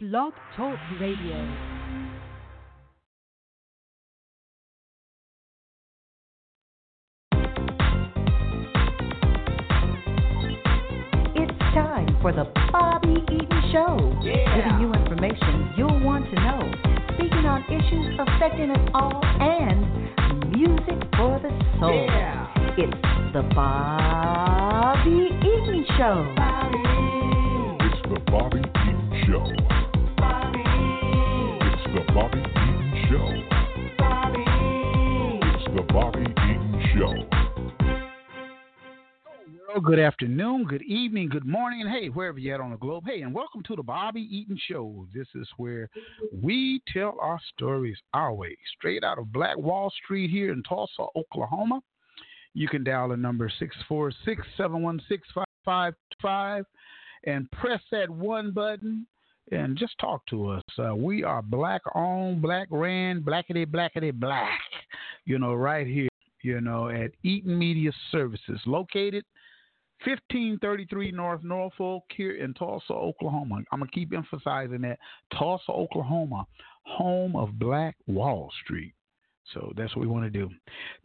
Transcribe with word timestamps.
Blog 0.00 0.32
Talk 0.56 0.78
Radio. 1.00 1.34
It's 11.34 11.58
time 11.74 12.16
for 12.22 12.32
the 12.32 12.44
Bobby 12.70 13.16
Eaton 13.24 13.48
Show, 13.72 14.20
yeah. 14.22 14.54
giving 14.54 14.80
you 14.82 14.94
information 14.94 15.72
you'll 15.76 15.98
want 16.04 16.26
to 16.26 16.34
know, 16.36 16.60
speaking 17.14 17.44
on 17.44 17.64
issues 17.64 18.20
affecting 18.20 18.70
us 18.70 18.90
all, 18.94 19.20
and 19.40 20.52
music 20.52 21.02
for 21.16 21.40
the 21.42 21.50
soul. 21.80 22.06
Yeah. 22.06 22.74
It's 22.78 23.32
the 23.32 23.42
Bobby 23.52 25.26
Eaton 25.40 25.84
Show. 25.98 26.32
Bobby. 26.36 26.78
It's 27.84 28.02
the 28.08 28.30
Bobby 28.30 28.60
Eaton 28.60 29.24
Show. 29.26 29.87
It's 32.20 32.34
the 32.34 32.42
Bobby 32.42 32.50
Eaton 32.50 33.06
Show. 33.08 33.30
It's 35.54 35.64
the 35.76 35.82
Bobby 35.92 36.22
Eaton 36.22 36.82
Show. 36.94 37.14
Well, 39.68 39.80
good 39.80 40.00
afternoon, 40.00 40.64
good 40.64 40.82
evening, 40.82 41.28
good 41.28 41.46
morning, 41.46 41.82
and 41.82 41.90
hey, 41.90 42.08
wherever 42.08 42.40
you're 42.40 42.56
at 42.56 42.60
on 42.60 42.72
the 42.72 42.76
globe. 42.76 43.04
Hey, 43.06 43.22
and 43.22 43.32
welcome 43.32 43.62
to 43.64 43.76
the 43.76 43.84
Bobby 43.84 44.22
Eaton 44.22 44.58
Show. 44.66 45.06
This 45.14 45.28
is 45.36 45.48
where 45.58 45.88
we 46.32 46.82
tell 46.92 47.16
our 47.20 47.38
stories 47.54 47.98
our 48.14 48.34
way, 48.34 48.56
straight 48.76 49.04
out 49.04 49.20
of 49.20 49.32
Black 49.32 49.56
Wall 49.56 49.92
Street 50.02 50.28
here 50.28 50.52
in 50.52 50.64
Tulsa, 50.64 51.06
Oklahoma. 51.14 51.80
You 52.52 52.66
can 52.66 52.82
dial 52.82 53.10
the 53.10 53.16
number 53.16 53.48
646 53.48 54.44
716 54.56 55.44
5555 55.64 56.64
and 57.24 57.48
press 57.52 57.80
that 57.92 58.10
one 58.10 58.50
button 58.50 59.06
and 59.52 59.76
just 59.76 59.98
talk 59.98 60.24
to 60.26 60.48
us. 60.48 60.62
Uh, 60.78 60.94
we 60.94 61.24
are 61.24 61.42
black 61.42 61.82
owned, 61.94 62.42
black 62.42 62.68
ran, 62.70 63.22
blackety, 63.22 63.66
blackety, 63.66 64.12
black, 64.12 64.60
you 65.24 65.38
know, 65.38 65.54
right 65.54 65.86
here, 65.86 66.08
you 66.42 66.60
know, 66.60 66.88
at 66.88 67.10
Eaton 67.22 67.58
Media 67.58 67.90
Services, 68.10 68.60
located 68.66 69.24
1533 70.04 71.10
North 71.10 71.42
Norfolk 71.42 72.04
here 72.16 72.36
in 72.36 72.54
Tulsa, 72.54 72.92
Oklahoma. 72.92 73.60
I'm 73.72 73.80
going 73.80 73.90
to 73.90 73.94
keep 73.94 74.12
emphasizing 74.12 74.80
that. 74.82 74.98
Tulsa, 75.36 75.72
Oklahoma, 75.72 76.46
home 76.84 77.34
of 77.34 77.58
Black 77.58 77.96
Wall 78.06 78.50
Street. 78.62 78.94
So 79.52 79.72
that's 79.76 79.94
what 79.96 80.02
we 80.02 80.08
want 80.08 80.24
to 80.24 80.30
do. 80.30 80.50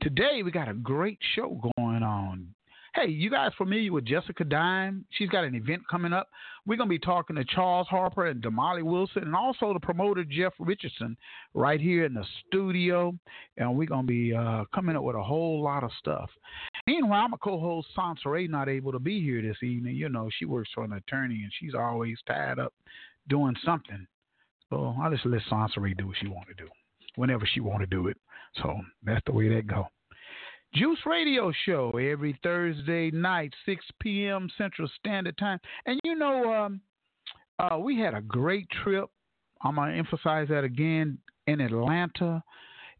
Today, 0.02 0.42
we 0.44 0.52
got 0.52 0.70
a 0.70 0.73
great 0.73 1.18
show 1.36 1.59
going 1.78 2.03
on. 2.03 2.53
Hey, 2.96 3.08
you 3.08 3.32
guys 3.32 3.52
familiar 3.58 3.92
with 3.92 4.06
Jessica 4.06 4.44
Dime? 4.44 5.04
She's 5.10 5.30
got 5.30 5.46
an 5.46 5.56
event 5.56 5.82
coming 5.90 6.14
up. 6.14 6.30
We're 6.68 6.78
going 6.78 6.90
to 6.90 6.94
be 6.94 7.00
talking 7.00 7.36
to 7.38 7.44
Charles 7.44 7.88
Harper 7.88 8.28
and 8.28 8.40
Damali 8.40 8.84
Wilson 8.84 9.24
and 9.24 9.36
also 9.36 9.74
the 9.74 9.80
promoter 9.80 10.24
Jeff 10.24 10.54
Richardson 10.60 11.18
right 11.56 11.82
here 11.82 12.06
in 12.06 12.14
the 12.14 12.24
studio. 12.46 13.18
And 13.58 13.76
we're 13.76 13.88
going 13.88 14.06
to 14.06 14.08
be 14.08 14.36
uh, 14.36 14.66
coming 14.76 14.96
up 14.96 15.02
with 15.02 15.16
a 15.16 15.24
whole 15.24 15.64
lot 15.64 15.84
of 15.84 15.90
stuff. 15.98 16.30
Meanwhile, 16.86 17.30
my 17.30 17.38
co-host 17.44 17.88
Sansa 17.98 18.28
Ray 18.28 18.46
not 18.46 18.70
able 18.70 18.92
to 18.92 19.00
be 19.00 19.20
here 19.20 19.42
this 19.42 19.64
evening. 19.64 19.96
You 19.96 20.10
know, 20.10 20.30
she 20.38 20.46
works 20.46 20.70
for 20.76 20.84
an 20.84 20.94
attorney 20.94 21.42
and 21.42 21.52
she's 21.60 21.74
always 21.74 22.20
tied 22.28 22.60
up 22.60 22.76
doing 23.28 23.56
something. 23.66 24.06
So 24.70 24.94
I'll 25.02 25.10
just 25.10 25.26
let 25.26 25.42
Sansa 25.52 25.98
do 25.98 26.06
what 26.06 26.18
she 26.22 26.28
want 26.28 26.48
to 26.48 26.64
do 26.64 26.70
whenever 27.16 27.50
she 27.52 27.60
want 27.60 27.80
to 27.80 27.88
do 27.88 28.08
it. 28.08 28.18
So 28.62 28.80
that's 29.04 29.26
the 29.26 29.32
way 29.34 29.50
that 29.50 29.66
go. 29.66 29.88
Juice 30.76 31.00
Radio 31.06 31.52
Show 31.66 31.92
every 31.92 32.38
Thursday 32.42 33.12
night, 33.12 33.54
6 33.66 33.86
p.m. 34.00 34.50
Central 34.58 34.90
Standard 35.00 35.38
Time. 35.38 35.60
And 35.86 36.00
you 36.04 36.16
know, 36.16 36.52
um, 36.52 36.82
uh, 37.60 37.78
we 37.78 38.00
had 38.00 38.16
a 38.16 38.22
great 38.22 38.68
trip. 38.84 39.08
I'm 39.62 39.76
going 39.76 39.92
to 39.92 39.98
emphasize 39.98 40.48
that 40.50 40.64
again 40.64 41.20
in 41.46 41.62
Atlanta, 41.62 42.44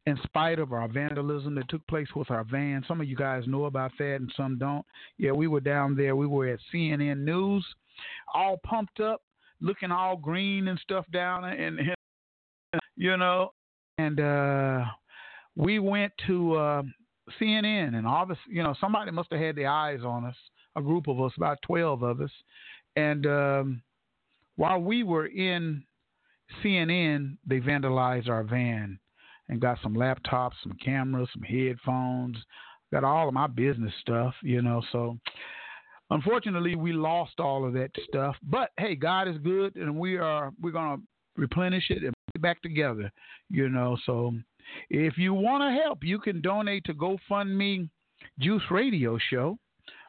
in 0.06 0.20
spite 0.24 0.60
of 0.60 0.72
our 0.72 0.88
vandalism 0.88 1.56
that 1.56 1.68
took 1.68 1.86
place 1.88 2.08
with 2.16 2.30
our 2.30 2.44
van. 2.44 2.86
Some 2.88 3.02
of 3.02 3.08
you 3.08 3.16
guys 3.16 3.44
know 3.47 3.66
about 3.66 3.92
that 3.97 4.18
and 4.18 4.31
some 4.38 4.59
don't. 4.59 4.86
Yeah, 5.18 5.31
we 5.31 5.47
were 5.47 5.59
down 5.59 5.96
there. 5.96 6.16
We 6.16 6.28
were 6.28 6.50
at 6.50 6.59
CNN 6.72 7.24
News, 7.24 7.66
all 8.36 8.59
pumped 8.64 9.00
up, 9.00 9.24
looking 9.62 9.90
all 9.90 10.16
green 10.16 10.68
and 10.68 10.80
stuff 10.80 11.06
down, 11.12 11.46
and, 11.46 11.80
and 11.80 11.96
you 12.96 13.18
know, 13.18 13.53
and 13.97 14.20
uh, 14.20 14.86
we 15.56 15.80
went 15.80 16.14
to 16.28 16.56
uh, 16.56 16.84
CNN, 17.39 17.95
and 17.95 18.07
obviously, 18.07 18.53
you 18.53 18.63
know, 18.63 18.75
somebody 18.79 19.11
must 19.11 19.31
have 19.31 19.41
had 19.41 19.56
their 19.56 19.69
eyes 19.69 20.01
on 20.03 20.25
us. 20.25 20.35
A 20.75 20.81
group 20.81 21.07
of 21.07 21.22
us, 21.22 21.31
about 21.38 21.59
twelve 21.61 22.01
of 22.01 22.19
us, 22.19 22.31
and 22.95 23.25
um, 23.28 23.81
while 24.56 24.79
we 24.79 25.03
were 25.03 25.28
in 25.28 25.84
CNN, 26.63 27.38
they 27.45 27.59
vandalized 27.59 28.29
our 28.29 28.44
van 28.44 29.00
and 29.50 29.61
got 29.61 29.78
some 29.81 29.94
laptops, 29.94 30.53
some 30.63 30.78
cameras, 30.84 31.29
some 31.34 31.44
headphones, 31.44 32.38
got 32.91 33.03
all 33.03 33.28
of 33.28 33.34
my 33.34 33.47
business 33.47 33.94
stuff, 34.01 34.34
you 34.41 34.61
know. 34.61 34.81
So, 34.91 35.17
unfortunately, 36.09 36.75
we 36.75 36.94
lost 36.94 37.40
all 37.40 37.66
of 37.66 37.73
that 37.73 37.91
stuff. 38.07 38.35
But 38.44 38.72
hey, 38.78 38.95
God 38.95 39.28
is 39.28 39.38
good, 39.40 39.75
and 39.75 39.97
we 39.97 40.17
are 40.17 40.51
we're 40.61 40.72
gonna 40.72 41.01
replenish 41.35 41.90
it 41.90 42.03
and 42.03 42.13
put 42.28 42.35
it 42.35 42.41
back 42.41 42.61
together, 42.61 43.11
you 43.50 43.69
know. 43.69 43.97
So 44.05 44.34
if 44.90 45.18
you 45.18 45.34
want 45.34 45.63
to 45.63 45.81
help, 45.84 46.00
you 46.03 46.19
can 46.19 46.41
donate 46.41 46.84
to 46.85 46.94
GoFundMe 46.94 47.90
Juice 48.40 48.63
Radio 48.72 49.18
Show. 49.29 49.57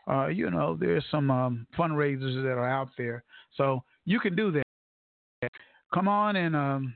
Uh, 0.09 0.27
you 0.27 0.51
know, 0.51 0.77
there's 0.79 1.05
some 1.11 1.31
um, 1.31 1.67
fundraisers 1.79 2.43
that 2.43 2.53
are 2.53 2.69
out 2.69 2.89
there, 2.99 3.25
so 3.57 3.83
you 4.05 4.21
can 4.21 4.37
do 4.37 4.51
that. 4.53 5.51
Come 5.93 6.09
on 6.09 6.37
and 6.37 6.55
um, 6.55 6.95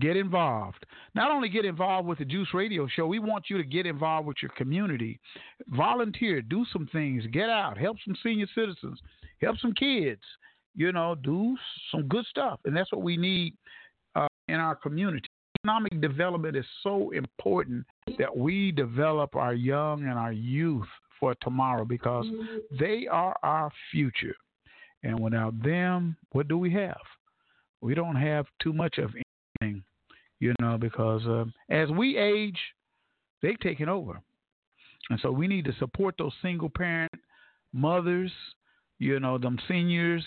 get 0.00 0.16
involved. 0.16 0.84
Not 1.14 1.30
only 1.30 1.48
get 1.48 1.64
involved 1.64 2.08
with 2.08 2.18
the 2.18 2.24
Juice 2.24 2.48
Radio 2.52 2.88
Show, 2.88 3.06
we 3.06 3.18
want 3.20 3.44
you 3.48 3.56
to 3.58 3.64
get 3.64 3.86
involved 3.86 4.26
with 4.26 4.38
your 4.42 4.50
community. 4.56 5.20
Volunteer, 5.68 6.42
do 6.42 6.64
some 6.72 6.88
things, 6.90 7.24
get 7.32 7.48
out, 7.48 7.78
help 7.78 7.98
some 8.04 8.16
senior 8.22 8.46
citizens, 8.54 8.98
help 9.40 9.58
some 9.58 9.72
kids. 9.72 10.22
You 10.74 10.92
know, 10.92 11.14
do 11.16 11.56
some 11.90 12.08
good 12.08 12.24
stuff, 12.26 12.60
and 12.64 12.76
that's 12.76 12.90
what 12.92 13.02
we 13.02 13.16
need 13.16 13.54
uh, 14.14 14.28
in 14.48 14.56
our 14.56 14.74
community 14.74 15.28
economic 15.64 16.00
development 16.00 16.56
is 16.56 16.64
so 16.82 17.10
important 17.10 17.84
that 18.18 18.34
we 18.34 18.72
develop 18.72 19.36
our 19.36 19.54
young 19.54 20.02
and 20.04 20.18
our 20.18 20.32
youth 20.32 20.86
for 21.18 21.34
tomorrow 21.42 21.84
because 21.84 22.26
they 22.78 23.06
are 23.10 23.36
our 23.42 23.70
future. 23.90 24.34
And 25.02 25.18
without 25.20 25.62
them, 25.62 26.16
what 26.32 26.48
do 26.48 26.56
we 26.58 26.72
have? 26.74 27.00
We 27.80 27.94
don't 27.94 28.16
have 28.16 28.46
too 28.62 28.72
much 28.72 28.98
of 28.98 29.10
anything, 29.60 29.82
you 30.40 30.54
know, 30.60 30.78
because 30.78 31.26
uh, 31.26 31.44
as 31.70 31.90
we 31.90 32.16
age, 32.16 32.58
they've 33.42 33.60
taken 33.60 33.88
over. 33.88 34.20
And 35.10 35.18
so 35.20 35.30
we 35.30 35.46
need 35.46 35.64
to 35.66 35.74
support 35.78 36.14
those 36.18 36.32
single 36.42 36.70
parent 36.70 37.12
mothers, 37.72 38.32
you 38.98 39.20
know, 39.20 39.38
them 39.38 39.58
seniors, 39.68 40.24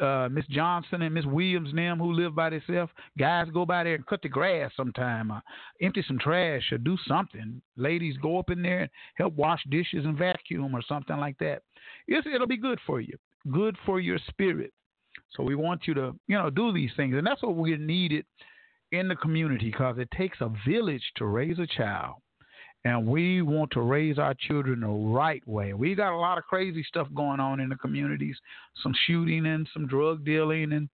uh, 0.00 0.28
Miss 0.30 0.46
Johnson 0.46 1.02
and 1.02 1.14
Miss 1.14 1.24
Williams 1.24 1.70
and 1.70 1.78
them 1.78 1.98
who 1.98 2.12
live 2.12 2.34
by 2.34 2.50
themselves. 2.50 2.92
Guys 3.18 3.48
go 3.52 3.64
by 3.66 3.84
there 3.84 3.94
and 3.94 4.06
cut 4.06 4.22
the 4.22 4.28
grass 4.28 4.70
sometime, 4.76 5.30
uh, 5.30 5.40
empty 5.80 6.04
some 6.06 6.18
trash 6.18 6.72
or 6.72 6.78
do 6.78 6.96
something. 7.06 7.60
Ladies 7.76 8.16
go 8.22 8.38
up 8.38 8.50
in 8.50 8.62
there 8.62 8.80
and 8.82 8.90
help 9.16 9.34
wash 9.34 9.62
dishes 9.70 10.04
and 10.04 10.16
vacuum 10.16 10.74
or 10.74 10.82
something 10.82 11.16
like 11.16 11.38
that. 11.38 11.62
It's, 12.06 12.26
it'll 12.26 12.46
be 12.46 12.56
good 12.56 12.78
for 12.86 13.00
you, 13.00 13.16
good 13.52 13.76
for 13.84 14.00
your 14.00 14.18
spirit. 14.28 14.72
So 15.36 15.42
we 15.42 15.54
want 15.54 15.82
you 15.86 15.94
to, 15.94 16.14
you 16.26 16.38
know, 16.38 16.50
do 16.50 16.72
these 16.72 16.90
things, 16.96 17.14
and 17.16 17.26
that's 17.26 17.42
what 17.42 17.56
we're 17.56 17.76
needed 17.76 18.24
in 18.92 19.08
the 19.08 19.16
community 19.16 19.70
because 19.70 19.98
it 19.98 20.10
takes 20.16 20.38
a 20.40 20.50
village 20.66 21.02
to 21.16 21.26
raise 21.26 21.58
a 21.58 21.66
child 21.66 22.14
and 22.84 23.06
we 23.06 23.42
want 23.42 23.70
to 23.72 23.80
raise 23.80 24.18
our 24.18 24.34
children 24.34 24.80
the 24.80 24.86
right 24.86 25.46
way. 25.46 25.72
We 25.72 25.94
got 25.94 26.14
a 26.14 26.16
lot 26.16 26.38
of 26.38 26.44
crazy 26.44 26.84
stuff 26.86 27.08
going 27.14 27.40
on 27.40 27.60
in 27.60 27.68
the 27.68 27.76
communities, 27.76 28.36
some 28.82 28.94
shooting 29.06 29.46
and 29.46 29.68
some 29.72 29.86
drug 29.86 30.24
dealing 30.24 30.72
and 30.72 30.88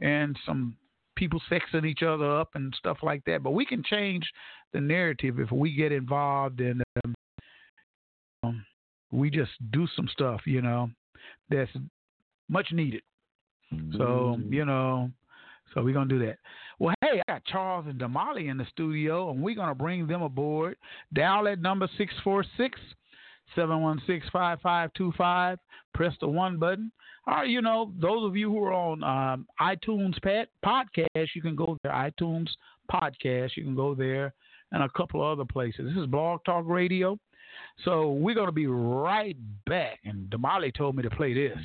and 0.00 0.36
some 0.46 0.76
people 1.16 1.40
sexing 1.50 1.86
each 1.86 2.02
other 2.02 2.38
up 2.40 2.50
and 2.54 2.74
stuff 2.78 2.98
like 3.02 3.22
that. 3.26 3.42
But 3.42 3.50
we 3.50 3.66
can 3.66 3.82
change 3.82 4.24
the 4.72 4.80
narrative 4.80 5.38
if 5.38 5.50
we 5.50 5.74
get 5.74 5.92
involved 5.92 6.60
and 6.60 6.82
um, 7.04 7.14
um, 8.42 8.64
we 9.10 9.30
just 9.30 9.50
do 9.72 9.86
some 9.96 10.08
stuff, 10.12 10.42
you 10.46 10.62
know, 10.62 10.90
that's 11.50 11.70
much 12.48 12.68
needed. 12.72 13.02
So 13.96 14.38
you 14.48 14.64
know, 14.64 15.10
so 15.74 15.82
we're 15.82 15.94
gonna 15.94 16.08
do 16.08 16.18
that. 16.20 16.38
Well, 16.80 16.94
hey, 17.02 17.20
I 17.28 17.32
got 17.32 17.44
Charles 17.44 17.84
and 17.86 18.00
Damali 18.00 18.50
in 18.50 18.56
the 18.56 18.64
studio, 18.72 19.30
and 19.30 19.42
we're 19.42 19.54
gonna 19.54 19.74
bring 19.74 20.06
them 20.06 20.22
aboard. 20.22 20.78
Dial 21.12 21.46
at 21.46 21.60
number 21.60 21.86
646-716-5525. 23.54 25.58
Press 25.92 26.14
the 26.22 26.28
one 26.28 26.58
button. 26.58 26.90
Or 27.26 27.44
you 27.44 27.60
know, 27.60 27.92
those 28.00 28.26
of 28.26 28.34
you 28.34 28.50
who 28.50 28.64
are 28.64 28.72
on 28.72 29.04
um, 29.04 29.46
iTunes 29.60 30.20
Pat 30.22 30.48
podcast, 30.64 31.28
you 31.34 31.42
can 31.42 31.54
go 31.54 31.76
there. 31.82 31.92
iTunes 31.92 32.48
podcast, 32.90 33.56
you 33.56 33.64
can 33.64 33.76
go 33.76 33.94
there, 33.94 34.32
and 34.72 34.82
a 34.82 34.88
couple 34.88 35.20
of 35.20 35.38
other 35.38 35.44
places. 35.44 35.84
This 35.84 36.02
is 36.02 36.06
Blog 36.06 36.40
Talk 36.46 36.64
Radio. 36.66 37.18
So 37.84 38.12
we're 38.12 38.34
gonna 38.34 38.52
be 38.52 38.68
right 38.68 39.36
back. 39.66 39.98
And 40.04 40.30
Damali 40.30 40.74
told 40.74 40.96
me 40.96 41.02
to 41.02 41.10
play 41.10 41.34
this. 41.34 41.58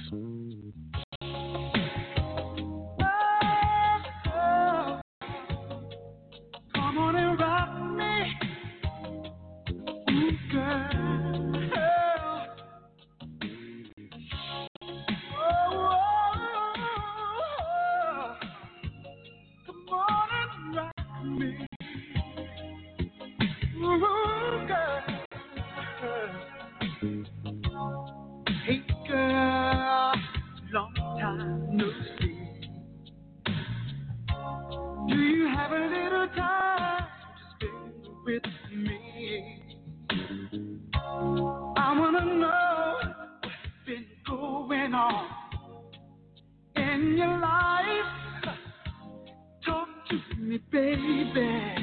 Baby. 50.76 51.76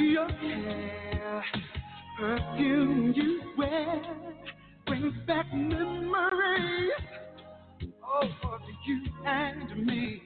Your 0.00 0.28
hair, 0.28 1.44
perfume 2.18 3.12
you 3.14 3.42
wear 3.58 4.02
brings 4.86 5.14
back 5.26 5.52
memories 5.52 6.90
of 8.22 8.60
you 8.86 9.02
and 9.26 9.86
me. 9.86 10.22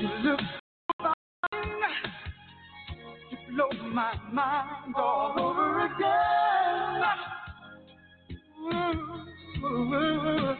You 0.00 0.08
look 0.22 0.40
fine, 1.02 1.12
you 3.30 3.38
blow 3.52 3.88
my 3.88 4.14
mind 4.32 4.94
all 4.96 5.34
over 5.40 5.86
again. 5.86 7.02
So 9.60 10.59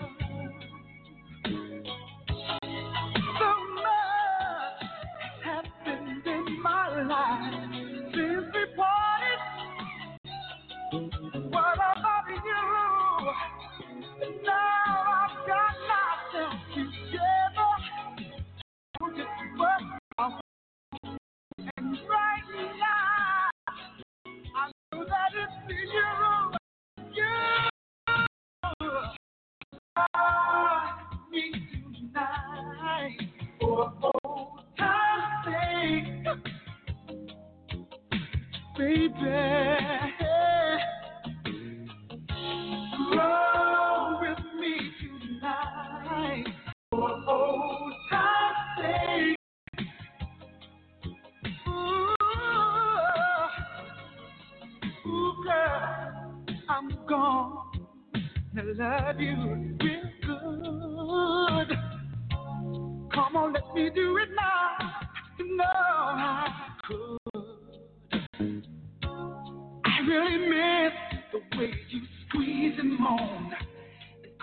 squeeze 73.10 73.20
and 73.20 73.48
moan 73.50 73.52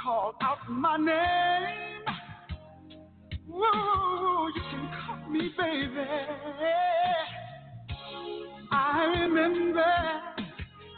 call 0.02 0.34
out 0.42 0.58
my 0.70 0.98
name. 0.98 2.06
Whoa, 3.50 4.48
you 4.56 4.62
can 4.72 4.92
call 5.06 5.30
me 5.30 5.52
baby. 5.58 6.06
I 8.72 9.06
remember 9.22 9.86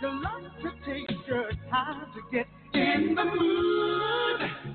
you 0.01 0.21
like 0.23 0.61
to 0.61 0.71
take 0.85 1.27
your 1.27 1.51
time 1.69 2.05
to 2.13 2.21
get 2.31 2.47
in 2.73 3.15
the 3.15 3.25
mood. 3.25 4.68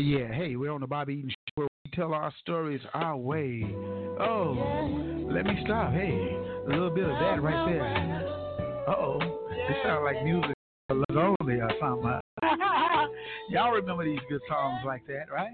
Yeah, 0.00 0.32
hey, 0.32 0.56
we're 0.56 0.70
on 0.70 0.80
the 0.80 0.86
Bobby 0.86 1.14
Eaton 1.14 1.30
Show 1.30 1.36
where 1.56 1.68
we 1.84 1.90
tell 1.92 2.14
our 2.14 2.32
stories 2.40 2.80
our 2.94 3.16
way. 3.16 3.62
Oh, 4.18 5.28
let 5.30 5.44
me 5.44 5.58
stop. 5.64 5.92
Hey, 5.92 6.36
a 6.66 6.68
little 6.68 6.90
bit 6.90 7.04
of 7.04 7.10
that 7.10 7.42
right 7.42 7.66
there. 7.70 8.84
Uh 8.88 8.92
oh, 8.92 9.18
it 9.50 9.76
sounds 9.84 10.02
like 10.04 10.24
music 10.24 10.54
only 10.90 11.60
or 11.60 11.70
something. 11.80 12.20
Y'all 13.50 13.72
remember 13.72 14.04
these 14.04 14.20
good 14.28 14.40
songs 14.48 14.80
like 14.86 15.06
that, 15.06 15.30
right? 15.32 15.52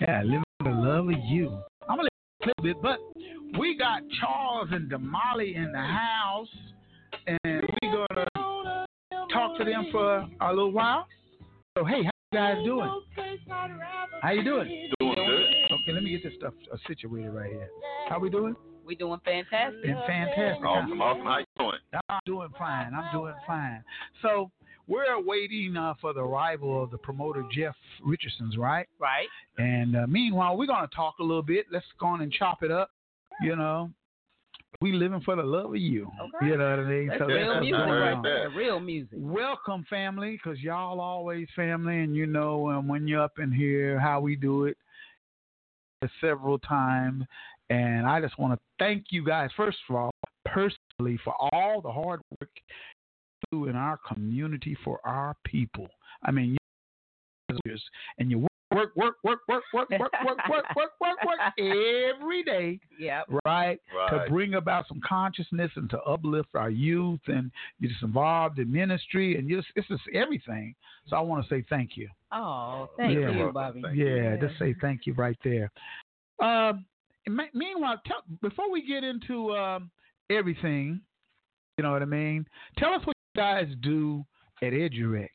Yeah, 0.00 0.22
living 0.24 0.42
the 0.64 0.70
love 0.70 1.08
of 1.08 1.24
you. 1.24 1.56
I'm 1.88 1.96
gonna 1.96 2.08
play 2.42 2.52
a 2.58 2.62
little 2.62 2.74
bit, 2.74 2.82
but 2.82 2.98
we 3.58 3.76
got 3.78 4.02
Charles 4.20 4.68
and 4.72 4.90
Damali 4.90 5.56
in 5.56 5.70
the 5.72 5.78
house, 5.78 6.48
and 7.26 7.62
we're 7.82 8.06
gonna 8.08 8.86
talk 9.32 9.56
to 9.58 9.64
them 9.64 9.86
for 9.92 10.28
a 10.40 10.48
little 10.48 10.72
while. 10.72 11.06
So 11.78 11.84
hey, 11.84 12.09
guys 12.32 12.56
doing? 12.64 12.88
How 14.22 14.30
you 14.30 14.44
doing? 14.44 14.90
Doing 15.00 15.14
good. 15.14 15.46
Okay, 15.72 15.92
let 15.92 16.02
me 16.04 16.10
get 16.10 16.22
this 16.22 16.32
stuff 16.38 16.54
uh, 16.72 16.76
situated 16.86 17.30
right 17.30 17.50
here. 17.50 17.68
How 18.08 18.20
we 18.20 18.30
doing? 18.30 18.54
We 18.86 18.94
doing 18.94 19.18
fantastic. 19.24 19.82
Been 19.82 19.98
fantastic. 20.06 20.64
Awesome, 20.64 21.02
awesome. 21.02 21.24
How 21.24 21.38
you 21.38 21.44
doing? 21.58 21.78
I'm 22.08 22.20
doing 22.26 22.48
fine. 22.56 22.92
I'm 22.94 23.12
doing 23.12 23.34
fine. 23.48 23.82
So 24.22 24.48
we're 24.86 25.20
waiting 25.20 25.76
uh, 25.76 25.94
for 26.00 26.12
the 26.12 26.20
arrival 26.20 26.84
of 26.84 26.92
the 26.92 26.98
promoter 26.98 27.42
Jeff 27.52 27.74
Richardson's, 28.04 28.56
right? 28.56 28.88
Right. 29.00 29.26
And 29.58 29.96
uh, 29.96 30.06
meanwhile, 30.06 30.56
we're 30.56 30.66
gonna 30.66 30.88
talk 30.94 31.16
a 31.18 31.24
little 31.24 31.42
bit. 31.42 31.66
Let's 31.72 31.86
go 31.98 32.06
on 32.06 32.20
and 32.20 32.32
chop 32.32 32.62
it 32.62 32.70
up. 32.70 32.90
You 33.42 33.56
know, 33.56 33.90
we 34.80 34.92
living 34.92 35.20
for 35.20 35.36
the 35.36 35.42
love 35.42 35.70
of 35.70 35.76
you. 35.76 36.10
Okay. 36.20 36.46
You 36.46 36.56
know 36.56 36.70
what 36.70 36.78
I 36.78 36.84
mean? 36.84 37.08
That's 37.08 37.20
So 37.20 37.26
real 37.26 37.52
that's 37.52 37.64
music 37.64 37.86
right 37.86 38.20
there. 38.22 38.50
Real 38.50 38.80
music. 38.80 39.18
Welcome, 39.20 39.84
family, 39.90 40.32
because 40.42 40.60
y'all 40.60 41.00
always 41.00 41.48
family, 41.54 42.00
and 42.00 42.16
you 42.16 42.26
know 42.26 42.70
um, 42.70 42.88
when 42.88 43.06
you're 43.06 43.22
up 43.22 43.38
in 43.38 43.52
here 43.52 43.98
how 43.98 44.20
we 44.20 44.36
do 44.36 44.64
it 44.64 44.76
several 46.20 46.58
times. 46.58 47.24
And 47.68 48.06
I 48.06 48.20
just 48.20 48.38
want 48.38 48.54
to 48.54 48.60
thank 48.78 49.06
you 49.10 49.24
guys, 49.24 49.50
first 49.56 49.78
of 49.88 49.96
all, 49.96 50.10
personally, 50.46 51.18
for 51.22 51.34
all 51.52 51.80
the 51.80 51.92
hard 51.92 52.20
work 52.40 52.50
you 53.52 53.64
do 53.64 53.68
in 53.68 53.76
our 53.76 53.98
community 54.08 54.76
for 54.84 54.98
our 55.04 55.36
people. 55.44 55.88
I 56.24 56.30
mean, 56.30 56.56
you 57.64 57.76
and 58.18 58.30
you 58.30 58.46
work, 58.70 58.94
work, 58.96 59.16
work, 59.24 59.40
work, 59.48 59.62
work, 59.72 59.90
work, 59.90 60.00
work, 60.00 60.12
work, 60.24 60.38
work, 60.48 60.64
work, 60.76 60.90
work, 61.00 61.18
work 61.24 61.38
every 61.58 62.42
day 62.42 62.78
Yep. 62.98 63.26
right? 63.44 63.80
Right. 63.94 64.24
To 64.24 64.30
bring 64.30 64.54
about 64.54 64.86
some 64.88 65.00
consciousness 65.06 65.70
and 65.76 65.88
to 65.90 65.98
uplift 66.02 66.50
our 66.54 66.70
youth, 66.70 67.20
and 67.26 67.50
you're 67.78 67.90
just 67.90 68.02
involved 68.02 68.58
in 68.58 68.70
ministry, 68.70 69.36
and 69.36 69.48
just 69.48 69.68
it's 69.76 69.88
just 69.88 70.02
everything. 70.14 70.74
So 71.08 71.16
I 71.16 71.20
want 71.20 71.44
to 71.44 71.48
say 71.48 71.64
thank 71.68 71.96
you. 71.96 72.08
Oh, 72.32 72.88
thank 72.96 73.18
Yeah. 73.18 73.30
you, 73.30 73.50
Bobby. 73.52 73.82
Thank 73.82 73.96
yeah, 73.96 74.36
just 74.36 74.58
say 74.58 74.74
thank 74.80 75.06
you 75.06 75.14
right 75.14 75.38
there. 75.42 75.70
Um, 76.40 76.86
meanwhile, 77.26 78.00
tell, 78.06 78.22
before 78.40 78.70
we 78.70 78.86
get 78.86 79.04
into 79.04 79.54
um, 79.56 79.90
everything, 80.30 81.00
you 81.76 81.82
know 81.82 81.92
what 81.92 82.02
I 82.02 82.06
mean. 82.06 82.46
Tell 82.78 82.92
us 82.94 83.04
what 83.04 83.16
you 83.34 83.40
guys 83.40 83.68
do 83.82 84.24
at 84.62 84.72
EduRec. 84.72 85.28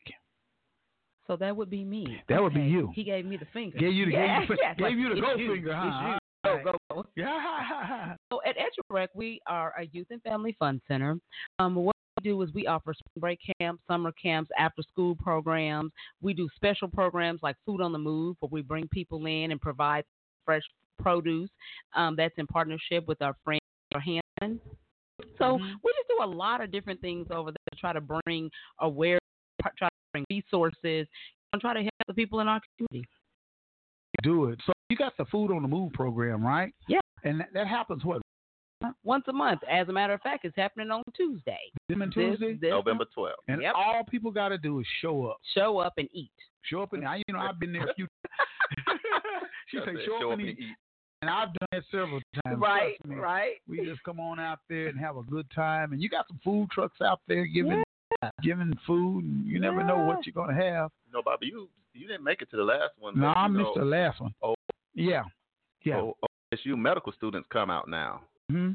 So 1.27 1.35
that 1.37 1.55
would 1.55 1.69
be 1.69 1.83
me. 1.83 2.21
That 2.29 2.41
would 2.41 2.53
be 2.53 2.61
you. 2.61 2.91
He 2.93 3.03
gave 3.03 3.25
me 3.25 3.37
the 3.37 3.45
finger. 3.45 3.77
Gave 3.77 3.93
you 3.93 4.05
the 4.05 4.11
yeah, 4.11 4.39
gave 4.39 4.49
you, 4.49 4.57
yeah, 4.61 4.73
gave 4.75 4.97
you 4.99 5.15
the 5.15 5.21
go 5.21 5.35
you, 5.35 5.53
finger, 5.53 5.73
huh? 5.73 6.19
Go, 6.43 6.61
go, 6.63 6.77
go. 6.91 7.05
Yeah. 7.15 8.15
So 8.31 8.41
at 8.45 8.55
EduRec, 8.57 9.07
we 9.15 9.41
are 9.47 9.73
a 9.79 9.85
youth 9.87 10.07
and 10.11 10.21
family 10.21 10.55
fun 10.59 10.79
center. 10.87 11.17
Um, 11.57 11.75
what 11.75 11.95
we 12.17 12.29
do 12.29 12.39
is 12.43 12.53
we 12.53 12.67
offer 12.67 12.93
spring 12.93 13.19
break 13.19 13.39
camps, 13.59 13.81
summer 13.87 14.11
camps, 14.11 14.51
after 14.57 14.83
school 14.83 15.15
programs. 15.15 15.91
We 16.21 16.33
do 16.35 16.47
special 16.55 16.87
programs 16.87 17.39
like 17.41 17.55
Food 17.65 17.81
on 17.81 17.91
the 17.91 17.97
Move, 17.97 18.37
where 18.39 18.49
we 18.51 18.61
bring 18.61 18.87
people 18.89 19.25
in 19.25 19.51
and 19.51 19.59
provide 19.59 20.03
fresh 20.45 20.63
produce. 21.01 21.49
Um, 21.95 22.15
that's 22.15 22.35
in 22.37 22.45
partnership 22.47 23.07
with 23.07 23.21
our 23.23 23.35
friend 23.43 23.59
Hanson. 23.93 24.59
So 25.37 25.57
Mhm. 25.57 25.79
we 25.83 25.93
just 25.93 26.07
do 26.09 26.19
a 26.21 26.25
lot 26.25 26.61
of 26.61 26.71
different 26.71 27.01
things 27.01 27.27
over 27.31 27.51
there 27.51 27.67
to 27.73 27.79
try 27.79 27.93
to 27.93 28.01
bring 28.01 28.51
awareness, 28.79 29.19
try 30.15 30.21
to 30.21 30.25
bring 30.25 30.25
resources, 30.29 31.07
and 31.53 31.61
try 31.61 31.73
to 31.73 31.81
help 31.81 31.91
the 32.07 32.13
people 32.13 32.39
in 32.39 32.47
our 32.47 32.61
community. 32.77 33.07
Do 34.23 34.45
it. 34.45 34.59
So 34.65 34.73
you 34.89 34.97
got 34.97 35.13
the 35.17 35.25
Food 35.25 35.51
on 35.51 35.61
the 35.61 35.67
Move 35.67 35.93
program, 35.93 36.45
right? 36.45 36.73
Yeah. 36.87 36.99
And 37.23 37.39
that, 37.39 37.49
that 37.53 37.67
happens 37.67 38.03
what? 38.05 38.21
Once 39.03 39.25
a 39.27 39.33
month. 39.33 39.61
As 39.71 39.87
a 39.89 39.93
matter 39.93 40.13
of 40.13 40.21
fact, 40.21 40.45
it's 40.45 40.55
happening 40.55 40.91
on 40.91 41.01
Tuesday. 41.15 41.57
Them 41.89 42.01
and 42.01 42.11
This- 42.11 42.37
Tuesday. 42.37 42.53
this 42.53 42.69
November 42.69 43.05
12th. 43.17 43.33
And 43.47 43.61
Yep. 43.61 43.73
all 43.75 44.03
people 44.09 44.31
got 44.31 44.49
to 44.49 44.57
do 44.57 44.79
is 44.79 44.85
show 45.01 45.25
up. 45.25 45.37
show 45.53 45.79
up 45.79 45.93
and 45.97 46.07
eat. 46.13 46.31
Show 46.63 46.81
up 46.83 46.93
and 46.93 47.07
I, 47.07 47.17
you 47.27 47.33
know, 47.33 47.39
I've 47.39 47.59
been 47.59 47.73
there 47.73 47.87
a 47.87 47.93
few. 47.93 48.07
times. 48.87 48.99
she 49.67 49.77
said, 49.79 49.95
it. 49.95 50.05
show, 50.05 50.31
up 50.31 50.39
and 50.39 50.47
eat. 50.49 50.59
And 51.21 51.29
I've 51.31 51.49
done 51.49 51.67
it 51.79 51.83
several 51.91 52.19
times. 52.43 52.59
Right, 52.59 52.97
me. 53.05 53.15
right. 53.15 53.55
We 53.67 53.83
just 53.85 54.03
come 54.03 54.19
on 54.19 54.39
out 54.39 54.59
there 54.69 54.87
and 54.87 54.99
have 54.99 55.17
a 55.17 55.23
good 55.23 55.47
time. 55.55 55.93
And 55.93 56.01
you 56.01 56.09
got 56.09 56.27
some 56.27 56.39
food 56.43 56.69
trucks 56.71 57.01
out 57.01 57.21
there 57.27 57.45
giving 57.45 57.83
giving 58.41 58.73
food. 58.87 59.23
And 59.23 59.45
you 59.45 59.59
never 59.59 59.83
know 59.83 59.97
what 59.97 60.25
you're 60.25 60.33
gonna 60.33 60.53
have. 60.55 60.91
No, 61.13 61.21
Bobby, 61.23 61.47
you 61.47 61.69
you 61.93 62.07
didn't 62.07 62.23
make 62.23 62.41
it 62.41 62.49
to 62.51 62.57
the 62.57 62.63
last 62.63 62.91
one. 62.99 63.17
No, 63.19 63.27
I 63.27 63.47
missed 63.47 63.63
know, 63.63 63.73
the 63.77 63.85
last 63.85 64.19
one. 64.19 64.33
Oh. 64.43 64.55
Yeah. 64.93 65.23
Yeah. 65.83 65.97
O- 66.01 66.17
OSU 66.53 66.77
medical 66.77 67.11
students 67.13 67.47
come 67.51 67.69
out 67.69 67.87
now. 67.87 68.21
hmm 68.49 68.71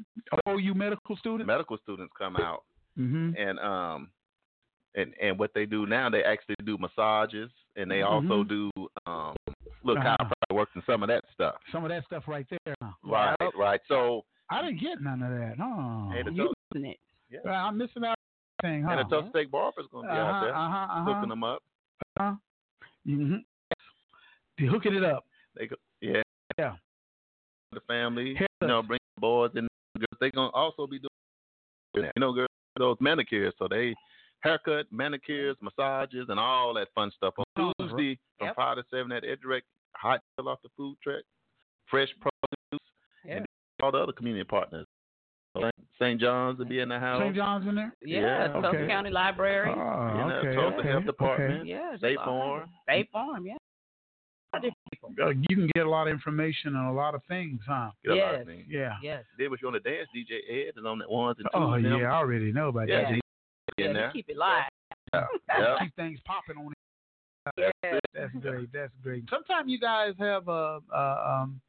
Oh, 0.46 0.56
you 0.56 0.74
medical 0.74 1.16
students. 1.16 1.46
Medical 1.46 1.76
students 1.82 2.12
come 2.18 2.36
out, 2.36 2.62
mm-hmm. 2.98 3.30
and 3.36 3.58
um, 3.60 4.10
and 4.94 5.14
and 5.20 5.38
what 5.38 5.52
they 5.54 5.66
do 5.66 5.86
now, 5.86 6.08
they 6.10 6.22
actually 6.24 6.56
do 6.64 6.76
massages, 6.78 7.50
and 7.76 7.90
they 7.90 8.02
also 8.02 8.42
Mhm. 8.44 8.48
do 8.48 8.70
um, 9.06 9.34
look 9.84 9.98
Uh-huh. 9.98 10.16
chiropractic 10.18 10.54
work 10.54 10.68
and 10.74 10.84
some 10.84 11.02
of 11.02 11.08
that 11.08 11.24
stuff. 11.32 11.54
Some 11.72 11.84
of 11.84 11.90
that 11.90 12.04
stuff 12.06 12.24
right 12.26 12.46
there. 12.50 12.74
huh? 12.82 12.90
Right, 13.02 13.36
right. 13.56 13.80
So 13.88 14.24
I 14.50 14.62
didn't 14.62 14.80
get 14.80 15.00
none 15.00 15.22
of 15.22 15.30
that. 15.30 15.56
Oh. 15.62 16.10
and 16.16 16.36
You 16.36 16.44
Tulsa, 16.44 16.54
missing 16.74 16.90
it. 16.90 17.40
Well, 17.44 17.54
I'm 17.54 17.78
missing 17.78 18.04
out 18.04 18.08
on 18.10 18.29
thing, 18.62 18.82
huh? 18.82 18.92
and 18.92 19.00
the 19.00 19.14
Tulsa 19.14 19.30
State 19.30 19.50
Barber's 19.50 19.86
gonna 19.92 20.08
be 20.08 20.12
out 20.12 20.30
uh-huh, 20.30 20.44
there 20.44 20.54
uh-huh, 20.54 20.76
uh-huh. 20.76 21.14
hooking 21.14 21.28
them 21.28 21.44
up. 21.44 21.62
hmm 23.04 23.36
They 24.58 24.66
hooking 24.66 24.94
it 24.94 25.04
up. 25.04 25.24
They 25.56 25.66
go, 25.66 25.76
yeah, 26.00 26.22
Yeah. 26.58 26.76
The 27.72 27.80
family, 27.86 28.34
Hair 28.34 28.48
you 28.62 28.68
know, 28.68 28.82
bring 28.82 28.98
the 29.16 29.20
boys 29.20 29.50
and 29.54 29.68
girls. 29.96 30.18
They're 30.20 30.30
gonna 30.30 30.50
also 30.50 30.86
be 30.86 30.98
doing, 30.98 32.10
you 32.16 32.20
know, 32.20 32.32
girls 32.32 32.48
those 32.76 32.96
manicures. 33.00 33.54
So 33.58 33.68
they 33.68 33.94
haircut, 34.40 34.86
manicures, 34.90 35.56
massages, 35.60 36.26
and 36.28 36.40
all 36.40 36.74
that 36.74 36.88
fun 36.94 37.10
stuff 37.16 37.34
on 37.38 37.72
Tuesday 37.78 38.18
from 38.38 38.48
Yep. 38.48 38.56
five 38.56 38.76
to 38.76 38.84
seven 38.90 39.12
at 39.12 39.22
EduRec. 39.22 39.62
Hot 39.96 40.22
fill 40.36 40.48
off 40.48 40.62
the 40.62 40.68
food 40.76 40.96
truck, 41.02 41.22
fresh 41.86 42.08
produce, 42.20 42.86
and 43.28 43.44
all 43.82 43.92
the 43.92 43.98
other 43.98 44.12
community 44.12 44.44
partners. 44.44 44.86
St. 46.00 46.20
John's 46.20 46.58
will 46.58 46.64
be 46.66 46.80
in 46.80 46.88
the 46.88 46.98
house. 46.98 47.20
St. 47.20 47.34
John's 47.36 47.66
in 47.68 47.74
there? 47.74 47.92
Yeah, 48.02 48.20
Yeah, 48.20 48.48
Tulsa 48.48 48.68
okay. 48.68 48.86
County 48.88 49.10
Library. 49.10 49.68
Oh, 49.68 49.72
You 49.74 50.28
know, 50.30 50.40
okay. 50.42 50.54
Tulsa 50.54 50.76
okay, 50.78 50.88
Health 50.88 51.04
Department. 51.04 51.66
yeah, 51.66 51.96
State 51.98 52.16
just 52.16 52.26
all 52.26 52.40
kinds 52.40 52.62
of- 52.62 52.70
Farm. 52.70 52.70
State 52.84 53.10
Farm, 53.12 53.46
yeah. 53.46 53.52
A 54.52 54.56
lot 54.56 54.64
of 54.64 54.72
different 54.72 54.76
people. 54.92 55.10
Uh, 55.26 55.28
you 55.48 55.56
can 55.56 55.70
get 55.74 55.86
a 55.86 55.90
lot 55.90 56.06
of 56.08 56.12
information 56.12 56.74
on 56.74 56.86
a 56.86 56.92
lot 56.92 57.14
of 57.14 57.22
things, 57.28 57.60
huh? 57.66 57.90
Get 58.04 58.12
a 58.12 58.14
lot 58.14 58.32
Yes. 58.32 58.40
of 58.40 58.46
things. 58.46 58.64
Yeah. 58.68 58.94
Yes. 59.02 59.24
Then 59.38 59.50
was 59.50 59.60
you 59.60 59.68
on 59.68 59.74
the 59.74 59.80
dance, 59.80 60.08
DJ 60.14 60.40
Ed 60.48 60.72
is 60.78 60.84
on 60.84 60.98
the 60.98 61.08
ones 61.08 61.36
and 61.38 61.46
twos. 61.52 61.62
Oh, 61.62 61.72
and 61.74 61.84
them. 61.84 62.00
yeah. 62.00 62.12
I 62.12 62.16
already 62.16 62.50
know 62.52 62.68
about 62.68 62.88
Yeah, 62.88 63.02
that. 63.02 63.12
in 63.78 63.94
Yeah, 63.96 64.10
keep 64.12 64.28
it 64.28 64.36
live. 64.36 64.64
Yeah. 65.12 65.76
Keep 65.80 65.94
things 65.96 66.20
popping 66.24 66.56
on 66.56 66.72
Yeah. 67.58 67.70
That's 68.14 68.32
great. 68.40 68.72
That's 68.72 68.92
great. 69.02 69.24
Sometimes 69.28 69.68
you 69.70 69.78
guys 69.78 70.14
have 70.18 70.48
uh, 70.48 70.80
uh, 70.92 71.40
um, 71.42 71.60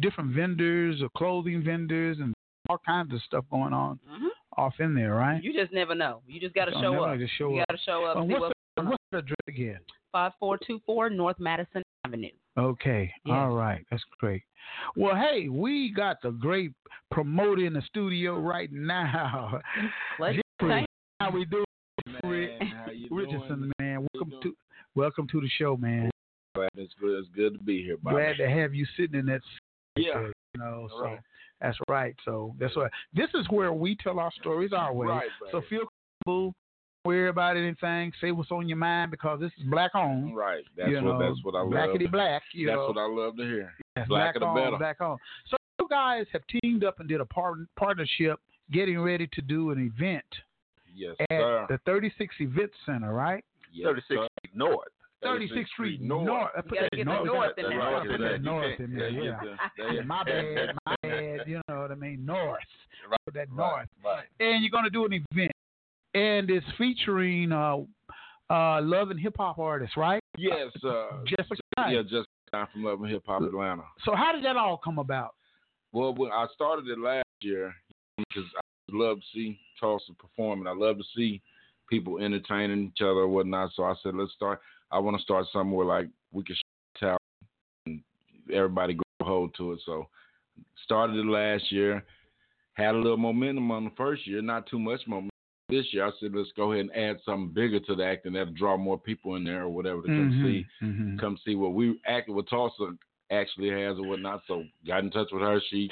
different 0.00 0.30
vendors 0.34 1.02
or 1.02 1.08
clothing 1.16 1.62
vendors 1.62 2.18
and 2.20 2.32
all 2.70 2.78
kinds 2.86 3.12
of 3.12 3.20
stuff 3.22 3.44
going 3.50 3.72
on 3.72 3.98
Mhm. 4.08 4.28
off 4.56 4.78
in 4.80 4.94
there, 4.94 5.14
right? 5.14 5.42
You 5.42 5.52
just 5.52 5.72
never 5.72 5.94
know. 5.94 6.22
You 6.26 6.40
just 6.40 6.54
got 6.54 6.66
to 6.66 6.72
show 6.72 6.92
never 6.92 7.08
up. 7.08 7.18
Just 7.18 7.32
show 7.36 7.50
you 7.54 7.60
up. 7.60 7.68
got 7.68 7.74
to 7.76 7.82
show 7.84 8.04
up. 8.04 8.16
Uh, 8.16 8.22
see 8.22 8.28
what's, 8.34 8.40
what's 8.42 8.54
the, 8.76 8.82
what's 8.84 9.04
the 9.12 9.18
address 9.18 9.36
again? 9.48 9.78
five 10.12 10.32
four 10.40 10.58
two 10.66 10.80
four 10.86 11.08
North 11.10 11.38
Madison 11.38 11.82
Avenue. 12.04 12.30
Okay. 12.58 13.12
Yes. 13.24 13.34
All 13.34 13.50
right. 13.50 13.84
That's 13.90 14.02
great. 14.18 14.42
Well, 14.96 15.14
hey, 15.16 15.48
we 15.48 15.92
got 15.92 16.20
the 16.22 16.30
great 16.30 16.72
promoter 17.10 17.64
in 17.64 17.72
the 17.72 17.82
studio 17.82 18.38
right 18.38 18.70
now. 18.72 19.60
Let's 20.20 20.38
Jeffrey, 20.60 20.84
how 21.20 21.30
we 21.30 21.44
doing? 21.46 21.64
Man, 22.24 22.60
how 22.66 22.86
Richardson, 23.10 23.58
doing? 23.60 23.72
man. 23.80 24.06
Welcome 24.14 24.32
to 24.42 24.56
welcome 24.94 25.28
to 25.28 25.40
the 25.40 25.48
show, 25.58 25.76
man. 25.76 26.10
Glad 26.54 26.70
it's 26.76 26.94
good. 27.00 27.18
It's 27.20 27.28
good 27.34 27.52
to 27.54 27.64
be 27.64 27.82
here, 27.84 27.96
Bobby. 28.02 28.16
Glad 28.16 28.36
to 28.38 28.48
have 28.50 28.74
you 28.74 28.86
sitting 28.96 29.18
in 29.18 29.26
that 29.26 29.40
seat 29.96 30.06
Yeah. 30.08 30.22
you 30.22 30.32
know. 30.60 30.88
So 30.90 31.02
Right. 31.02 31.20
That's 31.60 31.78
right. 31.88 32.14
So 32.24 32.54
that's 32.58 32.76
right. 32.76 32.90
This 33.14 33.28
is 33.34 33.46
where 33.50 33.72
we 33.72 33.96
tell 33.96 34.18
our 34.18 34.30
stories 34.40 34.72
our 34.72 34.92
way. 34.92 35.06
Right, 35.08 35.28
So 35.50 35.58
baby. 35.60 35.66
feel 35.70 35.80
comfortable. 36.26 36.54
Worry 37.06 37.30
about 37.30 37.56
anything. 37.56 38.12
Say 38.20 38.30
what's 38.30 38.50
on 38.50 38.68
your 38.68 38.76
mind 38.76 39.10
because 39.10 39.40
this 39.40 39.50
is 39.58 39.64
black 39.70 39.94
on. 39.94 40.34
Right. 40.34 40.64
That's 40.76 40.90
you 40.90 40.96
what 40.96 41.04
know, 41.04 41.18
that's 41.18 41.42
what 41.44 41.54
I 41.54 41.60
love. 41.62 41.70
blackety 41.72 42.10
black. 42.10 42.42
You 42.52 42.66
that's 42.66 42.76
know, 42.76 42.88
what 42.88 42.98
I 42.98 43.06
love 43.06 43.36
to 43.38 43.42
hear. 43.42 43.72
Yes, 43.96 44.06
blacker 44.06 44.38
black 44.40 44.48
on, 44.50 44.54
better. 44.56 44.76
black 44.76 45.00
on. 45.00 45.16
So 45.50 45.56
you 45.80 45.86
guys 45.88 46.26
have 46.32 46.42
teamed 46.62 46.84
up 46.84 47.00
and 47.00 47.08
did 47.08 47.22
a 47.22 47.24
par- 47.24 47.54
partnership, 47.78 48.38
getting 48.70 49.00
ready 49.00 49.26
to 49.32 49.40
do 49.40 49.70
an 49.70 49.90
event 49.96 50.24
Yes, 50.94 51.14
at 51.20 51.28
sir. 51.30 51.66
the 51.70 51.78
36 51.86 52.34
Event 52.40 52.70
Center, 52.84 53.14
right? 53.14 53.42
Yes, 53.72 53.86
36 53.86 54.06
sir. 54.08 54.28
Street 54.38 54.56
North. 54.56 54.88
36th 55.24 55.68
Street 55.68 56.00
North. 56.00 56.26
North. 56.26 56.50
I 56.56 56.60
put 56.62 56.78
that 56.80 56.88
the 56.92 57.04
north, 57.04 57.26
north 57.26 57.58
in 57.58 57.66
I 57.66 57.68
there. 57.68 58.00
put 58.00 58.18
that 58.20 58.30
Right. 58.30 58.42
north 58.42 58.80
in 58.80 58.94
there. 58.96 59.08
Yeah, 59.10 59.22
Yeah. 59.22 59.30
get 59.30 59.40
the- 59.76 59.82
Yeah, 59.84 59.92
there. 59.92 60.04
my 60.04 60.24
bad, 60.24 60.76
my 60.86 60.96
bad. 61.02 61.40
You 61.48 61.60
know 61.68 61.80
what 61.80 61.90
I 61.92 61.94
mean? 61.94 62.24
North. 62.24 62.58
Right, 63.08 63.18
Put 63.26 63.34
that 63.34 63.48
Right, 63.50 63.56
north. 63.56 63.88
right. 64.04 64.26
And 64.40 64.62
you're 64.62 64.70
gonna 64.70 64.90
do 64.90 65.04
an 65.04 65.12
event, 65.30 65.52
and 66.14 66.50
it's 66.50 66.66
featuring 66.78 67.52
uh, 67.52 67.78
uh, 68.50 68.80
love 68.82 69.10
and 69.10 69.20
hip 69.20 69.36
hop 69.38 69.58
artists, 69.58 69.96
right? 69.96 70.20
Yes, 70.36 70.70
uh, 70.84 71.22
Jessica. 71.24 71.60
yeah, 71.78 72.02
just 72.02 72.26
I'm 72.52 72.66
from 72.72 72.82
Love 72.82 73.00
and 73.02 73.10
Hip 73.10 73.22
Hop 73.26 73.42
Atlanta. 73.42 73.84
So 74.04 74.14
how 74.16 74.32
did 74.32 74.44
that 74.44 74.56
all 74.56 74.76
come 74.76 74.98
about? 74.98 75.34
Well, 75.92 76.12
when 76.14 76.32
I 76.32 76.46
started 76.54 76.88
it 76.88 76.98
last 76.98 77.24
year 77.42 77.72
because 78.16 78.44
I 78.56 78.60
love 78.90 79.18
to 79.20 79.26
see 79.32 79.60
Tulsa 79.78 80.12
perform, 80.14 80.60
and 80.60 80.68
I 80.68 80.72
love 80.72 80.98
to 80.98 81.04
see 81.14 81.40
people 81.88 82.18
entertaining 82.18 82.86
each 82.86 83.02
other 83.02 83.20
or 83.20 83.28
whatnot. 83.28 83.70
So 83.74 83.84
I 83.84 83.94
said, 84.02 84.14
let's 84.16 84.32
start. 84.32 84.60
I 84.90 84.98
want 84.98 85.16
to 85.16 85.22
start 85.22 85.46
somewhere 85.52 85.86
like 85.86 86.08
we 86.32 86.44
can 86.44 86.56
tell 86.98 87.16
and 87.86 88.02
everybody 88.52 88.94
grab 88.94 89.28
hold 89.28 89.54
to 89.56 89.72
it. 89.72 89.80
So 89.86 90.08
started 90.84 91.16
it 91.16 91.26
last 91.26 91.70
year, 91.70 92.04
had 92.74 92.94
a 92.94 92.98
little 92.98 93.16
momentum 93.16 93.70
on 93.70 93.84
the 93.84 93.90
first 93.96 94.26
year, 94.26 94.42
not 94.42 94.66
too 94.66 94.78
much 94.78 95.00
momentum. 95.06 95.30
This 95.68 95.86
year, 95.92 96.04
I 96.04 96.10
said, 96.18 96.32
let's 96.34 96.50
go 96.56 96.72
ahead 96.72 96.86
and 96.86 96.96
add 96.96 97.20
something 97.24 97.54
bigger 97.54 97.78
to 97.78 97.94
the 97.94 98.04
act, 98.04 98.26
and 98.26 98.34
that'll 98.34 98.52
draw 98.54 98.76
more 98.76 98.98
people 98.98 99.36
in 99.36 99.44
there 99.44 99.62
or 99.62 99.68
whatever 99.68 100.02
to 100.02 100.08
come 100.08 100.32
Mhm, 100.32 100.42
see 100.42 100.66
mhm. 100.82 101.18
come 101.20 101.38
see 101.44 101.54
what 101.54 101.74
we 101.74 102.00
act 102.06 102.28
what 102.28 102.48
Tulsa 102.48 102.96
actually 103.30 103.70
has 103.70 103.96
or 103.96 104.08
whatnot. 104.08 104.42
So 104.48 104.64
got 104.84 105.04
in 105.04 105.12
touch 105.12 105.28
with 105.30 105.42
her. 105.42 105.60
She 105.70 105.88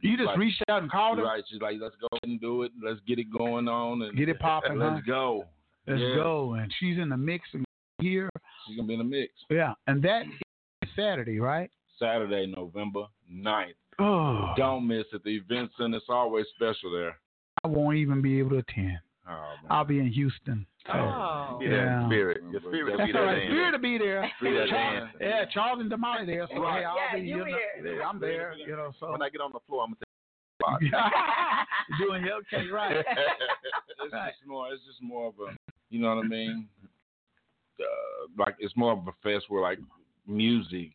You 0.00 0.16
just 0.16 0.26
like, 0.26 0.38
reached 0.38 0.62
out 0.70 0.82
and 0.82 0.90
called 0.90 1.18
her. 1.18 1.24
right. 1.24 1.44
She's 1.46 1.60
like, 1.60 1.76
let's 1.80 1.96
go 1.96 2.06
ahead 2.12 2.30
and 2.30 2.40
do 2.40 2.62
it. 2.62 2.72
Let's 2.82 3.00
get 3.06 3.18
it 3.18 3.30
going 3.30 3.68
on 3.68 4.02
and 4.02 4.16
Get 4.16 4.30
it 4.30 4.38
popping, 4.38 4.78
let's 4.78 5.04
go. 5.06 5.44
Let's 5.86 6.00
Yeah. 6.00 6.14
go. 6.14 6.54
And 6.54 6.72
she's 6.80 6.96
in 6.96 7.10
the 7.10 7.16
mix 7.18 7.46
and 7.52 7.64
here. 8.04 8.28
She's 8.66 8.76
gonna 8.76 8.86
be 8.86 8.94
in 8.94 8.98
the 8.98 9.04
mix 9.04 9.32
Yeah, 9.50 9.72
and 9.86 10.02
that 10.02 10.24
is 10.82 10.88
Saturday, 10.94 11.40
right? 11.40 11.70
Saturday, 11.98 12.46
November 12.46 13.06
9th. 13.32 13.74
Oh, 13.98 14.52
Don't 14.56 14.86
miss 14.86 15.04
it. 15.12 15.22
The 15.24 15.36
event 15.36 15.70
center 15.78 15.96
is 15.96 16.02
always 16.08 16.46
special 16.54 16.92
there. 16.92 17.16
I 17.62 17.68
won't 17.68 17.96
even 17.96 18.20
be 18.20 18.38
able 18.40 18.50
to 18.50 18.56
attend. 18.58 18.98
Oh. 19.28 19.54
I'll 19.70 19.84
be 19.84 20.00
in 20.00 20.08
Houston. 20.08 20.66
Oh. 20.92 21.56
Be 21.60 21.66
Yeah. 21.66 22.06
spirit. 22.08 22.42
Your 22.50 22.60
spirit 22.60 22.98
be 22.98 22.98
That's 22.98 23.12
there 23.12 23.22
all 23.22 23.32
right. 23.32 23.48
Spirit 23.48 23.70
to 23.72 23.78
be 23.78 23.96
there. 23.96 24.30
Be 24.42 24.52
there 24.52 24.66
Charles, 24.66 25.10
yeah, 25.20 25.44
Charles 25.46 25.80
and 25.80 25.90
Damali 25.90 26.26
there. 26.26 26.46
So 26.48 26.60
Right. 26.60 26.80
hey, 26.80 26.84
I'll 26.84 26.96
Yeah, 26.96 27.14
be. 27.14 27.20
you 27.20 27.26
You 27.26 27.38
know, 27.38 27.44
here. 27.44 27.96
yeah, 27.96 28.08
I'm 28.08 28.18
there. 28.18 28.54
You 28.54 28.76
know, 28.76 28.92
so 29.00 29.12
When 29.12 29.22
I 29.22 29.30
get 29.30 29.40
on 29.40 29.52
the 29.52 29.60
floor, 29.60 29.84
I'm 29.84 29.94
going 29.94 30.90
to 30.90 30.94
doing 31.98 32.24
it. 32.24 32.32
Okay, 32.32 32.66
right. 32.68 32.96
it's 33.06 34.12
just 34.12 34.46
more. 34.46 34.72
It's 34.72 34.84
just 34.84 35.00
more 35.00 35.28
of 35.28 35.34
a. 35.38 35.56
You 35.90 36.00
know 36.00 36.14
what 36.14 36.24
I 36.24 36.28
mean? 36.28 36.68
Uh, 37.80 38.26
like 38.38 38.54
it's 38.58 38.76
more 38.76 38.92
of 38.92 39.06
a 39.08 39.12
fest 39.22 39.46
where 39.48 39.62
like 39.62 39.78
music, 40.26 40.90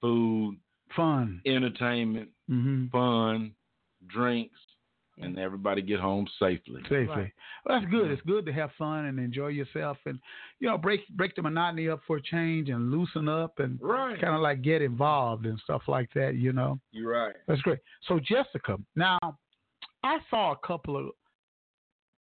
food, 0.00 0.56
Fun. 0.94 1.40
entertainment, 1.46 2.28
hmm 2.48 2.86
fun, 2.92 3.52
drinks, 4.06 4.58
and 5.18 5.38
everybody 5.38 5.80
get 5.82 5.98
home 6.00 6.26
safely. 6.38 6.82
Safely. 6.82 7.06
Right. 7.06 7.32
Well, 7.64 7.80
that's 7.80 7.90
good. 7.90 8.10
It's 8.10 8.22
good 8.22 8.44
to 8.46 8.52
have 8.52 8.70
fun 8.76 9.06
and 9.06 9.18
enjoy 9.18 9.48
yourself, 9.48 9.96
and 10.06 10.18
you 10.60 10.68
know, 10.68 10.76
break 10.78 11.00
break 11.16 11.34
the 11.34 11.42
monotony 11.42 11.88
up 11.88 12.00
for 12.06 12.16
a 12.18 12.22
change 12.22 12.68
and 12.68 12.90
loosen 12.90 13.28
up 13.28 13.58
and 13.58 13.78
Right. 13.80 14.20
kind 14.20 14.34
of 14.34 14.40
like 14.42 14.62
get 14.62 14.82
involved 14.82 15.46
and 15.46 15.58
stuff 15.60 15.82
like 15.88 16.10
that. 16.14 16.34
You 16.36 16.52
know, 16.52 16.78
You're 16.92 17.10
right. 17.12 17.34
that's 17.48 17.60
great. 17.62 17.78
So 18.08 18.20
Jessica, 18.20 18.76
now 18.96 19.18
I 20.02 20.18
saw 20.30 20.52
a 20.52 20.66
couple 20.66 20.96
of 20.96 21.10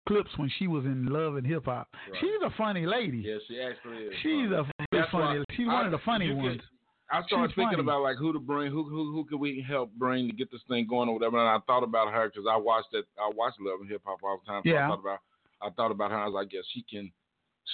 clips 0.06 0.30
when 0.36 0.50
she 0.58 0.66
was 0.66 0.84
in 0.84 1.06
Love 1.06 1.36
and 1.36 1.46
Hip 1.46 1.64
Hop. 1.66 1.88
Right. 2.10 2.20
She's 2.20 2.42
a 2.44 2.50
funny 2.56 2.86
lady. 2.86 3.18
Yeah, 3.18 3.36
she 3.48 3.60
actually 3.60 3.98
is. 4.04 4.14
She's 4.22 4.50
a 4.50 4.64
That's 4.92 5.10
funny. 5.10 5.42
She's 5.56 5.66
I- 5.68 5.72
one 5.75 5.86
of 5.86 5.92
the 5.92 5.98
funny 6.04 6.32
ones. 6.32 6.60
I 7.08 7.22
started 7.28 7.50
She's 7.50 7.54
thinking 7.54 7.78
funny. 7.78 7.82
about 7.88 8.02
like 8.02 8.16
who 8.16 8.32
to 8.32 8.40
bring, 8.40 8.72
who 8.72 8.82
who 8.82 9.12
who 9.12 9.25
could 9.26 9.38
we 9.38 9.64
help 9.66 9.92
bring 9.94 10.26
to 10.28 10.34
get 10.34 10.50
this 10.50 10.62
thing 10.68 10.86
going 10.88 11.08
or 11.08 11.14
whatever. 11.14 11.38
And 11.38 11.48
I 11.48 11.58
thought 11.66 11.84
about 11.84 12.12
her 12.12 12.28
because 12.28 12.46
I 12.50 12.56
watched 12.56 12.88
that. 12.92 13.04
I 13.16 13.30
watched 13.34 13.60
Love 13.60 13.80
and 13.80 13.88
Hip 13.90 14.02
Hop 14.04 14.18
all 14.25 14.40
the 14.44 14.50
time. 14.50 14.62
So 14.64 14.70
Yeah. 14.70 14.86
I 14.86 14.88
thought 14.88 15.00
about. 15.00 15.18
I 15.62 15.70
thought 15.70 15.90
about 15.92 16.10
her. 16.10 16.18
I 16.18 16.25
was 16.26 16.34
like, 16.34 16.52
yeah, 16.52 16.60
she 16.72 16.82
can. 16.82 17.12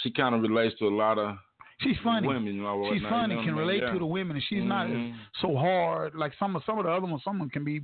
She 0.03 0.11
kind 0.11 0.35
of 0.35 0.43
relates 0.43 0.79
to 0.81 0.87
a 0.87 0.95
lot 0.95 1.19
of 1.19 1.37
She's 1.81 1.97
funny. 2.05 2.29
women. 2.29 2.55
You 2.55 2.63
know, 2.63 2.85
She's 2.93 3.03
whatnot, 3.03 3.11
funny. 3.23 3.35
you 3.35 3.41
know 3.41 3.45
Can 3.47 3.55
I 3.55 3.57
mean? 3.57 3.67
relate 3.67 3.83
Yeah. 3.83 3.93
to 3.95 3.99
the 3.99 4.07
women, 4.07 4.37
and 4.37 4.45
she's 4.49 4.63
not 4.63 4.87
Mhm. 4.87 5.15
so 5.41 5.57
hard. 5.57 6.15
Like 6.15 6.33
some 6.39 6.55
of 6.55 6.63
some 6.65 6.79
of 6.79 6.85
the 6.85 6.91
other 6.93 7.07
ones, 7.07 7.25
someone 7.25 7.49
can 7.49 7.65
be, 7.65 7.81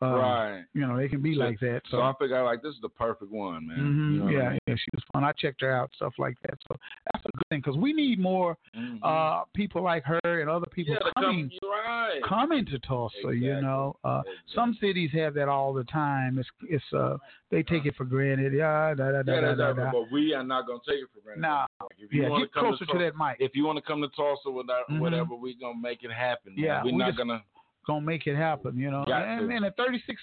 uh, 0.00 0.06
right. 0.06 0.64
you 0.74 0.86
know, 0.86 0.96
they 0.96 1.08
can 1.08 1.20
be 1.20 1.34
So- 1.34 1.40
like 1.40 1.58
that. 1.60 1.80
So 1.90 2.00
I 2.02 2.12
figured 2.18 2.44
like 2.44 2.62
this 2.62 2.74
is 2.74 2.80
the 2.80 2.88
perfect 2.88 3.30
one, 3.32 3.66
man. 3.66 3.78
Mhm, 3.78 4.12
You 4.12 4.18
know 4.18 4.24
what 4.26 4.34
I 4.34 4.36
yeah, 4.38 4.48
mean? 4.50 4.58
yeah, 4.68 4.74
she 4.76 4.88
was 4.94 5.02
fun. 5.12 5.24
I 5.24 5.32
checked 5.32 5.60
her 5.62 5.72
out, 5.72 5.90
stuff 5.96 6.14
like 6.18 6.36
that. 6.42 6.58
So 6.68 6.76
that's 7.12 7.24
a 7.24 7.28
good 7.36 7.42
thing 7.50 7.60
because 7.60 7.76
we 7.76 7.92
need 7.92 8.18
more 8.20 8.56
Mhm. 8.76 8.98
uh, 9.02 9.44
people 9.54 9.82
like 9.82 10.04
her 10.04 10.20
and 10.24 10.48
other 10.48 10.66
people 10.70 10.94
yeah, 10.94 11.10
coming 11.20 11.50
come, 11.60 11.70
right. 11.70 12.20
coming 12.22 12.64
to 12.66 12.78
Tulsa. 12.78 13.34
You 13.34 13.60
know, 13.60 13.96
uh, 14.04 14.22
Exactly. 14.24 14.34
some 14.54 14.74
cities 14.74 15.10
have 15.12 15.34
that 15.34 15.48
all 15.48 15.72
the 15.72 15.84
time. 15.84 16.38
It's 16.38 16.50
it's 16.62 16.92
uh 16.92 17.18
they 17.50 17.62
take 17.62 17.86
it 17.86 17.96
for 17.96 18.04
granted. 18.04 18.52
Yeah, 18.52 18.94
da 18.94 19.10
da 19.10 19.22
da 19.22 19.34
Yeah, 19.34 19.40
da 19.40 19.54
da. 19.54 19.72
da. 19.72 19.90
but 19.90 20.10
we 20.12 20.32
are 20.34 20.44
not 20.44 20.66
gonna 20.66 20.78
take 20.86 21.00
it 21.02 21.08
for 21.14 21.20
granted. 21.22 21.40
Nah, 21.42 21.66
Like, 21.80 21.90
if 21.98 22.12
you 22.12 22.22
yeah, 22.22 22.28
wanna 22.28 22.44
get 22.44 22.52
come 22.52 22.64
closer 22.66 22.84
to, 22.84 22.92
Tulsa- 22.92 23.04
that 23.04 23.16
mic. 23.16 23.36
If 23.40 23.56
you 23.56 23.64
want 23.64 23.76
to 23.78 23.82
come 23.82 24.00
to 24.02 24.08
Tulsa 24.10 24.50
with 24.50 24.66
that, 24.68 24.86
Mhm. 24.88 25.00
whatever, 25.00 25.34
we're 25.34 25.54
gonna 25.58 25.78
make 25.80 26.04
it 26.04 26.12
happen. 26.12 26.54
man. 26.54 26.64
Yeah, 26.64 26.82
we're 26.84 26.92
we 26.92 26.98
not 26.98 27.06
just- 27.08 27.18
gonna 27.18 27.42
Gonna 27.88 28.04
make 28.04 28.26
it 28.26 28.36
happen. 28.36 28.76
You 28.76 28.90
know, 28.90 29.04
Got 29.06 29.24
and, 29.26 29.48
to. 29.48 29.56
and 29.56 29.64
the 29.64 29.70
36 29.76 30.20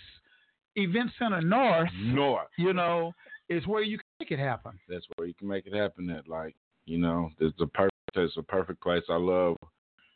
Event 0.75 1.10
Center 1.17 1.41
North, 1.41 1.89
north. 2.03 2.48
you 2.57 2.74
know, 2.74 3.12
is 3.50 3.65
where 3.65 3.81
you 3.81 3.98
can 3.98 4.05
make 4.19 4.31
it 4.31 4.39
happen. 4.39 4.79
That's 4.88 5.05
where 5.15 5.27
you 5.27 5.34
can 5.34 5.48
make 5.48 5.65
it 5.65 5.74
happen. 5.74 6.10
At 6.12 6.27
like, 6.27 6.55
you 6.86 7.00
know, 7.00 7.29
it's 7.39 7.60
a 7.60 7.65
perfect, 7.65 7.91
it's 8.15 8.38
a 8.38 8.43
perfect 8.43 8.81
place. 8.81 9.03
I 9.10 9.15
love 9.15 9.55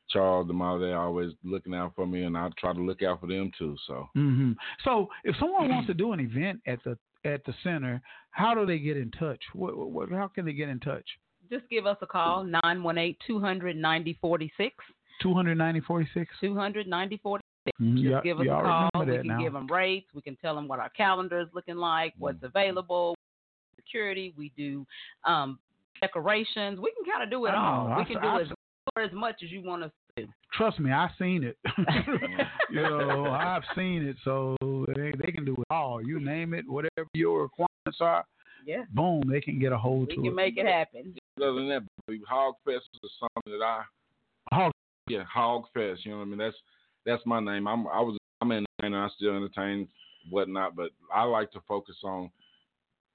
Charles 0.10 0.48
and 0.50 0.60
Damali. 0.60 0.90
They 0.90 0.94
always 0.94 1.32
looking 1.44 1.74
out 1.74 1.94
for 1.96 2.06
me, 2.06 2.24
and 2.24 2.38
I 2.38 2.50
try 2.60 2.74
to 2.74 2.80
look 2.80 3.02
out 3.02 3.22
for 3.22 3.28
them 3.28 3.52
too. 3.58 3.76
So 3.88 4.10
hmm 4.14 4.52
So, 4.84 5.08
if 5.24 5.36
someone 5.40 5.70
wants 5.70 5.88
to 5.88 5.94
do 5.96 6.14
an 6.14 6.20
event 6.20 6.62
at 6.68 6.80
the 6.84 6.98
at 7.26 7.44
the 7.46 7.54
center, 7.64 8.02
how 8.32 8.54
do 8.54 8.66
they 8.66 8.80
get 8.80 8.96
in 8.96 9.12
touch? 9.12 9.42
What, 9.54 9.76
what 9.76 10.10
how 10.12 10.28
can 10.28 10.46
they 10.46 10.54
get 10.54 10.70
in 10.70 10.80
touch? 10.80 11.06
Just 11.50 11.68
give 11.70 11.88
us 11.88 11.98
a 12.02 12.06
call, 12.06 12.44
918 12.44 13.16
200 13.26 13.76
9046. 13.76 14.76
290 15.22 15.80
46? 15.82 16.36
200 16.42 16.88
9046. 16.88 17.78
Mhm. 17.82 17.94
Just 17.96 18.04
Y'all- 18.04 18.22
give 18.22 18.38
us 18.40 18.44
a 18.44 18.46
y'all 18.46 18.90
call. 18.94 19.06
We 19.06 19.18
can 19.18 19.28
now. 19.28 19.40
give 19.40 19.54
them 19.54 19.68
rates. 19.68 20.08
We 20.14 20.22
can 20.22 20.36
tell 20.38 20.56
them 20.56 20.68
what 20.68 20.80
our 20.80 20.90
calendar 20.90 21.40
is 21.40 21.48
looking 21.54 21.76
like, 21.78 22.14
what's 22.18 22.42
available, 22.44 23.16
security. 23.76 24.34
We 24.38 24.52
do 24.58 24.86
um, 25.26 25.60
decorations. 26.02 26.80
We 26.80 26.92
can 26.94 27.12
kind 27.12 27.24
of 27.24 27.30
do 27.30 27.46
it 27.46 27.50
I 27.52 27.56
all. 27.56 27.88
know. 27.90 27.96
We 27.98 28.02
I- 28.02 28.06
can 28.06 28.22
do 28.22 28.28
I- 28.28 28.42
as, 28.42 28.48
or 28.96 29.04
as 29.04 29.12
much 29.14 29.44
as 29.44 29.52
you 29.52 29.62
want 29.62 29.84
us 29.84 29.92
to. 30.18 30.28
Trust 30.54 30.80
me, 30.80 30.92
I've 30.92 31.12
seen 31.20 31.44
it. 31.44 31.58
you 32.72 32.82
know, 32.82 33.26
I've 33.32 33.64
seen 33.76 34.04
it. 34.04 34.16
So 34.24 34.56
they, 34.96 35.12
they 35.24 35.32
can 35.32 35.46
do 35.46 35.54
it 35.54 35.66
all. 35.72 36.02
You 36.06 36.20
name 36.20 36.54
it, 36.54 36.68
whatever 36.68 37.08
your 37.14 37.44
requirements 37.44 38.00
are, 38.02 38.26
Yeah, 38.66 38.84
boom, 38.94 39.24
they 39.30 39.42
can 39.42 39.60
get 39.60 39.72
a 39.72 39.78
hold 39.78 40.08
we 40.10 40.16
to 40.16 40.22
can 40.24 40.36
make 40.36 40.58
it 40.58 40.66
happen. 40.66 41.16
other 41.38 41.54
than 41.54 41.70
that, 41.70 41.84
Hog 42.28 42.56
Fest 42.66 42.90
is 43.04 43.12
something 43.20 43.60
that 43.60 43.64
I 43.64 43.84
Hog- 44.52 44.72
yeah 45.10 45.24
Hog 45.24 45.64
Fest. 45.74 46.06
You 46.06 46.12
know 46.12 46.18
what 46.20 46.24
I 46.24 46.28
mean? 46.28 46.38
That's 46.38 46.56
that's 47.06 47.26
my 47.26 47.40
name. 47.40 47.68
I'm 47.68 47.88
I 47.88 48.00
was 48.02 48.18
I'm 48.42 48.52
an 48.52 48.66
entertainer. 48.82 49.06
I 49.06 49.10
still 49.16 49.36
entertain 49.36 49.88
whatnot, 50.30 50.76
but 50.76 50.92
I 51.14 51.24
like 51.24 51.52
to 51.52 51.60
focus 51.68 51.96
on 52.04 52.30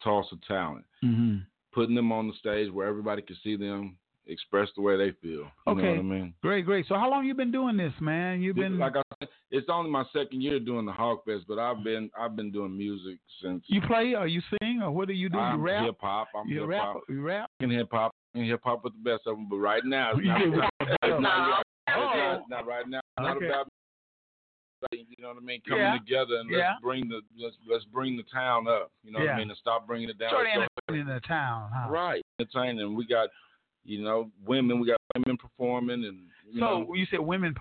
Tulsa 0.03 0.37
talent. 0.47 0.85
Mhm. 1.05 1.47
putting 1.73 1.97
them 1.97 2.13
on 2.13 2.29
the 2.29 2.35
stage 2.35 2.71
where 2.71 2.87
everybody 2.87 3.21
can 3.21 3.35
see 3.43 3.57
them 3.57 3.97
express 4.27 4.69
the 4.77 4.81
way 4.81 4.97
they 4.97 5.11
feel. 5.21 5.31
You 5.33 5.45
know 5.67 5.73
Okay. 5.73 5.89
what 5.91 5.99
I 5.99 6.03
mean? 6.03 6.35
Great, 6.41 6.65
great. 6.65 6.87
So 6.87 6.95
how 6.95 7.11
long 7.11 7.27
you 7.27 7.35
been 7.35 7.51
doing 7.51 7.77
this, 7.77 7.93
man? 8.01 8.41
You've 8.41 8.55
been 8.57 8.79
like 8.79 8.95
I 8.97 9.03
said, 9.19 9.29
it's 9.51 9.69
only 9.69 9.91
my 9.91 10.05
second 10.13 10.41
year 10.41 10.61
doing 10.61 10.87
the 10.87 10.93
Hog 10.93 11.25
Fest, 11.25 11.45
but 11.49 11.59
I've 11.59 11.83
been 11.83 12.11
I've 12.19 12.37
been 12.37 12.53
doing 12.53 12.77
music 12.79 13.19
since 13.43 13.65
you 13.67 13.81
play 13.83 14.15
or 14.15 14.27
you 14.29 14.41
sing 14.61 14.83
or 14.83 14.93
what 14.93 15.09
do 15.09 15.15
you 15.15 15.29
do? 15.29 15.37
I'm 15.39 15.59
you 15.59 15.65
rap? 15.65 15.85
hip 15.85 15.97
hop. 16.01 16.29
I'm 16.35 16.49
you 16.49 16.61
hip 16.71 16.79
hop. 16.81 17.03
You 17.09 17.21
rap? 17.23 17.51
And 17.61 17.73
hip 17.73 17.89
hop 17.91 18.15
and 18.35 18.47
hip 18.47 18.61
hop 18.63 18.85
with 18.85 18.93
the 18.95 19.11
best 19.11 19.27
of 19.27 19.37
them. 19.37 19.49
But 19.51 19.57
right 19.57 19.85
now, 19.85 20.13
it's 20.13 20.21
not, 20.25 20.39
get 20.39 20.51
with 20.53 20.61
it's 20.63 20.71
the 20.79 20.85
best. 21.09 21.21
not, 21.21 21.49
No. 21.49 21.55
it's 21.59 21.63
not- 21.97 22.17
oh. 22.41 22.45
not 22.49 22.67
right 22.67 22.89
now. 22.89 23.01
Not 23.19 23.37
Okay. 23.37 23.47
about 23.49 23.69
you 24.93 25.05
know 25.19 25.29
what 25.29 25.39
I 25.39 25.41
mean, 25.41 25.63
coming 25.67 25.81
Yeah. 25.83 25.97
together 25.99 26.37
and 26.41 26.51
let's 26.51 26.81
bring 26.83 27.09
the 27.09 27.23
let's 27.39 27.57
let's 27.67 27.85
bring 27.87 28.17
the 28.19 28.23
town 28.25 28.69
up. 28.69 28.91
You 29.03 29.13
know 29.13 29.21
what 29.21 29.31
I 29.31 29.39
mean, 29.39 29.49
and 29.49 29.59
stop 29.59 29.87
bringing 29.87 30.11
it 30.11 30.19
down. 30.19 30.31
Sort 30.31 30.47
Let's 30.47 30.69
of 30.89 30.95
go- 30.95 31.01
in 31.01 31.07
the 31.07 31.21
town, 31.21 31.71
huh? 31.75 31.89
Right, 31.91 32.23
entertaining. 32.39 32.95
We 32.95 33.07
got, 33.07 33.31
you 33.85 34.03
know, 34.05 34.31
women. 34.45 34.81
We 34.81 34.89
got 34.89 34.99
women 35.17 35.39
performing, 35.39 36.05
and 36.05 36.29
you 36.47 36.61
So 36.61 36.83
know, 36.83 36.95
you 36.95 37.07
said 37.07 37.21
women, 37.21 37.55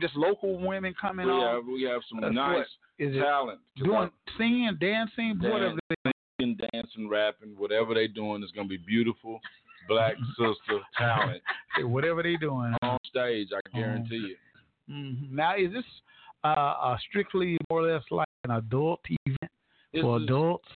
just 0.00 0.16
local 0.16 0.58
women 0.58 0.94
coming 1.00 1.26
we 1.26 1.32
on. 1.32 1.54
have 1.54 1.66
we 1.66 1.82
have 1.84 2.02
some 2.08 2.20
That's 2.20 2.34
nice 2.34 2.56
what- 2.58 2.66
Is 2.98 3.14
talent. 3.16 3.60
doing 3.76 4.10
singing, 4.36 4.76
dancing, 4.80 5.38
Dan- 5.38 5.50
whatever? 5.52 5.78
Singing, 6.40 6.58
dancing, 6.72 7.08
rapping, 7.08 7.56
whatever 7.56 7.94
they're 7.94 8.08
doing 8.08 8.42
is 8.42 8.50
gonna 8.52 8.68
be 8.68 8.76
beautiful. 8.78 9.40
Black 9.88 10.16
sister 10.36 10.80
talent 10.98 11.42
whatever 11.82 12.22
they 12.22 12.36
doing. 12.36 12.74
on 12.82 12.98
stage. 13.08 13.48
I 13.54 13.60
guarantee 13.76 14.16
you. 14.30 14.36
Mhm. 14.90 15.30
Now, 15.32 15.56
is 15.56 15.72
this 15.72 15.84
uh, 16.44 16.48
uh, 16.48 16.96
strictly 17.08 17.58
more 17.70 17.80
or 17.82 17.92
less 17.92 18.04
like 18.10 18.28
an 18.44 18.52
adult 18.52 19.00
event 19.26 19.50
This 19.92 20.02
for 20.02 20.18
is- 20.18 20.24
adults? 20.24 20.68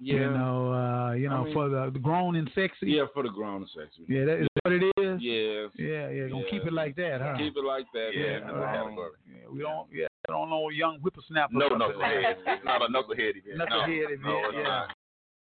yeah, 0.00 0.14
You 0.14 0.30
know, 0.30 0.72
uh, 0.72 1.12
you 1.14 1.28
I 1.28 1.34
know, 1.34 1.44
mean- 1.44 1.54
for 1.54 1.68
the, 1.68 1.90
the 1.92 1.98
grown 1.98 2.36
and 2.36 2.48
sexy. 2.54 2.86
yeah, 2.92 3.06
for 3.12 3.22
the 3.22 3.30
grown 3.30 3.62
and 3.62 3.70
sexy. 3.74 4.04
Yeah, 4.08 4.24
that 4.26 4.38
is 4.42 4.48
what 4.62 4.72
it 4.74 4.82
is. 4.84 5.20
Yeah, 5.20 5.66
Yeah, 5.74 6.08
yeah, 6.10 6.28
gonna 6.28 6.42
Yeah. 6.44 6.50
keep 6.50 6.64
it 6.64 6.72
like 6.72 6.94
that, 6.96 7.20
huh? 7.20 7.34
keep 7.38 7.56
it 7.56 7.64
like 7.64 7.86
that. 7.94 8.10
yeah, 8.14 8.40
man. 8.40 8.54
right. 8.54 8.78
Um, 8.80 8.96
yeah, 9.26 9.48
we 9.50 9.58
don't. 9.60 9.88
Yeah, 9.92 10.06
I 10.28 10.32
don't 10.32 10.50
know 10.50 10.68
young 10.70 10.98
whippersnappers. 11.00 11.56
No 11.56 11.68
knucklehead. 11.70 12.36
It's 12.46 12.64
not 12.64 12.82
a 12.82 12.86
knucklehead 12.86 13.36
event. 13.36 13.58
Knucklehead 13.58 14.20
no, 14.22 14.38
event, 14.38 14.54
no, 14.54 14.58
yeah. 14.58 14.62
not. 14.62 14.94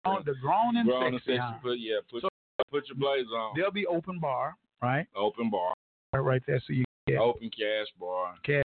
On 0.06 0.22
the 0.24 0.34
grown 0.40 0.76
and 0.76 0.88
grown 0.88 1.06
and 1.06 1.14
sexy. 1.20 1.36
sexy. 1.36 1.38
huh? 1.42 1.58
Put 1.62 1.78
yeah, 1.78 1.96
put 2.10 2.22
So- 2.22 2.28
put 2.70 2.88
your 2.88 2.96
blazer 2.96 3.28
on. 3.36 3.52
There'll 3.56 3.72
be 3.72 3.86
open 3.86 4.18
bar, 4.18 4.54
right? 4.82 5.06
Open 5.16 5.50
bar, 5.50 5.74
Right 6.12 6.42
there, 6.46 6.60
so 6.66 6.72
you 6.72 6.84
get 7.06 7.18
open 7.18 7.50
cash 7.50 7.86
bar. 7.98 8.34
Cash 8.44 8.62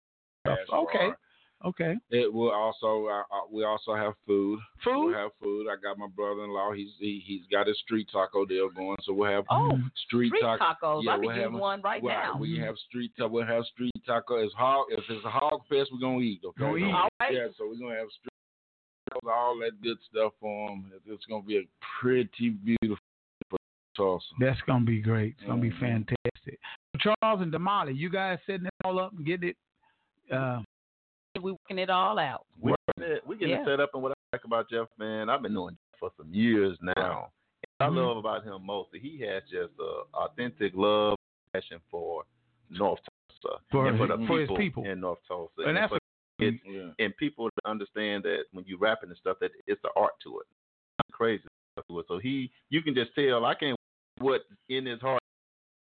cash 0.47 0.57
Okay, 0.73 0.99
bar. 1.09 1.19
okay. 1.67 1.95
It 2.11 2.33
will 2.33 2.51
also 2.53 3.09
we 3.53 3.65
also 3.65 3.95
have 3.95 4.15
food. 4.27 4.59
Food. 4.85 5.07
We'll 5.07 5.15
have 5.15 5.31
food. 5.43 5.67
I 5.71 5.77
got 5.83 5.99
my 5.99 6.09
brother-in-law. 6.09 6.73
He's 6.73 6.91
he, 6.99 7.23
he's 7.27 7.43
got 7.51 7.67
his 7.67 7.79
street 7.85 8.09
taco 8.13 8.45
deal 8.45 8.69
going, 8.71 8.97
so 9.05 9.13
we'll 9.13 9.31
have 9.31 9.45
Oh, 9.51 9.73
street, 10.07 10.29
street 10.29 10.41
taco. 10.43 10.65
tacos. 11.01 11.03
Yeah, 11.05 11.13
I 11.13 11.19
we'll 11.19 11.31
have- 11.31 11.53
one 11.53 11.81
right, 11.83 12.03
now. 12.03 12.37
We 12.39 12.59
mm. 12.59 12.65
have 12.67 12.77
street 12.89 13.13
taco. 13.17 13.29
We'll 13.29 13.47
have 13.47 13.65
street 13.73 13.93
taco. 14.07 14.37
It's 14.37 14.55
hog. 14.55 14.87
If 14.91 15.05
it's 15.09 15.25
a 15.25 15.31
hog 15.31 15.61
fest, 15.69 15.91
we're 15.93 16.01
gonna 16.01 16.21
eat. 16.21 16.41
Okay. 16.45 16.61
Gonna 16.61 16.77
eat. 16.77 16.93
All 16.95 17.09
right. 17.21 17.33
Yeah. 17.35 17.47
So 17.59 17.69
we're 17.69 17.79
gonna 17.79 17.99
have 17.99 18.09
street 18.19 18.31
tacos, 19.13 19.31
all 19.33 19.59
that 19.61 19.81
good 19.83 19.99
stuff 20.11 20.33
for 20.41 20.69
them. 20.71 20.91
It's, 20.95 21.05
it's 21.07 21.25
gonna 21.27 21.43
be 21.43 21.59
a 21.59 21.63
pretty 22.01 22.51
beautiful 22.51 22.99
for 23.97 24.19
Tulsa. 24.19 24.27
That's 24.41 24.61
gonna 24.63 24.85
be 24.85 25.01
great. 25.01 25.35
It's 25.39 25.47
gonna 25.47 25.61
be 25.61 25.71
Mhm. 25.71 25.81
fantastic. 25.81 26.59
Charles 26.99 27.41
and 27.41 27.53
Damali, 27.53 27.97
you 27.97 28.09
guys 28.11 28.39
setting 28.47 28.67
it 28.67 28.73
all 28.85 28.99
up 28.99 29.13
and 29.13 29.25
getting 29.27 29.51
it. 29.51 29.57
Uh, 30.33 30.63
We 31.41 31.53
working 31.53 31.79
it 31.79 31.91
all 31.91 32.19
out. 32.19 32.47
We 32.59 32.73
getting 32.97 33.13
it- 33.13 33.27
we 33.27 33.37
getting 33.37 33.57
Yeah. 33.57 33.63
it 33.63 33.67
set 33.67 33.81
up, 33.81 33.93
and 33.93 34.03
what 34.03 34.13
I 34.13 34.15
like 34.33 34.45
about 34.45 34.71
Jeff, 34.71 34.89
man, 34.97 35.29
I've 35.29 35.43
been 35.43 35.53
knowing 35.53 35.75
Jeff 35.75 35.99
for 35.99 36.11
some 36.17 36.33
years 36.33 36.79
now. 36.81 37.31
And 37.79 37.93
Mhm. 37.95 37.99
I 37.99 38.01
love 38.01 38.17
about 38.17 38.43
him 38.43 38.53
most 38.65 38.91
mostly, 38.93 39.01
he 39.01 39.19
has 39.19 39.43
just 39.51 39.79
a 39.79 40.05
authentic 40.15 40.75
love, 40.75 41.19
and 41.19 41.63
passion 41.63 41.81
for 41.91 42.25
North 42.71 43.01
Tulsa 43.39 43.63
For 43.71 43.87
and 43.87 43.99
for, 43.99 44.07
his- 44.07 44.19
the 44.19 44.27
for 44.27 44.39
his 44.41 44.49
people, 44.49 44.57
people. 44.57 44.85
in 44.87 45.01
North 45.01 45.23
Tulsa, 45.29 45.61
and 45.63 45.77
that's 45.77 45.91
for, 45.91 45.99
it, 46.39 46.55
Yeah. 46.65 46.93
and 46.99 47.15
people 47.19 47.51
to 47.51 47.69
understand 47.69 48.25
that 48.25 48.47
when 48.53 48.65
you 48.65 48.79
rapping 48.79 49.11
and 49.11 49.19
stuff, 49.19 49.39
that 49.41 49.53
it's 49.67 49.81
the 49.83 49.93
art 49.95 50.19
to 50.21 50.41
it, 50.41 50.47
crazy 51.13 51.45
stuff 51.75 51.87
to 51.89 52.01
it. 52.01 52.07
So 52.09 52.17
he, 52.19 52.51
you 52.71 52.81
can 52.83 52.95
just 52.95 53.15
tell. 53.15 53.45
I 53.45 53.55
can't 53.55 53.79
what's 54.19 54.45
in 54.69 54.87
his 54.87 55.01
heart. 55.01 55.23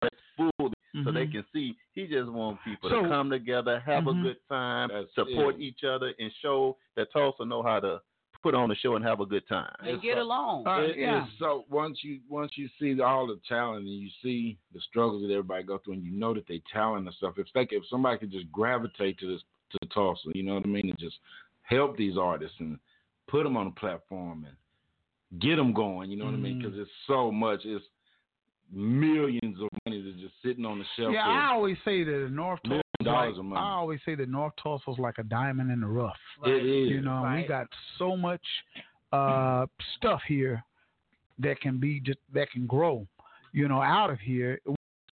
That's 0.02 0.16
full 0.36 0.72
so 1.04 1.12
they 1.12 1.28
Mhm. 1.28 1.32
can 1.32 1.46
see 1.54 1.76
he 1.94 2.08
just 2.08 2.30
wants 2.32 2.64
people 2.64 2.90
So- 2.90 3.04
to 3.04 3.08
come 3.08 3.30
together, 3.30 3.80
have 3.82 4.06
Mhm. 4.06 4.20
a 4.20 4.24
good 4.24 4.48
time, 4.48 4.90
That's 4.90 5.14
support 5.14 5.56
it. 5.56 5.62
each 5.62 5.84
other, 5.84 6.14
and 6.18 6.34
show 6.42 6.78
that 6.96 7.12
Tulsa 7.12 7.46
know 7.46 7.62
how 7.62 7.80
to 7.80 8.02
put 8.42 8.56
on 8.56 8.72
a 8.72 8.76
show 8.76 8.96
and 8.96 9.04
have 9.06 9.20
a 9.20 9.26
good 9.26 9.46
time. 9.48 9.76
and 9.82 10.02
get 10.02 10.18
along. 10.18 10.66
Uh, 10.68 10.80
It- 10.82 10.98
yeah. 10.98 11.26
it's 11.28 11.38
so 11.38 11.66
once 11.70 12.04
you 12.04 12.22
once 12.30 12.58
you 12.58 12.68
see 12.80 13.00
all 13.02 13.28
the 13.28 13.38
talent 13.48 13.86
and 13.86 13.94
you 13.94 14.10
see 14.22 14.58
the 14.72 14.82
struggles 14.82 15.22
that 15.24 15.32
everybody 15.32 15.64
go 15.64 15.78
through 15.80 15.94
and 15.96 16.04
you 16.04 16.12
know 16.12 16.34
that 16.34 16.48
they 16.48 16.60
talent 16.60 17.06
and 17.08 17.16
stuff, 17.16 17.38
if 17.38 17.52
they 17.54 17.64
if 17.72 17.86
somebody 17.88 18.18
could 18.20 18.32
just 18.32 18.52
gravitate 18.52 19.18
to 19.20 19.28
this 19.28 19.44
to 19.72 19.88
Tulsa, 19.90 20.32
you 20.34 20.44
know 20.44 20.56
what 20.56 20.66
I 20.66 20.70
mean, 20.70 20.90
and 20.90 20.98
just 20.98 21.20
help 21.64 21.98
these 21.98 22.18
artists 22.18 22.60
and 22.60 22.80
put 23.28 23.44
them 23.44 23.58
on 23.58 23.68
a 23.68 23.72
platform 23.72 24.46
and 24.46 25.40
get 25.42 25.58
them 25.58 25.74
going, 25.74 26.10
you 26.10 26.16
know 26.18 26.26
what 26.26 26.34
I 26.34 26.38
mean? 26.38 26.60
Because 26.60 26.78
it's 26.78 26.92
so 27.06 27.30
much, 27.32 27.66
it's 27.66 27.86
millions 28.72 29.58
of 29.62 29.70
money 29.86 30.02
that's 30.02 30.22
just 30.22 30.34
sitting 30.44 30.66
on 30.66 30.80
the 30.80 30.86
shelf. 30.96 31.12
Yeah, 31.14 31.26
there. 31.26 31.36
I 31.36 31.52
always 31.52 31.78
say 31.86 32.04
that 32.04 32.12
the 32.12 32.30
North 32.30 32.60
Million 32.64 32.84
Tulsa, 33.00 33.12
dollars 33.12 33.32
like, 33.34 33.40
of 33.40 33.46
money. 33.46 33.62
I 33.62 33.72
always 33.72 34.00
say 34.06 34.16
that 34.16 34.30
North 34.30 34.54
Tulsa 34.62 34.92
is 34.92 35.00
like 35.00 35.18
a 35.18 35.24
diamond 35.24 35.72
in 35.72 35.82
the 35.82 35.88
rough. 35.88 36.16
It 36.46 36.66
is. 36.66 36.90
You 36.90 37.02
know, 37.02 37.32
we 37.36 37.48
got 37.48 37.68
so 37.98 38.18
much 38.18 38.42
uh, 39.12 39.66
stuff 39.98 40.22
here 40.28 40.64
that 41.40 41.60
can 41.62 41.80
be 41.80 42.00
just 42.00 42.20
that 42.34 42.52
can 42.52 42.66
grow. 42.68 43.08
You 43.54 43.68
know, 43.68 43.82
out 43.82 44.10
of 44.10 44.20
here, 44.20 44.60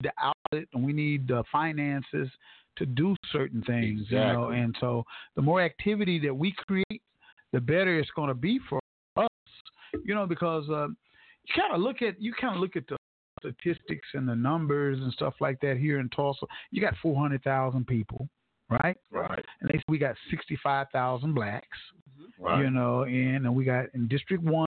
the 0.02 0.12
outlet, 0.20 0.68
and 0.74 0.84
we 0.84 0.92
need 0.92 1.28
the 1.28 1.44
finances 1.50 2.28
to 2.76 2.86
do 2.86 3.14
certain 3.32 3.62
things. 3.62 4.06
You 4.08 4.18
know, 4.18 4.48
Exactly. 4.48 4.58
and 4.58 4.76
so 4.80 5.04
the 5.36 5.42
more 5.42 5.62
activity 5.62 6.18
that 6.20 6.34
we 6.34 6.54
create, 6.66 7.02
the 7.52 7.60
better 7.60 7.98
it's 7.98 8.10
going 8.16 8.28
to 8.28 8.34
be 8.34 8.58
for 8.68 8.80
us. 9.16 9.28
You 10.04 10.14
know, 10.14 10.26
because 10.26 10.68
uh, 10.68 10.88
you 10.88 11.54
kind 11.54 11.74
of 11.74 11.80
look 11.80 12.02
at 12.02 12.20
you 12.20 12.34
kind 12.40 12.56
of 12.56 12.60
look 12.60 12.76
at 12.76 12.86
the 12.88 12.96
statistics 13.44 14.09
and 14.14 14.28
the 14.28 14.35
numbers 14.35 14.98
and 15.00 15.12
stuff 15.12 15.35
like 15.40 15.61
that 15.61 15.76
here 15.76 15.98
in 16.00 16.09
Tulsa. 16.11 16.46
You 16.70 16.80
got 16.80 16.94
four 17.02 17.16
hundred 17.20 17.42
thousand 17.44 17.87
people, 17.87 18.28
right? 18.70 18.96
Right. 19.11 19.44
And 19.61 19.70
they 19.70 19.83
we 19.88 19.98
got 19.98 20.14
sixty 20.30 20.59
five 20.62 20.87
thousand 20.92 21.35
blacks 21.35 21.78
Right. 22.38 22.62
you 22.64 22.70
know, 22.70 23.02
and, 23.04 23.44
and 23.46 23.54
we 23.54 23.64
got 23.64 23.87
in 23.94 24.07
District 24.09 24.42
One, 24.42 24.66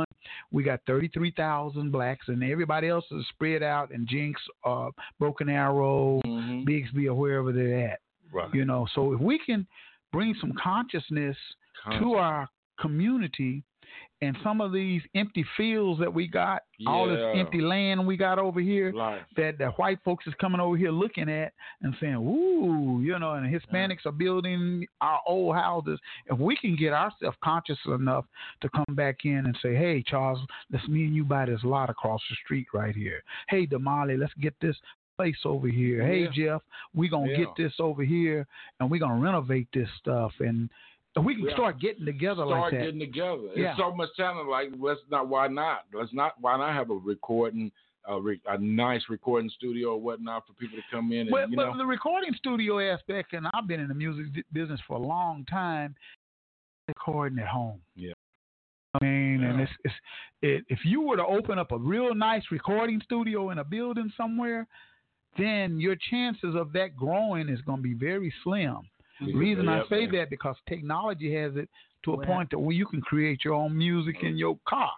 we 0.51 0.63
got 0.63 0.81
thirty 0.87 1.09
three 1.09 1.33
thousand 1.37 1.93
blacks, 1.93 2.29
and 2.29 2.43
everybody 2.43 2.89
else 2.89 3.05
is 3.11 3.27
spread 3.29 3.63
out 3.63 3.91
in 3.91 4.07
Jenks, 4.09 4.41
uh, 4.65 4.91
Broken 5.19 5.49
Arrow, 5.49 6.21
Mhm. 6.27 6.65
Bixby, 6.65 7.09
or 7.09 7.15
wherever 7.15 7.53
they're 7.53 7.89
at. 7.91 8.01
Right. 8.33 8.53
You 8.55 8.65
know, 8.65 8.87
so 8.95 9.13
if 9.13 9.21
we 9.21 9.39
can 9.39 9.67
bring 10.13 10.35
some 10.41 10.53
consciousness 10.63 11.37
to 11.99 12.15
our 12.15 12.49
community 12.81 13.63
and 14.23 14.37
some 14.43 14.61
of 14.61 14.73
these 14.73 15.03
empty 15.15 15.45
fields 15.57 16.01
that 16.01 16.13
we 16.13 16.27
got, 16.27 16.63
all 16.87 17.07
this 17.07 17.21
empty 17.35 17.61
land 17.61 18.07
we 18.07 18.17
got 18.17 18.39
over 18.39 18.61
here, 18.61 18.93
Right. 18.93 19.23
that 19.37 19.59
the 19.59 19.71
white 19.73 19.99
folks 20.05 20.27
is 20.27 20.35
coming 20.41 20.61
over 20.61 20.77
here 20.77 20.91
looking 20.91 21.29
at 21.29 21.53
and 21.83 21.95
saying, 22.01 22.17
"Ooh," 22.17 23.03
you 23.03 23.19
know, 23.19 23.35
and 23.35 23.47
Hispanics 23.47 24.07
are 24.07 24.13
building 24.13 24.87
our 25.01 25.21
old 25.27 25.57
houses. 25.57 26.01
If 26.27 26.39
we 26.39 26.57
can 26.57 26.77
get 26.77 26.93
ourselves 26.93 27.37
conscious 27.43 27.79
enough 27.87 28.25
to 28.61 28.69
come 28.71 28.95
back 28.95 29.25
in 29.25 29.45
and 29.47 29.57
say, 29.59 29.75
"Hey, 29.75 30.03
Charles, 30.03 30.41
let's 30.71 30.89
me 30.89 31.05
and 31.05 31.15
you 31.15 31.25
buy 31.25 31.47
this 31.47 31.63
lot 31.65 31.91
across 31.91 32.23
the 32.29 32.37
street 32.37 32.69
right 32.73 32.95
here. 32.95 33.23
Hey, 33.49 33.67
Damali, 33.67 34.19
let's 34.19 34.35
get 34.35 34.59
this." 34.61 34.81
Place 35.17 35.39
over 35.45 35.69
here. 35.69 36.05
Hey 36.05 36.25
Yeah. 36.25 36.31
Jeff, 36.31 36.63
we 36.93 37.09
gonna 37.09 37.31
Yeah. 37.31 37.37
get 37.37 37.55
this 37.55 37.79
over 37.79 38.03
here, 38.03 38.49
and 38.81 38.91
we 38.91 38.99
gonna 38.99 39.23
renovate 39.23 39.69
this 39.73 39.89
stuff, 39.93 40.33
and 40.41 40.69
we 41.21 41.35
can 41.37 41.45
Yeah. 41.45 41.55
start 41.55 41.79
getting 41.81 42.05
together 42.05 42.45
Start 42.47 42.49
like 42.51 42.71
that. 42.73 42.79
getting 42.85 43.01
together. 43.01 43.49
Yeah. 43.55 43.71
It's 43.71 43.79
so 43.79 43.95
much 43.95 44.11
talent. 44.17 44.49
Like, 44.49 44.71
let's 44.79 45.01
not. 45.11 45.29
Why 45.29 45.47
not? 45.49 45.85
Let's 45.93 46.13
not. 46.13 46.35
Why 46.41 46.57
not 46.57 46.73
have 46.75 46.91
a 46.91 46.95
recording, 46.95 47.71
a, 48.07 48.21
re, 48.21 48.41
a 48.49 48.59
nice 48.59 49.03
recording 49.09 49.49
studio 49.51 49.93
or 49.95 50.01
whatnot 50.01 50.47
for 50.47 50.55
people 50.55 50.77
to 50.77 50.85
come 50.91 51.13
in 51.13 51.21
and 51.21 51.31
But, 51.31 51.51
you 51.51 51.57
but 51.57 51.71
know. 51.73 51.79
the 51.79 51.87
recording 51.87 52.35
studio 52.35 52.81
aspect, 52.81 53.33
and 53.33 53.47
I've 53.55 53.67
been 53.69 53.81
in 53.81 53.89
the 53.89 53.95
music 53.95 54.45
business 54.53 54.81
for 54.89 54.97
a 54.97 55.01
long 55.01 55.45
time, 55.45 55.95
recording 56.89 57.39
at 57.39 57.49
home. 57.49 57.81
Yeah. 57.95 58.13
I 59.01 59.05
mean, 59.05 59.43
and 59.43 59.61
it's, 59.61 59.73
it's 59.85 59.95
it, 60.43 60.65
if 60.69 60.85
you 60.85 61.01
were 61.01 61.17
to 61.17 61.25
open 61.27 61.59
up 61.59 61.73
a 61.73 61.79
real 61.79 62.15
nice 62.15 62.45
recording 62.53 63.01
studio 63.05 63.51
in 63.51 63.59
a 63.59 63.65
building 63.65 64.13
somewhere, 64.17 64.67
then 65.37 65.81
your 65.81 65.97
chances 66.11 66.55
of 66.55 66.73
that 66.75 66.95
growing 66.97 67.49
is 67.49 67.61
going 67.63 67.79
to 67.79 67.83
be 67.83 67.95
very 67.95 68.33
slim. 68.45 68.79
The 69.27 69.35
reason 69.35 69.69
I 69.69 69.79
Yep. 69.79 69.89
say 69.89 70.07
that 70.07 70.31
because 70.31 70.57
technology 70.69 71.35
has 71.35 71.57
it 71.57 71.69
to 72.05 72.13
a 72.15 72.17
Well- 72.17 72.27
point 72.27 72.51
that 72.51 72.59
where 72.59 72.75
you 72.75 72.87
can 72.87 73.01
create 73.01 73.45
your 73.45 73.55
own 73.55 73.77
music 73.77 74.23
in 74.23 74.37
your 74.37 74.59
car. 74.67 74.93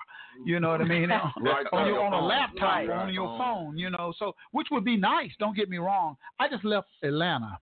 You 0.45 0.61
know 0.61 0.69
what 0.71 0.83
I 0.83 0.85
mean? 0.97 1.09
Right 1.41 1.67
on, 1.73 1.87
your, 1.87 2.05
on 2.05 2.13
a 2.13 2.21
laptop 2.21 2.61
Right, 2.63 2.89
or 2.89 2.95
on 2.95 3.07
right. 3.07 3.15
your 3.15 3.39
phone, 3.39 3.79
you 3.79 3.89
know. 3.91 4.13
So, 4.19 4.35
which 4.53 4.69
would 4.71 4.85
be 4.85 4.97
nice. 4.97 5.33
Don't 5.39 5.57
get 5.57 5.69
me 5.71 5.79
wrong. 5.79 6.17
I 6.39 6.49
just 6.49 6.65
left 6.65 6.89
Atlanta. 7.03 7.59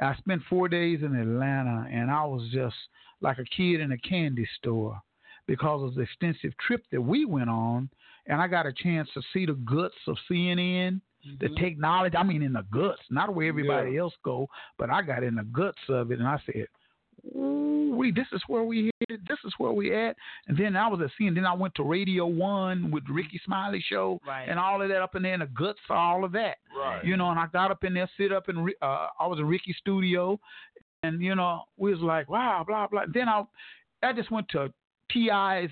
I 0.00 0.14
spent 0.16 0.42
four 0.48 0.68
days 0.68 1.02
in 1.02 1.14
Atlanta, 1.14 1.86
and 1.90 2.10
I 2.10 2.24
was 2.24 2.48
just 2.50 2.76
like 3.20 3.38
a 3.38 3.44
kid 3.44 3.80
in 3.80 3.92
a 3.92 3.98
candy 3.98 4.46
store 4.58 5.00
because 5.46 5.82
of 5.82 5.94
the 5.94 6.02
extensive 6.02 6.52
trip 6.66 6.82
that 6.92 7.00
we 7.00 7.24
went 7.24 7.50
on, 7.50 7.90
and 8.26 8.40
I 8.40 8.46
got 8.48 8.66
a 8.66 8.72
chance 8.72 9.08
to 9.14 9.22
see 9.32 9.44
the 9.46 9.54
guts 9.54 9.94
of 10.06 10.16
CNN. 10.30 11.00
The 11.40 11.48
technology, 11.60 12.16
I 12.16 12.22
mean, 12.22 12.42
in 12.42 12.52
the 12.52 12.64
guts, 12.72 13.02
not 13.10 13.34
where 13.34 13.46
everybody 13.48 13.96
else 13.96 14.14
go, 14.24 14.48
but 14.78 14.90
I 14.90 15.02
got 15.02 15.22
in 15.22 15.34
the 15.36 15.44
guts 15.44 15.78
of 15.88 16.10
it, 16.10 16.18
and 16.18 16.26
I 16.28 16.40
said, 16.46 16.66
Ooh, 17.36 17.94
we 17.96 18.10
this 18.10 18.26
is 18.32 18.42
where 18.48 18.64
we 18.64 18.90
headed. 19.08 19.24
This 19.28 19.38
is 19.44 19.52
where 19.58 19.70
we 19.70 19.94
at. 19.94 20.16
And 20.48 20.56
then 20.58 20.74
I 20.74 20.88
was 20.88 21.00
at 21.00 21.10
CNN. 21.20 21.36
Then 21.36 21.46
I 21.46 21.52
went 21.54 21.74
to 21.76 21.84
Radio 21.84 22.26
One 22.26 22.90
with 22.90 23.04
Rickey 23.08 23.40
Smiley 23.44 23.84
show 23.88 24.18
Right. 24.26 24.48
and 24.48 24.58
all 24.58 24.82
of 24.82 24.88
that 24.88 25.02
up 25.02 25.14
in 25.14 25.22
there, 25.22 25.34
and 25.34 25.42
the 25.42 25.46
guts 25.46 25.78
of 25.88 25.96
all 25.96 26.24
of 26.24 26.32
that. 26.32 26.56
Right. 26.76 27.04
You 27.04 27.16
know, 27.16 27.30
and 27.30 27.38
I 27.38 27.46
got 27.52 27.70
up 27.70 27.84
in 27.84 27.94
there, 27.94 28.10
sit 28.16 28.32
up 28.32 28.48
in. 28.48 28.58
Ri- 28.58 28.74
Uh, 28.82 29.06
I 29.20 29.26
was 29.28 29.38
in 29.38 29.46
Ricky's 29.46 29.76
studio, 29.78 30.40
and 31.04 31.22
you 31.22 31.34
know, 31.36 31.62
we 31.76 31.92
was 31.92 32.00
like, 32.00 32.28
wow, 32.28 32.64
blah 32.66 32.88
blah. 32.88 33.04
Then 33.12 33.28
I, 33.28 33.44
I 34.02 34.12
just 34.12 34.32
went 34.32 34.48
to 34.48 34.72
T.I.'s 35.12 35.70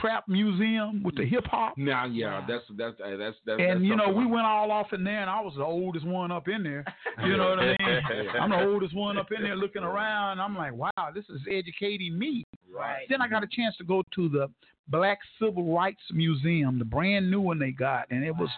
Trap 0.00 0.24
Museum 0.28 1.02
with 1.02 1.16
the 1.16 1.24
hip 1.24 1.44
hop. 1.46 1.76
Now, 1.76 2.06
yeah, 2.06 2.44
that's 2.48 2.64
that's 2.76 2.94
uh, 3.00 3.16
that's 3.16 3.36
that's. 3.44 3.60
And 3.60 3.84
you 3.84 3.96
know, 3.96 4.08
we 4.08 4.24
like- 4.24 4.32
went 4.32 4.46
all 4.46 4.70
off 4.70 4.92
in 4.92 5.04
there, 5.04 5.20
and 5.20 5.30
I 5.30 5.40
was 5.40 5.54
the 5.56 5.64
oldest 5.64 6.06
one 6.06 6.30
up 6.30 6.48
in 6.48 6.62
there. 6.62 6.84
You 7.24 7.38
know 7.38 7.48
what 7.48 7.58
I 7.60 7.64
mean? 7.68 8.28
I'm 8.38 8.50
the 8.50 8.62
oldest 8.62 8.94
one 8.94 9.16
up 9.16 9.28
in 9.34 9.42
there 9.42 9.56
looking 9.56 9.82
around. 9.82 10.38
I'm 10.38 10.54
like, 10.54 10.74
wow, 10.74 10.90
this 11.14 11.24
is 11.30 11.40
educating 11.50 12.18
me. 12.18 12.44
Right. 12.70 13.06
Then 13.08 13.22
I 13.22 13.28
got 13.28 13.42
a 13.42 13.46
chance 13.50 13.74
to 13.78 13.84
go 13.84 14.02
to 14.14 14.28
the 14.28 14.48
Black 14.88 15.18
Civil 15.40 15.74
Rights 15.74 16.02
Museum, 16.12 16.78
the 16.78 16.84
brand 16.84 17.30
new 17.30 17.40
one 17.40 17.58
they 17.58 17.70
got, 17.70 18.06
and 18.10 18.22
it 18.22 18.36
was 18.36 18.50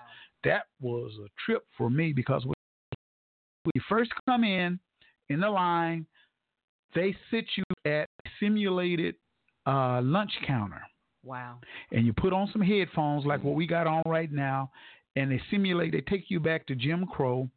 that 0.43 0.65
was 0.81 1.13
a 1.25 1.29
trip 1.47 1.65
for 1.77 1.89
me 1.89 2.13
because 2.13 2.45
when 2.45 2.55
we 3.65 3.81
first 3.89 4.11
come 4.29 4.43
in 4.43 4.81
in 5.29 5.41
the 5.41 5.49
line, 5.49 6.05
they 6.97 7.15
sit 7.31 7.45
you 7.57 7.65
at 7.85 8.09
a 8.25 8.29
simulated 8.41 9.15
uh, 9.67 10.01
lunch 10.03 10.33
counter 10.45 10.83
Wow. 11.29 11.59
and 11.93 12.07
you 12.07 12.13
put 12.13 12.33
on 12.33 12.49
some 12.53 12.63
headphones 12.63 13.25
like 13.27 13.45
what 13.45 13.55
we 13.55 13.67
got 13.67 13.87
on 13.87 14.03
right 14.07 14.33
now, 14.33 14.71
and 15.17 15.31
they 15.31 15.41
simulate. 15.51 15.93
They 15.93 16.01
take 16.03 16.31
you 16.31 16.41
back 16.41 16.67
to 16.69 16.75
Jim 16.75 17.07
Crow 17.07 17.49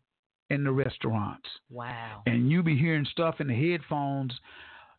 and 0.49 0.65
the 0.65 0.71
restaurants, 0.71 1.47
Wow. 1.69 2.21
and 2.25 2.51
you 2.51 2.61
be 2.61 2.77
hearing 2.77 3.05
stuff 3.11 3.39
in 3.39 3.47
the 3.47 3.53
headphones. 3.71 4.33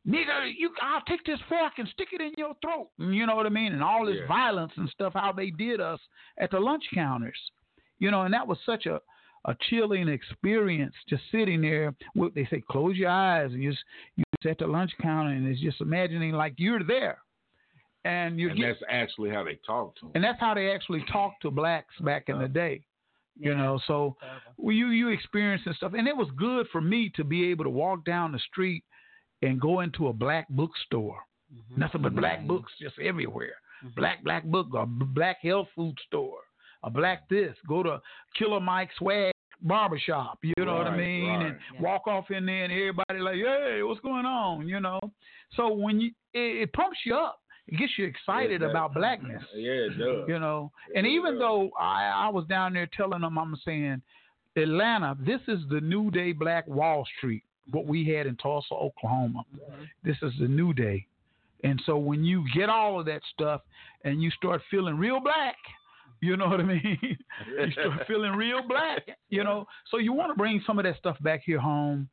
Nigga, 0.06 0.52
you, 0.58 0.70
I'll 0.82 1.02
take 1.02 1.24
this 1.24 1.38
fork 1.48 1.74
and 1.78 1.87
stick 1.90 2.08
it 2.12 2.20
in 2.20 2.32
your 2.37 2.54
throat. 2.61 2.88
You 2.98 3.24
know 3.26 3.37
what 3.37 3.46
I 3.46 3.50
mean? 3.50 3.72
And 3.72 3.82
all 3.85 4.04
this 4.04 4.16
Yeah. 4.20 4.26
violence 4.26 4.72
and 4.76 4.88
stuff, 4.88 5.12
how 5.14 5.30
they 5.32 5.50
did 5.50 5.80
us 5.80 6.00
at 6.38 6.50
the 6.50 6.58
lunch 6.58 6.85
counters. 6.92 7.38
You 8.00 8.11
know, 8.11 8.22
and 8.22 8.35
that 8.35 8.48
was 8.48 8.58
such 8.66 8.87
a, 8.87 9.00
a 9.44 9.54
chilling 9.70 10.08
experience 10.08 10.94
just 11.08 11.22
sitting 11.30 11.61
there. 11.61 11.94
With, 12.16 12.35
they 12.35 12.46
say, 12.46 12.62
close 12.68 12.96
your 12.96 13.11
eyes 13.11 13.52
and 13.52 13.62
just 13.62 13.85
you 14.16 14.24
sit 14.42 14.52
at 14.52 14.58
the 14.58 14.66
lunch 14.66 14.90
counter 15.00 15.30
and 15.30 15.46
it's 15.46 15.61
just 15.61 15.80
imagining 15.80 16.32
like 16.32 16.54
you're 16.56 16.82
there. 16.82 17.18
And 18.05 18.38
you're 18.38 18.51
and 18.51 18.59
get- 18.59 18.67
that's 18.81 18.83
actually 18.88 19.31
how 19.31 19.45
they 19.45 19.57
talk 19.67 19.95
to 19.97 20.01
them. 20.07 20.12
and 20.15 20.25
that's 20.25 20.41
how 20.41 20.55
they 20.55 20.73
actually 20.73 21.05
talked 21.05 21.43
to 21.43 21.51
blacks 21.51 21.95
back 22.01 22.29
in 22.29 22.38
the 22.38 22.49
day. 22.49 22.85
You 23.38 23.53
Yeah. 23.53 23.57
know, 23.59 23.79
so 23.87 24.17
well, 24.57 24.75
you 24.75 24.88
you 24.88 25.09
experience 25.09 25.62
and 25.67 25.75
stuff, 25.77 25.95
and 25.95 26.07
it 26.09 26.17
was 26.17 26.31
good 26.33 26.69
for 26.69 26.81
me 26.81 27.09
to 27.11 27.25
be 27.25 27.51
able 27.51 27.65
to 27.65 27.71
walk 27.71 28.05
down 28.05 28.33
the 28.33 28.38
street 28.41 28.85
and 29.41 29.61
go 29.61 29.81
into 29.81 30.09
a 30.09 30.12
black 30.12 30.47
bookstore. 30.51 31.21
Mm-hmm. 31.55 31.81
Nothing 31.81 32.03
but 32.03 32.15
black 32.15 32.47
books 32.47 32.73
just 32.81 32.99
everywhere. 32.99 33.55
Black 33.97 34.23
black 34.23 34.45
book, 34.45 34.69
a 34.75 34.85
black 34.87 35.38
health 35.41 35.69
food 35.75 35.99
store, 36.07 36.41
a 36.83 36.91
black 36.91 37.29
this. 37.29 37.57
Go 37.67 37.83
to 37.83 38.01
Killer 38.35 38.61
Mike 38.61 38.91
Swag 38.99 39.33
barbershop. 39.61 40.38
You 40.43 40.65
know 40.65 40.75
what 40.77 40.87
I 40.88 40.97
mean? 40.97 41.29
right. 41.29 41.47
And 41.47 41.59
Yeah. 41.75 41.81
walk 41.81 42.07
off 42.07 42.31
in 42.31 42.47
there, 42.47 42.65
and 42.65 42.73
everybody 42.73 43.19
like, 43.21 43.37
hey, 43.37 43.83
what's 43.83 44.01
going 44.01 44.27
on? 44.27 44.69
You 44.69 44.81
know. 44.81 45.01
So 45.57 45.73
when 45.73 46.01
you 46.01 46.12
it, 46.35 46.62
it 46.62 46.73
pumps 46.73 46.99
you 47.05 47.15
up, 47.17 47.41
it 47.68 47.77
gets 47.79 47.92
you 47.98 48.05
excited 48.07 48.61
that- 48.62 48.70
about 48.70 48.92
blackness 48.94 49.42
Yeah, 49.55 49.72
it 49.72 49.98
does. 49.98 50.29
you 50.29 50.38
know. 50.38 50.70
And 50.96 51.07
Yeah. 51.07 51.12
even 51.12 51.38
though 51.38 51.70
I, 51.79 52.05
I 52.27 52.29
was 52.29 52.44
down 52.46 52.72
there 52.75 52.88
telling 52.96 53.20
them, 53.22 53.38
I'm 53.38 53.57
saying, 53.64 54.03
Atlanta, 54.57 55.16
this 55.20 55.40
is 55.48 55.61
the 55.70 55.81
new 55.81 56.11
day 56.11 56.33
Black 56.33 56.66
Wall 56.68 57.07
Street, 57.16 57.42
what 57.70 57.87
we 57.87 58.05
had 58.07 58.27
in 58.27 58.37
Tulsa, 58.37 58.75
Oklahoma. 58.75 59.44
Mm-hmm. 59.55 59.83
This 60.03 60.16
is 60.22 60.33
the 60.38 60.48
new 60.48 60.72
day. 60.75 61.07
And 61.64 61.81
so 61.87 61.96
when 61.96 62.25
you 62.25 62.44
get 62.55 62.68
all 62.68 62.98
of 62.98 63.07
that 63.07 63.22
stuff 63.33 63.62
and 64.05 64.20
you 64.22 64.31
start 64.33 64.61
feeling 64.70 64.98
real 64.98 65.20
black, 65.20 65.57
you 66.20 66.37
know 66.37 66.48
what 66.48 66.61
I 66.61 66.64
mean? 66.75 66.98
you 67.01 67.70
start 67.72 68.05
feeling 68.09 68.33
real 68.33 68.66
black, 68.66 69.07
you 69.31 69.44
know. 69.44 69.66
So 69.90 69.98
you 69.98 70.12
want 70.12 70.31
to 70.33 70.37
bring 70.37 70.61
some 70.66 70.79
of 70.79 70.85
that 70.85 70.96
stuff 70.98 71.16
back 71.22 71.42
here 71.44 71.61
home 71.61 72.09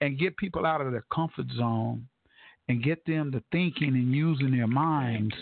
and 0.00 0.18
get 0.18 0.36
people 0.36 0.66
out 0.66 0.80
of 0.80 0.90
their 0.92 1.04
comfort 1.12 1.46
zone 1.56 2.06
and 2.68 2.82
get 2.82 3.04
them 3.06 3.30
to 3.32 3.42
thinking 3.52 3.88
and 3.90 4.12
using 4.12 4.50
their 4.50 4.66
minds, 4.66 5.34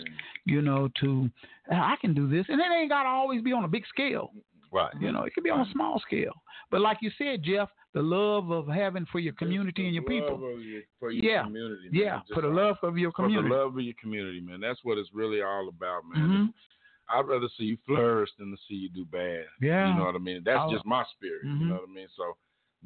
you 0.45 0.61
know, 0.61 0.89
to 1.01 1.29
I 1.71 1.95
can 1.99 2.13
do 2.13 2.29
this, 2.29 2.45
and 2.49 2.59
it 2.61 2.65
ain't 2.71 2.89
got 2.89 3.03
to 3.03 3.09
always 3.09 3.41
be 3.41 3.51
on 3.51 3.63
a 3.63 3.67
big 3.67 3.85
scale. 3.87 4.31
Right. 4.71 4.93
You 4.99 5.11
know, 5.11 5.23
it 5.23 5.33
could 5.33 5.43
be 5.43 5.49
on 5.49 5.61
a 5.61 5.71
small 5.71 5.99
scale. 6.05 6.33
But 6.69 6.81
like 6.81 6.97
you 7.01 7.09
said, 7.17 7.43
Jeff, 7.43 7.69
the 7.93 8.01
love 8.01 8.51
of 8.51 8.67
having 8.67 9.05
for 9.11 9.19
your 9.19 9.33
community 9.33 9.85
and 9.85 9.93
your 9.95 10.03
people. 10.03 10.37
your- 10.61 10.81
for 10.99 11.11
your 11.11 11.23
Yeah. 11.31 11.43
community. 11.43 11.89
man. 11.89 11.93
Yeah, 11.93 12.19
Just 12.19 12.33
for 12.33 12.41
the 12.41 12.49
love 12.49 12.77
of 12.83 12.97
your 12.97 13.11
For 13.11 13.23
community. 13.23 13.47
the 13.49 13.55
love 13.55 13.77
of 13.77 13.81
your 13.81 13.93
community, 13.99 14.41
man. 14.41 14.59
That's 14.59 14.83
what 14.83 14.97
it's 14.97 15.13
really 15.13 15.41
all 15.41 15.69
about, 15.69 16.03
man. 16.13 16.27
Mhm. 16.29 16.53
I'd 17.07 17.25
rather 17.27 17.47
see 17.49 17.65
you 17.65 17.77
flourish 17.85 18.29
than 18.37 18.51
to 18.51 18.57
see 18.67 18.75
you 18.75 18.89
do 18.89 19.05
bad. 19.05 19.45
Yeah. 19.61 19.89
You 19.93 19.99
know 19.99 20.05
what 20.05 20.15
I 20.15 20.19
mean? 20.19 20.43
That's 20.43 20.59
I'll- 20.59 20.71
just 20.71 20.85
my 20.85 21.03
spirit. 21.05 21.45
Mhm. 21.45 21.59
You 21.61 21.65
know 21.67 21.75
what 21.75 21.89
I 21.89 21.93
mean? 21.93 22.07
So 22.09 22.35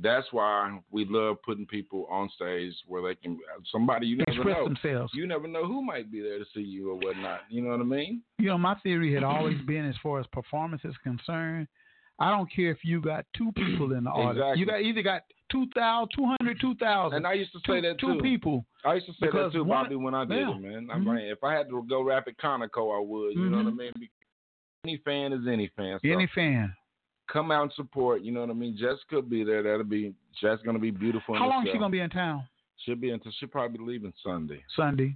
that's 0.01 0.27
why 0.31 0.79
we 0.91 1.05
love 1.05 1.38
putting 1.45 1.65
people 1.65 2.07
on 2.09 2.29
stage 2.35 2.73
where 2.88 3.01
they 3.01 3.15
can 3.15 3.38
somebody 3.71 4.07
you 4.07 4.17
never 4.17 4.31
Express 4.31 4.57
know. 4.57 4.63
themselves. 4.65 5.13
You 5.13 5.27
never 5.27 5.47
know 5.47 5.65
who 5.65 5.81
might 5.81 6.12
be 6.12 6.21
there 6.21 6.39
to 6.39 6.45
see 6.53 6.62
you 6.62 6.91
or 6.91 6.95
whatnot. 6.95 7.41
You 7.49 7.62
know 7.62 7.71
what 7.71 7.81
I 7.81 7.83
mean? 7.83 8.21
You 8.38 8.47
know, 8.47 8.57
my 8.57 8.75
theory 8.75 9.13
had 9.13 9.23
always 9.23 9.59
been 9.62 9.85
as 9.85 9.95
far 10.01 10.19
as 10.19 10.27
performance 10.27 10.81
is 10.85 10.95
concerned. 11.03 11.67
I 12.19 12.31
don't 12.31 12.51
care 12.53 12.69
if 12.71 12.79
you 12.83 13.01
got 13.01 13.25
two 13.35 13.51
people 13.53 13.93
in 13.93 14.03
the 14.03 14.09
audience. 14.09 14.59
You 14.59 14.65
got 14.65 14.81
either 14.81 15.01
got 15.01 15.21
2,000, 15.51 16.09
200, 16.15 16.59
2,000. 16.59 17.15
And 17.15 17.25
I 17.25 17.33
used 17.33 17.51
to 17.53 17.59
say 17.59 17.79
two, 17.79 17.88
that 17.88 17.99
two 17.99 18.19
people. 18.21 18.65
I 18.85 18.95
used 18.95 19.05
to 19.07 19.13
say 19.13 19.27
that 19.31 19.51
too, 19.53 19.63
one- 19.63 19.85
Bobby, 19.85 19.95
when 19.95 20.13
I 20.13 20.25
did 20.25 20.38
yeah. 20.38 20.53
it, 20.55 20.59
man. 20.62 20.89
I'm 20.91 21.05
Mhm. 21.05 21.07
like, 21.07 21.23
if 21.23 21.43
I 21.43 21.53
had 21.53 21.69
to 21.69 21.83
go 21.89 22.01
rap 22.01 22.27
at 22.27 22.38
Conoco, 22.38 22.95
I 22.95 22.99
would. 23.01 23.35
You 23.35 23.49
know 23.49 23.57
what 23.57 23.67
I 23.67 23.69
Mhm. 23.71 23.77
mean? 23.77 23.91
Because 23.95 24.15
any 24.85 24.97
fan 24.97 25.33
is 25.33 25.47
any 25.47 25.67
fan. 25.69 25.99
So 25.99 26.07
Any 26.09 26.27
fan. 26.27 26.75
Come 27.31 27.51
out 27.51 27.63
and 27.63 27.73
support. 27.73 28.21
You 28.21 28.31
know 28.31 28.41
what 28.41 28.49
I 28.49 28.53
mean? 28.53 28.75
Jessica 28.77 29.15
will 29.15 29.21
be 29.21 29.43
there. 29.43 29.63
That'll 29.63 29.83
be 29.83 30.13
that's 30.41 30.61
gonna 30.63 30.79
be 30.79 30.91
beautiful. 30.91 31.35
in 31.35 31.41
How 31.41 31.49
long 31.49 31.67
is 31.67 31.71
she 31.71 31.77
going 31.77 31.91
to 31.91 31.95
be 31.95 32.01
in 32.01 32.09
town? 32.09 32.43
She'll 32.85 32.95
be 32.95 33.09
until 33.11 33.31
she'll 33.39 33.49
probably 33.49 33.77
be 33.77 33.83
leaving 33.83 34.13
Sunday. 34.23 34.63
Sunday. 34.75 35.15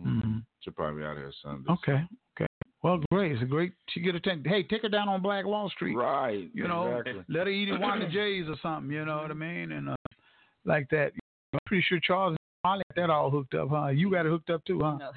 Mhm. 0.00 0.22
Mhm. 0.22 0.44
She'll 0.60 0.72
probably 0.72 1.00
be 1.00 1.06
out 1.06 1.16
here 1.16 1.32
Sunday. 1.42 1.70
Okay. 1.72 2.06
Okay. 2.36 2.46
Well, 2.82 3.00
great. 3.10 3.32
It's 3.32 3.42
a 3.42 3.46
great. 3.46 3.72
She 3.90 4.00
get 4.00 4.14
a 4.14 4.20
take. 4.20 4.46
Hey, 4.46 4.62
take 4.62 4.82
her 4.82 4.88
down 4.88 5.08
on 5.08 5.20
Black 5.20 5.44
Wall 5.44 5.68
Street. 5.70 5.94
Right. 5.94 6.48
You 6.54 6.66
know, 6.68 6.98
exactly. 6.98 7.24
let 7.28 7.46
her 7.46 7.52
eat 7.52 7.68
at 7.68 7.80
one 7.80 8.00
of 8.00 8.08
the 8.08 8.12
J's 8.12 8.48
or 8.48 8.56
something. 8.62 8.92
You 8.92 9.04
know 9.04 9.18
what 9.18 9.30
I 9.30 9.34
mean? 9.34 9.72
And 9.72 9.90
uh, 9.90 9.96
like 10.64 10.88
that. 10.90 11.12
I'm 11.52 11.58
pretty 11.66 11.84
sure 11.88 11.98
Charles 12.00 12.30
and 12.30 12.38
Molly 12.64 12.82
got 12.90 13.02
that 13.02 13.10
all 13.10 13.28
hooked 13.28 13.54
up, 13.54 13.68
huh? 13.70 13.88
You 13.88 14.10
got 14.10 14.24
it 14.24 14.30
hooked 14.30 14.50
up 14.50 14.64
too, 14.64 14.80
huh? 14.80 14.98
No. 14.98 15.10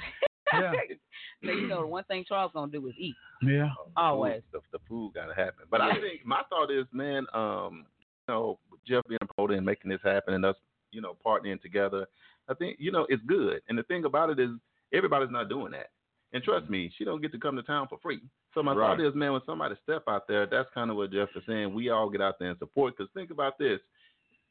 Yeah. 0.61 0.71
now 1.41 1.51
you 1.53 1.67
know 1.67 1.81
the 1.81 1.87
one 1.87 2.03
thing 2.05 2.23
Charles 2.27 2.51
gonna 2.53 2.71
do 2.71 2.85
is 2.87 2.93
eat. 2.97 3.15
Yeah. 3.41 3.69
Always. 3.97 4.41
The, 4.51 4.59
the 4.71 4.79
food 4.87 5.13
got 5.13 5.27
to 5.27 5.33
happen. 5.33 5.65
But 5.69 5.81
I 5.81 5.93
think 5.93 6.25
my 6.25 6.41
thought 6.49 6.71
is, 6.71 6.85
man, 6.91 7.25
um, 7.33 7.85
you 8.27 8.33
know, 8.33 8.59
Jeff 8.87 9.03
being 9.07 9.19
a 9.21 9.33
promoter 9.33 9.55
and 9.55 9.65
making 9.65 9.89
this 9.91 9.99
happen 10.03 10.33
and 10.33 10.45
us, 10.45 10.55
you 10.91 11.01
know, 11.01 11.15
partnering 11.25 11.61
together, 11.61 12.07
I 12.47 12.53
think, 12.53 12.77
you 12.79 12.91
know, 12.91 13.05
it's 13.09 13.23
good. 13.25 13.61
And 13.69 13.77
the 13.77 13.83
thing 13.83 14.05
about 14.05 14.29
it 14.29 14.39
is 14.39 14.49
everybody's 14.93 15.31
not 15.31 15.49
doing 15.49 15.71
that. 15.71 15.89
And 16.33 16.43
trust 16.43 16.69
me, 16.69 16.91
she 16.97 17.03
don't 17.05 17.21
get 17.21 17.31
to 17.33 17.37
come 17.39 17.55
to 17.57 17.63
town 17.63 17.87
for 17.87 17.99
free. 18.01 18.19
So 18.53 18.63
my 18.63 18.73
Right. 18.73 18.97
thought 18.97 19.05
is, 19.05 19.13
man, 19.13 19.33
when 19.33 19.41
somebody 19.45 19.75
step 19.83 20.03
out 20.07 20.27
there, 20.27 20.45
that's 20.45 20.69
kind 20.73 20.89
of 20.89 20.97
what 20.97 21.11
Jeff 21.11 21.29
is 21.35 21.43
saying. 21.47 21.73
We 21.73 21.89
all 21.89 22.09
get 22.09 22.21
out 22.21 22.39
there 22.39 22.49
and 22.49 22.57
support. 22.59 22.95
Because 22.97 23.11
think 23.13 23.29
about 23.29 23.57
this: 23.59 23.79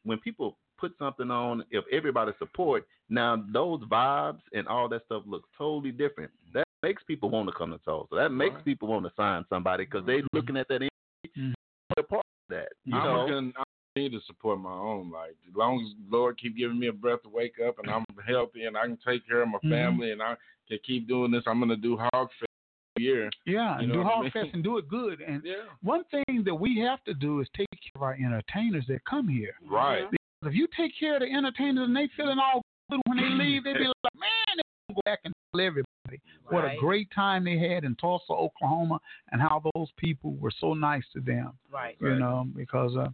when 0.05 0.19
people 0.19 0.59
put 0.83 0.99
something 0.99 1.31
on, 1.31 1.65
if 1.71 1.85
everybody 1.93 2.33
support, 2.41 2.85
now 3.09 3.43
those 3.53 3.81
vibes 3.85 4.41
and 4.53 4.67
all 4.67 4.89
that 4.89 5.05
stuff 5.07 5.23
looks 5.27 5.49
totally 5.57 5.93
different. 5.93 6.31
That 6.53 6.65
makes 6.83 7.05
people 7.05 7.31
want 7.31 7.49
to 7.49 7.55
come 7.55 7.71
to 7.71 7.79
Tulsa. 7.85 8.17
That 8.17 8.31
makes 8.31 8.57
Right. 8.57 8.65
people 8.65 8.89
want 8.89 9.05
to 9.07 9.13
sign 9.17 9.45
somebody 9.49 9.85
because 9.85 10.05
they 10.05 10.23
looking 10.33 10.57
at 10.57 10.67
that. 10.69 10.83
energy, 10.83 10.91
Mhm. 11.37 12.09
part 12.09 12.27
of 12.27 12.49
that. 12.49 12.73
You 12.85 12.97
I'm 12.97 13.05
know, 13.05 13.29
gonna 13.29 13.53
I 13.57 14.01
need 14.01 14.11
to 14.13 14.21
support 14.23 14.59
my 14.59 14.73
own. 14.73 15.11
Like 15.11 15.37
as 15.49 15.55
long 15.55 15.81
as 15.81 15.95
Lord 16.11 16.37
keep 16.39 16.57
giving 16.57 16.79
me 16.81 16.89
a 16.89 16.93
breath 16.93 17.23
to 17.23 17.29
wake 17.29 17.61
up 17.61 17.79
and 17.79 17.89
I'm 17.89 18.05
healthy 18.27 18.65
and 18.65 18.77
I 18.77 18.83
can 18.87 18.97
take 18.97 19.25
care 19.29 19.43
of 19.43 19.49
my 19.51 19.59
Mhm. 19.63 19.71
family 19.71 20.11
and 20.11 20.21
I 20.21 20.37
can 20.69 20.79
keep 20.83 21.07
doing 21.07 21.31
this, 21.31 21.47
I'm 21.47 21.61
gonna 21.61 21.77
do 21.77 21.97
Hog 21.97 22.33
Fest 22.33 22.51
year. 22.99 23.31
Yeah. 23.47 23.77
You 23.77 23.81
And 23.85 23.89
know 23.89 23.95
do 23.95 23.99
what 24.01 24.07
I 24.07 24.11
Hog 24.15 24.23
mean? 24.25 24.31
Fest 24.33 24.51
and 24.55 24.65
do 24.65 24.79
it 24.79 24.89
good. 24.89 25.21
And 25.21 25.45
Yeah. 25.45 25.65
one 25.83 26.05
thing 26.05 26.43
that 26.45 26.55
we 26.55 26.79
have 26.81 27.03
to 27.05 27.15
do 27.15 27.41
is 27.41 27.49
take 27.51 27.69
care 27.71 27.93
of 27.95 28.03
our 28.03 28.15
entertainers 28.15 28.87
that 28.89 29.05
come 29.05 29.29
here. 29.29 29.55
Right. 29.63 30.09
If 30.43 30.55
you 30.55 30.67
take 30.77 30.93
care 30.99 31.15
of 31.15 31.21
the 31.21 31.33
entertainers 31.33 31.87
and 31.87 31.97
they 31.97 32.09
feeling 32.17 32.39
all 32.39 32.63
good 32.91 33.01
when 33.07 33.19
they 33.19 33.45
leave, 33.45 33.65
they 33.65 33.75
be 33.75 33.87
like, 33.87 34.15
man, 34.15 34.57
they 34.57 34.95
go 34.95 35.01
back 35.05 35.21
and 35.25 35.33
tell 35.53 35.61
everybody 35.61 36.21
what 36.49 36.65
a 36.65 36.77
great 36.79 37.09
time 37.15 37.45
they 37.45 37.59
had 37.59 37.85
in 37.85 37.95
Tulsa, 37.97 38.33
Oklahoma, 38.33 38.99
and 39.31 39.41
how 39.41 39.63
those 39.75 39.89
people 39.97 40.35
were 40.35 40.53
so 40.61 40.75
nice 40.75 41.05
to 41.15 41.21
them. 41.21 41.53
Right. 41.73 41.97
You 42.01 42.17
know, 42.17 42.47
because 42.55 42.97
uh, 42.97 43.09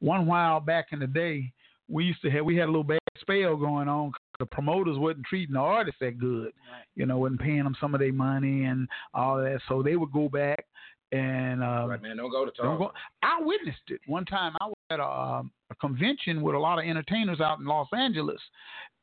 one 0.00 0.26
while 0.26 0.60
back 0.60 0.88
in 0.92 1.00
the 1.00 1.06
day, 1.06 1.52
we 1.88 2.04
used 2.04 2.22
to 2.22 2.30
have 2.30 2.44
we 2.44 2.56
had 2.56 2.64
a 2.64 2.72
little 2.72 2.84
bad 2.84 2.98
spell 3.20 3.56
going 3.56 3.88
on 3.88 4.12
The 4.38 4.46
promoters 4.46 4.98
wasn't 4.98 5.26
treating 5.26 5.54
the 5.54 5.60
artists 5.60 5.98
that 6.00 6.18
good. 6.18 6.44
Right. 6.44 6.84
You 6.94 7.06
know, 7.06 7.18
wasn't 7.18 7.40
paying 7.40 7.64
them 7.64 7.76
some 7.80 7.94
of 7.94 8.00
their 8.00 8.12
money 8.12 8.64
and 8.64 8.88
all 9.12 9.38
that. 9.38 9.60
So 9.68 9.82
they 9.82 9.96
would 9.96 10.12
go 10.12 10.28
back 10.28 10.66
and 11.14 11.62
um, 11.62 11.90
Right, 11.90 12.02
man. 12.02 12.16
Don't 12.16 12.30
go 12.30 12.44
to 12.44 12.50
Tulsa. 12.50 12.78
go. 12.78 12.92
I 13.22 13.40
witnessed 13.40 13.88
it 13.88 14.00
one 14.06 14.24
time. 14.24 14.54
I 14.60 14.66
was 14.66 14.74
at 14.90 15.00
a, 15.00 15.06
um, 15.06 15.50
a 15.70 15.74
convention 15.76 16.42
with 16.42 16.54
a 16.54 16.58
lot 16.58 16.78
of 16.78 16.84
entertainers 16.84 17.40
out 17.40 17.58
in 17.60 17.66
Los 17.66 17.88
Angeles, 17.96 18.40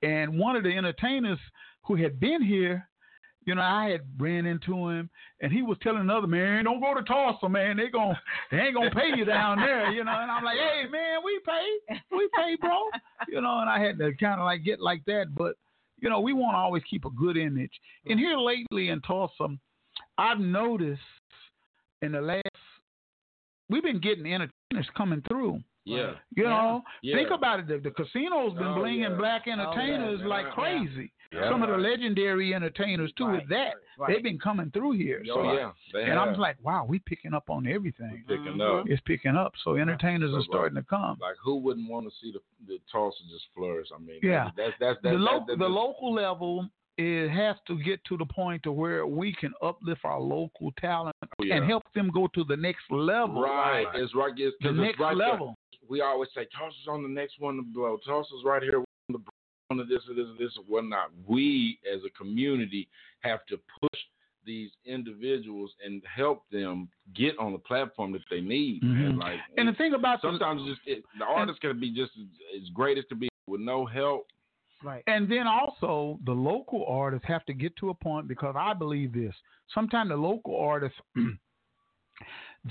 and 0.01 0.37
one 0.37 0.55
of 0.55 0.63
the 0.63 0.69
entertainers 0.75 1.39
who 1.83 1.95
had 1.95 2.19
been 2.19 2.41
here, 2.43 2.87
you 3.45 3.55
know, 3.55 3.61
I 3.61 3.89
had 3.89 4.01
ran 4.19 4.45
into 4.45 4.89
him, 4.89 5.09
and 5.41 5.51
he 5.51 5.61
was 5.63 5.77
telling 5.81 6.01
another 6.01 6.27
man, 6.27 6.65
"Don't 6.65 6.81
go 6.81 6.93
to 6.93 7.01
Tulsa, 7.03 7.49
man. 7.49 7.77
They 7.77 7.89
gon' 7.89 8.15
they 8.51 8.57
ain't 8.57 8.75
gonna 8.75 8.91
pay 8.91 9.15
you 9.15 9.25
down 9.25 9.57
there, 9.59 9.89
you 9.91 10.03
know." 10.03 10.11
And 10.11 10.29
I'm 10.29 10.43
like, 10.43 10.57
"Hey, 10.57 10.87
man, 10.89 11.19
we 11.23 11.39
pay, 11.45 11.95
we 12.11 12.29
pay, 12.35 12.55
bro," 12.59 12.83
you 13.27 13.41
know. 13.41 13.59
And 13.59 13.69
I 13.69 13.79
had 13.79 13.97
to 13.99 14.13
kind 14.15 14.39
of 14.39 14.45
like 14.45 14.63
get 14.63 14.79
like 14.79 15.03
that, 15.05 15.33
but 15.35 15.55
you 15.99 16.09
know, 16.09 16.19
we 16.19 16.33
want 16.33 16.55
to 16.55 16.57
always 16.57 16.83
keep 16.89 17.05
a 17.05 17.09
good 17.11 17.37
image. 17.37 17.71
And 18.07 18.19
here 18.19 18.35
lately 18.37 18.89
in 18.89 19.01
Tulsa, 19.01 19.47
I've 20.17 20.39
noticed 20.39 21.01
in 22.01 22.11
the 22.13 22.21
last 22.21 22.41
we've 23.69 23.83
been 23.83 23.99
getting 24.01 24.25
entertainers 24.25 24.89
coming 24.97 25.21
through. 25.27 25.61
Yeah. 25.85 26.11
You 26.35 26.43
know, 26.43 26.83
Yeah. 27.01 27.15
think 27.15 27.31
about 27.31 27.59
it. 27.61 27.67
The, 27.67 27.77
the 27.79 27.89
casino's 27.91 28.53
been 28.53 28.67
Oh, 28.67 28.75
blinging 28.77 29.09
yeah. 29.09 29.15
black 29.17 29.47
entertainers 29.47 30.19
man. 30.19 30.29
like 30.29 30.51
crazy. 30.51 31.11
Yeah. 31.31 31.49
Some 31.49 31.63
of 31.63 31.69
the 31.69 31.77
legendary 31.77 32.53
entertainers 32.53 33.11
too. 33.17 33.25
Right. 33.25 33.39
With 33.41 33.49
that, 33.49 33.73
Right. 33.97 34.13
they've 34.13 34.23
been 34.23 34.37
coming 34.37 34.69
through 34.71 34.91
here. 34.91 35.23
Oh 35.31 35.35
so, 35.35 35.53
yeah. 35.53 35.71
They 35.93 36.03
and 36.03 36.19
I'm 36.19 36.37
like, 36.37 36.57
wow, 36.61 36.85
we 36.87 36.99
picking 36.99 37.33
up 37.33 37.49
on 37.49 37.65
everything. 37.65 38.23
picking 38.27 38.57
Mhm. 38.57 38.81
up. 38.81 38.89
It's 38.89 39.01
picking 39.03 39.35
up. 39.35 39.53
So 39.63 39.75
entertainers 39.77 40.31
are 40.33 40.37
Right. 40.37 40.45
starting 40.45 40.75
to 40.75 40.83
come. 40.83 41.17
Like 41.19 41.37
who 41.43 41.55
wouldn't 41.57 41.89
want 41.89 42.05
to 42.07 42.11
see 42.19 42.31
the 42.31 42.41
the 42.67 42.79
Tulsa 42.91 43.23
just 43.31 43.47
flourish? 43.55 43.87
I 43.95 43.97
mean, 43.99 44.19
Yeah. 44.21 44.51
that's 44.55 44.77
that's 44.77 44.77
that's 44.79 45.01
the, 45.01 45.09
that, 45.11 45.17
lo- 45.19 45.45
that, 45.47 45.57
the 45.57 45.69
local 45.69 46.13
level 46.13 46.69
it 46.97 47.29
has 47.29 47.55
to 47.67 47.81
get 47.81 48.03
to 48.05 48.17
the 48.17 48.25
point 48.25 48.61
to 48.63 48.71
where 48.71 49.07
we 49.07 49.33
can 49.33 49.53
uplift 49.61 50.01
our 50.03 50.19
local 50.19 50.71
talent 50.79 51.15
Oh, 51.23 51.43
yeah. 51.43 51.55
and 51.55 51.65
help 51.65 51.83
them 51.95 52.11
go 52.13 52.27
to 52.35 52.43
the 52.43 52.57
next 52.57 52.83
level. 52.91 53.41
Right. 53.41 53.85
It's 53.95 54.13
right. 54.13 54.33
It's, 54.37 54.55
The 54.61 54.69
'cause 54.69 54.77
next 54.77 54.89
it's 54.91 54.99
right 54.99 55.17
there. 55.17 55.29
level. 55.29 55.55
we 55.89 56.01
always 56.01 56.29
say 56.35 56.45
Tulsa's 56.57 56.87
on 56.87 57.03
the 57.03 57.09
next 57.09 57.39
one 57.39 57.55
to 57.57 57.63
blow. 57.63 57.97
Tulsa's 58.05 58.43
right 58.45 58.61
here 58.63 58.77
on 58.79 58.85
the 59.09 59.19
on 59.71 59.77
the 59.77 59.83
this 59.85 60.01
or 60.09 60.13
this 60.13 60.27
or 60.27 60.35
this 60.37 60.55
or 60.57 60.63
whatnot. 60.65 61.11
We 61.25 61.79
as 61.91 62.01
a 62.05 62.09
community 62.11 62.87
have 63.21 63.45
to 63.47 63.57
push 63.79 63.99
these 64.45 64.71
individuals 64.85 65.71
and 65.85 66.01
help 66.13 66.43
them 66.51 66.89
get 67.15 67.37
on 67.39 67.51
the 67.53 67.59
platform 67.59 68.11
that 68.11 68.21
they 68.29 68.41
need. 68.41 68.83
Man. 68.83 69.13
Mhm. 69.13 69.19
Like 69.21 69.39
And 69.57 69.67
the 69.69 69.73
thing 69.73 69.93
about 69.93 70.21
the, 70.21 70.29
sometimes 70.29 70.61
it's 70.67 70.77
just 70.79 70.87
it, 70.87 71.03
the 71.19 71.25
artist 71.25 71.61
can 71.61 71.79
be 71.79 71.89
just 71.91 72.11
as, 72.17 72.61
as 72.63 72.69
great 72.69 72.97
as 72.97 73.05
to 73.09 73.15
be 73.15 73.29
with 73.47 73.61
no 73.61 73.85
help. 73.85 74.27
Right. 74.83 75.03
And 75.07 75.29
then 75.29 75.47
also 75.47 76.19
the 76.25 76.31
local 76.31 76.85
artists 76.87 77.27
have 77.27 77.45
to 77.45 77.53
get 77.53 77.75
to 77.77 77.89
a 77.89 77.93
point 77.93 78.27
because 78.27 78.55
I 78.57 78.73
believe 78.73 79.13
this. 79.13 79.33
Sometimes 79.73 80.09
the 80.09 80.15
local 80.15 80.57
artists 80.59 80.97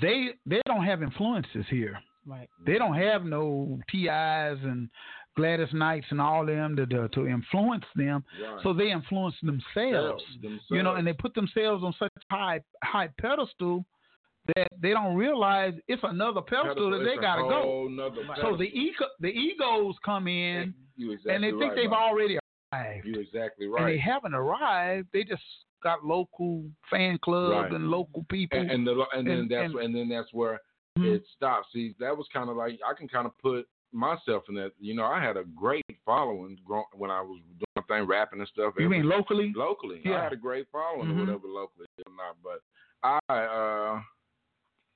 they 0.01 0.29
they 0.45 0.61
don't 0.65 0.85
have 0.85 1.01
influences 1.01 1.65
here. 1.69 1.99
Right. 2.25 2.49
They 2.65 2.77
don't 2.77 2.95
have 2.95 3.23
no 3.23 3.79
TIs 3.89 4.59
and 4.63 4.89
Gladys 5.35 5.69
Knights 5.73 6.07
and 6.09 6.21
all 6.21 6.45
them 6.45 6.75
to 6.75 6.85
to, 6.85 7.07
to 7.09 7.27
influence 7.27 7.85
them. 7.95 8.23
Right. 8.41 8.59
So 8.63 8.73
they 8.73 8.91
influence 8.91 9.35
themselves. 9.41 10.23
Themselves. 10.41 10.63
You 10.69 10.83
know, 10.83 10.95
and 10.95 11.07
they 11.07 11.13
put 11.13 11.33
themselves 11.33 11.83
on 11.83 11.93
such 11.97 12.11
high 12.29 12.61
high 12.83 13.09
pedestal 13.19 13.85
that 14.55 14.67
they 14.81 14.89
don't 14.89 15.15
realize 15.15 15.73
it's 15.87 16.01
another 16.03 16.41
pedestal 16.41 16.91
that 16.91 17.05
they 17.05 17.19
gotta 17.21 17.43
go. 17.43 17.61
whole 17.61 17.89
nother 17.89 18.21
So 18.41 18.57
the 18.57 18.63
ego 18.63 19.05
the 19.19 19.27
egos 19.27 19.95
come 20.03 20.27
in 20.27 20.73
you 21.01 21.11
exactly 21.11 21.33
and 21.35 21.43
they 21.43 21.49
think 21.51 21.61
right, 21.71 21.75
they've 21.75 21.89
Bob. 21.89 22.11
already 22.11 22.37
arrived. 22.73 23.05
You 23.07 23.19
exactly 23.19 23.67
right. 23.67 23.81
and 23.81 23.89
they 23.93 23.97
haven't 23.99 24.33
arrived. 24.33 25.07
They 25.13 25.23
just 25.23 25.43
got 25.83 26.05
local 26.05 26.63
fan 26.89 27.17
clubs 27.23 27.53
Right. 27.63 27.71
and 27.73 27.89
local 27.89 28.23
people. 28.29 28.59
and, 28.59 28.69
and, 28.71 28.85
the, 28.87 29.03
and 29.13 29.27
then 29.27 29.37
and- 29.39 29.49
that's 29.51 29.73
and- 29.73 29.95
then 29.95 30.07
that's 30.09 30.31
where 30.33 30.59
Mhm. 30.97 31.15
it 31.15 31.23
stops. 31.35 31.67
See, 31.73 31.95
that 31.99 32.15
was 32.15 32.27
kind 32.33 32.49
of 32.49 32.55
like 32.57 32.79
I 32.87 32.93
can 32.93 33.07
kind 33.07 33.25
of 33.25 33.37
put 33.39 33.65
myself 33.93 34.43
in 34.49 34.55
that. 34.55 34.71
You 34.79 34.93
know, 34.93 35.05
I 35.05 35.19
had 35.21 35.37
a 35.37 35.43
great 35.43 35.83
following 36.05 36.57
when 36.93 37.09
I 37.11 37.21
was 37.21 37.39
doing 37.59 37.75
my 37.75 37.81
thing, 37.97 38.07
rapping 38.07 38.39
and 38.39 38.47
stuff. 38.49 38.73
you 38.77 38.87
mean 38.89 39.07
locally? 39.07 39.51
locally? 39.55 40.01
Yeah. 40.05 40.19
I 40.19 40.23
had 40.23 40.33
a 40.33 40.37
great 40.37 40.67
following 40.71 41.07
Mhm. 41.09 41.17
or 41.17 41.19
whatever 41.21 41.47
locally 41.47 41.87
or 42.05 42.13
not, 42.15 42.35
but 42.43 42.61
I, 43.03 43.19
uh, 43.45 44.01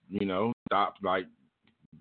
you 0.09 0.25
know, 0.25 0.53
stopped 0.69 1.03
like 1.03 1.25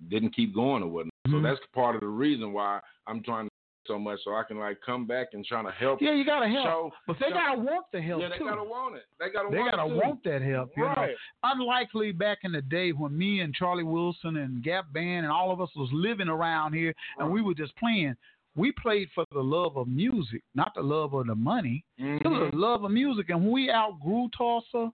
didn't 0.09 0.31
keep 0.35 0.55
going 0.55 0.83
or 0.83 0.88
whatnot. 0.88 1.12
So 1.29 1.35
Mhm. 1.37 1.43
that's 1.45 1.61
part 1.73 1.95
of 1.95 2.01
the 2.03 2.09
reason 2.09 2.53
why 2.53 2.81
I'm 3.07 3.23
trying 3.23 3.47
to 3.47 3.54
so 3.87 3.99
much, 3.99 4.18
so 4.25 4.35
I 4.35 4.42
can 4.47 4.59
like 4.59 4.79
come 4.85 5.07
back 5.07 5.29
and 5.33 5.44
try 5.44 5.62
to 5.62 5.70
help. 5.70 6.01
Yeah, 6.03 6.12
you 6.14 6.25
gotta 6.25 6.49
help, 6.49 6.64
show, 6.66 6.90
but 7.07 7.16
they 7.20 7.27
show- 7.29 7.35
gotta 7.35 7.61
want 7.61 7.87
the 7.92 8.01
help 8.01 8.20
yeah, 8.23 8.29
they 8.31 8.38
too. 8.38 8.44
gotta 8.44 8.64
want 8.64 8.97
it. 8.97 9.05
They 9.18 9.31
gotta 9.31 9.49
they 9.51 9.59
want 9.59 9.70
gotta 9.77 9.87
want 9.94 10.25
that 10.25 10.42
help. 10.42 10.70
You 10.77 10.83
know? 10.85 10.88
Right. 10.97 11.14
Unlikely 11.42 12.12
back 12.12 12.38
in 12.42 12.53
the 12.53 12.62
day 12.62 12.90
when 12.92 13.16
me 13.16 13.40
and 13.40 13.55
Charlie 13.55 13.85
Wilson 13.85 14.37
and 14.38 14.62
Gap 14.62 14.92
Band 14.92 15.25
and 15.25 15.33
all 15.33 15.51
of 15.51 15.61
us 15.61 15.70
was 15.77 15.88
living 15.92 16.29
around 16.29 16.73
here 16.73 16.94
and 17.18 17.31
we 17.31 17.42
were 17.42 17.55
just 17.55 17.77
playing. 17.77 18.14
We 18.57 18.73
played 18.73 19.09
for 19.14 19.25
the 19.33 19.40
love 19.42 19.77
of 19.77 19.88
music, 19.88 20.42
not 20.55 20.73
the 20.77 20.83
love 20.83 21.12
of 21.14 21.27
the 21.27 21.35
money. 21.35 21.85
It 21.99 22.25
was 22.27 22.33
Mhm. 22.33 22.51
the 22.53 22.57
love 22.57 22.85
of 22.85 22.90
music. 22.92 23.31
And 23.31 23.42
when 23.42 23.53
we 23.53 23.70
outgrew 23.70 24.29
Tulsa, 24.37 24.92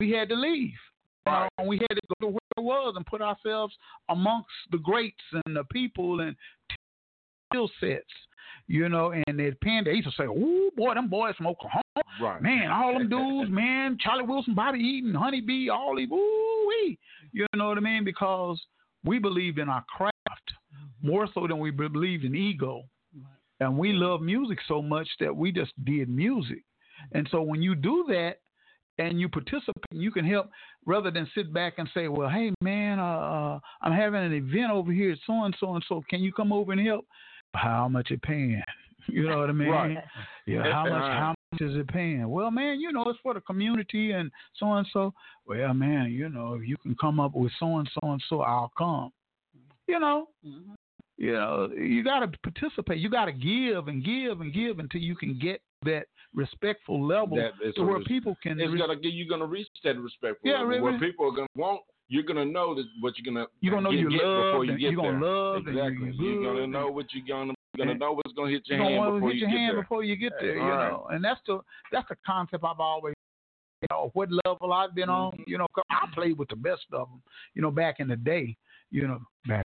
we 0.00 0.10
had 0.12 0.28
to 0.30 0.34
leave. 0.34 0.74
Right. 1.24 1.48
and 1.56 1.68
we 1.68 1.76
had 1.78 1.86
to 1.94 2.00
go 2.20 2.26
to 2.26 2.32
where 2.32 2.40
it 2.58 2.60
was 2.64 2.94
and 2.96 3.06
put 3.06 3.22
ourselves 3.22 3.78
amongst 4.08 4.48
the 4.72 4.78
greats 4.78 5.22
and 5.46 5.54
the 5.54 5.62
people 5.66 6.18
and 6.20 6.34
skill 7.52 7.70
sets. 7.80 8.04
You 8.68 8.88
know, 8.88 9.12
and 9.26 9.38
they'd 9.38 9.60
pan. 9.60 9.84
They 9.84 9.92
used 9.94 10.06
to 10.08 10.12
say, 10.16 10.24
"Oh 10.28 10.70
boy, 10.76 10.94
them 10.94 11.08
boys 11.08 11.34
from 11.36 11.48
Oklahoma, 11.48 11.82
Right. 12.20 12.40
man, 12.40 12.70
all 12.70 12.94
them 12.94 13.08
dudes, 13.16 13.50
man, 13.50 13.98
Charlie 14.00 14.24
Wilson, 14.24 14.54
Bobby 14.54 14.78
Eaton, 14.78 15.14
Honey 15.14 15.40
B, 15.40 15.68
all 15.68 15.96
these, 15.96 16.08
ooh 16.10 16.64
wee." 16.68 16.98
You 17.32 17.46
know 17.56 17.68
what 17.68 17.76
I 17.76 17.80
mean? 17.80 18.04
Because 18.04 18.64
we 19.04 19.18
believed 19.18 19.58
in 19.58 19.68
our 19.68 19.84
craft 19.88 20.14
more 21.02 21.26
so 21.34 21.46
than 21.48 21.58
we 21.58 21.70
believed 21.72 22.24
in 22.24 22.36
ego, 22.36 22.84
and 23.58 23.76
we 23.76 23.92
love 23.92 24.22
music 24.22 24.58
so 24.68 24.80
much 24.80 25.08
that 25.18 25.34
we 25.34 25.50
just 25.50 25.72
did 25.84 26.08
music. 26.08 26.62
And 27.12 27.26
so 27.32 27.42
when 27.42 27.62
you 27.62 27.74
do 27.74 28.04
that 28.08 28.36
and 28.98 29.20
you 29.20 29.28
participate, 29.28 29.74
you 29.90 30.12
can 30.12 30.24
help 30.24 30.48
rather 30.86 31.10
than 31.10 31.28
sit 31.34 31.52
back 31.52 31.74
and 31.78 31.88
say, 31.92 32.06
"Well, 32.06 32.28
hey 32.28 32.52
man, 32.62 33.00
uh, 33.00 33.02
uh, 33.02 33.60
I'm 33.82 33.92
having 33.92 34.22
an 34.22 34.32
event 34.32 34.70
over 34.70 34.92
here, 34.92 35.16
so 35.26 35.44
and 35.44 35.54
so 35.58 35.74
and 35.74 35.84
so. 35.88 36.02
Can 36.08 36.20
you 36.20 36.32
come 36.32 36.52
over 36.52 36.70
and 36.72 36.80
help?" 36.80 37.06
How 37.54 37.88
much 37.88 38.10
it 38.10 38.22
paying? 38.22 38.62
You 39.08 39.28
know 39.28 39.40
what 39.40 39.48
I 39.50 39.52
mean? 39.52 39.68
Right. 39.68 39.98
Yeah. 40.46 40.62
How 40.72 40.84
much? 40.84 40.92
Right. 40.92 41.18
How 41.18 41.34
much 41.50 41.60
is 41.60 41.76
it 41.76 41.88
paying? 41.88 42.28
Well, 42.30 42.52
man, 42.52 42.78
you 42.78 42.92
know 42.92 43.02
it's 43.08 43.18
for 43.20 43.34
the 43.34 43.40
community 43.40 44.12
and 44.12 44.30
so 44.60 44.74
and 44.74 44.86
so. 44.92 45.12
Well, 45.44 45.74
man, 45.74 46.12
you 46.12 46.28
know 46.28 46.54
if 46.54 46.68
you 46.68 46.76
can 46.76 46.94
come 47.00 47.18
up 47.18 47.34
with 47.34 47.50
so 47.58 47.78
and 47.78 47.90
so 47.94 48.12
and 48.12 48.22
so, 48.28 48.42
I'll 48.42 48.70
come. 48.78 49.10
You 49.88 49.98
know. 49.98 50.28
Mhm. 50.46 50.76
You 51.18 51.32
know, 51.32 51.68
you 51.76 52.04
got 52.04 52.20
to 52.20 52.38
participate. 52.38 52.98
You 52.98 53.10
got 53.10 53.24
to 53.24 53.32
give 53.32 53.88
and 53.88 54.04
give 54.04 54.40
and 54.40 54.52
give 54.52 54.78
until 54.78 55.00
you 55.00 55.16
can 55.16 55.36
get 55.36 55.60
that 55.84 56.06
respectful 56.32 57.04
level 57.04 57.36
That 57.36 57.52
is 57.62 57.74
to 57.74 57.82
where 57.82 58.00
people 58.04 58.36
can. 58.40 58.60
It's 58.60 58.72
re- 58.72 58.78
gonna 58.78 58.94
get 58.96 59.12
you're 59.12 59.28
gonna 59.28 59.46
reach 59.46 59.68
that 59.82 59.98
respect. 59.98 60.38
Yeah, 60.44 60.52
level 60.54 60.68
really. 60.68 60.82
Where 60.82 61.00
people 61.00 61.26
are 61.26 61.32
gonna 61.32 61.48
want. 61.56 61.80
You're 62.12 62.24
gonna 62.24 62.44
know 62.44 62.74
that 62.74 62.84
what 63.00 63.14
you're 63.16 63.32
gonna 63.32 63.46
you're 63.62 63.72
gonna 63.74 63.84
know 63.84 63.90
get, 63.90 64.00
you're 64.00 64.10
get 64.10 64.18
before 64.18 64.66
loved 64.66 64.68
you 64.68 64.72
get 64.76 64.80
you're 64.80 64.96
gonna 64.96 65.12
there. 65.12 65.30
love 65.30 65.56
exactly. 65.66 66.08
and 66.08 66.14
you're, 66.14 66.32
You're 66.42 66.54
gonna 66.54 66.66
know 66.66 66.90
what 66.90 67.06
you're 67.14 67.26
gonna. 67.26 67.54
You're 67.74 67.86
gonna 67.86 67.98
know 67.98 68.12
what's 68.12 68.32
gonna 68.36 68.50
hit 68.50 68.62
your 68.66 68.78
you 68.78 68.84
hand 68.84 69.14
before 69.14 69.28
hit 69.30 69.34
you 69.36 69.40
your 69.40 69.48
get 69.50 69.56
hand 69.58 69.74
there. 69.76 69.82
before 69.82 70.04
you 70.04 70.16
get 70.16 70.32
there. 70.38 70.56
You 70.56 70.60
right. 70.62 70.90
know, 70.90 71.06
and 71.10 71.24
that's 71.24 71.40
the 71.46 71.60
that's 71.90 72.06
the 72.10 72.16
concept 72.26 72.64
I've 72.64 72.80
always. 72.80 73.14
You 73.80 73.88
know 73.90 74.10
what 74.12 74.28
level 74.44 74.74
I've 74.74 74.94
been 74.94 75.08
on. 75.08 75.32
Mm-hmm. 75.32 75.42
You 75.46 75.56
know, 75.56 75.66
'cause 75.74 75.84
I 75.90 76.06
played 76.14 76.36
with 76.36 76.50
the 76.50 76.56
best 76.56 76.82
of 76.92 77.08
them. 77.08 77.22
You 77.54 77.62
know, 77.62 77.70
back 77.70 77.98
in 77.98 78.08
the 78.08 78.16
day. 78.16 78.58
You 78.90 79.08
know, 79.08 79.18
back. 79.48 79.64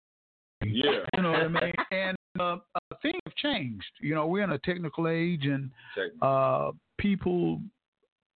Yeah. 0.65 0.99
You 1.17 1.23
know 1.23 1.31
what 1.31 1.41
I 1.41 1.47
mean? 1.49 1.73
And 1.91 2.17
uh, 2.39 2.43
uh, 2.75 2.95
things 3.01 3.19
have 3.25 3.35
changed. 3.35 3.83
You 3.99 4.15
know, 4.15 4.25
we're 4.25 4.45
in 4.45 4.51
a 4.51 4.59
technical 4.59 5.09
age, 5.09 5.43
and 5.45 5.69
uh, 6.21 6.71
people, 6.97 7.59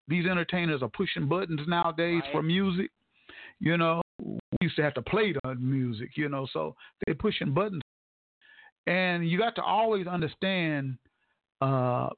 these 0.07 0.25
entertainers 0.25 0.81
are 0.81 0.89
pushing 0.89 1.27
buttons 1.27 1.61
nowadays 1.67 2.23
for 2.31 2.41
music. 2.41 2.89
You 3.59 3.77
know, 3.77 4.01
we 4.21 4.37
used 4.61 4.75
to 4.77 4.83
have 4.83 4.93
to 4.95 5.01
play 5.01 5.33
the 5.43 5.55
music. 5.55 6.11
You 6.15 6.29
know, 6.29 6.47
so 6.51 6.75
they're 7.05 7.15
pushing 7.15 7.53
buttons, 7.53 7.81
and 8.87 9.29
you 9.29 9.37
got 9.37 9.55
to 9.55 9.61
always 9.63 10.07
understand 10.07 10.97
uh, 11.61 12.09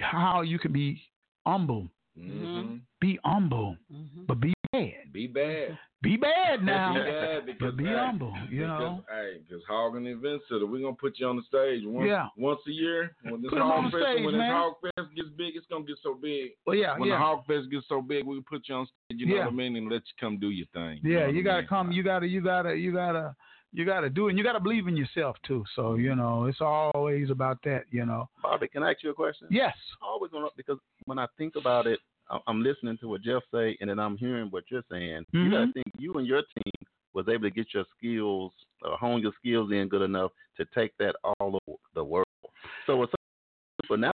how 0.00 0.42
you 0.42 0.58
can 0.58 0.72
be 0.72 1.02
humble. 1.46 1.88
hmm 2.16 2.76
Be 3.00 3.18
humble, 3.24 3.76
Mhm. 3.90 4.26
but 4.26 4.40
be 4.40 4.52
bad. 4.72 5.12
Be 5.12 5.26
bad. 5.26 5.78
Be 6.02 6.16
bad 6.16 6.64
now, 6.64 6.94
Be 6.94 7.00
bad 7.00 7.44
because 7.46 7.60
but 7.60 7.76
be 7.76 7.84
hey, 7.84 7.94
humble. 7.94 8.32
You 8.48 8.60
because, 8.60 8.80
know. 8.80 9.04
Hey, 9.10 9.40
because 9.46 9.62
Hog 9.68 9.96
and 9.96 10.06
the 10.06 10.12
Event 10.12 10.40
Center, 10.48 10.64
we're 10.64 10.80
gonna 10.80 10.94
put 10.94 11.18
you 11.18 11.26
on 11.26 11.36
the 11.36 11.42
stage 11.42 11.82
once 11.84 12.08
Yeah. 12.08 12.28
once 12.38 12.60
a 12.66 12.70
year. 12.70 13.14
When 13.22 13.42
this 13.42 13.50
Put 13.50 13.58
'em 13.58 13.66
Hog 13.66 13.78
on 13.78 13.84
the 13.84 13.90
Fest, 13.90 14.04
stage, 14.12 14.24
when 14.24 14.38
man. 14.38 14.48
this 14.48 14.56
Hog 14.56 14.74
Fest 14.80 15.14
gets 15.14 15.28
big, 15.36 15.56
it's 15.56 15.66
gonna 15.66 15.84
get 15.84 15.98
so 16.02 16.14
big. 16.14 16.52
Well, 16.64 16.76
yeah, 16.76 16.96
when 16.98 17.08
yeah. 17.10 17.16
the 17.16 17.18
Hog 17.18 17.44
Fest 17.46 17.70
gets 17.70 17.86
so 17.86 18.00
big, 18.00 18.24
we 18.24 18.36
can 18.36 18.44
put 18.44 18.66
you 18.68 18.76
on 18.76 18.86
stage. 18.86 19.20
You 19.20 19.26
know 19.26 19.34
Yeah. 19.34 19.44
what 19.44 19.52
I 19.52 19.56
mean, 19.56 19.76
and 19.76 19.90
let 19.90 20.02
you 20.06 20.14
come 20.18 20.38
do 20.38 20.48
your 20.50 20.66
thing. 20.68 21.00
know 21.02 21.10
Yeah, 21.10 21.26
you 21.26 21.42
gotta 21.42 21.62
mean? 21.62 21.68
come. 21.68 21.92
You 21.92 22.02
gotta, 22.02 22.26
you 22.26 22.40
gotta, 22.40 22.74
you 22.74 22.92
gotta, 22.92 23.36
you 23.72 23.84
gotta 23.84 24.08
do 24.08 24.26
it. 24.28 24.30
And 24.30 24.38
you 24.38 24.44
gotta 24.44 24.58
believe 24.60 24.88
in 24.88 24.96
yourself 24.96 25.36
too. 25.42 25.64
So 25.76 25.96
you 25.96 26.14
know, 26.14 26.46
it's 26.46 26.62
always 26.62 27.28
about 27.28 27.58
that. 27.64 27.84
You 27.90 28.06
know. 28.06 28.30
Bobby, 28.42 28.68
can 28.68 28.82
I 28.82 28.92
ask 28.92 29.02
you 29.02 29.10
a 29.10 29.14
question? 29.14 29.48
Yes. 29.50 29.76
I 30.02 30.06
always 30.06 30.32
want 30.32 30.46
to 30.50 30.56
because 30.56 30.78
when 31.04 31.18
I 31.18 31.26
think 31.36 31.56
about 31.56 31.86
it, 31.86 31.98
I- 32.00 32.09
I'm 32.46 32.62
listening 32.62 32.96
to 32.98 33.08
what 33.08 33.22
Jeff 33.22 33.42
say, 33.52 33.76
and 33.80 33.90
then 33.90 33.98
I'm 33.98 34.16
hearing 34.16 34.48
what 34.50 34.64
you're 34.70 34.84
saying. 34.90 35.24
You 35.32 35.50
got 35.50 35.66
to 35.66 35.72
think 35.72 35.86
you 35.98 36.14
and 36.14 36.26
your 36.26 36.42
team 36.42 36.86
was 37.12 37.26
able 37.28 37.42
to 37.42 37.50
get 37.50 37.74
your 37.74 37.84
skills, 37.96 38.52
uh, 38.84 38.96
hone 38.96 39.20
your 39.20 39.32
skills 39.38 39.72
in 39.72 39.88
good 39.88 40.02
enough 40.02 40.30
to 40.56 40.64
take 40.74 40.92
that 40.98 41.16
all 41.24 41.58
over 41.66 41.78
the 41.94 42.04
world. 42.04 42.26
So 42.86 43.02
it's 43.02 43.12
but 43.88 43.98
now, 43.98 44.12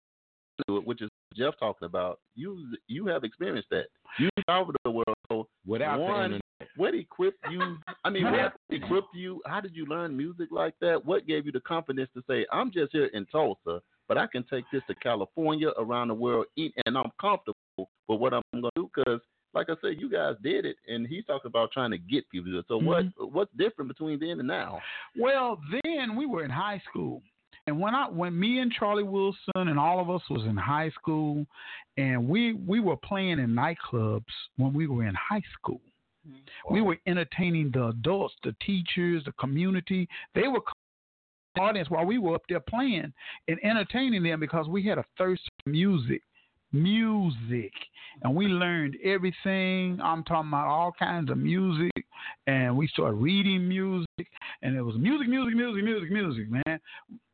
which 0.67 1.01
is 1.01 1.09
Jeff 1.35 1.53
talking 1.59 1.85
about, 1.85 2.19
you 2.35 2.75
you 2.87 3.05
have 3.07 3.23
experienced 3.23 3.69
that. 3.69 3.85
You 4.19 4.29
over 4.49 4.73
the 4.83 4.91
world. 4.91 5.15
So 5.31 5.47
Without 5.65 5.99
one, 5.99 6.41
what 6.75 6.93
equipped 6.93 7.45
you? 7.49 7.77
I 8.03 8.09
mean, 8.09 8.25
what 8.25 8.53
equipped 8.69 9.15
you? 9.15 9.41
How 9.45 9.61
did 9.61 9.75
you 9.75 9.85
learn 9.85 10.17
music 10.17 10.49
like 10.51 10.73
that? 10.81 11.05
What 11.05 11.27
gave 11.27 11.45
you 11.45 11.51
the 11.51 11.61
confidence 11.61 12.09
to 12.15 12.23
say, 12.27 12.45
"I'm 12.51 12.71
just 12.71 12.91
here 12.91 13.05
in 13.13 13.25
Tulsa, 13.27 13.81
but 14.07 14.17
I 14.17 14.27
can 14.27 14.43
take 14.43 14.65
this 14.71 14.81
to 14.87 14.95
California, 14.95 15.69
around 15.77 16.09
the 16.09 16.13
world, 16.13 16.45
eat, 16.55 16.73
and 16.85 16.97
I'm 16.97 17.11
comfortable 17.19 17.55
with 17.77 17.89
what 18.07 18.33
I'm 18.33 18.41
going 18.53 18.63
to 18.63 18.69
do"? 18.75 18.89
Because, 18.95 19.21
like 19.53 19.69
I 19.69 19.73
said, 19.81 19.99
you 19.99 20.09
guys 20.09 20.35
did 20.43 20.65
it, 20.65 20.77
and 20.87 21.07
he's 21.07 21.25
talking 21.25 21.47
about 21.47 21.71
trying 21.71 21.91
to 21.91 21.97
get 21.97 22.29
people 22.29 22.51
to 22.51 22.59
it. 22.59 22.65
So, 22.67 22.77
what 22.77 23.05
mm-hmm. 23.05 23.25
what's 23.25 23.51
different 23.57 23.89
between 23.89 24.19
then 24.19 24.39
and 24.39 24.47
now? 24.47 24.79
Well, 25.17 25.59
then 25.83 26.15
we 26.15 26.25
were 26.25 26.43
in 26.43 26.51
high 26.51 26.81
school, 26.89 27.21
and 27.67 27.79
when 27.79 27.93
I 27.95 28.09
when 28.09 28.37
me 28.37 28.59
and 28.59 28.71
Charlie 28.71 29.03
Wilson 29.03 29.37
and 29.55 29.79
all 29.79 29.99
of 29.99 30.09
us 30.09 30.21
was 30.29 30.43
in 30.43 30.57
high 30.57 30.89
school, 30.91 31.45
and 31.97 32.27
we 32.27 32.53
we 32.53 32.79
were 32.79 32.97
playing 32.97 33.39
in 33.39 33.49
nightclubs 33.49 34.23
when 34.57 34.73
we 34.73 34.87
were 34.87 35.05
in 35.05 35.15
high 35.15 35.43
school. 35.57 35.81
Mm-hmm. 36.27 36.73
We 36.73 36.81
were 36.81 36.97
entertaining 37.07 37.71
the 37.71 37.87
adults, 37.87 38.35
the 38.43 38.55
teachers, 38.65 39.23
the 39.25 39.31
community. 39.33 40.07
They 40.35 40.47
were 40.47 40.59
the 40.59 40.80
audience 41.59 41.89
while 41.89 42.05
we 42.05 42.17
were 42.17 42.35
up 42.35 42.43
there 42.47 42.59
playing 42.59 43.13
and 43.47 43.59
entertaining 43.63 44.23
them 44.23 44.39
because 44.39 44.67
we 44.67 44.85
had 44.85 44.97
a 44.97 45.05
thirst 45.17 45.41
for 45.63 45.69
music. 45.69 46.21
Music. 46.71 47.73
And 48.23 48.35
we 48.35 48.47
learned 48.47 48.95
everything. 49.03 49.99
I'm 50.01 50.23
talking 50.23 50.49
about 50.49 50.67
all 50.67 50.93
kinds 50.97 51.29
of 51.29 51.37
music. 51.37 51.91
And 52.47 52.77
we 52.77 52.87
started 52.87 53.15
reading 53.15 53.67
music. 53.67 54.07
And 54.61 54.75
it 54.77 54.81
was 54.81 54.95
music, 54.97 55.27
music, 55.27 55.55
music, 55.55 55.83
music, 55.83 56.11
music, 56.11 56.45
man. 56.49 56.79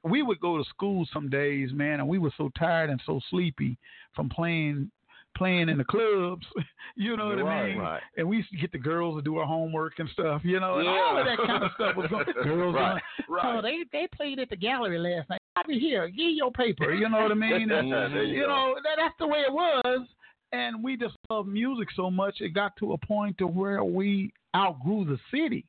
We 0.04 0.24
would 0.24 0.40
go 0.40 0.58
to 0.58 0.64
school 0.70 1.06
some 1.14 1.30
days, 1.30 1.72
man, 1.74 2.00
and 2.00 2.08
we 2.08 2.18
were 2.18 2.32
so 2.38 2.50
tired 2.58 2.90
and 2.90 3.02
so 3.06 3.20
sleepy 3.30 3.78
from 4.16 4.30
playing 4.30 4.90
playing 5.38 5.70
in 5.70 5.78
the 5.78 5.86
clubs. 5.86 6.46
You 7.00 7.16
know 7.16 7.28
what 7.28 7.38
I 7.38 7.68
mean? 7.68 7.78
right. 7.78 8.02
And 8.18 8.28
we 8.28 8.38
used 8.38 8.50
to 8.50 8.58
get 8.58 8.72
the 8.72 8.80
girls 8.80 9.18
to 9.18 9.22
do 9.22 9.38
our 9.38 9.46
homework 9.46 10.00
and 10.00 10.10
stuff, 10.14 10.42
you 10.44 10.60
know, 10.60 10.80
and 10.80 10.88
all 10.88 11.20
of 11.20 11.26
that 11.26 11.38
kind 11.46 11.64
of 11.64 11.70
stuff 11.76 11.96
was 11.96 12.10
going. 12.10 12.26
Girls, 12.44 12.74
Right, 12.74 13.00
going, 13.30 13.58
oh, 13.58 13.62
they 13.62 13.84
they 13.92 14.08
played 14.16 14.40
at 14.40 14.50
the 14.50 14.56
gallery 14.56 14.98
last 14.98 15.30
night. 15.30 15.40
I'll 15.56 15.64
be 15.68 15.78
here. 15.78 16.08
Give 16.08 16.32
your 16.32 16.52
paper. 16.52 16.92
You 16.94 17.08
know 17.10 17.22
what 17.22 17.32
I 17.32 17.36
mean? 17.36 17.70
And, 17.70 17.88
you 17.88 18.42
go. 18.42 18.48
know 18.48 18.76
that, 18.84 18.96
that's 18.98 19.14
the 19.20 19.28
way 19.28 19.40
it 19.40 19.54
was. 19.54 20.08
And 20.54 20.84
we 20.84 20.98
just 20.98 21.16
loved 21.30 21.50
music 21.50 21.90
so 21.96 22.10
much, 22.10 22.38
it 22.40 22.56
got 22.56 22.76
to 22.78 22.94
a 22.94 22.98
point 22.98 23.38
to 23.38 23.46
where 23.46 23.84
we 23.84 24.32
outgrew 24.56 25.06
the 25.06 25.20
city 25.30 25.66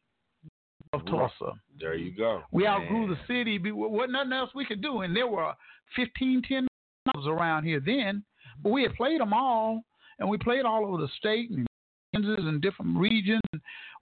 of 0.95 1.05
Tulsa. 1.05 1.53
There 1.79 1.95
you 1.95 2.17
go. 2.17 2.43
We 2.53 2.67
outgrew 2.67 3.09
the 3.09 3.19
city. 3.27 3.59
There 3.59 3.75
wasn't 3.75 4.13
nothing 4.13 4.33
else 4.33 4.51
we 4.55 4.65
could 4.65 4.81
do. 4.81 5.01
And 5.01 5.15
there 5.15 5.27
were 5.27 5.53
15, 5.97 6.43
10 6.49 6.69
clubs 7.13 7.27
around 7.29 7.65
here 7.65 7.83
then. 7.85 8.23
But 8.63 8.71
we 8.73 8.83
had 8.83 8.95
played 8.95 9.21
them 9.21 9.33
all. 9.33 9.83
And 10.21 10.29
we 10.29 10.37
played 10.37 10.65
all 10.65 10.85
over 10.85 11.01
the 11.01 11.09
state 11.17 11.49
and 11.51 11.65
Kansas 12.13 12.41
and 12.41 12.61
different 12.61 12.99
regions. 12.99 13.41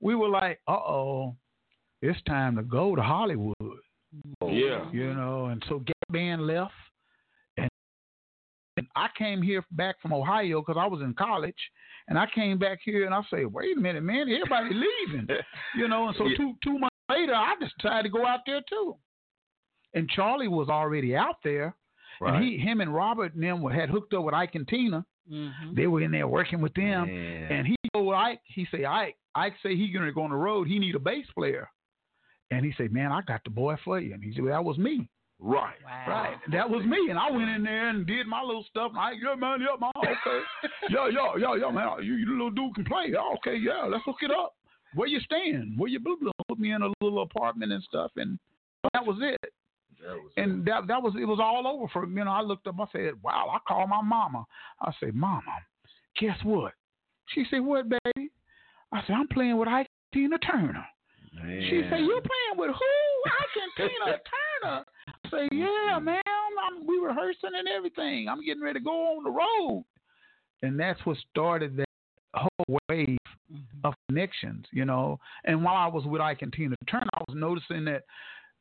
We 0.00 0.14
were 0.14 0.28
like, 0.30 0.60
uh 0.66 0.72
oh, 0.72 1.36
it's 2.00 2.20
time 2.22 2.56
to 2.56 2.62
go 2.62 2.96
to 2.96 3.02
Hollywood. 3.02 3.54
Yeah. 4.42 4.90
You 4.92 5.12
know, 5.12 5.46
and 5.46 5.62
so 5.68 5.80
Gap 5.80 5.94
Band 6.10 6.46
left. 6.46 6.72
And, 7.58 7.68
and 8.78 8.86
I 8.96 9.08
came 9.18 9.42
here 9.42 9.62
back 9.72 10.00
from 10.00 10.14
Ohio 10.14 10.62
because 10.62 10.80
I 10.80 10.86
was 10.86 11.02
in 11.02 11.12
college. 11.14 11.54
And 12.08 12.18
I 12.18 12.26
came 12.34 12.56
back 12.58 12.78
here 12.82 13.04
and 13.04 13.14
I 13.14 13.20
say, 13.30 13.44
wait 13.44 13.76
a 13.76 13.80
minute, 13.80 14.02
man, 14.02 14.20
everybody 14.30 14.70
leaving. 15.08 15.26
you 15.76 15.88
know, 15.88 16.08
and 16.08 16.16
so 16.16 16.24
Yeah. 16.26 16.36
two 16.38 16.54
two 16.64 16.78
months 16.78 16.96
later, 17.10 17.34
I 17.34 17.54
just 17.60 17.74
decided 17.78 18.04
to 18.04 18.08
go 18.08 18.24
out 18.24 18.40
there 18.46 18.62
too. 18.70 18.96
And 19.92 20.08
Charlie 20.08 20.48
was 20.48 20.68
already 20.70 21.14
out 21.16 21.36
there, 21.44 21.74
and 22.20 22.42
he, 22.44 22.58
him, 22.58 22.80
and 22.80 22.94
Robert 22.94 23.34
and 23.34 23.42
them 23.42 23.62
had 23.70 23.88
hooked 23.90 24.14
up 24.14 24.24
with 24.24 24.34
Ike 24.34 24.54
and 24.54 24.66
Tina. 24.68 25.04
Mhm. 25.30 25.74
They 25.74 25.86
were 25.88 26.02
in 26.02 26.12
there 26.12 26.28
working 26.28 26.60
with 26.60 26.74
them, 26.74 27.06
Man. 27.06 27.52
and 27.52 27.66
he 27.66 27.76
told 27.92 28.14
Ike, 28.14 28.40
he 28.44 28.66
say, 28.70 28.84
Ike, 28.84 29.16
Ike 29.34 29.54
say 29.62 29.74
he 29.76 29.90
gonna 29.92 30.12
go 30.12 30.22
on 30.22 30.30
the 30.30 30.36
road. 30.36 30.68
He 30.68 30.78
need 30.78 30.94
a 30.94 31.00
bass 31.00 31.26
player, 31.34 31.68
and 32.50 32.64
he 32.64 32.72
said, 32.76 32.92
man, 32.92 33.10
I 33.12 33.22
got 33.22 33.42
the 33.44 33.50
boy 33.50 33.76
for 33.84 33.98
you. 33.98 34.14
And 34.14 34.22
he 34.22 34.32
said, 34.32 34.44
well, 34.44 34.52
that 34.54 34.64
was 34.64 34.78
me. 34.78 35.08
Right. 35.38 35.74
Right. 35.84 36.38
That 36.52 36.70
was 36.70 36.82
me. 36.86 37.08
And 37.10 37.18
I 37.18 37.30
went 37.30 37.50
in 37.50 37.62
there 37.64 37.88
and 37.90 38.06
did 38.06 38.26
my 38.26 38.40
little 38.40 38.64
stuff. 38.70 38.92
I, 38.96 39.12
yeah, 39.12 39.34
man, 39.34 39.60
yeah, 39.60 39.76
man, 39.78 39.90
okay. 39.98 40.40
yeah, 40.88 41.08
yeah, 41.12 41.32
yeah, 41.38 41.54
yeah, 41.56 41.70
man. 41.70 42.02
You, 42.04 42.14
you 42.14 42.30
little 42.30 42.50
dude 42.50 42.74
can 42.74 42.84
play. 42.86 43.06
Yeah, 43.10 43.34
okay, 43.34 43.56
yeah, 43.56 43.84
let's 43.86 44.04
hook 44.04 44.22
it 44.22 44.30
up. 44.30 44.54
Where 44.94 45.08
you 45.08 45.20
staying? 45.20 45.74
Where 45.76 45.90
you 45.90 45.98
blue 46.00 46.16
blue? 46.18 46.30
Put 46.48 46.58
me 46.58 46.72
in 46.72 46.80
a 46.80 46.88
little 47.02 47.20
apartment 47.20 47.72
and 47.72 47.82
stuff. 47.82 48.12
And 48.16 48.38
that 48.94 49.04
was 49.04 49.18
it. 49.20 49.52
That 50.02 50.42
And 50.42 50.64
that 50.66 50.86
that 50.88 51.02
was 51.02 51.14
it 51.20 51.24
was 51.24 51.38
all 51.40 51.66
over 51.66 51.88
for 51.92 52.06
me. 52.06 52.20
you 52.20 52.24
know. 52.24 52.30
I 52.30 52.42
looked 52.42 52.66
up. 52.66 52.76
I 52.80 52.86
said, 52.92 53.12
"Wow!" 53.22 53.50
I 53.52 53.58
called 53.66 53.88
my 53.88 54.02
mama. 54.02 54.44
I 54.80 54.92
said, 55.00 55.14
"Mama, 55.14 55.42
guess 56.20 56.38
what?" 56.44 56.72
She 57.34 57.44
said, 57.50 57.60
"What, 57.60 57.88
baby?" 57.88 58.30
I 58.92 59.00
said, 59.06 59.14
"I'm 59.14 59.28
playing 59.28 59.56
with 59.56 59.68
Ike 59.68 59.88
Tina 60.12 60.38
Turner." 60.38 60.86
Man. 61.34 61.60
She 61.68 61.82
said, 61.90 62.00
"You're 62.00 62.22
playing 62.22 62.56
with 62.56 62.70
who?" 62.70 63.30
Ike 63.30 63.62
and 63.62 63.90
Tina 63.90 64.18
Turner. 64.62 64.84
I 65.08 65.28
said, 65.30 65.48
"Yeah, 65.52 65.98
ma'am. 66.00 66.22
I'm, 66.26 66.86
we 66.86 66.98
rehearsing 66.98 67.50
and 67.56 67.68
everything. 67.68 68.28
I'm 68.28 68.44
getting 68.44 68.62
ready 68.62 68.78
to 68.78 68.84
go 68.84 69.16
on 69.16 69.24
the 69.24 69.30
road." 69.30 69.84
And 70.62 70.78
that's 70.78 71.04
what 71.04 71.16
started 71.30 71.76
that 71.76 71.86
whole 72.34 72.78
wave 72.88 73.18
of 73.84 73.94
connections, 74.08 74.66
you 74.72 74.84
know. 74.84 75.18
And 75.44 75.62
while 75.62 75.76
I 75.76 75.86
was 75.86 76.04
with 76.06 76.20
Ike 76.20 76.42
and 76.42 76.52
Tina 76.52 76.76
Turner, 76.88 77.08
I 77.14 77.24
was 77.28 77.36
noticing 77.36 77.84
that 77.86 78.02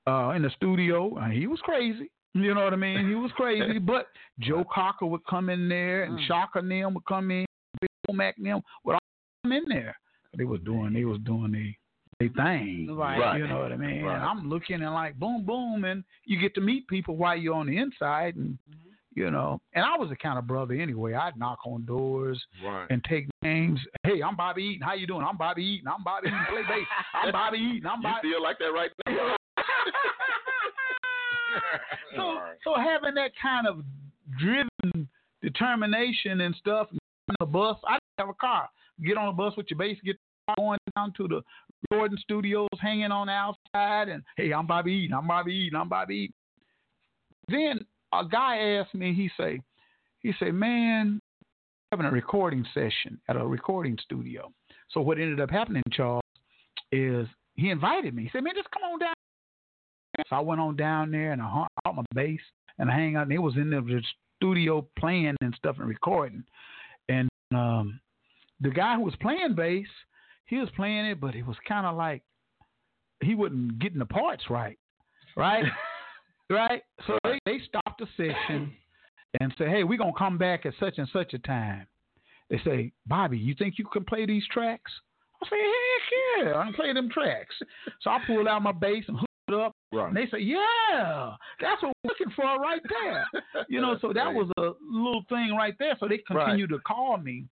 uh, 0.07 0.29
in 0.35 0.41
the 0.43 0.49
studio, 0.55 1.17
he 1.31 1.47
was 1.47 1.59
crazy. 1.61 2.09
You 2.33 2.53
know 2.53 2.65
what 2.65 2.73
I 2.73 2.77
mean? 2.77 3.07
He 3.07 3.15
was 3.15 3.31
crazy. 3.35 3.79
but 3.79 4.07
Joe 4.39 4.65
Cocker 4.73 5.05
would 5.05 5.25
come 5.25 5.49
in 5.49 5.69
there, 5.69 6.03
and 6.03 6.19
Chaka 6.27 6.59
and 6.59 6.69
them 6.69 6.93
would 6.93 7.05
come 7.05 7.31
in, 7.31 7.45
Bill 7.79 8.15
Mac 8.15 8.35
and 8.37 8.45
them 8.45 8.61
would 8.83 8.93
all 8.93 8.99
come 9.43 9.53
in 9.53 9.63
there. 9.69 9.95
They 10.37 10.43
was 10.43 10.59
doing, 10.65 10.93
they 10.93 11.05
was 11.05 11.19
doing 11.19 11.53
the 11.53 11.73
they 12.19 12.27
thing. 12.29 12.87
Right. 12.95 13.19
Right. 13.19 13.37
You 13.37 13.47
know 13.47 13.59
what 13.59 13.71
I 13.71 13.77
mean? 13.77 14.03
Right. 14.03 14.15
And 14.15 14.23
I'm 14.23 14.49
looking 14.49 14.81
and 14.81 14.93
like 14.93 15.15
boom, 15.15 15.45
boom, 15.45 15.85
and 15.85 16.03
you 16.25 16.39
get 16.39 16.53
to 16.55 16.61
meet 16.61 16.87
people 16.87 17.15
while 17.15 17.37
you're 17.37 17.55
on 17.55 17.67
the 17.67 17.77
inside, 17.77 18.35
and 18.35 18.57
you 19.15 19.31
know. 19.31 19.59
And 19.73 19.85
I 19.85 19.97
was 19.97 20.09
the 20.09 20.15
kind 20.15 20.37
of 20.37 20.47
brother 20.47 20.73
anyway. 20.73 21.13
I'd 21.13 21.37
knock 21.37 21.59
on 21.65 21.85
doors 21.85 22.41
Right. 22.63 22.87
and 22.89 23.03
take 23.05 23.27
names. 23.43 23.79
Hey, 24.03 24.21
I'm 24.21 24.35
Bobby 24.35 24.63
Eaton. 24.63 24.85
How 24.85 24.93
you 24.93 25.07
doing? 25.07 25.25
I'm 25.27 25.37
Bobby 25.37 25.63
Eaton. 25.63 25.87
I'm 25.87 26.03
Bobby 26.03 26.27
Eaton. 26.27 26.45
Play 26.49 26.61
bass. 26.63 26.87
I'm 27.13 27.31
Bobby 27.33 27.57
Eaton. 27.57 27.89
I'm 27.89 28.01
You 28.01 28.31
feel 28.33 28.43
like 28.43 28.59
that 28.59 28.73
right 28.73 28.91
now? 29.07 29.35
so, 32.15 32.39
so 32.63 32.75
having 32.75 33.15
that 33.15 33.31
kind 33.41 33.67
of 33.67 33.83
driven 34.39 35.07
determination 35.41 36.41
and 36.41 36.55
stuff, 36.55 36.87
on 37.29 37.35
the 37.39 37.45
bus. 37.45 37.77
I 37.87 37.93
didn't 37.93 38.27
have 38.27 38.29
a 38.29 38.33
car. 38.33 38.69
Get 39.03 39.17
on 39.17 39.27
the 39.27 39.31
bus 39.31 39.55
with 39.57 39.67
your 39.69 39.77
bass 39.77 39.97
guitar, 40.03 40.55
going 40.57 40.79
down 40.95 41.13
to 41.17 41.27
the 41.27 41.41
Jordan 41.91 42.17
studios, 42.21 42.69
hanging 42.79 43.11
on 43.11 43.27
the 43.27 43.33
outside, 43.33 44.09
and 44.09 44.23
hey, 44.37 44.53
I'm 44.53 44.67
Bobby 44.67 44.93
Eaton. 44.93 45.17
I'm 45.17 45.27
Bobby 45.27 45.53
Eaton. 45.53 45.79
I'm 45.79 45.89
Bobby 45.89 46.15
Eaton. 46.15 46.33
Then 47.49 47.85
a 48.13 48.27
guy 48.27 48.57
asked 48.79 48.95
me. 48.95 49.13
He 49.13 49.29
say, 49.37 49.61
he 50.19 50.33
say, 50.39 50.51
man, 50.51 51.19
having 51.91 52.05
a 52.05 52.11
recording 52.11 52.65
session 52.73 53.19
at 53.27 53.35
a 53.35 53.45
recording 53.45 53.97
studio. 54.01 54.51
So 54.91 55.01
what 55.01 55.19
ended 55.19 55.39
up 55.39 55.51
happening, 55.51 55.83
Charles, 55.91 56.23
is 56.91 57.27
he 57.55 57.69
invited 57.69 58.15
me. 58.15 58.23
He 58.23 58.29
said, 58.31 58.43
man, 58.43 58.53
just 58.55 58.71
come 58.71 58.83
on 58.83 58.99
down. 58.99 59.13
So 60.30 60.36
I 60.36 60.39
went 60.39 60.61
on 60.61 60.76
down 60.76 61.11
there 61.11 61.32
and 61.32 61.41
I 61.41 61.49
hung 61.49 61.68
out 61.86 61.95
my 61.95 62.03
bass 62.13 62.39
and 62.78 62.89
I 62.89 62.95
hang 62.95 63.16
out. 63.16 63.24
And 63.24 63.32
it 63.32 63.41
was 63.41 63.55
in 63.55 63.70
the 63.70 64.01
studio 64.38 64.88
playing 64.97 65.36
and 65.41 65.53
stuff 65.57 65.78
and 65.80 65.88
recording. 65.88 66.43
And 67.09 67.30
um, 67.53 67.99
the 68.61 68.70
guy 68.70 68.95
who 68.95 69.01
was 69.01 69.16
playing 69.22 69.55
bass, 69.55 69.88
he 70.45 70.57
was 70.57 70.70
playing 70.76 71.05
it, 71.05 71.20
but 71.20 71.36
it 71.36 71.45
was 71.45 71.57
kind 71.68 71.86
of 71.86 71.95
like 71.95 72.22
he 73.22 73.36
wasn't 73.36 73.80
getting 73.80 73.99
the 73.99 74.05
parts 74.05 74.43
right, 74.49 74.78
right, 75.36 75.66
right. 76.49 76.82
So 77.07 77.18
they 77.24 77.39
they 77.45 77.59
stopped 77.68 77.99
the 77.99 78.07
session 78.18 78.74
and 79.39 79.53
said, 79.57 79.70
hey, 79.70 79.84
we're 79.84 79.97
gonna 79.97 80.13
come 80.18 80.38
back 80.38 80.66
at 80.66 80.74
such 80.80 80.97
and 80.97 81.07
such 81.11 81.34
a 81.34 81.39
time. 81.39 81.88
They 82.49 82.59
say, 82.63 82.91
Bobby, 83.07 83.38
you 83.38 83.55
think 83.55 83.76
you 83.78 83.86
can 83.86 84.05
play 84.05 84.26
these 84.26 84.43
tracks? 84.51 84.91
I 85.41 85.49
say, 85.49 85.55
heck 85.57 86.45
yeah, 86.45 86.57
I 86.57 86.63
can 86.66 86.74
play 86.74 86.93
them 86.93 87.09
tracks. 87.09 87.55
So 88.01 88.09
I 88.11 88.20
pulled 88.26 88.47
out 88.47 88.61
my 88.61 88.72
bass 88.72 89.03
and 89.07 89.18
hooked 89.18 89.24
it 89.24 89.24
up. 89.24 89.34
Right. 89.91 90.07
And 90.07 90.17
they 90.17 90.25
say, 90.31 90.39
yeah, 90.39 91.36
that's 91.61 91.81
what 91.81 91.93
we're 92.03 92.09
looking 92.09 92.33
for 92.36 92.59
right 92.59 92.81
there. 92.89 93.25
You 93.69 93.81
know, 93.81 93.97
so 94.01 94.11
that 94.13 94.31
was 94.33 94.49
a 94.57 94.71
little 94.81 95.23
thing 95.29 95.55
right 95.57 95.73
there. 95.79 95.95
So 95.99 96.07
they 96.07 96.19
continued 96.19 96.69
to 96.69 96.79
call 96.79 97.17
me, 97.17 97.45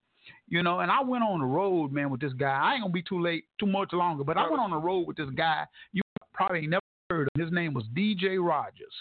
you 0.49 0.63
know, 0.63 0.81
and 0.81 0.91
I 0.91 1.01
went 1.01 1.25
on 1.25 1.41
the 1.41 1.47
road, 1.47 1.93
man, 1.93 2.11
with 2.11 2.21
this 2.21 2.33
guy. 2.35 2.61
I 2.63 2.75
ain't 2.75 2.83
gonna 2.83 2.93
be 2.93 3.03
too 3.03 3.21
late, 3.23 3.45
too 3.59 3.67
much 3.67 3.93
longer, 3.93 4.25
but 4.25 4.37
I 4.37 4.49
went 4.49 4.61
on 4.61 4.71
the 4.71 4.77
road 4.77 5.07
with 5.07 5.17
this 5.17 5.31
guy. 5.37 5.65
You 5.93 6.03
probably 6.35 6.67
never 6.67 6.83
heard 7.09 7.29
of. 7.29 7.41
him. 7.41 7.47
His 7.47 7.53
name 7.55 7.73
was 7.73 7.85
DJ 7.97 8.45
Rogers. 8.45 8.93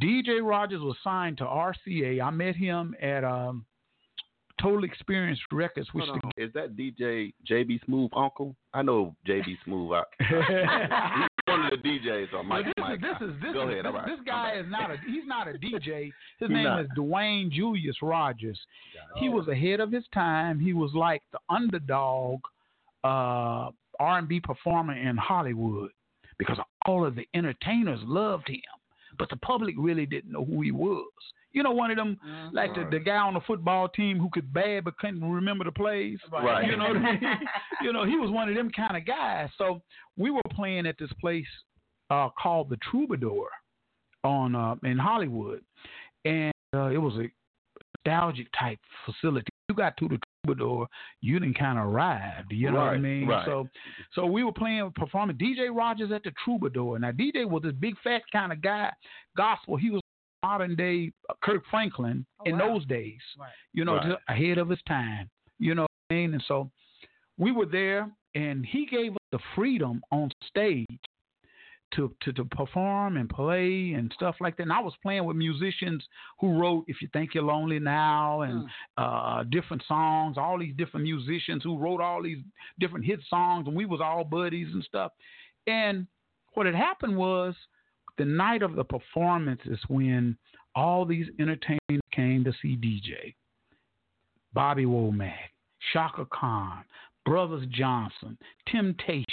DJ 0.00 0.46
Rogers 0.46 0.80
was 0.80 0.96
signed 1.02 1.38
to 1.38 1.44
RCA. 1.44 2.22
I 2.22 2.30
met 2.30 2.56
him 2.56 2.94
at 3.00 3.24
um, 3.24 3.64
Total 4.60 4.84
Experience 4.84 5.40
Records, 5.50 5.88
which 5.92 6.06
on. 6.08 6.20
Is 6.36 6.52
that 6.54 6.76
DJ 6.76 7.32
JB 7.50 7.84
Smooth 7.84 8.10
uncle? 8.16 8.54
I 8.72 8.82
know 8.82 9.16
JB 9.26 9.56
Smooth. 9.64 9.92
I, 9.92 11.26
one 11.52 11.72
of 11.72 11.82
the 11.82 11.88
DJs 11.88 12.34
on 12.34 12.46
Mike. 12.46 12.66
Well, 12.76 12.88
Mike. 12.88 13.00
this, 13.00 13.10
is, 13.20 13.20
this 13.20 13.28
is 13.28 13.42
this 13.42 13.52
Go 13.52 13.68
is 13.68 13.72
ahead. 13.72 13.84
this, 13.84 13.92
right. 13.94 14.06
this 14.06 14.18
guy 14.26 14.54
is 14.58 14.66
not 14.68 14.90
a 14.90 14.96
he's 15.06 15.26
not 15.26 15.48
a 15.48 15.52
DJ. 15.52 16.12
His 16.38 16.50
name 16.50 16.64
not. 16.64 16.80
is 16.80 16.86
Dwayne 16.96 17.50
Julius 17.50 17.96
Rogers. 18.02 18.58
He 19.16 19.28
was 19.28 19.48
ahead 19.48 19.80
of 19.80 19.92
his 19.92 20.04
time. 20.12 20.58
He 20.58 20.72
was 20.72 20.90
like 20.94 21.22
the 21.32 21.38
underdog 21.48 22.40
uh, 23.04 23.70
R&B 23.98 24.40
performer 24.40 24.96
in 24.96 25.16
Hollywood 25.16 25.90
because 26.38 26.58
all 26.86 27.06
of 27.06 27.14
the 27.14 27.26
entertainers 27.34 28.00
loved 28.04 28.48
him, 28.48 28.60
but 29.18 29.28
the 29.30 29.36
public 29.36 29.74
really 29.78 30.06
didn't 30.06 30.32
know 30.32 30.44
who 30.44 30.62
he 30.62 30.72
was. 30.72 31.10
You 31.52 31.62
know, 31.62 31.72
one 31.72 31.90
of 31.90 31.96
them 31.96 32.18
like 32.52 32.74
the, 32.74 32.86
the 32.90 32.98
guy 32.98 33.16
on 33.16 33.34
the 33.34 33.40
football 33.40 33.88
team 33.88 34.18
who 34.18 34.28
could 34.32 34.52
bad 34.52 34.84
but 34.84 34.96
couldn't 34.98 35.22
remember 35.22 35.64
the 35.64 35.72
plays. 35.72 36.18
Right. 36.32 36.66
You 36.66 36.76
know 36.76 36.88
what 36.88 36.96
I 36.96 37.12
mean? 37.12 37.20
you 37.82 37.92
know, 37.92 38.04
he 38.04 38.16
was 38.16 38.30
one 38.30 38.48
of 38.48 38.54
them 38.54 38.70
kind 38.70 38.96
of 38.96 39.04
guys. 39.06 39.48
So 39.58 39.82
we 40.16 40.30
were 40.30 40.40
playing 40.54 40.86
at 40.86 40.96
this 40.98 41.10
place 41.20 41.46
uh, 42.10 42.28
called 42.40 42.70
the 42.70 42.78
Troubadour 42.90 43.48
on 44.24 44.54
uh, 44.54 44.76
in 44.84 44.98
Hollywood, 44.98 45.62
and 46.24 46.52
uh, 46.74 46.86
it 46.88 46.98
was 46.98 47.14
a 47.16 47.28
nostalgic 48.06 48.48
type 48.58 48.78
facility. 49.06 49.48
You 49.68 49.74
got 49.74 49.96
to 49.98 50.08
the 50.08 50.18
Troubadour, 50.44 50.86
you 51.20 51.38
didn't 51.38 51.58
kind 51.58 51.78
of 51.78 51.86
arrived. 51.86 52.52
You 52.52 52.70
know 52.70 52.78
what 52.78 52.84
I 52.88 52.92
Right, 52.92 53.00
mean? 53.00 53.26
right. 53.28 53.46
So, 53.46 53.68
so 54.14 54.26
we 54.26 54.44
were 54.44 54.52
playing 54.52 54.92
performing 54.96 55.36
DJ 55.36 55.74
Rogers 55.74 56.10
at 56.12 56.22
the 56.24 56.32
Troubadour. 56.44 56.98
Now 56.98 57.12
DJ 57.12 57.48
was 57.48 57.62
this 57.62 57.72
big 57.78 57.94
fat 58.04 58.22
kind 58.32 58.52
of 58.52 58.60
guy, 58.60 58.92
gospel. 59.36 59.76
He 59.76 59.90
was 59.90 60.01
modern 60.42 60.74
day 60.74 61.12
uh, 61.28 61.34
Kirk 61.42 61.62
Franklin 61.70 62.26
in 62.44 62.58
those 62.58 62.84
days. 62.86 63.20
Right. 63.38 63.50
You 63.72 63.84
know, 63.84 63.94
Right. 63.96 64.10
just 64.10 64.22
ahead 64.28 64.58
of 64.58 64.68
his 64.68 64.80
time. 64.86 65.30
You 65.58 65.74
know 65.74 65.82
what 65.82 65.90
I 66.10 66.14
mean? 66.14 66.34
And 66.34 66.44
so 66.48 66.70
we 67.38 67.52
were 67.52 67.66
there, 67.66 68.10
and 68.34 68.64
he 68.66 68.86
gave 68.86 69.12
us 69.12 69.18
the 69.30 69.38
freedom 69.54 70.02
on 70.10 70.30
stage 70.46 70.86
to, 71.94 72.14
to 72.22 72.32
to 72.32 72.44
perform 72.46 73.18
and 73.18 73.28
play 73.28 73.92
and 73.92 74.10
stuff 74.14 74.36
like 74.40 74.56
that. 74.56 74.62
And 74.64 74.72
I 74.72 74.80
was 74.80 74.94
playing 75.02 75.24
with 75.26 75.36
musicians 75.36 76.02
who 76.40 76.58
wrote 76.58 76.84
"If 76.88 77.02
You 77.02 77.08
Think 77.12 77.34
You're 77.34 77.44
Lonely 77.44 77.78
Now" 77.78 78.40
and 78.42 78.66
uh, 78.96 79.44
different 79.44 79.82
songs. 79.86 80.38
All 80.38 80.58
these 80.58 80.74
different 80.76 81.04
musicians 81.04 81.62
who 81.62 81.76
wrote 81.78 82.00
all 82.00 82.22
these 82.22 82.38
different 82.80 83.04
hit 83.04 83.20
songs, 83.28 83.66
and 83.68 83.76
we 83.76 83.84
was 83.84 84.00
all 84.00 84.24
buddies 84.24 84.68
and 84.72 84.82
stuff. 84.84 85.12
And 85.66 86.06
what 86.54 86.66
had 86.66 86.74
happened 86.74 87.16
was 87.16 87.54
the 88.18 88.24
night 88.24 88.62
of 88.62 88.74
the 88.76 88.84
performance 88.84 89.60
is 89.64 89.78
when 89.88 90.36
all 90.74 91.04
these 91.04 91.26
entertainers 91.38 92.00
came 92.12 92.44
to 92.44 92.52
see 92.62 92.76
DJ. 92.76 93.34
Bobby 94.52 94.84
Womack, 94.84 95.32
Chaka 95.92 96.26
Khan, 96.30 96.84
Brothers 97.24 97.66
Johnson, 97.70 98.36
Temptations, 98.68 99.26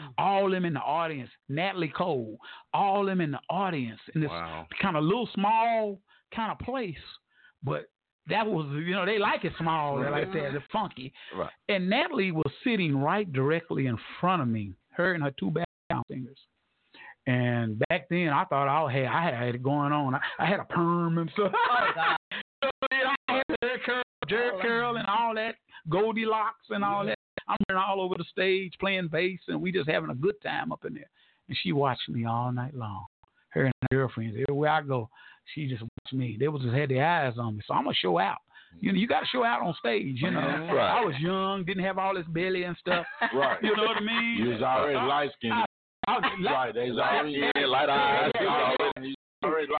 mm. 0.00 0.12
all 0.18 0.50
them 0.50 0.64
in 0.64 0.74
the 0.74 0.80
audience, 0.80 1.30
Natalie 1.48 1.92
Cole, 1.94 2.38
all 2.72 3.04
them 3.04 3.20
in 3.20 3.32
the 3.32 3.40
audience 3.50 4.00
in 4.14 4.20
this 4.20 4.30
Wow. 4.30 4.66
kind 4.80 4.96
of 4.96 5.04
little 5.04 5.28
small 5.34 6.00
kind 6.34 6.52
of 6.52 6.58
place. 6.60 6.96
But 7.62 7.86
that 8.28 8.46
was, 8.46 8.66
you 8.72 8.92
know, 8.94 9.04
they 9.04 9.18
like 9.18 9.44
it 9.44 9.52
small, 9.58 9.98
they 9.98 10.08
like 10.08 10.32
that, 10.32 10.52
they're 10.52 10.64
funky. 10.72 11.12
Right. 11.36 11.50
And 11.68 11.90
Natalie 11.90 12.32
was 12.32 12.50
sitting 12.64 12.96
right 12.96 13.30
directly 13.32 13.86
in 13.86 13.98
front 14.20 14.42
of 14.42 14.48
me, 14.48 14.72
her 14.92 15.14
and 15.14 15.22
her 15.22 15.32
two 15.32 15.50
background 15.50 16.04
singers. 16.08 16.38
And 17.26 17.78
back 17.88 18.08
then, 18.10 18.28
I 18.28 18.44
thought 18.44 18.68
I 18.68 18.92
had 18.92 19.06
I 19.06 19.44
had 19.46 19.54
it 19.54 19.62
going 19.62 19.92
on. 19.92 20.14
I, 20.14 20.20
I 20.38 20.46
had 20.46 20.60
a 20.60 20.64
perm 20.64 21.18
and 21.18 21.30
stuff. 21.32 21.52
Oh 21.54 21.90
God. 21.94 22.16
I 22.92 23.16
had 23.28 23.44
hair 23.60 23.78
curl, 23.84 24.02
jerk 24.28 24.54
oh, 24.56 24.62
curl, 24.62 24.96
and 24.96 25.06
all 25.06 25.34
that, 25.34 25.54
Goldilocks 25.88 26.66
and 26.70 26.84
all 26.84 27.04
that. 27.06 27.18
I'm 27.48 27.56
running 27.68 27.82
all 27.86 28.00
over 28.00 28.14
the 28.16 28.24
stage 28.30 28.72
playing 28.78 29.08
bass, 29.08 29.40
and 29.48 29.60
we 29.60 29.72
just 29.72 29.88
having 29.88 30.10
a 30.10 30.14
good 30.14 30.34
time 30.42 30.72
up 30.72 30.84
in 30.84 30.94
there. 30.94 31.10
And 31.48 31.58
she 31.62 31.72
watched 31.72 32.08
me 32.08 32.24
all 32.24 32.52
night 32.52 32.74
long. 32.74 33.04
Her 33.50 33.64
and 33.64 33.74
her 33.82 33.98
girlfriends, 33.98 34.36
everywhere 34.40 34.70
I 34.70 34.82
go, 34.82 35.08
she 35.54 35.68
just 35.68 35.82
watched 35.82 36.14
me. 36.14 36.36
They 36.38 36.48
was 36.48 36.62
just 36.62 36.74
had 36.74 36.90
their 36.90 37.04
eyes 37.04 37.34
on 37.38 37.56
me, 37.56 37.62
so 37.66 37.74
I'm 37.74 37.84
gonna 37.84 37.94
show 37.94 38.18
out. 38.18 38.38
You 38.80 38.92
know, 38.92 38.98
you 38.98 39.06
got 39.06 39.20
to 39.20 39.26
show 39.26 39.44
out 39.44 39.60
on 39.60 39.74
stage. 39.78 40.16
You 40.20 40.30
know, 40.30 40.40
Right. 40.72 41.00
I 41.00 41.04
was 41.04 41.14
young, 41.20 41.64
didn't 41.64 41.84
have 41.84 41.98
all 41.98 42.14
this 42.14 42.26
belly 42.28 42.62
and 42.62 42.76
stuff. 42.78 43.04
Right. 43.34 43.58
You 43.62 43.76
know 43.76 43.84
what 43.84 43.98
I 43.98 44.00
mean? 44.00 44.36
You 44.38 44.48
was 44.50 44.62
already 44.62 44.94
light 44.94 45.30
skinned. 45.36 45.52
I 45.52 45.64
Oh, 46.08 46.14
was 46.14 46.22
like- 46.40 46.54
Right. 46.54 46.74
They 46.74 46.90
was 46.90 46.98
already 46.98 47.32
Yeah, 47.54 47.66
light 47.66 47.88
eyes. 47.88 48.30
That's 48.34 48.44
already- 49.44 49.72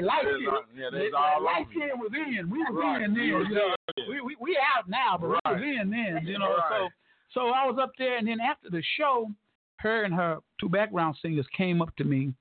light 0.00 0.24
There's 0.24 0.40
skin. 0.42 0.54
yeah, 0.74 0.90
there's 0.90 1.10
the- 1.12 1.16
all 1.16 1.42
light 1.42 1.66
skin 1.70 1.90
was 1.98 2.12
in. 2.14 2.50
We 2.50 2.58
was 2.58 2.68
Right. 2.72 3.02
in 3.02 3.14
then. 3.14 3.24
You 3.24 3.48
know. 3.48 3.74
We, 4.08 4.20
we 4.20 4.36
we 4.40 4.58
out 4.76 4.88
now, 4.88 5.16
but 5.18 5.28
we 5.28 5.34
was 5.34 5.40
Right. 5.44 5.62
in 5.62 5.90
then. 5.90 6.26
You 6.26 6.38
know. 6.38 6.56
Right. 6.56 6.68
So 6.70 6.88
so 7.30 7.48
I 7.50 7.66
was 7.66 7.78
up 7.78 7.92
there, 7.96 8.16
and 8.16 8.26
then 8.28 8.40
after 8.40 8.70
the 8.70 8.82
show, 8.96 9.30
her 9.78 10.02
and 10.04 10.14
her 10.14 10.38
two 10.60 10.68
background 10.68 11.16
singers 11.22 11.46
came 11.48 11.80
up 11.82 11.94
to 11.96 12.04
me, 12.04 12.32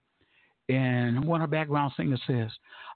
and 0.69 1.23
one 1.25 1.41
of 1.41 1.49
her 1.49 1.51
background 1.51 1.93
singers 1.95 2.21
says, 2.25 2.51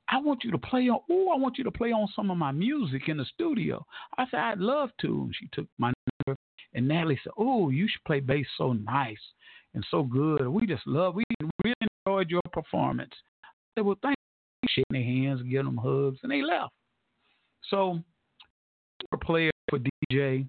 "I 0.08 0.18
want 0.20 0.44
you 0.44 0.52
to 0.52 0.58
play 0.58 0.90
on. 0.90 1.00
Oh, 1.10 1.30
I 1.32 1.36
want 1.38 1.58
you 1.58 1.64
to 1.64 1.72
play 1.72 1.92
on 1.92 2.08
some 2.10 2.32
of 2.32 2.38
my 2.38 2.52
music 2.52 3.10
in 3.10 3.18
the 3.18 3.26
studio." 3.26 3.86
I 4.18 4.26
said, 4.28 4.40
"I'd 4.40 4.60
love 4.60 4.92
to." 5.02 5.08
And 5.26 5.36
she 5.36 5.48
took 5.52 5.68
my 5.78 5.92
number, 6.28 6.40
and 6.74 6.88
Natalie 6.88 7.20
said, 7.24 7.34
"Oh, 7.38 7.70
you 7.70 7.88
should 7.88 8.04
play 8.06 8.20
bass 8.22 8.48
so 8.58 8.74
nice 8.74 9.34
and 9.78 9.86
so 9.92 10.04
good. 10.04 10.48
We 10.48 10.66
just 10.66 10.86
love. 10.88 11.16
We 11.16 11.24
really 11.64 11.76
enjoyed 12.06 12.30
your 12.30 12.42
performance." 12.52 13.14
They 13.76 13.82
"Well, 13.82 13.98
thank 14.02 14.18
you." 14.18 14.70
Shaking 14.70 14.84
their 14.90 15.04
hands, 15.04 15.42
giving 15.44 15.66
them 15.66 15.78
hugs, 15.78 16.20
and 16.24 16.32
they 16.32 16.42
left. 16.42 16.74
So, 17.70 18.02
a 19.12 19.18
player 19.18 19.52
for 19.70 19.80
DJ 20.12 20.48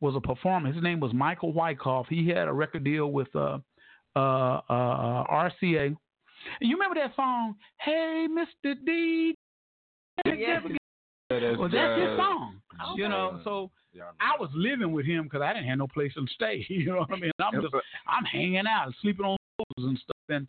was 0.00 0.14
a 0.14 0.20
performer. 0.20 0.70
His 0.72 0.82
name 0.82 1.00
was 1.00 1.12
Michael 1.12 1.52
Wycoff. 1.52 2.06
He 2.08 2.28
had 2.28 2.46
a 2.46 2.52
record 2.52 2.84
deal 2.84 3.10
with 3.10 3.34
uh, 3.34 3.58
uh, 4.14 4.60
uh, 4.68 5.24
RCA. 5.24 5.86
And 5.86 5.96
you 6.60 6.76
remember 6.76 7.00
that 7.00 7.16
song, 7.16 7.56
Hey, 7.80 8.26
Mr. 8.30 8.74
D? 8.84 9.34
That's, 10.24 10.38
Well, 11.58 11.68
that's 11.68 12.00
his 12.00 12.08
uh, 12.10 12.16
song. 12.16 12.60
Oh, 12.84 12.94
You 12.96 13.08
know, 13.08 13.40
so 13.44 13.70
I 14.20 14.40
was 14.40 14.50
living 14.54 14.92
with 14.92 15.06
him 15.06 15.24
because 15.24 15.42
I 15.42 15.52
didn't 15.52 15.68
have 15.68 15.78
no 15.78 15.86
place 15.86 16.12
to 16.14 16.26
stay. 16.34 16.64
You 16.68 16.86
know 16.86 16.98
what 16.98 17.12
I 17.12 17.16
mean? 17.16 17.32
I'm 17.40 17.60
just 17.60 17.74
I'm 18.06 18.24
hanging 18.24 18.66
out, 18.66 18.92
sleeping 19.02 19.24
on 19.24 19.36
clothes 19.56 19.88
and 19.88 19.98
stuff. 19.98 20.16
And 20.28 20.46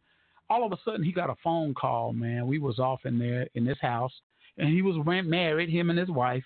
all 0.50 0.66
of 0.66 0.72
a 0.72 0.78
sudden, 0.84 1.04
he 1.04 1.12
got 1.12 1.30
a 1.30 1.36
phone 1.44 1.74
call. 1.74 2.14
Man, 2.14 2.48
we 2.48 2.60
was 2.60 2.80
off 2.80 3.06
in 3.06 3.20
there 3.20 3.48
in 3.56 3.66
this 3.66 3.78
house, 3.82 4.14
and 4.58 4.70
he 4.70 4.82
was 4.82 4.96
married, 5.06 5.70
him 5.70 5.90
and 5.90 6.00
his 6.00 6.10
wife, 6.10 6.44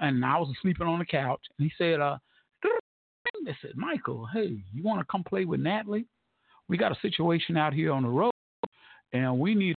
and 0.00 0.24
I 0.24 0.38
was 0.38 0.54
sleeping 0.62 0.86
on 0.86 0.98
the 0.98 1.04
couch. 1.04 1.40
And 1.58 1.70
he 1.70 1.72
said, 1.76 2.00
"Uh, 2.00 2.18
they 3.44 3.56
said, 3.62 3.72
Michael, 3.76 4.28
hey, 4.32 4.58
you 4.72 4.82
want 4.82 5.00
to 5.00 5.06
come 5.10 5.24
play 5.24 5.44
with 5.44 5.60
Natalie? 5.60 6.06
We 6.68 6.76
got 6.76 6.92
a 6.92 7.00
situation 7.00 7.56
out 7.56 7.74
here 7.74 7.92
on 7.92 8.02
the 8.02 8.08
road, 8.08 8.32
and 9.12 9.38
we 9.38 9.54
need 9.54 9.74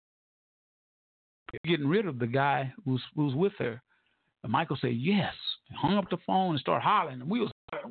getting 1.64 1.86
rid 1.86 2.06
of 2.06 2.18
the 2.18 2.26
guy 2.26 2.72
who's 2.84 3.02
who's 3.16 3.34
with 3.34 3.52
her." 3.58 3.82
And 4.42 4.52
Michael 4.52 4.78
said, 4.80 4.94
"Yes." 4.94 5.34
Hung 5.72 5.96
up 5.96 6.10
the 6.10 6.18
phone 6.26 6.50
and 6.50 6.60
started 6.60 6.84
hollering, 6.84 7.20
and 7.20 7.30
we 7.30 7.40
was 7.40 7.50
like, 7.72 7.82
"Whoa!" 7.82 7.90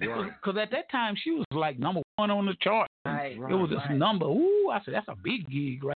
Right. 0.00 0.32
Because 0.42 0.58
at 0.60 0.70
that 0.70 0.90
time 0.90 1.14
she 1.22 1.30
was 1.30 1.44
like 1.52 1.78
number 1.78 2.02
one 2.16 2.30
on 2.30 2.46
the 2.46 2.54
chart. 2.60 2.88
Right. 3.04 3.32
it 3.32 3.38
was 3.38 3.70
this 3.70 3.78
right. 3.88 3.96
number. 3.96 4.26
Ooh, 4.26 4.70
I 4.70 4.80
said 4.84 4.94
that's 4.94 5.08
a 5.08 5.16
big 5.22 5.48
gig, 5.50 5.84
right? 5.84 5.96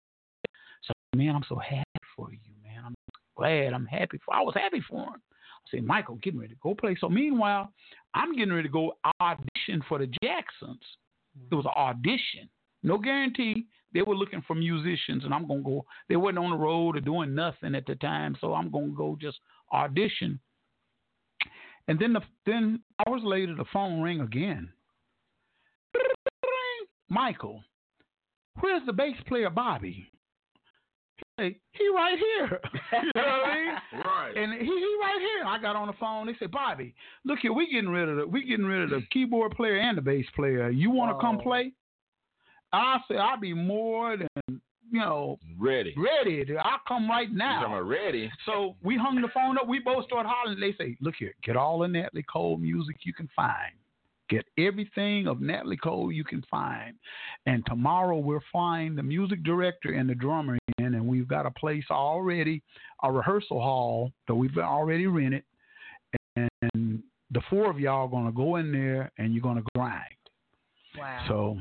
So 0.83 0.93
man, 1.17 1.35
I'm 1.35 1.45
so 1.49 1.57
happy 1.57 1.85
for 2.17 2.33
you, 2.33 2.39
man. 2.63 2.83
I'm 2.87 2.95
glad. 3.37 3.73
I'm 3.73 3.87
happy 3.87 4.19
for. 4.25 4.35
I 4.35 4.43
was 4.43 4.55
happy 4.55 4.83
for 4.89 5.03
him. 5.03 5.15
I 5.15 5.71
said, 5.71 5.85
Michael, 5.85 6.17
getting 6.17 6.41
ready 6.41 6.55
to 6.55 6.61
go 6.63 6.75
play. 6.75 6.97
So 7.01 7.09
meanwhile, 7.09 7.73
I'm 8.15 8.37
getting 8.37 8.53
ready 8.53 8.69
to 8.69 8.73
go 8.73 8.97
audition 9.21 9.83
for 9.89 9.99
the 9.99 10.07
Jacksons. 10.23 10.81
Hmm. 11.39 11.47
It 11.53 11.55
was 11.55 11.67
an 11.67 11.73
audition, 11.77 12.49
no 12.83 12.99
guarantee. 12.99 13.67
They 13.93 14.03
were 14.03 14.17
looking 14.17 14.43
for 14.47 14.55
musicians, 14.55 15.25
and 15.25 15.33
I'm 15.33 15.47
gonna 15.47 15.63
go. 15.63 15.87
They 16.09 16.17
wasn't 16.17 16.39
on 16.39 16.51
the 16.51 16.57
road 16.57 16.97
or 16.97 17.01
doing 17.01 17.35
nothing 17.35 17.75
at 17.75 17.87
the 17.87 17.95
time, 17.95 18.37
so 18.41 18.55
I'm 18.55 18.71
gonna 18.71 18.89
go 18.89 19.17
just 19.21 19.39
audition. 19.73 20.41
And 21.89 21.99
then 21.99 22.13
the 22.13 22.21
then 22.47 22.81
hours 23.07 23.23
later, 23.25 23.55
the 23.55 23.65
phone 23.73 24.01
rang 24.03 24.21
again. 24.21 24.71
Michael, 27.11 27.63
where's 28.61 28.85
the 28.87 28.93
bass 28.93 29.17
player 29.29 29.51
Bobby? 29.51 30.11
Hey, 31.37 31.59
he 31.73 31.89
right 31.89 32.19
here. 32.19 32.61
you 32.93 33.11
know 33.15 33.23
what 33.23 33.51
I 33.51 33.55
mean? 33.55 34.03
Right. 34.05 34.37
And 34.37 34.53
he, 34.53 34.67
he 34.67 34.97
right 35.01 35.19
here. 35.21 35.47
I 35.47 35.59
got 35.61 35.77
on 35.77 35.89
the 35.89 35.93
phone. 35.95 36.27
They 36.27 36.35
said, 36.39 36.51
Bobby, 36.51 36.95
look 37.25 37.41
here, 37.41 37.53
we 37.53 37.71
getting 37.71 37.91
rid 37.91 38.09
of 38.09 38.17
the 38.17 38.27
we 38.27 38.45
getting 38.45 38.67
rid 38.67 38.83
of 38.83 38.91
the 38.91 39.03
keyboard 39.13 39.53
player 39.53 39.79
and 39.79 39.99
the 39.99 40.03
bass 40.03 40.27
player. 40.35 40.71
You 40.71 40.91
want 40.91 41.17
to 41.17 41.21
come 41.21 41.39
oh. 41.41 41.43
play? 41.43 41.73
I 42.73 42.99
said, 43.07 43.19
I'll 43.19 43.39
be 43.39 43.55
more 43.55 44.17
than 44.17 44.61
you 44.95 45.01
know 45.01 45.39
ready. 45.59 45.95
ready. 45.97 46.45
I'll 46.57 46.81
come 46.87 47.09
right 47.09 47.31
now. 47.31 47.61
talking 47.61 47.75
about 47.75 47.89
ready? 47.89 48.31
So 48.47 48.77
we 48.83 48.97
hung 48.97 49.21
the 49.21 49.29
phone 49.35 49.59
up. 49.59 49.67
We 49.67 49.81
both 49.81 50.05
started 50.07 50.29
hollering. 50.29 50.61
They 50.61 50.73
say, 50.73 50.97
"Look 51.01 51.17
here, 51.19 51.35
get 51.43 51.57
all 51.57 51.81
the 51.81 51.89
Natalie 51.89 52.25
Cole 52.33 52.57
music 52.57 52.97
you 53.03 53.13
can 53.13 53.29
find. 53.35 53.73
Get 54.31 54.45
everything 54.57 55.27
of 55.27 55.41
Natalie 55.41 55.77
Cole 55.77 56.11
you 56.11 56.25
can 56.25 56.43
find. 56.51 56.95
And 57.47 57.65
tomorrow 57.67 58.19
we're 58.19 58.41
flying 58.51 58.95
the 58.95 59.03
music 59.03 59.43
director 59.43 59.93
and 59.93 60.09
the 60.09 60.15
drummer 60.15 60.57
in, 60.79 60.95
and 60.95 61.07
we've 61.07 61.29
got 61.29 61.45
a 61.45 61.51
place 61.51 61.85
already, 61.91 62.63
a 63.03 63.13
rehearsal 63.13 63.61
hall 63.61 64.13
that 64.29 64.35
we've 64.35 64.57
already 64.57 65.07
rented. 65.07 65.43
And 66.37 67.03
the 67.31 67.43
four 67.51 67.69
of 67.69 67.79
y'all 67.79 68.07
are 68.07 68.09
gonna 68.09 68.33
go 68.33 68.57
in 68.57 68.73
there 68.73 69.13
and 69.19 69.35
you're 69.35 69.43
gonna 69.43 69.65
grind. 69.75 70.05
Wow. 70.97 71.25
So 71.29 71.59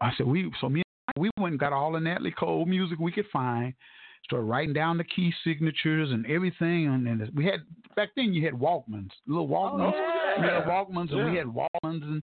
I 0.00 0.12
said, 0.16 0.26
we 0.26 0.50
so 0.60 0.68
me 0.68 0.80
and 0.80 0.89
we 1.20 1.30
went 1.38 1.52
and 1.52 1.60
got 1.60 1.72
all 1.72 1.92
the 1.92 2.00
Natalie 2.00 2.34
Cole 2.36 2.64
music 2.64 2.98
we 2.98 3.12
could 3.12 3.26
find, 3.32 3.74
started 4.24 4.46
writing 4.46 4.72
down 4.72 4.96
the 4.96 5.04
key 5.04 5.32
signatures 5.44 6.10
and 6.10 6.24
everything. 6.26 6.86
And, 6.86 7.06
and 7.06 7.30
we 7.34 7.44
had 7.44 7.60
back 7.94 8.10
then 8.16 8.32
you 8.32 8.44
had 8.44 8.54
Walkmans, 8.54 9.10
little 9.26 9.48
Walkmans. 9.48 9.92
yeah. 9.92 10.40
We 10.40 10.48
had 10.48 10.64
Walkmans 10.64 11.12
and 11.12 11.30
we 11.30 11.36
had 11.36 11.46
Walkmans 11.46 12.02
and 12.02 12.22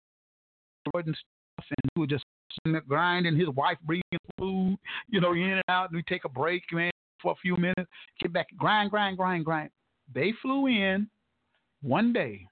and 0.94 1.14
stuff, 1.14 1.66
and 1.68 1.90
we 1.96 2.00
were 2.00 2.06
just 2.06 2.24
sitting 2.54 2.72
there 2.72 2.82
grinding. 2.88 3.36
His 3.36 3.48
wife 3.50 3.76
bringing 3.84 4.02
food, 4.38 4.78
you 5.08 5.20
know, 5.20 5.32
in 5.32 5.42
and 5.42 5.62
out. 5.68 5.90
And 5.90 5.96
we 5.96 6.02
take 6.08 6.24
a 6.24 6.30
break, 6.30 6.62
man, 6.72 6.90
for 7.20 7.32
a 7.32 7.36
few 7.36 7.56
minutes, 7.56 7.90
get 8.20 8.32
back, 8.32 8.46
grind, 8.56 8.90
grind, 8.90 9.18
grind, 9.18 9.44
grind. 9.44 9.68
They 10.14 10.32
flew 10.40 10.66
in 10.66 11.08
one 11.82 12.14
day. 12.14 12.46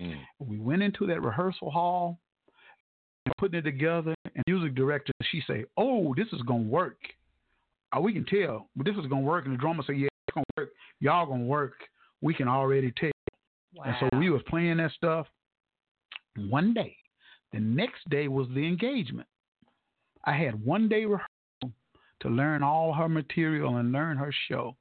Mm. 0.00 0.20
We 0.38 0.60
went 0.60 0.82
into 0.82 1.06
that 1.08 1.20
rehearsal 1.20 1.70
hall, 1.70 2.08
and 2.08 2.16
putting 3.38 3.58
it 3.58 3.62
together, 3.62 4.14
and 4.34 4.44
music 4.46 4.74
director, 4.74 5.12
she 5.30 5.42
say, 5.46 5.64
"Oh, 5.76 6.14
this 6.14 6.28
is 6.32 6.42
gonna 6.42 6.62
work. 6.62 6.98
Uh, 7.96 8.00
we 8.00 8.12
can 8.12 8.24
tell, 8.24 8.68
but 8.76 8.86
this 8.86 8.96
is 8.96 9.06
gonna 9.06 9.22
work." 9.22 9.44
And 9.44 9.54
the 9.54 9.58
drummer 9.58 9.82
say, 9.82 9.94
"Yeah, 9.94 10.08
it's 10.26 10.34
gonna 10.34 10.44
work. 10.56 10.72
Y'all 11.00 11.26
gonna 11.26 11.44
work. 11.44 11.88
We 12.20 12.34
can 12.34 12.48
already 12.48 12.92
tell." 12.92 13.10
wow. 13.74 13.84
And 13.84 13.96
so 14.00 14.18
we 14.18 14.30
was 14.30 14.42
playing 14.48 14.78
that 14.78 14.92
stuff. 14.92 15.26
One 16.36 16.74
day, 16.74 16.96
the 17.52 17.60
next 17.60 18.08
day 18.08 18.28
was 18.28 18.48
the 18.54 18.66
engagement. 18.66 19.28
I 20.24 20.32
had 20.32 20.64
one 20.64 20.88
day 20.88 21.04
rehearsal 21.04 21.72
to 22.20 22.28
learn 22.28 22.62
all 22.62 22.92
her 22.92 23.08
material 23.08 23.76
and 23.76 23.92
learn 23.92 24.16
her 24.16 24.32
show. 24.48 24.76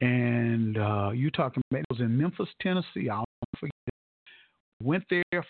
And 0.00 0.76
uh, 0.76 1.10
you 1.14 1.30
talking 1.30 1.62
about 1.70 1.80
it 1.80 1.86
was 1.90 2.00
in 2.00 2.16
Memphis, 2.16 2.48
Tennessee. 2.60 3.08
I'll 3.08 3.24
never 3.24 3.58
forget. 3.58 3.72
Went 4.82 5.04
there, 5.08 5.44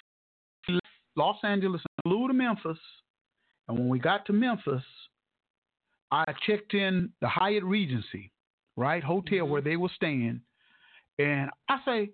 Los 1.17 1.37
Angeles, 1.43 1.81
and 1.94 1.94
flew 2.05 2.29
to 2.29 2.35
Memphis. 2.35 2.79
And 3.67 3.79
when 3.79 3.89
we 3.89 3.99
got 3.99 4.27
to 4.27 4.33
Memphis, 4.33 4.83
I 6.11 6.25
checked 6.47 6.75
in 6.75 7.11
the 7.21 7.29
Hyatt 7.29 7.65
Regency, 7.65 8.31
right 8.77 9.03
hotel 9.03 9.39
mm-hmm. 9.39 9.51
where 9.51 9.63
they 9.63 9.77
were 9.77 9.91
staying, 9.97 10.41
and 11.19 11.51
I 11.69 11.79
say, 11.85 12.11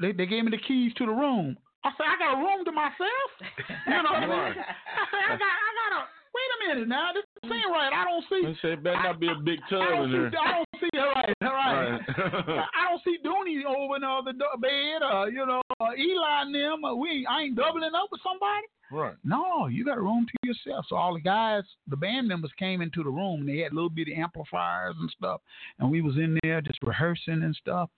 they, 0.00 0.12
they 0.12 0.26
gave 0.26 0.44
me 0.44 0.50
the 0.50 0.58
keys 0.58 0.92
to 0.96 1.06
the 1.06 1.12
room. 1.12 1.56
I 1.84 1.90
said, 1.96 2.06
I 2.08 2.18
got 2.18 2.34
a 2.34 2.42
room 2.42 2.64
to 2.64 2.72
myself. 2.72 3.30
You 3.86 4.02
know 4.02 4.12
what 4.12 4.22
I 4.22 4.26
mean? 4.26 4.54
I 4.56 5.04
said, 5.10 5.24
I 5.28 5.36
got, 5.36 5.42
I 5.42 5.70
got 5.80 6.00
a. 6.00 6.19
Wait 6.50 6.72
a 6.72 6.74
minute 6.74 6.88
now. 6.88 7.10
This 7.14 7.24
ain't 7.44 7.52
right. 7.70 7.92
I 7.92 8.04
don't 8.04 8.24
see. 8.28 8.42
They 8.46 8.58
said 8.60 8.82
better 8.82 9.02
not 9.02 9.20
be 9.20 9.28
a 9.28 9.34
big 9.34 9.60
tub 9.70 9.80
don't 9.80 10.04
in 10.04 10.10
see. 10.10 10.36
there. 10.36 10.40
I 10.40 10.52
don't 10.52 10.68
see. 10.80 10.98
All 10.98 11.12
right. 11.14 11.36
All 11.42 11.52
right. 11.52 11.90
Right. 11.90 12.66
I 12.74 12.90
don't 12.90 13.02
see 13.04 13.18
Dooney 13.24 13.64
over 13.64 13.96
in 13.96 14.02
the 14.02 14.08
other 14.08 14.32
do- 14.32 14.60
bed, 14.60 15.02
or 15.02 15.30
you 15.30 15.46
know, 15.46 15.62
uh, 15.80 15.94
Eli 15.96 16.42
and 16.42 16.54
them. 16.54 16.84
Uh, 16.84 16.94
we, 16.94 17.26
I 17.28 17.42
ain't 17.42 17.56
doubling 17.56 17.94
up 17.94 18.08
with 18.10 18.20
somebody. 18.22 18.66
right. 18.90 19.14
No, 19.24 19.66
you 19.66 19.84
got 19.84 19.98
a 19.98 20.02
room 20.02 20.26
to 20.26 20.48
yourself. 20.48 20.86
So 20.88 20.96
all 20.96 21.14
the 21.14 21.20
guys, 21.20 21.62
the 21.88 21.96
band 21.96 22.28
members 22.28 22.50
came 22.58 22.80
into 22.80 23.02
the 23.02 23.10
room 23.10 23.40
and 23.40 23.48
they 23.48 23.58
had 23.58 23.72
little 23.72 23.90
bitty 23.90 24.14
amplifiers 24.14 24.96
and 24.98 25.10
stuff. 25.16 25.40
And 25.78 25.90
we 25.90 26.02
was 26.02 26.16
in 26.16 26.38
there 26.42 26.60
just 26.60 26.82
rehearsing 26.82 27.42
and 27.42 27.54
stuff. 27.56 27.90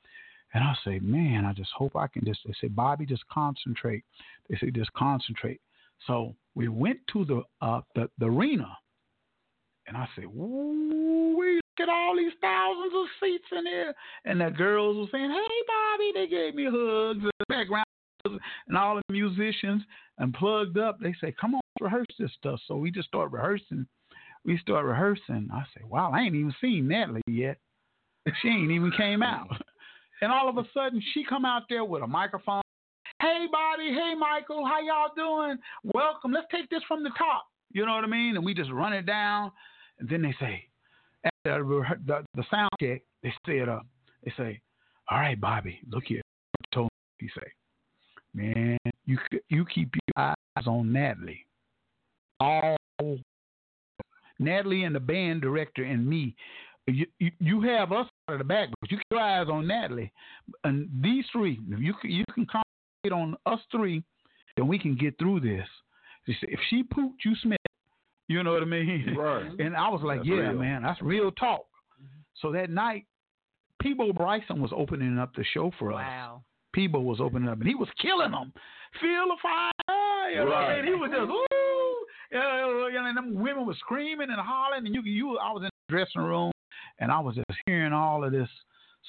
And 0.55 0.63
I 0.63 0.75
say, 0.85 0.99
man, 0.99 1.47
I 1.47 1.55
just 1.55 1.71
hope 1.75 1.97
I 1.97 2.07
can 2.09 2.27
just, 2.27 2.41
they 2.45 2.53
say, 2.61 2.69
Bobby, 2.69 3.07
just 3.07 3.27
concentrate. 3.33 4.05
They 4.51 4.57
say, 4.59 4.71
just 4.71 4.93
concentrate. 4.93 5.61
So 6.07 6.35
we 6.55 6.69
went 6.69 6.99
to 7.13 7.25
the, 7.25 7.43
uh, 7.61 7.81
the, 7.95 8.09
the 8.19 8.27
arena 8.27 8.69
and 9.87 9.97
I 9.97 10.09
said, 10.15 10.27
we 10.27 11.57
look 11.57 11.81
at 11.81 11.89
all 11.89 12.17
these 12.17 12.33
thousands 12.41 12.93
of 12.95 13.07
seats 13.21 13.45
in 13.57 13.65
there. 13.65 13.95
And 14.25 14.41
the 14.41 14.51
girls 14.51 14.97
were 14.97 15.07
saying, 15.11 15.31
hey, 15.31 15.63
Bobby, 15.67 16.13
they 16.15 16.27
gave 16.29 16.55
me 16.55 16.65
hugs 16.65 17.23
the 17.23 17.45
background 17.49 17.87
and 18.69 18.77
all 18.77 18.97
the 18.97 19.03
musicians 19.13 19.83
and 20.19 20.35
plugged 20.35 20.79
up. 20.79 20.99
They 21.01 21.15
say, 21.21 21.35
"Come 21.41 21.55
on, 21.55 21.61
rehearse 21.81 22.07
this 22.19 22.31
stuff." 22.39 22.61
So 22.67 22.77
we 22.77 22.91
just 22.91 23.09
start 23.09 23.33
rehearsing. 23.33 23.87
We 24.45 24.59
start 24.59 24.85
rehearsing. 24.85 25.49
I 25.53 25.65
say, 25.75 25.85
"Wow, 25.85 26.13
I 26.13 26.21
ain't 26.21 26.35
even 26.35 26.55
seen 26.61 26.89
Natalie 26.89 27.23
yet. 27.27 27.59
She 28.41 28.49
ain't 28.49 28.71
even 28.71 28.93
came 28.93 29.23
out." 29.23 29.49
And 30.21 30.31
all 30.31 30.49
of 30.49 30.57
a 30.57 30.63
sudden, 30.73 31.03
she 31.13 31.25
come 31.25 31.45
out 31.45 31.65
there 31.69 31.85
with 31.85 32.05
a 32.05 32.07
microphone. 32.07 32.62
Hey, 33.23 33.47
Bobby. 33.53 33.91
Hey, 33.91 34.15
Michael. 34.19 34.67
How 34.67 34.81
y'all 34.81 35.13
doing? 35.15 35.57
Welcome. 35.95 36.33
Let's 36.33 36.49
take 36.51 36.69
this 36.71 36.83
from 36.89 37.05
the 37.05 37.11
top. 37.17 37.45
You 37.71 37.87
know 37.87 37.95
what 37.95 38.03
I 38.03 38.09
mean? 38.09 38.35
And 38.35 38.45
we 38.45 38.53
just 38.53 38.73
run 38.73 38.93
it 38.93 39.07
down. 39.07 39.53
And 40.01 40.09
then 40.09 40.23
they 40.23 40.35
say, 40.41 40.67
after 41.25 41.63
the, 42.05 42.25
the 42.35 42.43
sound 42.51 42.71
check, 42.81 43.03
they 43.23 43.33
said, 43.47 43.69
they 44.25 44.33
say, 44.37 44.61
all 45.09 45.19
right, 45.19 45.41
Bobby, 45.41 45.79
look 45.89 46.03
here. 46.07 46.21
Told 46.75 46.91
me, 47.21 47.29
he 47.29 47.41
say, 47.41 47.47
man, 48.35 48.77
you 49.07 49.19
you 49.49 49.67
keep 49.73 49.95
your 49.95 50.25
eyes 50.25 50.67
on 50.67 50.93
Natalie. 50.93 51.47
All 52.41 52.77
Natalie 54.41 54.83
and 54.83 54.97
the 54.97 55.01
band 55.01 55.43
director 55.43 55.85
and 55.85 56.05
me. 56.05 56.35
You, 56.89 57.07
you, 57.21 57.31
you 57.39 57.61
have 57.61 57.93
us 57.93 58.09
out 58.29 58.33
of 58.33 58.39
the 58.39 58.45
back, 58.45 58.71
but 58.81 58.91
you 58.91 58.97
keep 58.97 59.07
your 59.13 59.21
eyes 59.21 59.47
on 59.49 59.69
Natalie. 59.69 60.11
And 60.65 60.89
these 61.01 61.25
three, 61.31 61.61
you 61.69 61.95
you 62.03 62.25
can 62.35 62.47
concentrate 63.03 63.23
on 63.23 63.37
us 63.47 63.61
three, 63.71 64.03
then 64.57 64.69
we 64.69 64.79
can 64.79 64.97
get 64.97 65.19
through 65.19 65.41
this. 65.41 65.67
She 66.27 66.35
said, 66.41 66.51
If 66.51 66.61
she 66.71 66.83
pooped, 66.83 67.25
you 67.25 67.35
smell. 67.43 67.57
You 68.29 68.43
know 68.43 68.53
what 68.53 68.63
I 68.63 68.67
mean? 68.67 69.15
Right. 69.17 69.51
And 69.59 69.77
I 69.77 69.89
was 69.89 70.01
like, 70.03 70.19
That's 70.19 70.29
yeah, 70.29 70.35
real. 70.37 70.59
man, 70.59 70.83
that's 70.83 71.03
real 71.03 71.31
talk. 71.33 71.67
Mm-hmm. 72.01 72.21
So 72.41 72.53
that 72.53 72.71
night, 72.71 73.07
Peabo 73.81 74.13
Bryson 74.13 74.61
was 74.61 74.71
opening 74.75 75.19
up 75.19 75.35
the 75.35 75.45
show 75.53 75.73
for 75.79 75.93
us. 75.93 75.97
Wow. 75.97 76.43
Peebo 76.77 77.03
was 77.03 77.21
opening 77.21 77.49
up, 77.49 77.59
and 77.59 77.69
he 77.69 77.75
was 77.75 77.89
killing 78.01 78.31
them. 78.31 78.53
Feel 79.01 79.27
the 79.27 79.37
fire, 79.43 80.31
you 80.31 80.39
know 80.39 80.45
what 80.47 80.55
I 80.55 80.83
mean? 80.83 80.87
He 80.87 80.95
was 80.95 81.11
just 81.11 81.31
ooh. 81.31 82.89
you 82.91 82.95
know, 82.95 83.07
and 83.07 83.17
them 83.17 83.35
women 83.35 83.67
were 83.67 83.75
screaming 83.81 84.31
and 84.31 84.41
hollering, 84.41 84.87
and 84.87 84.95
you, 84.95 85.03
you, 85.03 85.39
I 85.39 85.51
was 85.53 85.63
in 85.63 85.71
the 85.89 85.95
dressing 85.95 86.23
room, 86.23 86.53
and 86.99 87.11
I 87.11 87.19
was 87.21 87.35
just 87.35 87.59
hearing 87.67 87.93
all 87.93 88.25
of 88.25 88.33
this 88.33 88.49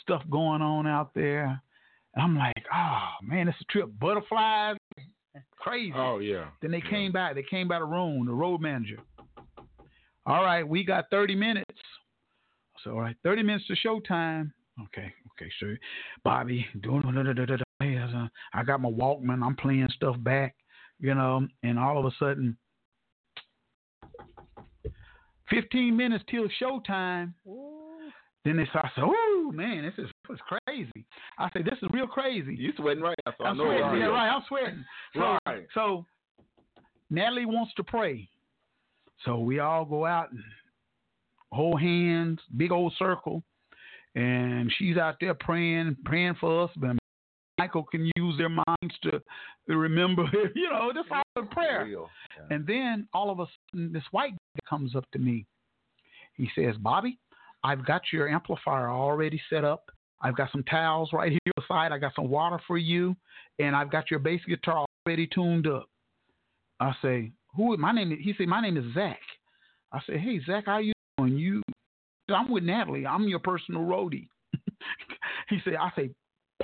stuff 0.02 0.24
going 0.30 0.62
on 0.62 0.88
out 0.88 1.12
there, 1.14 1.62
and 2.16 2.24
I'm 2.24 2.38
like, 2.38 2.66
oh 2.74 3.08
man, 3.22 3.48
it's 3.48 3.58
a 3.62 3.66
trip. 3.72 3.90
Butterflies, 4.00 4.78
crazy. 5.58 5.94
Oh 5.96 6.20
yeah. 6.20 6.46
Then 6.62 6.72
they 6.72 6.82
came 6.82 7.12
back. 7.12 7.36
They 7.36 7.44
came 7.44 7.68
by 7.68 7.80
the 7.80 7.86
room, 7.86 8.26
the 8.26 8.34
road 8.34 8.62
manager. 8.62 9.00
All 10.26 10.44
right, 10.44 10.68
we 10.68 10.84
got 10.86 11.10
30 11.12 11.36
minutes. 11.36 11.70
So, 12.84 12.92
all 12.92 13.02
right, 13.02 13.16
30 13.24 13.44
minutes 13.44 13.66
to 13.68 13.76
showtime. 13.88 14.52
Okay, 14.86 15.14
okay, 15.32 15.52
sure. 15.60 15.78
Bobby, 16.24 16.66
doing 16.82 17.02
da, 17.02 17.24
da, 17.24 17.34
da, 17.34 17.46
da, 17.46 17.58
da. 17.58 17.64
Yes, 17.82 18.10
I 18.54 18.64
got 18.64 18.82
my 18.82 18.90
Walkman. 18.90 19.44
I'm 19.44 19.56
playing 19.56 19.90
stuff 19.96 20.16
back, 20.20 20.56
you 21.00 21.14
know, 21.14 21.46
and 21.64 21.78
all 21.78 22.00
of 22.00 22.06
a 22.06 22.12
sudden, 22.18 22.58
15 25.50 25.96
minutes 25.96 26.24
till 26.30 26.48
showtime. 26.62 27.34
Then 28.46 28.58
they 28.58 28.66
start 28.66 28.88
saying, 28.96 29.08
"Oh 29.10 29.52
man, 29.54 29.84
this 29.84 29.94
is 29.98 30.12
this 30.28 30.36
is 30.36 30.42
crazy." 30.68 31.06
I 31.38 31.50
said, 31.54 31.64
"This 31.66 31.78
is 31.82 31.90
real 31.94 32.08
crazy." 32.08 32.56
You 32.56 32.74
sweating 32.76 33.02
right 33.04 33.16
now, 33.26 33.34
so 33.38 33.46
I 33.46 33.50
I'm 33.50 33.58
know 33.58 33.66
sweating. 33.66 34.02
Yeah, 34.02 34.08
right. 34.08 34.30
I'm 34.30 34.44
sweating. 34.48 34.86
So, 35.16 35.38
Right. 35.46 35.68
so 35.74 36.06
Natalie 37.10 37.46
wants 37.46 37.74
to 37.76 37.84
pray. 37.84 38.28
So 39.26 39.40
we 39.40 39.60
all 39.60 39.86
go 39.86 40.06
out 40.06 40.32
and 40.32 40.44
hold 41.52 41.80
hands, 41.80 42.40
big 42.58 42.72
old 42.72 42.94
circle, 43.00 43.44
and 44.16 44.72
she's 44.78 44.98
out 44.98 45.16
there 45.22 45.34
praying, 45.34 45.96
praying 46.04 46.36
for 46.42 46.66
us. 46.66 46.72
But 46.76 46.98
Michael 47.58 47.84
can 47.84 48.10
use 48.18 48.38
their 48.38 48.50
minds 48.50 48.96
to, 49.04 49.22
remember, 49.68 50.24
you 50.56 50.70
know, 50.70 50.92
this 50.94 51.06
all 51.12 51.22
a 51.38 51.46
prayer. 51.46 51.86
Real. 51.86 52.10
And 52.50 52.66
then 52.68 53.08
all 53.14 53.30
of 53.30 53.40
a 53.40 53.46
sudden, 53.72 53.94
this 53.94 54.04
white 54.12 54.32
guy 54.32 54.70
comes 54.70 54.96
up 54.96 55.06
to 55.14 55.20
me. 55.20 55.46
He 56.36 56.50
says, 56.56 56.76
Bobby, 56.78 57.20
I've 57.64 57.86
got 57.86 58.02
your 58.12 58.28
amplifier 58.28 58.90
already 58.90 59.42
set 59.50 59.64
up. 59.64 59.90
I've 60.22 60.38
got 60.38 60.52
some 60.52 60.64
towels 60.64 61.10
right 61.14 61.32
here 61.32 61.54
beside. 61.56 61.92
I 61.92 61.98
got 61.98 62.16
some 62.16 62.30
water 62.30 62.60
for 62.66 62.78
you, 62.78 63.16
and 63.60 63.76
I've 63.76 63.92
got 63.92 64.10
your 64.10 64.20
bass 64.20 64.42
guitar 64.48 64.86
already 65.06 65.28
tuned 65.28 65.68
up. 65.68 65.88
I 66.80 66.94
say, 67.02 67.32
who? 67.56 67.76
My 67.78 67.92
name 67.92 68.12
is. 68.12 68.20
He 68.22 68.34
said, 68.38 68.48
my 68.48 68.62
name 68.62 68.78
is 68.78 68.86
Zach. 68.94 69.20
I 69.92 70.00
said, 70.06 70.18
hey 70.18 70.40
Zach, 70.46 70.64
how 70.66 70.80
you 70.80 70.94
doing? 71.18 71.38
You? 71.38 71.62
I'm 72.30 72.50
with 72.50 72.64
Natalie. 72.64 73.06
I'm 73.06 73.28
your 73.28 73.40
personal 73.40 73.82
roadie. 73.84 74.28
he 75.50 75.60
said, 75.64 75.76
I 75.76 75.92
say, 75.96 76.10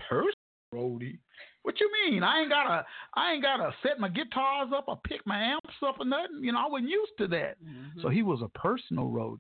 personal 0.09 0.33
roadie. 0.73 1.19
What 1.63 1.79
you 1.79 1.91
mean? 2.05 2.23
I 2.23 2.41
ain't 2.41 2.49
gotta 2.49 2.85
I 3.15 3.33
ain't 3.33 3.43
gotta 3.43 3.71
set 3.83 3.99
my 3.99 4.09
guitars 4.09 4.69
up 4.75 4.85
or 4.87 4.99
pick 5.05 5.25
my 5.25 5.39
amps 5.39 5.75
up 5.85 5.99
or 5.99 6.05
nothing. 6.05 6.39
You 6.41 6.53
know, 6.53 6.59
I 6.59 6.69
wasn't 6.69 6.89
used 6.89 7.11
to 7.19 7.27
that. 7.27 7.63
Mm-hmm. 7.63 8.01
So 8.01 8.09
he 8.09 8.23
was 8.23 8.41
a 8.41 8.57
personal 8.57 9.09
roadie. 9.09 9.39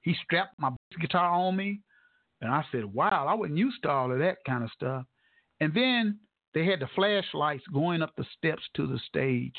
He 0.00 0.14
strapped 0.24 0.58
my 0.58 0.70
guitar 1.00 1.30
on 1.30 1.56
me, 1.56 1.80
and 2.40 2.50
I 2.50 2.64
said, 2.72 2.84
"Wow, 2.84 3.26
I 3.28 3.34
wasn't 3.34 3.58
used 3.58 3.82
to 3.82 3.90
all 3.90 4.12
of 4.12 4.18
that 4.18 4.38
kind 4.46 4.64
of 4.64 4.70
stuff." 4.72 5.04
And 5.60 5.72
then 5.74 6.18
they 6.54 6.66
had 6.66 6.80
the 6.80 6.88
flashlights 6.94 7.66
going 7.72 8.02
up 8.02 8.14
the 8.16 8.26
steps 8.36 8.62
to 8.74 8.86
the 8.86 8.98
stage. 9.06 9.56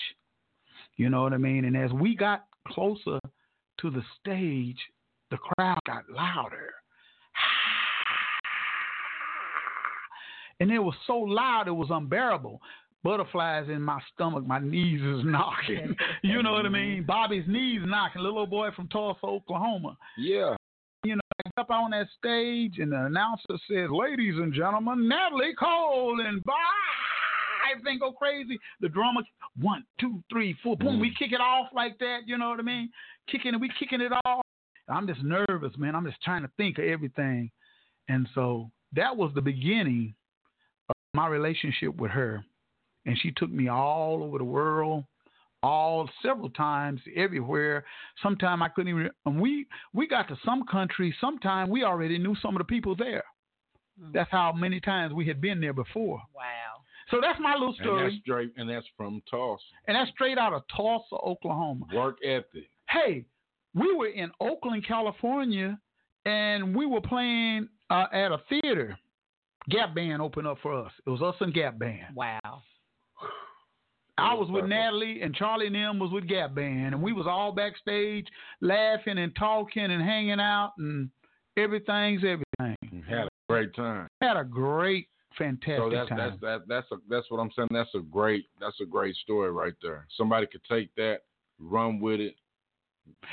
You 0.97 1.09
know 1.09 1.23
what 1.23 1.33
I 1.33 1.37
mean? 1.37 1.65
And 1.65 1.75
as 1.75 1.91
we 1.91 2.15
got 2.15 2.45
closer 2.67 3.19
to 3.79 3.89
the 3.89 4.03
stage, 4.19 4.77
the 5.31 5.37
crowd 5.37 5.79
got 5.85 6.03
louder. 6.09 6.73
And 10.59 10.71
it 10.71 10.79
was 10.79 10.93
so 11.07 11.17
loud, 11.17 11.67
it 11.67 11.71
was 11.71 11.89
unbearable. 11.89 12.61
Butterflies 13.03 13.67
in 13.67 13.81
my 13.81 13.99
stomach, 14.13 14.45
my 14.45 14.59
knees 14.59 15.01
is 15.01 15.21
knocking. 15.25 15.95
you 16.21 16.41
know 16.41 16.53
what 16.53 16.65
I 16.65 16.69
mean? 16.69 17.03
Bobby's 17.07 17.43
knees 17.47 17.81
knocking. 17.83 18.21
Little 18.21 18.39
old 18.39 18.51
boy 18.51 18.69
from 18.75 18.87
Tulsa, 18.87 19.25
Oklahoma. 19.25 19.97
Yeah. 20.17 20.55
You 21.03 21.15
know, 21.15 21.21
I 21.33 21.42
got 21.42 21.42
up 21.57 21.69
on 21.69 21.91
that 21.91 22.07
stage, 22.17 22.79
and 22.79 22.91
the 22.91 23.05
announcer 23.05 23.57
said, 23.67 23.91
"Ladies 23.91 24.35
and 24.37 24.53
gentlemen, 24.53 25.07
Natalie 25.07 25.53
Cole 25.53 26.19
and 26.19 26.43
bye." 26.43 26.53
Everything 27.71 27.99
go 27.99 28.11
crazy. 28.11 28.59
The 28.81 28.89
drummer, 28.89 29.21
one, 29.59 29.85
two, 29.99 30.23
three, 30.29 30.53
four, 30.61 30.75
boom. 30.75 30.99
We 30.99 31.11
mm. 31.11 31.17
kick 31.17 31.31
it 31.31 31.39
off 31.39 31.67
like 31.73 31.97
that. 31.99 32.21
You 32.25 32.37
know 32.37 32.49
what 32.49 32.59
I 32.59 32.63
mean? 32.63 32.89
Kicking 33.31 33.53
it, 33.53 33.61
we 33.61 33.71
kicking 33.79 34.01
it 34.01 34.11
off. 34.25 34.45
I'm 34.89 35.07
just 35.07 35.23
nervous, 35.23 35.71
man. 35.77 35.95
I'm 35.95 36.05
just 36.05 36.21
trying 36.21 36.41
to 36.41 36.51
think 36.57 36.77
of 36.77 36.85
everything, 36.85 37.51
and 38.09 38.27
so 38.35 38.69
that 38.93 39.15
was 39.15 39.31
the 39.33 39.41
beginning 39.41 40.13
of 40.89 40.95
my 41.13 41.27
relationship 41.27 41.95
with 41.95 42.11
her. 42.11 42.43
And 43.05 43.17
she 43.19 43.31
took 43.31 43.51
me 43.51 43.67
all 43.67 44.23
over 44.23 44.37
the 44.37 44.43
world, 44.43 45.03
all 45.63 46.09
several 46.21 46.49
times, 46.49 47.01
everywhere. 47.15 47.85
Sometime 48.21 48.61
I 48.61 48.69
couldn't 48.69 48.89
even. 48.89 49.09
And 49.25 49.41
we 49.41 49.65
we 49.93 50.07
got 50.07 50.27
to 50.27 50.37
some 50.45 50.65
countries. 50.69 51.15
Sometime 51.19 51.69
we 51.69 51.83
already 51.83 52.17
knew 52.19 52.35
some 52.41 52.55
of 52.55 52.59
the 52.59 52.65
people 52.65 52.95
there. 52.95 53.23
That's 54.11 54.31
how 54.31 54.51
many 54.53 54.79
times 54.79 55.13
we 55.13 55.25
had 55.27 55.39
been 55.39 55.61
there 55.61 55.73
before. 55.73 56.19
Wow. 56.35 56.81
So 57.11 57.19
that's 57.21 57.39
my 57.39 57.53
little 57.53 57.73
story. 57.73 58.05
And 58.05 58.11
that's 58.11 58.21
story, 58.23 58.49
straight, 58.51 58.61
and 58.61 58.69
that's 58.69 58.85
from 58.97 59.21
Tulsa. 59.29 59.63
and 59.87 59.95
that's 59.95 60.09
straight 60.11 60.37
out 60.37 60.51
of 60.53 60.63
Tulsa, 60.75 61.15
Oklahoma. 61.15 61.85
Work 61.93 62.17
ethic. 62.25 62.69
Hey, 62.89 63.25
we 63.75 63.93
were 63.95 64.07
in 64.07 64.31
Oakland, 64.39 64.85
California, 64.87 65.79
and 66.25 66.75
we 66.75 66.85
were 66.85 67.01
playing 67.01 67.69
uh, 67.89 68.05
at 68.11 68.31
a 68.31 68.39
theater. 68.49 68.97
Gap 69.69 69.93
Band 69.95 70.21
opened 70.21 70.47
up 70.47 70.57
for 70.61 70.73
us. 70.85 70.91
It 71.05 71.09
was 71.09 71.21
us 71.21 71.35
and 71.39 71.53
Gap 71.53 71.77
Band. 71.77 72.15
Wow. 72.15 72.63
I 74.17 74.33
was 74.33 74.49
with 74.51 74.65
Natalie 74.65 75.21
and 75.21 75.33
Charlie 75.33 75.67
and 75.67 75.75
them 75.75 75.99
was 75.99 76.11
with 76.11 76.27
Gap 76.27 76.53
Band, 76.53 76.93
and 76.93 77.01
we 77.01 77.13
was 77.13 77.25
all 77.27 77.51
backstage 77.51 78.27
laughing 78.61 79.17
and 79.17 79.35
talking 79.35 79.85
and 79.85 80.01
hanging 80.03 80.39
out, 80.39 80.73
and 80.77 81.09
everything's 81.57 82.21
everything. 82.23 83.03
Had 83.09 83.25
a 83.25 83.29
great 83.49 83.75
time. 83.75 84.07
Had 84.21 84.37
a 84.37 84.43
great, 84.43 85.07
fantastic 85.37 85.77
So 85.77 85.89
that's 85.89 86.09
time. 86.09 86.17
that's 86.17 86.41
that 86.41 86.61
that's 86.67 86.91
a, 86.91 86.97
that's 87.09 87.29
what 87.31 87.39
I'm 87.39 87.49
saying. 87.55 87.69
That's 87.71 87.93
a 87.95 88.01
great 88.01 88.45
that's 88.61 88.79
a 88.81 88.85
great 88.85 89.15
story 89.15 89.51
right 89.51 89.73
there. 89.81 90.05
Somebody 90.15 90.45
could 90.45 90.63
take 90.69 90.93
that, 90.95 91.21
run 91.59 91.99
with 91.99 92.19
it, 92.19 92.35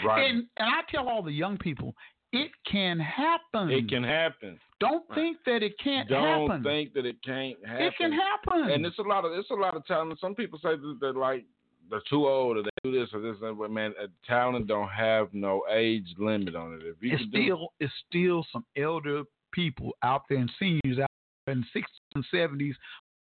right. 0.05 0.31
and 0.31 0.47
and 0.57 0.69
I 0.69 0.81
tell 0.91 1.09
all 1.09 1.23
the 1.23 1.33
young 1.33 1.59
people, 1.59 1.95
it 2.33 2.51
can 2.71 2.99
happen. 2.99 3.71
it 3.71 3.89
can 3.89 4.05
happen. 4.05 4.59
Don't 4.79 5.05
think 5.15 5.39
that 5.47 5.63
it 5.63 5.73
can't 5.83 6.09
happen. 6.11 6.49
Don't 6.49 6.63
think 6.63 6.95
that 6.95 7.05
it 7.05 7.17
can't 7.25 7.57
happen. 7.67 7.83
it 7.87 7.95
can 7.99 8.13
happen. 8.13 8.71
And 8.71 8.87
it's 8.87 8.99
a 8.99 9.03
lot 9.03 9.25
of 9.25 9.33
it's 9.33 9.51
a 9.51 9.55
lot 9.55 9.77
of 9.77 9.85
talent. 9.87 10.19
Some 10.21 10.35
people 10.35 10.59
say 10.63 10.71
that 10.77 10.99
they're 11.01 11.13
like 11.13 11.45
they're 11.91 12.03
too 12.09 12.27
old 12.29 12.57
or 12.57 12.63
they 12.63 12.71
do 12.85 12.93
this 12.99 13.11
or 13.13 13.21
this, 13.21 13.37
and 13.43 13.59
but 13.59 13.71
man, 13.71 13.93
talent 14.27 14.69
don't 14.69 14.89
have 14.89 15.29
no 15.33 15.63
age 15.71 16.07
limit 16.19 16.55
on 16.55 16.75
it. 16.75 16.83
If 16.87 16.97
you 17.03 17.13
it's 17.13 17.23
can 17.23 17.31
do- 17.31 17.43
still 17.45 17.73
it's 17.81 17.93
still 18.09 18.47
some 18.53 18.65
elder 18.77 19.25
people 19.53 19.93
out 20.03 20.23
there 20.29 20.39
and 20.39 20.51
seniors 20.59 21.01
out 21.01 21.11
there 21.47 21.55
in 21.55 21.65
sixties 21.73 21.99
and 22.15 22.25
seventies 22.31 22.77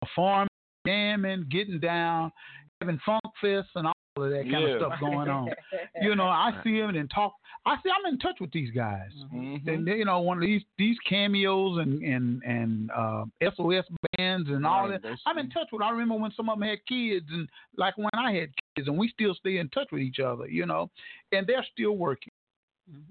performing, 0.03 0.49
jamming, 0.87 1.47
getting 1.51 1.79
down, 1.81 2.33
having 2.81 2.99
funk 3.07 3.23
fests 3.43 3.65
and 3.77 3.87
all 3.87 3.93
of 4.17 4.31
that 4.31 4.43
kind 4.43 4.51
Yeah. 4.51 4.69
of 4.75 4.81
stuff 4.81 5.01
going 5.01 5.29
on. 5.29 5.51
you 6.03 6.15
know, 6.15 6.25
I 6.27 6.59
see 6.65 6.79
them 6.81 6.95
and 6.95 7.11
talk. 7.11 7.35
I 7.65 7.77
see 7.83 7.91
I'm 7.91 8.13
in 8.13 8.19
touch 8.19 8.37
with 8.41 8.51
these 8.53 8.71
guys. 8.71 9.11
Mhm. 9.33 9.67
And 9.67 9.87
they, 9.87 9.97
you 9.97 10.05
know, 10.05 10.21
one 10.21 10.39
of 10.39 10.43
these 10.43 10.63
these 10.79 10.97
cameos 11.09 11.79
and 11.79 12.03
and 12.03 12.43
and 12.45 12.91
uh, 12.93 13.25
SOS 13.57 13.85
bands 14.17 14.49
and 14.49 14.67
all 14.67 14.89
Right, 14.89 15.03
that. 15.03 15.19
I'm 15.27 15.39
in 15.39 15.51
touch 15.51 15.69
with. 15.73 15.83
I 15.83 15.91
remember 15.91 16.15
when 16.17 16.31
some 16.33 16.49
of 16.49 16.59
them 16.59 16.69
had 16.69 16.79
kids, 16.87 17.27
and 17.31 17.49
like 17.77 17.97
when 17.99 18.11
I 18.15 18.33
had 18.33 18.51
kids, 18.77 18.89
and 18.89 18.97
we 18.97 19.09
still 19.09 19.35
stay 19.35 19.59
in 19.59 19.69
touch 19.71 19.89
with 19.93 20.01
each 20.03 20.21
other. 20.21 20.47
You 20.49 20.67
know, 20.67 20.91
and 21.33 21.47
they're 21.47 21.67
still 21.73 21.97
working, 21.97 22.33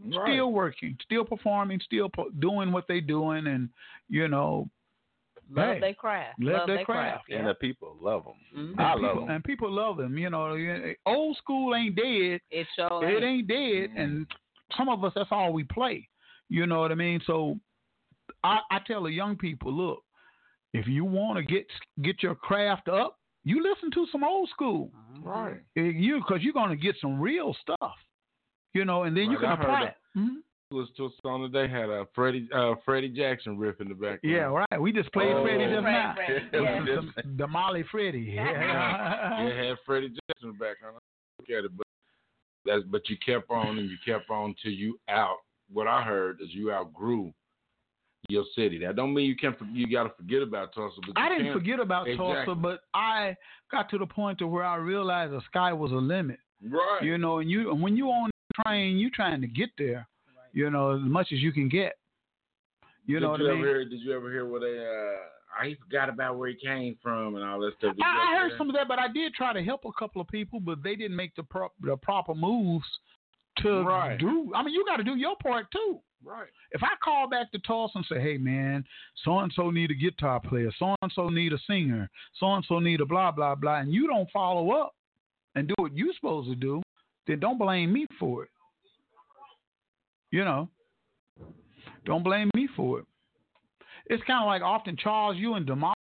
Right. 0.06 0.34
still 0.34 0.52
working, 0.54 0.98
still 1.04 1.26
performing, 1.26 1.80
still 1.82 2.10
po- 2.10 2.30
doing 2.40 2.72
what 2.72 2.86
they're 2.88 3.02
doing, 3.02 3.48
and 3.48 3.70
you 4.10 4.28
know, 4.28 4.70
Love 5.52 5.76
Hey, 5.76 5.80
their 5.80 5.94
craft. 5.94 6.40
love 6.42 6.68
their 6.68 6.78
their 6.78 6.86
craft. 6.86 7.30
And 7.32 7.48
the 7.48 7.54
people 7.56 7.96
love 8.02 8.24
them. 8.26 8.34
Mhm. 8.76 8.80
I 8.80 8.94
people, 8.96 9.08
love 9.08 9.16
them. 9.20 9.30
and 9.30 9.44
people 9.44 9.72
love 9.72 9.98
them. 9.98 10.18
You 10.18 10.30
know, 10.30 10.94
old 11.06 11.38
school 11.38 11.76
ain't 11.76 11.96
dead. 11.96 12.42
It 12.50 12.68
show 12.76 13.02
It 13.04 13.24
ain't 13.24 13.48
dead, 13.48 13.90
Mm-hmm. 13.92 13.98
and 14.00 14.28
some 14.76 14.90
of 14.90 15.04
us 15.04 15.14
that's 15.16 15.32
all 15.32 15.54
we 15.54 15.64
play. 15.64 16.08
You 16.50 16.66
know 16.66 16.80
what 16.80 16.92
I 16.92 16.96
mean? 16.96 17.22
So 17.28 17.60
I, 18.44 18.60
I 18.72 18.80
tell 18.88 19.04
the 19.04 19.12
young 19.12 19.36
people, 19.38 19.72
look, 19.72 20.04
if 20.74 20.88
you 20.88 21.06
want 21.06 21.38
to 21.38 21.44
get 21.44 21.68
get 22.02 22.22
your 22.24 22.36
craft 22.36 22.88
up, 22.90 23.20
you 23.44 23.62
listen 23.62 23.92
to 23.92 24.08
some 24.12 24.24
old 24.24 24.50
school. 24.50 24.92
Right. 25.22 25.62
Eh, 25.78 25.82
You 25.82 26.18
because 26.18 26.42
you're 26.42 26.54
gonna 26.54 26.76
get 26.76 26.96
some 27.00 27.20
real 27.22 27.54
stuff. 27.62 27.96
You 28.74 28.84
know, 28.84 29.04
and 29.04 29.16
then 29.16 29.26
you 29.26 29.38
Right, 29.38 29.42
can 29.42 29.50
I 29.52 29.56
heard 29.56 29.64
apply 29.64 29.84
that. 29.86 29.98
it. 30.16 30.20
Mhm. 30.20 30.38
Was 30.76 30.90
to 30.98 31.06
a 31.06 31.10
song 31.22 31.50
today 31.50 31.72
had 31.72 31.90
a 31.90 32.06
Freddie 32.14 32.50
uh, 32.54 32.74
Freddie 32.84 33.08
Jackson 33.10 33.58
riff 33.58 33.80
in 33.80 33.88
the 33.88 33.94
background. 33.96 34.20
Yeah, 34.24 34.44
right. 34.72 34.82
We 34.82 34.92
just 34.92 35.12
played 35.14 35.32
Oh. 35.34 35.44
Freddie 35.44 35.64
just 35.74 35.84
now. 35.84 36.16
The- 36.52 36.60
yes. 36.86 37.04
the, 37.16 37.22
the 37.38 37.48
Molly 37.48 37.84
Freddie. 37.90 38.34
Yeah, 38.36 38.52
Yeah. 38.52 39.48
it 39.48 39.68
had 39.70 39.78
Freddie 39.86 40.10
Jackson 40.10 40.50
in 40.50 40.58
the 40.58 40.66
background. 40.66 40.98
Look 41.40 41.50
at 41.58 41.64
it, 41.66 41.72
but 41.78 41.88
that's 42.66 42.84
but 42.92 43.08
you 43.10 43.16
kept 43.26 43.50
on 43.50 43.78
and 43.78 43.90
you 43.90 43.96
kept 44.06 44.30
on 44.30 44.54
till 44.62 44.74
you 44.74 45.00
out. 45.10 45.38
What 45.72 45.88
I 45.88 46.04
heard 46.04 46.40
is 46.42 46.50
you 46.52 46.72
outgrew 46.74 47.32
your 48.28 48.44
city. 48.56 48.78
That 48.80 48.96
don't 48.98 49.14
mean 49.14 49.28
you 49.28 49.36
can't. 49.38 49.56
You 49.72 49.88
got 49.90 50.04
to 50.04 50.14
forget 50.18 50.42
about 50.42 50.74
Tulsa. 50.74 51.00
But 51.08 51.18
I 51.22 51.30
didn't 51.30 51.46
can't- 51.46 51.58
forget 51.58 51.80
about 51.80 52.08
Tulsa, 52.18 52.54
but 52.54 52.82
I 52.94 53.36
got 53.72 53.90
to 53.92 53.98
the 53.98 54.06
point 54.08 54.40
to 54.40 54.48
where 54.48 54.66
I 54.66 54.76
realized 54.76 55.32
the 55.32 55.42
sky 55.48 55.72
was 55.72 55.92
a 55.92 55.96
limit. 55.96 56.40
Right. 56.62 57.00
You 57.04 57.18
know, 57.18 57.40
and 57.40 57.50
you 57.50 57.72
and 57.72 57.82
when 57.82 57.96
you 57.96 58.08
on 58.10 58.30
the 58.58 58.64
train, 58.64 58.98
you 58.98 59.10
trying 59.10 59.40
to 59.42 59.48
get 59.48 59.70
there. 59.78 60.08
You 60.56 60.70
know, 60.72 60.96
as 60.96 61.02
much 61.04 61.28
as 61.34 61.40
you 61.40 61.52
can 61.52 61.68
get. 61.70 61.94
You 63.06 63.20
know 63.20 63.36
did 63.38 63.44
what 63.44 63.48
you 63.48 63.52
I 63.52 63.56
mean? 63.56 63.60
ever 63.66 63.68
hear? 63.82 63.86
Did 63.90 64.00
you 64.00 64.14
ever 64.14 64.32
hear 64.32 64.48
where 64.48 64.62
they? 64.62 64.80
Uh, 64.80 65.62
I 65.62 65.76
forgot 65.84 66.10
about 66.10 66.38
where 66.38 66.50
he 66.50 66.56
came 66.56 66.98
from 67.04 67.36
and 67.36 67.44
all 67.44 67.60
that 67.60 67.74
stuff. 67.78 67.96
Did 67.96 68.04
I, 68.04 68.32
I 68.34 68.40
heard 68.40 68.50
hear 68.50 68.58
some 68.58 68.70
of 68.70 68.76
that, 68.76 68.88
but 68.88 68.98
I 68.98 69.10
did 69.10 69.34
try 69.34 69.54
to 69.54 69.62
help 69.64 69.84
a 69.86 69.92
couple 70.00 70.22
of 70.22 70.28
people, 70.30 70.60
but 70.62 70.82
they 70.82 70.96
didn't 70.96 71.16
make 71.16 71.36
the 71.36 71.44
pro- 71.44 71.72
the 71.82 71.98
proper 71.98 72.34
moves 72.34 72.86
to 73.60 73.84
Right. 73.84 74.18
do. 74.18 74.52
I 74.56 74.64
mean, 74.64 74.74
you 74.74 74.84
got 74.88 74.98
to 74.98 75.04
do 75.04 75.16
your 75.18 75.36
part 75.44 75.68
too. 75.72 76.00
Right. 76.24 76.48
If 76.72 76.82
I 76.84 76.96
call 77.04 77.30
back 77.30 77.52
to 77.52 77.60
Tulsa 77.60 77.98
and 78.00 78.06
say, 78.08 78.20
"Hey, 78.22 78.38
man, 78.38 78.84
so 79.24 79.40
and 79.40 79.52
so 79.54 79.70
need 79.70 79.92
a 79.92 79.94
guitar 79.94 80.40
player, 80.40 80.72
so 80.80 80.96
and 81.02 81.12
so 81.14 81.28
need 81.30 81.52
a 81.54 81.60
singer, 81.68 82.10
so 82.40 82.54
and 82.54 82.66
so 82.66 82.80
need 82.80 83.02
a 83.02 83.06
blah 83.06 83.32
blah 83.32 83.56
blah," 83.56 83.80
and 83.82 83.94
you 83.94 84.08
don't 84.08 84.30
follow 84.32 84.72
up 84.72 84.96
and 85.56 85.68
do 85.68 85.74
what 85.78 85.96
you're 85.96 86.14
supposed 86.16 86.50
to 86.50 86.56
do, 86.56 86.82
then 87.28 87.40
don't 87.40 87.58
blame 87.60 87.92
me 87.94 88.08
for 88.20 88.44
it. 88.44 88.50
You 90.36 90.44
know, 90.44 90.68
don't 92.06 92.22
blame 92.22 92.50
me 92.56 92.68
for 92.76 93.00
it. 93.00 93.06
It's 94.08 94.22
kind 94.28 94.44
of 94.44 94.48
like 94.48 94.62
often 94.62 94.98
Charles, 95.02 95.38
you 95.38 95.54
and 95.54 95.66
Demar, 95.66 95.94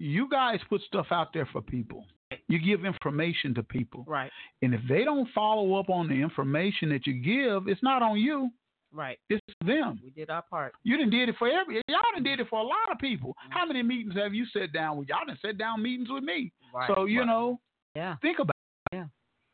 you 0.00 0.28
guys 0.28 0.58
put 0.68 0.80
stuff 0.82 1.06
out 1.12 1.28
there 1.32 1.46
for 1.52 1.62
people. 1.62 2.04
You 2.48 2.58
give 2.58 2.84
information 2.84 3.54
to 3.54 3.62
people, 3.62 4.02
Right. 4.08 4.32
and 4.62 4.74
if 4.74 4.80
they 4.88 5.04
don't 5.04 5.28
follow 5.32 5.76
up 5.76 5.88
on 5.88 6.08
the 6.08 6.14
information 6.20 6.88
that 6.88 7.06
you 7.06 7.12
give, 7.14 7.68
it's 7.68 7.80
not 7.80 8.02
on 8.02 8.18
you. 8.18 8.50
Right. 8.92 9.20
It's 9.30 9.40
them. 9.64 10.00
We 10.02 10.10
did 10.10 10.30
our 10.30 10.42
part. 10.50 10.72
You 10.82 10.96
didn't 10.96 11.12
did 11.12 11.28
it 11.28 11.36
for 11.38 11.46
every. 11.48 11.76
Y'all 11.88 12.00
done 12.12 12.24
did 12.24 12.40
it 12.40 12.48
for 12.50 12.58
a 12.58 12.64
lot 12.64 12.90
of 12.90 12.98
people. 12.98 13.36
How 13.50 13.66
many 13.66 13.84
meetings 13.84 14.14
have 14.16 14.34
you 14.34 14.46
sat 14.46 14.72
down 14.72 14.96
with? 14.96 15.08
Y'all 15.08 15.24
done 15.24 15.38
sat 15.40 15.58
down 15.58 15.80
meetings 15.80 16.08
with 16.10 16.24
me. 16.24 16.52
Right. 16.74 16.90
So 16.92 17.04
you 17.04 17.20
Right. 17.20 17.26
know, 17.26 17.60
yeah. 17.94 18.16
think 18.20 18.40
about. 18.40 18.50
it. 18.90 18.96
Yeah. 18.96 19.06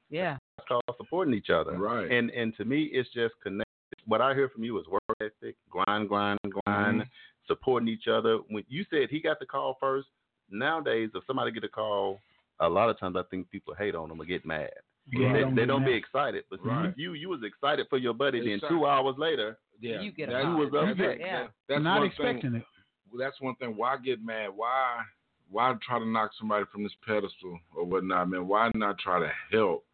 Yeah. 0.09 0.38
called 0.66 0.82
supporting 0.96 1.34
each 1.34 1.51
other. 1.51 1.72
Right. 1.76 2.11
And 2.11 2.30
and 2.30 2.57
to 2.57 2.64
me, 2.64 2.84
it's 2.84 3.11
just 3.12 3.34
connect. 3.42 3.68
What 4.07 4.20
I 4.20 4.34
hear 4.34 4.48
from 4.48 4.64
you 4.64 4.78
is 4.80 4.86
work 4.88 5.03
ethic, 5.20 5.57
grind, 5.68 6.09
grind, 6.09 6.38
grind, 6.64 7.03
Mhm. 7.03 7.09
supporting 7.46 7.88
each 7.88 8.09
other. 8.09 8.38
When 8.48 8.64
you 8.68 8.84
said 8.90 9.11
he 9.11 9.20
got 9.20 9.38
the 9.38 9.46
call 9.46 9.74
first, 9.80 10.09
nowadays 10.51 11.11
if 11.14 11.24
somebody 11.26 11.51
get 11.51 11.64
a 11.64 11.68
call, 11.68 12.20
a 12.61 12.68
lot 12.68 12.90
of 12.90 12.98
times 12.98 13.16
I 13.16 13.22
think 13.24 13.51
people 13.51 13.74
hate 13.74 13.94
on 13.94 14.09
them 14.09 14.20
or 14.20 14.24
get 14.24 14.44
mad. 14.44 14.70
Yeah, 15.07 15.32
they, 15.32 15.40
don't 15.40 15.55
they 15.55 15.66
don't 15.66 15.84
be 15.84 15.92
excited. 15.94 16.44
But 16.51 16.61
see, 16.62 16.68
Right. 16.68 16.94
you 16.96 17.14
you 17.14 17.28
was 17.28 17.42
excited 17.42 17.88
for 17.88 17.96
your 17.98 18.14
buddy. 18.14 18.40
Then 18.46 18.61
two 18.68 18.86
hours 18.86 19.16
later, 19.18 19.59
Yeah. 19.80 20.01
You 20.03 20.12
get 20.12 20.28
a 20.28 20.32
that- 20.32 20.42
call. 20.42 20.57
was 20.59 20.70
that's- 20.70 20.90
upset. 20.92 21.18
Yeah. 21.20 21.48
That's 21.68 21.82
not 21.82 22.05
expecting 22.05 22.53
thing. 22.53 22.61
it. 22.61 23.18
That's 23.18 23.40
one 23.40 23.55
thing. 23.57 23.76
Why 23.76 23.96
get 23.96 24.22
mad? 24.22 24.51
Why? 24.51 25.03
Why 25.48 25.74
try 25.82 25.98
to 25.98 26.07
knock 26.07 26.32
somebody 26.34 26.64
from 26.66 26.84
this 26.84 26.94
pedestal 27.05 27.59
or 27.74 27.84
whatnot, 27.84 28.28
man? 28.28 28.46
Why 28.46 28.70
not 28.74 28.98
try 28.98 29.18
to 29.18 29.28
help? 29.51 29.84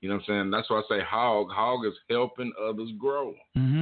You 0.00 0.08
know 0.08 0.16
what 0.16 0.22
I'm 0.22 0.26
saying? 0.28 0.50
That's 0.50 0.70
why 0.70 0.78
I 0.78 0.82
say 0.88 1.04
hog. 1.04 1.48
Hog 1.50 1.84
is 1.86 1.92
helping 2.08 2.52
others 2.62 2.90
grow. 2.98 3.34
hmm 3.54 3.80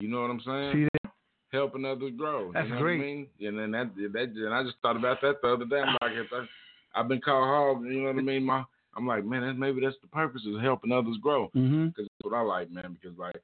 You 0.00 0.08
know 0.08 0.22
what 0.22 0.30
I'm 0.30 0.40
saying? 0.44 0.72
See 0.72 0.84
that? 0.84 1.12
helping 1.52 1.84
others 1.84 2.12
grow. 2.16 2.52
That's 2.52 2.68
you 2.68 2.74
know 2.74 2.80
great. 2.80 2.98
What 2.98 3.04
I 3.04 3.06
mean? 3.06 3.26
And 3.40 3.58
then 3.58 3.70
that, 3.72 3.94
that, 4.12 4.32
and 4.36 4.54
I 4.54 4.62
just 4.62 4.76
thought 4.82 4.96
about 4.96 5.20
that 5.22 5.42
the 5.42 5.48
other 5.52 5.64
day. 5.64 5.80
I'm 5.80 5.96
like, 6.00 6.12
I, 6.32 7.00
I've 7.00 7.08
been 7.08 7.20
called 7.20 7.44
hog. 7.44 7.84
You 7.84 8.02
know 8.02 8.12
what 8.12 8.18
I 8.18 8.22
mean? 8.22 8.44
My, 8.44 8.62
I'm 8.96 9.06
like, 9.06 9.24
man, 9.24 9.42
that's, 9.42 9.58
maybe 9.58 9.80
that's 9.80 9.96
the 10.00 10.08
purpose 10.08 10.42
is 10.46 10.60
helping 10.62 10.92
others 10.92 11.16
grow. 11.20 11.50
Because 11.88 12.08
that's 12.22 12.32
what 12.32 12.38
I 12.38 12.42
like, 12.42 12.70
man. 12.70 12.96
Because 13.00 13.18
like, 13.18 13.34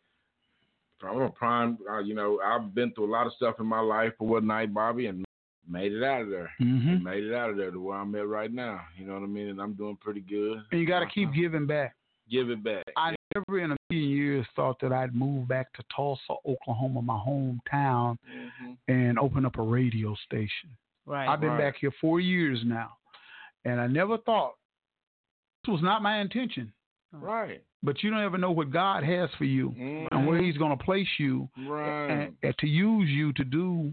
I'm 1.02 1.20
a 1.20 1.30
prime. 1.30 1.78
Uh, 1.90 1.98
you 1.98 2.14
know, 2.14 2.40
I've 2.44 2.74
been 2.74 2.92
through 2.92 3.10
a 3.10 3.12
lot 3.12 3.26
of 3.26 3.32
stuff 3.34 3.56
in 3.60 3.66
my 3.66 3.80
life 3.80 4.12
or 4.18 4.40
night, 4.40 4.72
Bobby, 4.72 5.06
and 5.06 5.24
made 5.68 5.92
it 5.92 6.02
out 6.04 6.22
of 6.22 6.30
there. 6.30 6.50
hmm 6.58 7.02
Made 7.02 7.24
it 7.24 7.34
out 7.34 7.50
of 7.50 7.56
there 7.56 7.70
to 7.72 7.80
where 7.80 7.98
I'm 7.98 8.14
at 8.14 8.28
right 8.28 8.52
now. 8.52 8.80
You 8.96 9.06
know 9.06 9.14
what 9.14 9.24
I 9.24 9.26
mean? 9.26 9.48
And 9.48 9.60
I'm 9.60 9.74
doing 9.74 9.96
pretty 10.00 10.20
good. 10.20 10.62
And 10.70 10.80
you 10.80 10.86
got 10.86 11.00
to 11.00 11.06
keep 11.06 11.34
giving 11.34 11.66
back. 11.66 11.95
Give 12.30 12.50
it 12.50 12.62
back. 12.64 12.84
I 12.96 13.14
never 13.34 13.60
in 13.60 13.72
a 13.72 13.76
million 13.90 14.10
years 14.10 14.46
thought 14.56 14.80
that 14.80 14.92
I'd 14.92 15.14
move 15.14 15.46
back 15.48 15.72
to 15.74 15.84
Tulsa, 15.94 16.34
Oklahoma, 16.46 17.02
my 17.02 17.18
hometown, 17.18 18.16
hmm 18.26 18.72
and 18.88 19.18
open 19.18 19.44
up 19.44 19.58
a 19.58 19.62
radio 19.62 20.14
station. 20.26 20.70
Right. 21.06 21.28
I've 21.28 21.40
been 21.40 21.50
Right. 21.50 21.58
back 21.58 21.76
here 21.80 21.90
four 22.00 22.20
years 22.20 22.60
now, 22.64 22.96
and 23.64 23.80
I 23.80 23.88
never 23.88 24.16
thought 24.18 24.54
this 25.64 25.72
was 25.72 25.82
not 25.82 26.02
my 26.02 26.20
intention. 26.20 26.72
Right. 27.12 27.62
But 27.82 28.02
you 28.02 28.10
don't 28.10 28.22
ever 28.22 28.38
know 28.38 28.52
what 28.52 28.70
God 28.70 29.02
has 29.02 29.28
for 29.38 29.44
you 29.44 29.74
and 30.12 30.26
where 30.26 30.40
He's 30.40 30.56
going 30.56 30.76
to 30.76 30.84
place 30.84 31.08
you 31.18 31.48
Right. 31.56 32.06
and, 32.08 32.36
and 32.42 32.58
to 32.58 32.66
use 32.68 33.08
you 33.10 33.32
to 33.34 33.44
do 33.44 33.92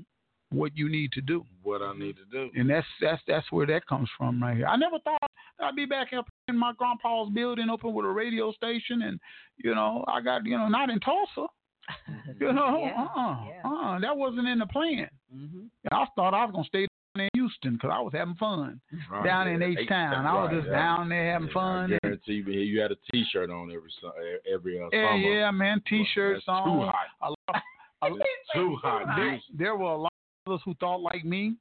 what 0.54 0.76
you 0.78 0.90
need 0.90 1.12
to 1.14 1.22
do. 1.22 1.46
what 1.64 1.82
I 1.82 1.94
need 1.94 2.16
to 2.18 2.26
do. 2.32 2.50
And 2.60 2.70
that's 2.70 2.88
that's 3.02 3.22
that's 3.28 3.52
where 3.52 3.66
that 3.68 3.86
comes 3.88 4.10
from 4.18 4.42
right 4.42 4.56
here. 4.58 4.68
I 4.68 4.76
never 4.78 5.00
thought 5.00 5.20
I'd 5.60 5.76
be 5.76 5.86
back 5.86 6.14
up 6.14 6.26
in 6.48 6.58
my 6.58 6.74
grandpa's 6.78 7.30
building, 7.34 7.70
open 7.70 7.94
with 7.94 8.06
a 8.06 8.10
radio 8.10 8.52
station, 8.52 9.02
and 9.04 9.20
you 9.58 9.74
know 9.76 10.04
I 10.08 10.22
got 10.22 10.46
you 10.46 10.58
know 10.58 10.68
not 10.68 10.90
in 10.90 11.00
Tulsa. 11.00 11.48
You 12.40 12.54
know, 12.54 12.80
Yeah, 12.82 13.04
uh-uh, 13.04 13.46
yeah. 13.46 13.62
uh-uh, 13.70 14.00
that 14.00 14.16
wasn't 14.16 14.48
in 14.48 14.60
the 14.60 14.66
plan. 14.66 15.10
hmm 15.32 15.66
I 15.92 16.06
thought 16.16 16.34
I 16.34 16.46
was 16.46 16.52
gonna 16.54 16.64
stay 16.66 16.88
down 17.16 17.26
in 17.26 17.30
Houston 17.34 17.74
because 17.74 17.92
I 17.94 18.00
was 18.00 18.14
having 18.14 18.36
fun 18.36 18.80
Right. 19.12 19.26
down 19.26 19.48
in 19.50 19.62
H 19.62 19.88
Town. 19.90 20.26
I 20.26 20.34
was 20.34 20.48
Right, 20.50 20.56
just 20.62 20.68
yeah. 20.68 20.74
down 20.80 21.10
there 21.10 21.34
having 21.34 21.48
Yeah, 21.50 21.54
fun. 21.54 21.94
I 21.94 21.98
guarantee 22.02 22.34
you, 22.34 22.44
you 22.54 22.82
had 22.82 22.92
a 22.92 22.96
T-shirt 23.12 23.50
on 23.50 23.70
every 23.72 23.92
su- 24.00 24.40
every 24.52 24.80
uh, 24.82 24.88
Yeah, 24.94 25.12
summer. 25.12 25.18
yeah, 25.18 25.52
man. 25.52 25.82
T-shirts 25.88 26.44
That's 26.48 26.58
on. 26.58 26.80
Too 26.80 26.86
hot. 26.86 27.08
A 27.22 27.30
lot, 27.52 27.62
a, 28.02 28.58
too 28.58 28.76
hot. 28.82 29.16
there, 29.18 29.42
there 29.54 29.76
were 29.76 29.92
a 29.92 29.98
lot 29.98 30.13
of 30.46 30.52
others 30.52 30.62
who 30.66 30.74
thought 30.80 31.02
like 31.02 31.24
me, 31.26 31.56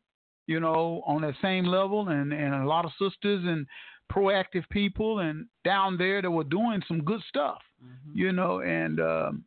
you 0.47 0.61
know, 0.61 1.03
on 1.07 1.23
that 1.23 1.35
same 1.43 1.65
level, 1.65 2.09
and 2.09 2.33
and 2.33 2.55
a 2.55 2.67
lot 2.67 2.85
of 2.85 2.93
sisters 2.93 3.43
and 3.45 3.67
proactive 4.13 4.69
people, 4.71 5.21
and 5.21 5.47
down 5.65 5.97
there 5.97 6.21
that 6.21 6.31
were 6.31 6.45
doing 6.45 6.83
some 6.89 7.03
good 7.03 7.21
stuff, 7.29 7.59
Mm-hmm. 7.85 8.17
you 8.19 8.33
know. 8.33 8.61
And 8.61 9.01
um, 9.01 9.45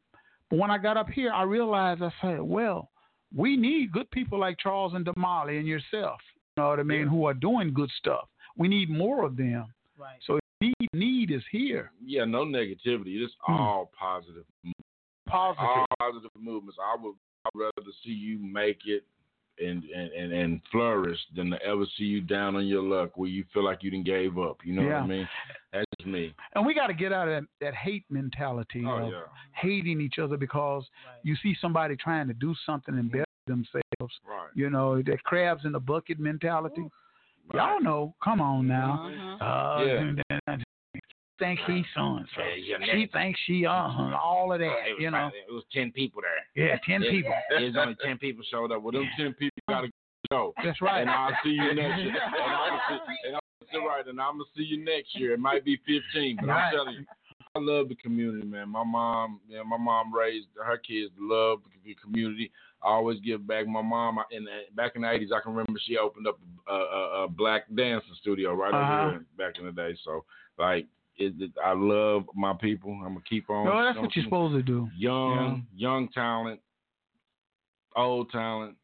but 0.49 0.59
when 0.59 0.69
I 0.71 0.77
got 0.77 0.97
up 0.97 1.09
here, 1.09 1.31
I 1.31 1.43
realized 1.43 2.01
I 2.01 2.11
said, 2.21 2.41
well, 2.41 2.89
we 3.36 3.55
need 3.55 3.91
good 3.93 4.09
people 4.11 4.39
like 4.39 4.57
Charles 4.59 4.93
and 4.93 5.05
Damali 5.05 5.57
and 5.57 5.67
yourself, 5.67 6.19
you 6.57 6.63
know 6.63 6.69
what 6.69 6.79
I 6.79 6.83
mean, 6.83 7.07
who 7.07 7.25
are 7.25 7.33
doing 7.33 7.73
good 7.73 7.89
stuff. 7.97 8.27
We 8.57 8.67
need 8.67 8.89
more 8.89 9.23
of 9.25 9.38
them. 9.38 9.67
Right. 9.97 10.19
So 10.27 10.39
need 10.61 10.73
need 10.93 11.31
is 11.31 11.43
here. 11.51 11.91
Yeah, 12.05 12.25
no 12.25 12.43
negativity. 12.45 13.21
It's 13.23 13.33
Hmm. 13.45 13.53
all 13.53 13.91
positive. 13.97 14.43
Positive. 15.27 15.65
All 15.65 15.86
positive 15.99 16.31
movements. 16.39 16.77
I 16.81 16.95
would 17.01 17.15
I'd 17.45 17.51
rather 17.59 17.91
see 18.03 18.11
you 18.11 18.39
make 18.39 18.79
it 18.88 19.03
and, 19.59 19.83
and, 19.83 20.11
and, 20.11 20.33
and 20.33 20.61
flourish 20.71 21.19
than 21.35 21.49
to 21.51 21.61
ever 21.63 21.85
see 21.97 22.03
you 22.03 22.21
down 22.21 22.55
on 22.55 22.67
your 22.67 22.81
luck 22.83 23.11
where 23.15 23.29
you 23.29 23.43
feel 23.53 23.63
like 23.63 23.83
you 23.83 23.91
didn't 23.91 24.05
gave 24.05 24.37
up. 24.37 24.57
You 24.63 24.73
know 24.73 24.81
Yeah. 24.81 25.01
what 25.01 25.03
I 25.03 25.07
mean? 25.07 25.29
That's 25.71 26.05
me. 26.05 26.33
And 26.55 26.65
we 26.65 26.73
got 26.73 26.87
to 26.87 26.93
get 26.93 27.13
out 27.13 27.27
of 27.27 27.41
that, 27.43 27.49
that 27.61 27.73
hate 27.75 28.03
mentality 28.09 28.83
Oh 28.85 28.97
of 29.05 29.11
yeah. 29.11 29.21
hating 29.53 30.01
each 30.01 30.19
other 30.19 30.37
because 30.37 30.83
you 31.23 31.35
see 31.41 31.55
somebody 31.61 31.95
trying 31.95 32.27
to 32.27 32.33
do 32.33 32.53
something 32.65 32.97
and 32.97 33.11
better 33.11 33.25
themselves. 33.47 33.83
Right. 34.01 34.49
You 34.55 34.69
know, 34.69 35.01
that 35.03 35.23
crabs 35.23 35.65
in 35.65 35.71
the 35.71 35.79
bucket 35.79 36.19
mentality. 36.19 36.83
Y'all 37.53 37.79
know. 37.81 38.15
Come 38.23 38.41
on 38.41 38.67
now. 38.67 39.09
Mhm. 39.09 39.41
Uh, 39.41 39.83
Yeah. 40.47 40.57
And- 41.39 41.57
think 41.57 41.59
he's 41.67 41.86
so 41.95 42.15
and 42.17 42.25
so. 42.36 42.41
Yeah, 42.41 42.77
yeah, 42.79 42.93
She 42.93 43.07
thinks 43.07 43.39
she 43.45 43.65
uh 43.65 43.71
all 43.71 44.51
of 44.53 44.59
that. 44.59 44.65
Was 44.65 44.97
You 44.99 45.11
know. 45.11 45.29
it 45.47 45.51
was 45.51 45.63
ten 45.71 45.91
people 45.91 46.21
there. 46.21 46.67
Yeah, 46.67 46.77
ten 46.86 47.03
It- 47.03 47.11
people. 47.11 47.33
There's 47.49 47.75
only 47.77 47.95
ten 48.03 48.17
people 48.17 48.43
showed 48.49 48.71
up. 48.71 48.81
Well, 48.81 48.91
them 48.93 49.07
ten 49.17 49.33
people 49.33 49.57
gotta 49.69 49.89
go. 50.31 50.53
That's 50.63 50.81
right. 50.81 51.01
And 51.01 51.09
I'll 51.09 51.36
see 51.43 51.51
you 51.51 51.73
next 51.73 52.01
year. 52.01 52.13
And 52.13 52.33
gonna 52.33 53.01
see, 53.07 53.27
and 53.27 53.36
I'm 53.36 53.41
that's 53.59 53.73
right. 53.86 54.07
And 54.07 54.19
I'm 54.21 54.33
gonna 54.33 54.43
see 54.55 54.63
you 54.63 54.83
next 54.83 55.15
year. 55.19 55.33
It 55.33 55.39
might 55.39 55.65
be 55.65 55.77
15, 55.86 56.38
but 56.41 56.47
Right. 56.47 56.67
I'm 56.67 56.73
telling 56.73 56.93
you, 56.95 57.05
I 57.55 57.59
love 57.59 57.88
the 57.89 57.95
community, 57.95 58.45
man. 58.45 58.69
My 58.69 58.83
mom, 58.83 59.39
yeah, 59.47 59.63
my 59.63 59.77
mom 59.77 60.13
raised 60.13 60.47
her 60.63 60.77
kids 60.77 61.11
to 61.17 61.27
love 61.27 61.59
the 61.86 61.95
community. 61.95 62.51
I 62.83 62.89
always 62.89 63.19
give 63.21 63.47
back. 63.47 63.65
My 63.67 63.81
mom, 63.81 64.19
in 64.31 64.43
the, 64.43 64.63
back 64.75 64.95
in 64.95 65.01
the 65.03 65.07
80s, 65.07 65.31
I 65.31 65.39
can 65.41 65.53
remember 65.53 65.79
she 65.86 65.97
opened 65.97 66.27
up 66.27 66.38
a, 66.67 66.73
a, 66.73 67.23
a 67.23 67.27
black 67.29 67.63
dancing 67.73 68.13
studio 68.19 68.53
right 68.53 68.73
Uh-huh. 68.73 69.01
over 69.03 69.11
here 69.11 69.25
back 69.38 69.57
in 69.57 69.65
the 69.65 69.71
day. 69.71 69.95
So, 70.03 70.25
like, 70.59 70.86
it, 71.18 71.34
it, 71.39 71.51
I 71.63 71.74
love 71.74 72.26
my 72.36 72.53
people. 72.59 72.91
I'm 72.93 73.13
gonna 73.13 73.22
keep 73.30 73.49
on. 73.49 73.66
No, 73.66 73.84
that's 73.84 73.97
what 73.97 74.16
you're 74.16 74.26
supposed 74.26 74.55
to 74.55 74.61
do. 74.63 74.89
Young, 74.97 75.66
young 75.76 76.09
talent, 76.09 76.59
old 77.95 78.30
talent. 78.32 78.76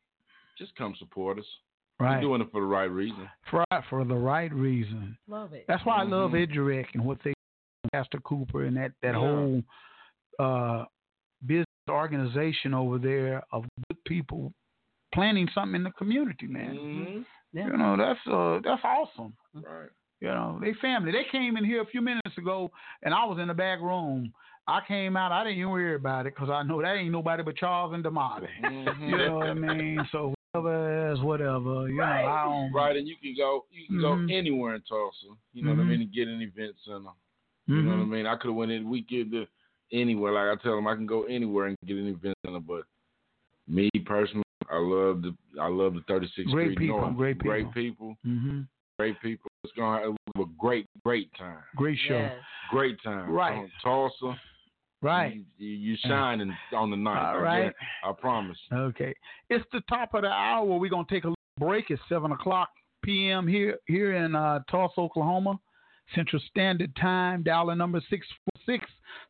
Just 0.57 0.75
come 0.75 0.95
support 0.99 1.39
us. 1.39 1.45
Right. 1.99 2.15
We're 2.15 2.21
doing 2.21 2.41
it 2.41 2.51
for 2.51 2.61
the 2.61 2.67
right 2.67 2.89
reason. 2.89 3.29
For 3.49 3.63
for 3.89 4.03
the 4.05 4.15
right 4.15 4.51
reason. 4.53 5.17
Love 5.27 5.53
it. 5.53 5.65
That's 5.67 5.85
why 5.85 5.97
I 5.97 6.03
love 6.03 6.31
Mhm. 6.31 6.47
EduRec 6.47 6.87
and 6.93 7.05
what 7.05 7.19
they 7.23 7.33
Pastor 7.91 8.19
Cooper 8.21 8.65
and 8.65 8.77
that 8.77 8.91
that 9.01 9.13
Yeah. 9.13 9.19
whole 9.19 9.63
uh, 10.39 10.85
business 11.45 11.65
organization 11.89 12.73
over 12.73 12.97
there 12.97 13.43
of 13.51 13.65
good 13.89 14.03
people 14.05 14.53
planning 15.13 15.47
something 15.53 15.75
in 15.75 15.83
the 15.83 15.91
community, 15.91 16.47
man. 16.47 16.77
Mhm. 16.77 17.25
Yeah. 17.53 17.67
You 17.67 17.77
know, 17.77 17.97
that's 17.97 18.25
uh 18.27 18.59
that's 18.63 18.83
awesome. 18.83 19.35
Right. 19.53 19.89
You 20.21 20.27
know, 20.27 20.59
they 20.61 20.73
family. 20.75 21.11
They 21.11 21.25
came 21.31 21.57
in 21.57 21.65
here 21.65 21.81
a 21.81 21.85
few 21.85 21.99
minutes 22.01 22.37
ago, 22.37 22.71
and 23.03 23.13
I 23.13 23.25
was 23.25 23.39
in 23.39 23.47
the 23.47 23.53
back 23.55 23.81
room. 23.81 24.31
I 24.67 24.79
came 24.87 25.17
out. 25.17 25.31
I 25.31 25.43
didn't 25.43 25.57
even 25.57 25.71
worry 25.71 25.95
about 25.95 26.27
it 26.27 26.35
because 26.35 26.51
I 26.51 26.61
know 26.61 26.79
that 26.81 26.95
ain't 26.95 27.11
nobody 27.11 27.41
but 27.41 27.57
Charles 27.57 27.93
and 27.95 28.05
Damali. 28.05 28.47
Mhm. 28.63 28.99
You 29.09 29.17
know 29.17 29.39
what 29.39 29.49
I 29.49 29.53
mean? 29.55 30.07
So 30.11 30.35
whatever 30.51 31.11
is 31.11 31.19
whatever. 31.21 31.89
You 31.89 31.97
know, 31.97 32.03
I 32.03 32.43
don't. 32.45 32.71
Right, 32.71 32.95
and 32.95 33.07
you 33.07 33.15
can 33.21 33.35
go 33.35 33.65
you 33.71 33.87
can 33.87 33.97
Mhm. 33.97 34.01
go 34.01 34.33
anywhere 34.33 34.75
in 34.75 34.81
Tulsa. 34.83 35.35
You 35.53 35.63
know 35.63 35.71
what 35.71 35.79
I 35.79 35.83
Mhm. 35.83 35.87
mean, 35.89 36.01
and 36.01 36.13
get 36.13 36.27
an 36.27 36.41
event 36.41 36.75
center. 36.85 37.09
You 37.67 37.81
know 37.81 37.89
what 37.89 38.01
I 38.01 38.05
Mhm. 38.05 38.09
mean? 38.09 38.25
I 38.27 38.35
could 38.35 38.49
have 38.49 38.55
went 38.55 38.71
in 38.71 38.89
weekend 38.89 39.31
to 39.31 39.47
anywhere. 39.91 40.33
Like 40.33 40.59
I 40.59 40.61
tell 40.61 40.75
them, 40.75 40.87
I 40.87 40.95
can 40.95 41.07
go 41.07 41.23
anywhere 41.23 41.65
and 41.65 41.77
get 41.87 41.97
an 41.97 42.07
event 42.07 42.37
center. 42.45 42.59
But 42.59 42.83
me 43.67 43.89
personally, 44.05 44.43
I 44.69 44.77
love 44.77 45.23
the 45.23 45.35
I 45.59 45.67
love 45.67 45.95
the 45.95 46.01
36th 46.01 46.51
Great 46.51 46.73
Street 46.73 46.77
people, 46.77 46.99
North. 46.99 47.17
great 47.17 47.39
people. 47.39 47.49
great 47.51 47.73
people, 47.73 48.17
Mhm. 48.25 48.67
Great 49.01 49.21
people. 49.21 49.49
It's 49.63 49.73
gonna 49.75 50.01
have 50.03 50.15
a 50.37 50.45
great 50.59 50.85
great 51.03 51.31
time. 51.35 51.57
Great 51.75 51.97
show. 52.07 52.19
Yes. 52.19 52.33
Great 52.69 53.01
time. 53.03 53.31
Right. 53.31 53.55
From 53.55 53.71
Tulsa. 53.83 54.39
Right. 55.01 55.33
You, 55.33 55.43
you, 55.57 55.71
you 55.71 55.97
shining 56.05 56.55
on 56.75 56.91
the 56.91 56.97
night. 56.97 57.31
All 57.31 57.37
I 57.37 57.41
right. 57.41 57.73
I 58.03 58.11
promise. 58.11 58.57
Okay. 58.71 59.11
It's 59.49 59.65
the 59.73 59.81
top 59.89 60.13
of 60.13 60.21
the 60.21 60.27
hour. 60.27 60.77
We're 60.77 60.89
gonna 60.89 61.07
take 61.09 61.23
a 61.23 61.29
little 61.29 61.35
break. 61.57 61.85
It's 61.89 62.01
seven 62.09 62.31
o'clock 62.31 62.69
p.m. 63.03 63.47
here 63.47 63.79
here 63.87 64.15
in 64.17 64.35
uh, 64.35 64.59
Tulsa, 64.69 64.99
Oklahoma, 64.99 65.59
Central 66.13 66.41
Standard 66.51 66.95
Time. 66.95 67.41
Dial 67.41 67.75
number 67.75 68.01
six 68.07 68.27
four 68.27 68.61
six 68.67 68.85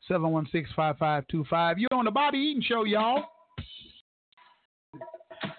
seven 0.06 0.32
one 0.32 0.50
six 0.52 0.70
five 0.76 0.98
five 0.98 1.24
two 1.32 1.46
five. 1.50 1.78
You're 1.80 1.88
on 1.94 2.04
the 2.04 2.12
Bobby 2.12 2.40
Eaton 2.40 2.62
Show, 2.62 2.84
y'all. 2.84 3.24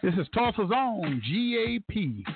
This 0.03 0.15
is 0.15 0.27
Tulsa's 0.35 0.71
own 0.75 1.23
GAP. 1.25 2.27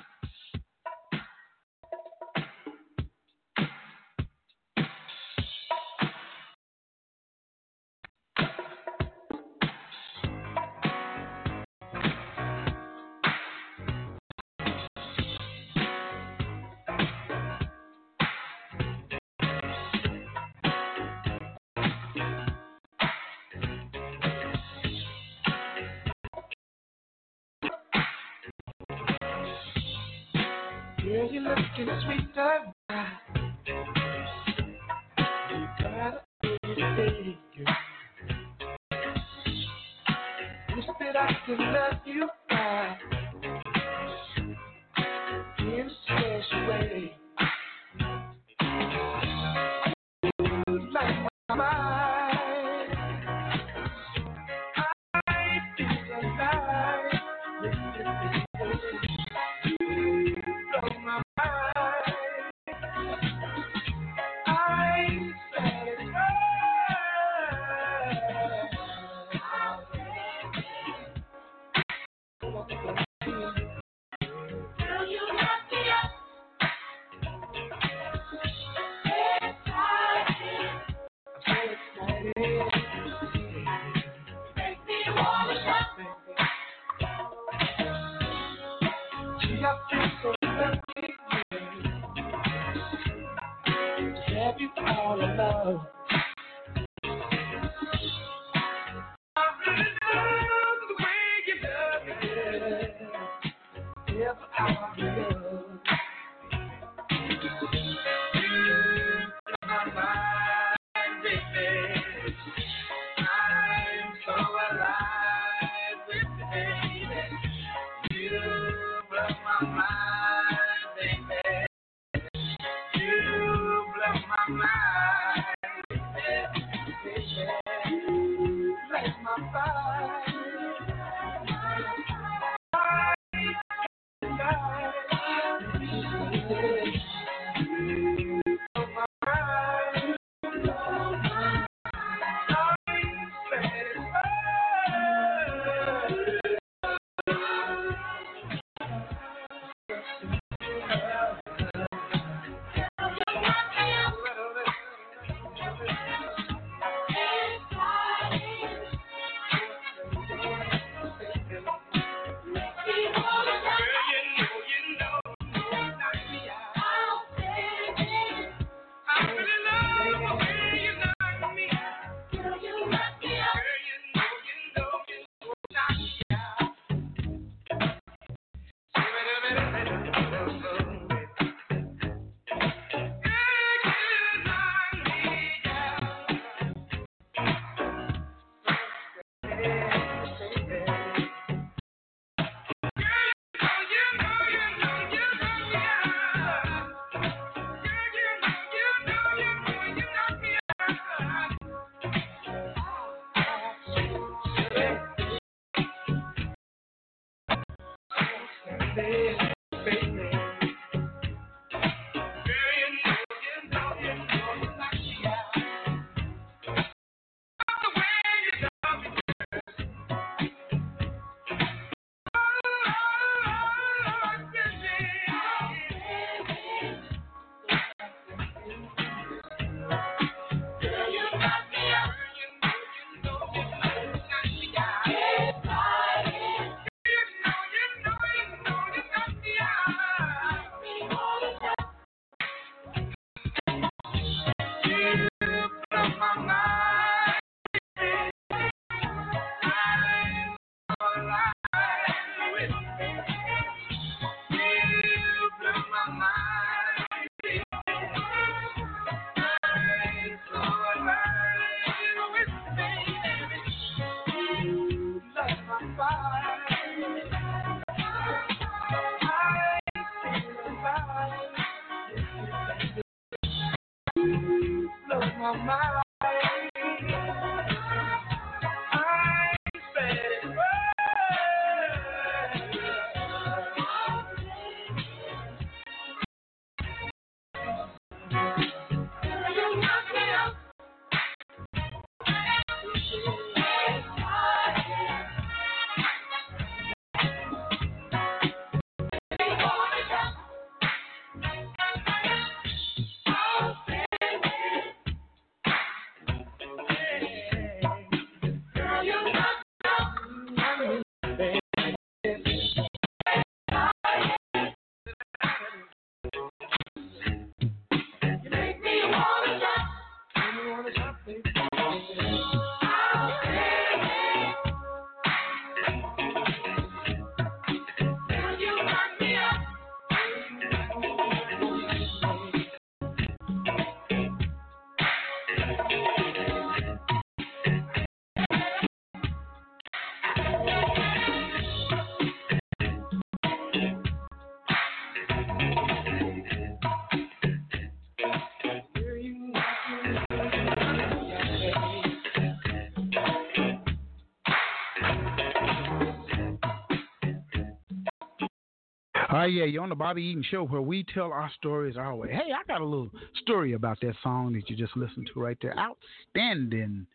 Yeah, 359.47 359.65
you're 359.65 359.83
on 359.83 359.89
the 359.89 359.95
Bobby 359.95 360.23
Eaton 360.23 360.43
Show 360.49 360.63
where 360.63 360.81
we 360.81 361.05
tell 361.13 361.31
our 361.31 361.51
stories 361.57 361.97
our 361.97 362.15
way. 362.15 362.29
Hey, 362.31 362.51
I 362.53 362.63
got 362.67 362.81
a 362.81 362.85
little 362.85 363.11
story 363.41 363.73
about 363.73 363.99
that 364.01 364.15
song 364.23 364.53
that 364.53 364.69
you 364.69 364.75
just 364.75 364.95
listened 364.95 365.29
to 365.33 365.39
right 365.39 365.57
there. 365.61 365.75
Outstanding. 365.77 367.05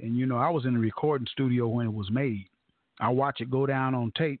And, 0.00 0.16
you 0.16 0.26
know, 0.26 0.38
I 0.38 0.50
was 0.50 0.64
in 0.64 0.74
the 0.74 0.80
recording 0.80 1.26
studio 1.30 1.68
when 1.68 1.86
it 1.86 1.92
was 1.92 2.10
made. 2.10 2.46
I 3.00 3.08
watch 3.10 3.40
it 3.40 3.50
go 3.50 3.66
down 3.66 3.94
on 3.94 4.12
tape 4.16 4.40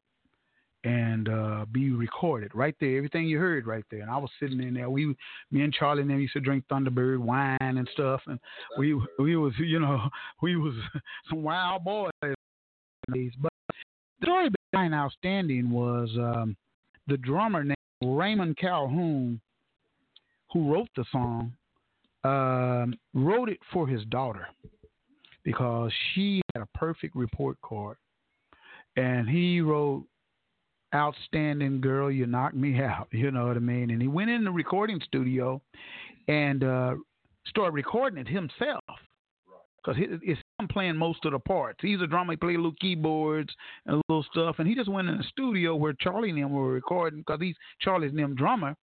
and 0.84 1.28
uh, 1.28 1.64
be 1.70 1.90
recorded 1.90 2.50
right 2.54 2.74
there. 2.80 2.96
Everything 2.96 3.26
you 3.26 3.38
heard 3.38 3.66
right 3.66 3.84
there. 3.90 4.00
And 4.00 4.10
I 4.10 4.16
was 4.16 4.30
sitting 4.40 4.60
in 4.60 4.74
there. 4.74 4.90
We, 4.90 5.14
me 5.50 5.62
and 5.62 5.72
Charlie 5.72 6.02
and 6.02 6.10
them 6.10 6.20
used 6.20 6.32
to 6.32 6.40
drink 6.40 6.64
Thunderbird 6.70 7.18
wine 7.18 7.58
and 7.60 7.88
stuff. 7.92 8.20
And 8.26 8.38
we, 8.78 8.94
we 9.18 9.36
was, 9.36 9.52
you 9.58 9.78
know, 9.78 10.08
we 10.42 10.56
was 10.56 10.74
some 11.28 11.42
wild 11.42 11.84
boys. 11.84 12.10
But 12.22 12.34
the 13.08 13.30
story 14.22 14.48
behind 14.72 14.94
Outstanding 14.94 15.70
was 15.70 16.10
um, 16.18 16.56
the 17.06 17.16
drummer 17.16 17.64
named 17.64 17.76
Raymond 18.02 18.56
Calhoun, 18.56 19.40
who 20.52 20.72
wrote 20.72 20.88
the 20.96 21.04
song, 21.10 21.52
um, 22.24 22.94
wrote 23.14 23.48
it 23.48 23.58
for 23.72 23.86
his 23.86 24.04
daughter 24.06 24.46
because 25.44 25.90
she 26.14 26.40
had 26.54 26.62
a 26.62 26.78
perfect 26.78 27.16
report 27.16 27.56
card. 27.62 27.96
And 28.96 29.28
he 29.28 29.60
wrote, 29.60 30.04
Outstanding 30.94 31.80
girl, 31.80 32.10
you 32.10 32.26
knocked 32.26 32.54
me 32.54 32.78
out. 32.78 33.08
You 33.12 33.30
know 33.30 33.46
what 33.46 33.56
I 33.56 33.60
mean? 33.60 33.90
And 33.90 34.02
he 34.02 34.08
went 34.08 34.30
in 34.30 34.44
the 34.44 34.50
recording 34.50 35.00
studio 35.06 35.60
and 36.28 36.62
uh, 36.62 36.94
started 37.46 37.72
recording 37.72 38.18
it 38.18 38.28
himself 38.28 38.84
because 39.76 40.00
it's 40.22 40.41
him 40.58 40.68
playing 40.68 40.96
most 40.96 41.24
of 41.24 41.32
the 41.32 41.38
parts. 41.38 41.78
He's 41.82 42.00
a 42.00 42.06
drummer, 42.06 42.32
he 42.32 42.36
played 42.36 42.56
little 42.56 42.74
keyboards 42.80 43.54
and 43.86 44.02
little 44.08 44.24
stuff, 44.30 44.56
and 44.58 44.68
he 44.68 44.74
just 44.74 44.90
went 44.90 45.08
in 45.08 45.18
the 45.18 45.24
studio 45.24 45.74
where 45.74 45.94
Charlie 45.94 46.30
and 46.30 46.42
them 46.42 46.52
were 46.52 46.72
recording 46.72 47.20
because 47.20 47.40
he's 47.40 47.56
Charlie's 47.80 48.10
and 48.10 48.18
them 48.18 48.34
drummer, 48.34 48.74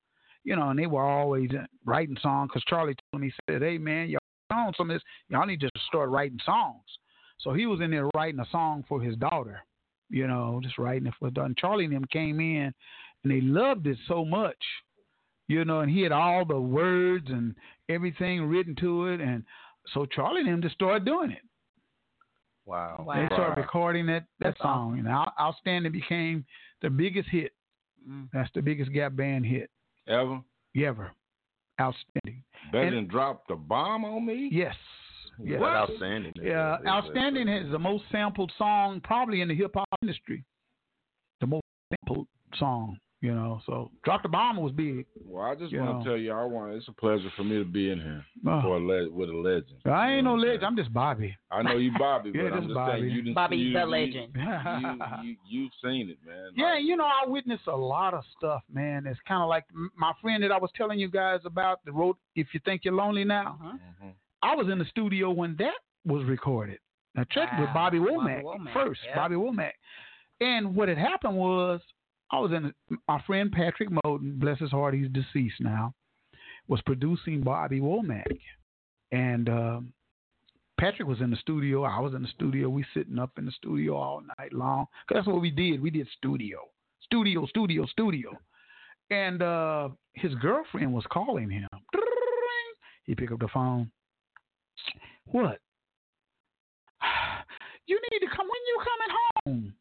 you 0.44 0.56
know, 0.56 0.70
and 0.70 0.80
they 0.80 0.88
were 0.88 1.04
always 1.04 1.50
writing 1.86 2.18
songs 2.22 2.50
because 2.50 2.64
Charlie 2.66 2.96
told 3.12 3.22
me, 3.22 3.28
he 3.28 3.54
said, 3.54 3.62
hey 3.62 3.78
man, 3.78 4.10
y'all 4.10 4.20
on 4.52 4.74
some 4.76 4.90
of 4.90 4.96
this, 4.96 5.04
y'all 5.30 5.46
need 5.46 5.60
to 5.62 5.70
start 5.88 6.10
writing 6.10 6.40
songs. 6.46 6.84
So 7.40 7.54
he 7.54 7.66
was 7.66 7.82
in 7.82 7.92
there 7.92 8.10
writing 8.16 8.40
a 8.40 8.48
song 8.52 8.84
for 8.88 9.02
his 9.02 9.16
daughter, 9.16 9.64
you 10.10 10.28
know, 10.28 10.60
just 10.62 10.78
writing 10.78 11.08
it 11.08 11.14
for 11.20 11.30
done. 11.30 11.56
Charlie 11.58 11.86
and 11.86 11.94
them 11.94 12.06
came 12.12 12.40
in 12.40 12.74
and 13.24 13.32
they 13.32 13.42
loved 13.42 13.88
it 13.88 13.98
so 14.08 14.26
much, 14.26 14.58
you 15.48 15.64
know, 15.64 15.82
and 15.82 15.92
he 15.92 16.02
had 16.02 16.12
all 16.12 16.44
the 16.46 16.60
words 16.60 17.28
and 17.30 17.56
everything 17.88 18.44
written 18.44 18.76
to 18.76 19.08
it 19.08 19.22
and 19.22 19.44
so 19.94 20.06
Charlie 20.06 20.42
and 20.42 20.50
them 20.50 20.62
just 20.62 20.76
started 20.76 21.06
doing 21.06 21.32
it. 21.32 21.42
Wow. 22.70 23.04
Wow. 23.08 23.16
They 23.16 23.26
started 23.36 23.60
recording 23.60 24.06
that, 24.08 24.26
that 24.40 24.50
That's 24.50 24.60
song, 24.62 25.00
and 25.00 25.08
Out- 25.08 25.34
Outstanding 25.40 25.92
became 25.92 26.46
the 26.82 26.90
biggest 26.90 27.28
hit. 27.30 27.52
Mm. 28.08 28.30
That's 28.32 28.50
the 28.54 28.62
biggest 28.62 28.94
Gap 28.94 29.16
Band 29.16 29.46
hit 29.46 29.70
Ever? 30.08 30.40
ever. 30.78 31.12
Outstanding. 31.82 32.44
Better 32.72 32.88
And- 32.88 32.98
than 32.98 33.08
drop 33.08 33.48
the 33.48 33.56
bomb 33.56 34.06
on 34.06 34.26
me? 34.26 34.50
Yes. 34.52 34.76
Yes. 35.44 35.60
What? 35.60 35.70
Outstanding. 35.72 36.34
Yeah, 36.36 36.76
It's- 36.76 36.80
it's- 36.82 36.94
Outstanding 36.94 37.48
is 37.48 37.72
the 37.72 37.80
most 37.80 38.04
sampled 38.12 38.52
song 38.58 39.02
probably 39.02 39.42
in 39.42 39.48
the 39.48 39.56
hip 39.56 39.74
hop 39.74 39.88
industry. 40.02 40.44
The 41.40 41.48
most 41.48 41.64
sampled 42.06 42.28
song, 42.56 43.00
you 43.22 43.34
know. 43.34 43.62
So 43.66 43.92
Drop 44.04 44.24
the 44.24 44.30
Bomb 44.30 44.58
was 44.58 44.72
big. 44.72 45.06
Well, 45.26 45.44
I 45.44 45.56
just 45.56 45.76
want 45.76 46.04
to 46.04 46.10
tell 46.10 46.18
you, 46.18 46.32
I 46.32 46.44
want. 46.46 46.74
It's 46.74 46.88
a 46.88 46.92
pleasure 46.94 47.30
for 47.36 47.44
me 47.44 47.58
to 47.58 47.66
be 47.66 47.92
in 47.92 48.00
here 48.00 48.26
Uh, 48.48 48.62
for 48.62 48.78
a 48.78 48.80
le- 48.80 49.10
with 49.12 49.30
a 49.30 49.34
legend. 49.34 49.76
I 49.86 50.10
You 50.12 50.16
ain't 50.18 50.24
know 50.26 50.36
no 50.36 50.42
legend. 50.42 50.66
I'm 50.66 50.76
just 50.76 50.94
Bobby. 50.94 51.36
I 51.52 51.62
know 51.64 51.78
you, 51.78 51.92
Bobby, 51.98 52.32
Yeah, 52.36 52.44
but 52.44 52.54
I'm 52.54 52.58
just 52.60 52.68
just 52.70 52.76
Bobby. 52.76 53.00
saying 53.02 53.12
you 53.12 53.22
didn't. 53.22 53.34
Bobby 53.36 53.58
you, 53.58 53.74
the 53.74 53.80
you- 53.80 53.86
legend. 53.86 54.36
You, 54.36 55.28
you, 55.30 55.36
you've 55.48 55.72
seen 55.84 56.10
it, 56.10 56.18
man. 56.26 56.52
Yeah, 56.56 56.74
Like, 56.74 56.84
you 56.84 56.96
know, 56.96 57.06
I 57.06 57.28
witnessed 57.28 57.68
a 57.68 57.76
lot 57.76 58.14
of 58.14 58.24
stuff, 58.38 58.62
man. 58.72 59.06
It's 59.08 59.20
kind 59.28 59.42
of 59.42 59.50
like 59.50 59.66
my 59.98 60.14
friend 60.22 60.42
that 60.44 60.52
I 60.52 60.58
was 60.58 60.72
telling 60.76 61.00
you 61.00 61.10
guys 61.10 61.40
about 61.46 61.84
that 61.86 61.92
wrote 61.94 62.18
"If 62.36 62.48
You 62.54 62.60
Think 62.66 62.86
You're 62.86 62.94
Lonely 62.94 63.24
Now." 63.26 63.58
Uh-huh. 63.62 63.78
mhm. 64.06 64.12
I 64.42 64.56
was 64.56 64.68
in 64.70 64.80
the 64.80 64.86
studio 64.86 65.32
when 65.32 65.56
that 65.58 65.76
was 66.06 66.24
recorded. 66.26 66.80
Now 67.16 67.24
check 67.32 67.50
with 67.60 67.68
Wow. 67.70 67.74
Bobby 67.74 68.00
Bobby 68.00 68.12
Womack, 68.12 68.44
Womack, 68.44 68.74
first. 68.74 69.02
yeah. 69.06 69.16
Bobby 69.16 69.36
Womack, 69.36 69.74
and 70.40 70.76
what 70.76 70.88
had 70.88 70.98
happened 70.98 71.36
was 71.36 71.82
I 72.32 72.40
was 72.40 72.52
in 72.52 72.74
my 73.08 73.22
friend 73.26 73.52
Patrick 73.52 73.90
Moten, 73.90 74.40
bless 74.40 74.60
his 74.60 74.72
heart, 74.72 74.94
he's 74.94 75.10
deceased 75.10 75.60
now, 75.60 75.94
was 76.68 76.82
producing 76.86 77.42
Bobby 77.42 77.80
Womack, 77.80 78.38
and 79.12 79.50
um, 79.50 79.94
Patrick 80.80 81.08
was 81.08 81.22
in 81.22 81.32
the 81.32 81.38
studio. 81.38 81.84
I 81.84 82.00
was 82.00 82.14
in 82.14 82.22
the 82.22 82.28
studio. 82.30 82.70
We 82.70 82.86
sitting 82.94 83.18
up 83.20 83.32
in 83.38 83.46
the 83.46 83.52
studio 83.52 83.96
all 83.96 84.22
night 84.38 84.54
long. 84.54 84.86
'Cause 85.08 85.16
that's 85.16 85.28
what 85.28 85.42
we 85.42 85.50
did. 85.52 85.82
We 85.82 85.90
did 85.90 86.08
studio, 86.18 86.60
studio, 87.02 87.46
studio, 87.48 87.86
studio. 87.88 88.38
And 89.10 89.42
uh, 89.42 89.90
his 90.14 90.36
girlfriend 90.36 90.94
was 90.94 91.04
calling 91.12 91.50
him. 91.50 91.68
He 93.06 93.16
picked 93.16 93.32
up 93.32 93.40
the 93.40 93.48
phone. 93.48 93.92
What? 95.26 95.60
You 97.88 98.00
need 98.12 98.20
to 98.20 98.28
come. 98.36 98.46
When 98.46 98.64
you 98.68 98.78
coming 98.86 99.16
home? 99.46 99.74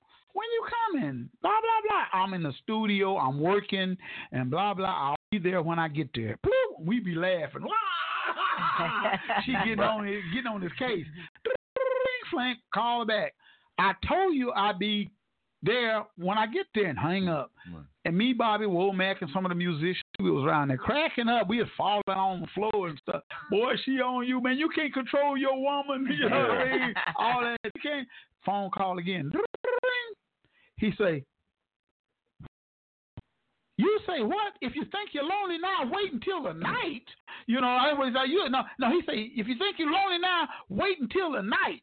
When 0.48 0.54
you 0.54 1.02
coming? 1.02 1.28
Blah 1.42 1.50
blah 1.50 1.80
blah. 1.88 2.20
I'm 2.20 2.34
in 2.34 2.42
the 2.42 2.52
studio. 2.62 3.16
I'm 3.18 3.40
working 3.40 3.96
and 4.32 4.50
blah 4.50 4.74
blah. 4.74 5.10
I'll 5.10 5.16
be 5.30 5.38
there 5.38 5.62
when 5.62 5.78
I 5.78 5.88
get 5.88 6.08
there. 6.14 6.38
Bloop, 6.44 6.86
We 6.86 7.00
be 7.00 7.14
laughing. 7.14 7.66
she 9.44 9.52
getting 9.64 9.80
on 9.80 10.06
his 10.06 10.22
getting 10.32 10.50
on 10.50 10.62
his 10.62 10.72
case. 10.78 11.06
Frank, 12.32 12.58
call 12.72 13.00
her 13.00 13.06
back. 13.06 13.34
I 13.78 13.92
told 14.06 14.34
you 14.34 14.52
I'd 14.52 14.78
be 14.78 15.10
there 15.62 16.04
when 16.16 16.38
I 16.38 16.46
get 16.46 16.66
there 16.74 16.86
and 16.86 16.98
hang 16.98 17.28
up. 17.28 17.50
Right. 17.72 17.84
And 18.04 18.16
me, 18.16 18.32
Bobby 18.32 18.64
Womack, 18.64 19.16
and 19.20 19.30
some 19.34 19.44
of 19.44 19.50
the 19.50 19.54
musicians 19.54 20.02
we 20.20 20.30
was 20.30 20.44
around 20.44 20.68
there 20.68 20.78
cracking 20.78 21.28
up. 21.28 21.48
We 21.48 21.58
was 21.58 21.68
falling 21.76 22.02
on 22.08 22.40
the 22.40 22.46
floor 22.54 22.88
and 22.88 22.98
stuff. 23.06 23.22
Boy, 23.50 23.74
she 23.84 23.92
on 24.00 24.26
you, 24.26 24.40
man. 24.42 24.56
You 24.56 24.70
can't 24.74 24.94
control 24.94 25.36
your 25.36 25.60
woman. 25.60 26.08
You 26.18 26.28
know 26.30 26.40
what 26.40 26.50
I 26.58 26.78
mean? 26.78 26.94
All 27.18 27.40
that. 27.42 27.58
You 27.64 27.80
can't. 27.82 28.08
Phone 28.46 28.70
call 28.70 28.98
again. 28.98 29.30
He 30.78 30.92
say, 30.98 31.24
you 33.76 34.00
say 34.06 34.22
what? 34.22 34.54
If 34.60 34.74
you 34.74 34.82
think 34.90 35.10
you're 35.12 35.24
lonely 35.24 35.58
now, 35.58 35.90
wait 35.90 36.12
until 36.12 36.42
the 36.42 36.52
night. 36.52 37.04
You 37.46 37.60
know, 37.60 37.68
I 37.68 37.90
always 37.90 38.12
say 38.12 38.28
you 38.30 38.48
no 38.48 38.62
no. 38.78 38.90
He 38.90 39.00
say 39.06 39.30
if 39.36 39.46
you 39.46 39.56
think 39.56 39.76
you're 39.78 39.90
lonely 39.90 40.18
now, 40.18 40.48
wait 40.68 41.00
until 41.00 41.32
the 41.32 41.42
night. 41.42 41.82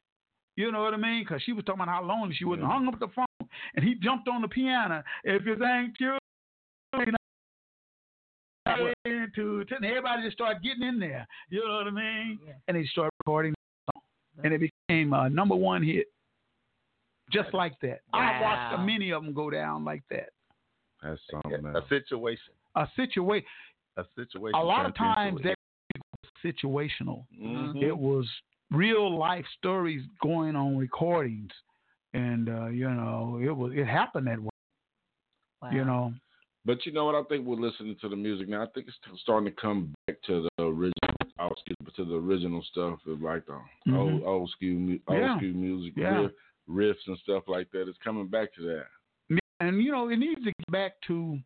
You 0.58 0.72
know 0.72 0.82
what 0.82 0.94
I 0.94 0.98
mean? 0.98 1.24
Because 1.24 1.42
she 1.44 1.54
was 1.54 1.64
talking 1.66 1.82
about 1.82 1.94
how 1.94 2.04
lonely 2.04 2.36
she 2.36 2.46
was, 2.46 2.60
and 2.60 2.68
hung 2.68 2.88
up 2.88 3.00
the 3.00 3.08
phone, 3.16 3.50
and 3.76 3.86
he 3.86 3.96
jumped 3.96 4.28
on 4.28 4.42
the 4.42 4.48
piano. 4.48 5.04
If 5.24 5.46
you 5.46 5.56
think 5.58 5.96
you're 6.00 6.18
lonely 6.94 7.12
now, 7.12 7.18
to 9.36 9.66
and 9.70 9.86
everybody 9.86 10.24
just 10.24 10.36
started 10.36 10.64
getting 10.64 10.84
in 10.84 11.00
there. 11.00 11.28
You 11.50 11.66
know 11.66 11.76
what 11.76 11.88
I 11.88 11.92
mean? 11.92 12.40
Yeah. 12.46 12.54
And 12.68 12.78
they 12.78 12.86
started 12.88 13.12
recording, 13.26 13.54
the 13.54 13.94
song. 13.94 14.02
and 14.46 14.54
it 14.54 14.72
became 14.88 15.14
a 15.14 15.30
number 15.30 15.56
one 15.56 15.84
hit, 15.84 16.08
just 17.32 17.54
like 17.54 17.80
that. 17.82 18.02
I 18.14 18.42
watched 18.42 18.86
many 18.86 19.12
of 19.12 19.24
them 19.24 19.34
go 19.34 19.50
down 19.50 19.84
like 19.84 20.04
that. 20.10 20.30
That's 21.02 21.22
Yeah, 21.32 21.40
something, 21.44 21.76
a 21.76 21.88
situation. 21.88 22.54
A 22.76 22.88
situation. 22.96 23.48
A 23.98 24.04
situation. 24.16 24.60
A 24.60 24.64
lot 24.64 24.86
of 24.86 24.96
times 24.96 25.42
that 25.44 25.56
was 26.22 26.32
situational. 26.44 27.26
Mhm. 27.38 27.82
It 27.82 27.98
was 27.98 28.30
real 28.72 29.18
life 29.18 29.46
stories 29.58 30.04
going 30.22 30.56
on 30.56 30.78
recordings, 30.78 31.52
and 32.14 32.50
uh, 32.50 32.66
you 32.68 32.90
know 32.90 33.40
it 33.42 33.52
was 33.52 33.74
it 33.74 33.86
happened 33.86 34.28
that 34.28 34.40
way. 34.40 34.50
Wow. 35.62 35.70
You 35.72 35.86
know. 35.86 36.14
But 36.66 36.86
you 36.86 36.92
know 36.92 37.06
what? 37.06 37.16
I 37.16 37.24
think 37.24 37.46
we're 37.46 37.56
listening 37.58 37.96
to 38.02 38.10
the 38.10 38.16
music 38.16 38.50
now. 38.50 38.64
I 38.64 38.68
think 38.68 38.88
it's 38.88 39.22
starting 39.22 39.54
to 39.54 39.62
come 39.62 39.94
back 40.08 40.18
to 40.24 40.48
the 40.58 40.64
original, 40.64 40.92
excuse 41.52 41.78
me, 41.84 41.92
to 41.96 42.06
the 42.06 42.16
original 42.16 42.64
stuff 42.72 43.00
of 43.06 43.22
like 43.22 43.46
the 43.46 43.60
Mhm. 43.88 43.98
old 43.98 44.24
old 44.24 44.50
school 44.50 44.98
old 45.08 45.20
Yeah. 45.20 45.38
school 45.38 45.54
music, 45.54 45.94
Yeah. 45.96 46.28
Riff, 46.68 46.96
riffs 46.98 47.08
and 47.08 47.18
stuff 47.20 47.44
like 47.48 47.70
that. 47.72 47.88
It's 47.88 47.98
coming 48.04 48.28
back 48.28 48.54
to 48.56 48.62
that. 49.30 49.38
and 49.60 49.82
you 49.82 49.92
know 49.92 50.10
it 50.10 50.18
needs 50.18 50.40
to 50.44 50.46
get 50.52 50.72
back 50.72 50.94
to 51.08 51.38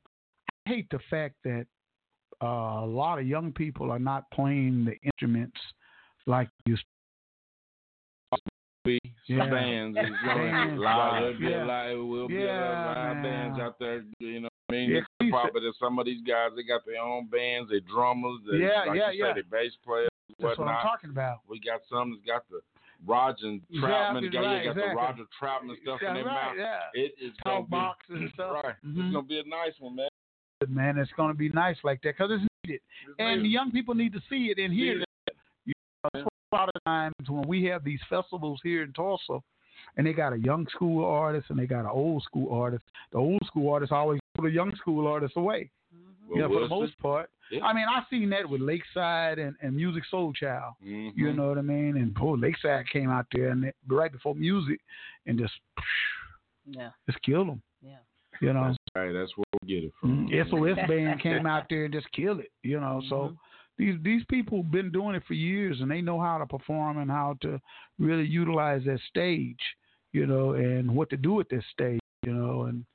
I 0.66 0.70
hate 0.70 0.88
the 0.92 1.00
fact 1.10 1.36
that 1.44 1.66
uh, 2.42 2.84
a 2.84 2.86
lot 2.86 3.20
of 3.20 3.28
young 3.28 3.52
people 3.52 3.92
are 3.92 4.00
not 4.00 4.30
playing 4.32 4.86
the 4.86 4.96
instruments 5.04 5.58
like 6.28 6.50
used 6.66 6.84
Be 8.86 9.00
some 9.28 9.50
bands 9.50 9.98
Bands. 9.98 10.80
live. 10.80 11.36
Yeah. 11.42 11.64
a 11.64 11.66
lot. 11.66 11.92
It 11.92 11.96
will 11.96 12.28
be 12.28 12.36
Yeah, 12.36 12.92
of 12.92 12.98
live 12.98 13.24
bands 13.24 13.60
out 13.60 13.78
there. 13.80 14.04
You 14.20 14.42
know 14.42 14.50
what 14.68 14.76
I 14.76 14.80
mean? 14.80 14.90
Yeah, 14.92 14.98
It's 15.00 15.08
the 15.20 15.26
you 15.26 15.32
problem 15.32 15.74
some 15.80 16.00
of 16.00 16.06
these 16.06 16.22
guys 16.26 16.50
they 16.56 16.64
got 16.64 16.86
their 16.86 17.02
own 17.02 17.28
bands, 17.28 17.70
they 17.72 17.80
drummers, 17.82 18.40
they 18.50 18.58
Yeah, 18.60 18.86
like 18.88 18.98
yeah, 18.98 19.12
you 19.12 19.24
say, 19.24 19.34
yeah. 19.36 19.42
bass 19.52 19.74
players, 19.84 20.10
That's 20.40 20.58
what 20.58 20.68
I'm 20.68 20.82
talking 20.86 21.10
about. 21.10 21.40
We 21.50 21.60
got 21.60 21.82
some 21.90 22.12
that's 22.12 22.26
got 22.26 22.48
the 22.50 22.62
Roger 23.06 23.58
Troutman. 23.74 23.82
right, 23.82 24.32
got, 24.32 24.56
exactly. 24.58 24.74
the 24.74 24.96
Roger 24.96 25.24
Troutman 25.42 25.82
stuff 25.82 26.00
in 26.08 26.14
their 26.14 26.26
right, 26.26 26.34
mouth. 26.34 26.56
yeah. 26.58 26.80
It 26.94 27.14
is 27.22 27.34
gonna 27.44 27.66
Talk 27.70 27.98
be 28.08 28.14
and 28.16 28.30
stuff. 28.34 28.64
right. 28.64 28.76
Mhm. 28.86 29.06
It's 29.06 29.14
gonna 29.14 29.28
be 29.28 29.40
a 29.40 29.44
nice 29.48 29.74
one, 29.80 29.96
man. 29.96 30.10
Man, 30.68 30.98
it's 30.98 31.12
going 31.14 31.30
to 31.32 31.38
be 31.38 31.48
nice 31.50 31.78
like 31.86 32.02
that 32.02 32.18
because 32.18 32.32
it's 32.34 32.44
needed, 32.66 32.82
and 33.18 33.46
the 33.46 33.48
young 33.48 33.72
people 33.72 33.96
need 33.96 34.12
to 34.12 34.20
see 34.30 34.52
it 34.52 34.60
and 34.60 34.74
hear 34.74 35.02
it. 35.02 35.08
You 35.66 35.74
know, 36.14 36.26
a 36.52 36.56
lot 36.56 36.68
of 36.68 36.84
times 36.86 37.14
when 37.30 37.48
we 37.48 37.64
have 37.66 37.86
these 37.86 38.02
festivals 38.10 38.60
here 38.62 38.84
in 38.84 38.92
Tulsa, 38.92 39.40
and 39.96 40.06
they 40.06 40.12
got 40.12 40.34
a 40.34 40.38
young 40.40 40.68
school 40.68 41.06
artist 41.06 41.50
and 41.50 41.58
they 41.58 41.66
got 41.66 41.82
an 41.82 41.92
old 41.92 42.24
school 42.24 42.52
artist, 42.54 42.84
the 43.14 43.18
old 43.18 43.40
school 43.48 43.72
artist 43.72 43.94
always 43.94 44.20
put 44.36 44.44
the 44.44 44.52
young 44.52 44.76
school 44.76 45.08
artist 45.08 45.34
away. 45.38 45.70
Well, 46.30 46.40
yeah, 46.40 46.48
for 46.48 46.54
the 46.54 46.60
Wilson, 46.60 46.80
most 46.80 47.00
part. 47.00 47.30
Yeah. 47.52 47.64
I 47.66 47.74
mean, 47.74 47.86
I 47.90 48.04
seen 48.10 48.30
that 48.30 48.48
with 48.48 48.62
Lakeside 48.62 49.40
and, 49.40 49.56
and 49.62 49.74
Musiq 49.76 50.04
Soulchild. 50.14 50.74
mhm. 50.86 51.12
You 51.16 51.34
know 51.34 51.50
what 51.50 51.58
I 51.58 51.62
mean? 51.62 51.98
And 51.98 52.14
boy, 52.14 52.36
Lakeside 52.36 52.86
came 52.92 53.10
out 53.10 53.26
there 53.34 53.50
and 53.50 53.64
they, 53.64 53.74
right 53.88 54.12
before 54.12 54.36
music 54.36 54.80
and 55.26 55.40
just 55.40 55.54
Yeah. 56.66 56.92
just 57.10 57.22
killed 57.24 57.48
them. 57.50 57.62
Yeah. 57.82 57.98
You 58.42 58.54
know, 58.54 58.66
That's 58.66 58.78
right. 58.96 59.12
That's 59.12 59.36
where 59.36 59.46
we 59.62 59.68
get 59.68 59.84
it 59.86 59.94
from. 60.00 60.28
Mhm. 60.28 60.50
SOS 60.50 60.88
band 60.88 61.20
came 61.22 61.46
out 61.48 61.66
there 61.70 61.86
and 61.86 61.94
just 61.94 62.12
killed 62.12 62.40
it. 62.40 62.52
You 62.64 62.80
know, 62.80 63.02
so 63.10 63.16
Mhm. 63.30 63.38
these 63.78 64.00
these 64.04 64.24
people 64.26 64.62
been 64.62 64.92
doing 64.92 65.16
it 65.16 65.24
for 65.26 65.34
years 65.34 65.82
and 65.82 65.90
they 65.90 66.02
know 66.02 66.20
how 66.22 66.38
to 66.38 66.46
perform 66.46 67.00
and 67.00 67.10
how 67.10 67.36
to 67.42 67.60
really 67.98 68.26
utilize 68.28 68.84
that 68.86 69.00
stage. 69.10 69.60
You 70.14 70.26
know, 70.28 70.54
and 70.54 70.96
what 70.96 71.10
to 71.10 71.18
do 71.18 71.34
with 71.34 71.50
this 71.50 71.66
stage. 71.72 72.00
You 72.26 72.34
know, 72.34 72.64
and 72.64 72.86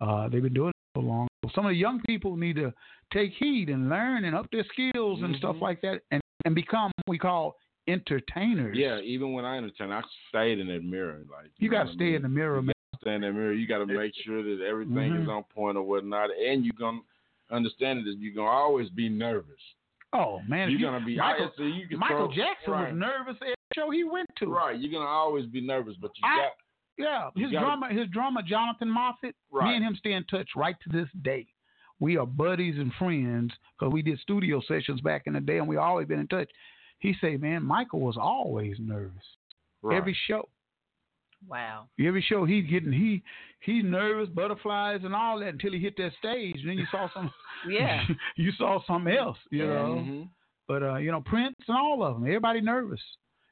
uh, 0.00 0.28
they've 0.28 0.42
been 0.42 0.54
doing 0.54 0.70
it 0.70 0.76
so 0.96 1.00
long. 1.00 1.27
So 1.44 1.50
some 1.54 1.66
of 1.66 1.70
the 1.70 1.76
young 1.76 2.00
people 2.06 2.36
need 2.36 2.56
to 2.56 2.72
take 3.12 3.32
heed 3.38 3.68
and 3.68 3.88
learn 3.88 4.24
and 4.24 4.34
up 4.34 4.46
their 4.50 4.64
skills 4.72 5.22
and 5.22 5.36
stuff 5.36 5.56
Mhm. 5.56 5.60
like 5.60 5.80
that, 5.82 6.02
and 6.10 6.20
and 6.44 6.54
become 6.54 6.90
what 7.04 7.08
we 7.12 7.18
call 7.18 7.56
entertainers. 7.88 8.76
Yeah, 8.76 9.00
even 9.00 9.32
when 9.32 9.44
I 9.44 9.56
entertain, 9.58 9.90
I 9.90 10.02
stayed 10.28 10.58
in 10.60 10.68
that 10.68 10.84
mirror. 10.84 11.20
Like 11.30 11.50
You 11.58 11.68
gotta 11.68 11.86
what 11.86 11.92
I 11.92 11.94
stay 11.94 12.04
mean? 12.06 12.14
in 12.16 12.22
the 12.22 12.28
mirror, 12.28 12.62
man. 12.62 12.72
Stay 13.00 13.14
in 13.14 13.20
that 13.22 13.32
mirror. 13.32 13.52
You 13.52 13.66
got 13.66 13.78
to 13.78 13.86
make 13.86 14.12
sure 14.24 14.42
that 14.42 14.64
everything 14.64 15.14
is 15.14 15.26
Mhm. 15.26 15.36
on 15.36 15.44
point 15.44 15.76
or 15.76 15.82
whatnot, 15.82 16.30
and 16.30 16.64
you're 16.64 16.74
gonna 16.78 17.00
understand 17.50 18.04
that 18.06 18.16
you're 18.18 18.34
gonna 18.34 18.48
always 18.48 18.88
be 18.90 19.08
nervous. 19.08 19.60
Oh 20.12 20.40
man, 20.48 20.70
you're 20.70 20.80
you- 20.80 20.86
gonna 20.86 21.04
be. 21.04 21.16
Michael, 21.16 21.46
I, 21.52 21.56
so 21.56 21.62
you 21.64 21.86
can 21.88 21.98
Michael 21.98 22.26
throw- 22.28 22.34
Jackson 22.36 22.72
right. 22.72 22.92
was 22.92 22.98
nervous 22.98 23.36
every 23.42 23.54
show 23.74 23.90
he 23.90 24.04
went 24.04 24.28
to. 24.36 24.46
Right, 24.46 24.78
you're 24.78 24.92
gonna 24.92 25.04
always 25.10 25.46
be 25.46 25.60
nervous, 25.60 25.96
but 25.96 26.10
you 26.16 26.22
I- 26.24 26.36
got 26.36 26.52
Yeah, 26.98 27.30
his 27.36 27.52
gotta- 27.52 27.64
drummer, 27.64 27.88
his 27.88 28.08
drummer 28.10 28.42
Jonathan 28.42 28.88
Moffett. 28.88 29.34
Me 29.52 29.74
and 29.76 29.84
him 29.84 29.94
stay 29.96 30.12
in 30.12 30.24
touch 30.24 30.48
right 30.56 30.76
to 30.82 30.88
this 30.90 31.08
day. 31.22 31.46
We 32.00 32.16
are 32.16 32.26
buddies 32.26 32.76
and 32.78 32.92
friends 32.94 33.52
because 33.78 33.92
we 33.92 34.02
did 34.02 34.18
studio 34.20 34.60
sessions 34.68 35.00
back 35.00 35.22
in 35.26 35.32
the 35.32 35.40
day, 35.40 35.58
and 35.58 35.66
we 35.68 35.76
always 35.76 36.06
been 36.08 36.20
in 36.20 36.28
touch. 36.28 36.48
He 37.00 37.14
say, 37.20 37.36
man, 37.36 37.62
Michael 37.64 38.00
was 38.00 38.16
always 38.16 38.76
nervous 38.80 39.22
right. 39.82 39.96
every 39.96 40.16
show. 40.26 40.48
Wow. 41.48 41.88
Every 42.04 42.20
show 42.22 42.44
he's 42.44 42.68
getting 42.68 42.92
he 42.92 43.22
he's 43.60 43.84
nervous, 43.84 44.28
butterflies 44.28 45.00
and 45.04 45.14
all 45.14 45.38
that 45.38 45.50
until 45.50 45.72
he 45.72 45.78
hit 45.78 45.96
that 45.98 46.12
stage. 46.18 46.56
And 46.60 46.68
then 46.70 46.78
you 46.78 46.86
saw 46.90 47.08
some 47.14 47.30
Yeah. 47.68 48.02
you 48.36 48.50
saw 48.58 48.80
something 48.86 49.14
else, 49.14 49.38
you 49.52 49.60
Yeah. 49.64 49.72
know. 49.74 50.04
Mhm. 50.04 50.28
But 50.66 50.82
uh, 50.82 50.96
you 50.96 51.12
know, 51.12 51.20
Prince 51.20 51.54
and 51.68 51.76
all 51.76 52.02
of 52.02 52.14
them, 52.14 52.24
everybody 52.24 52.60
nervous. 52.60 53.00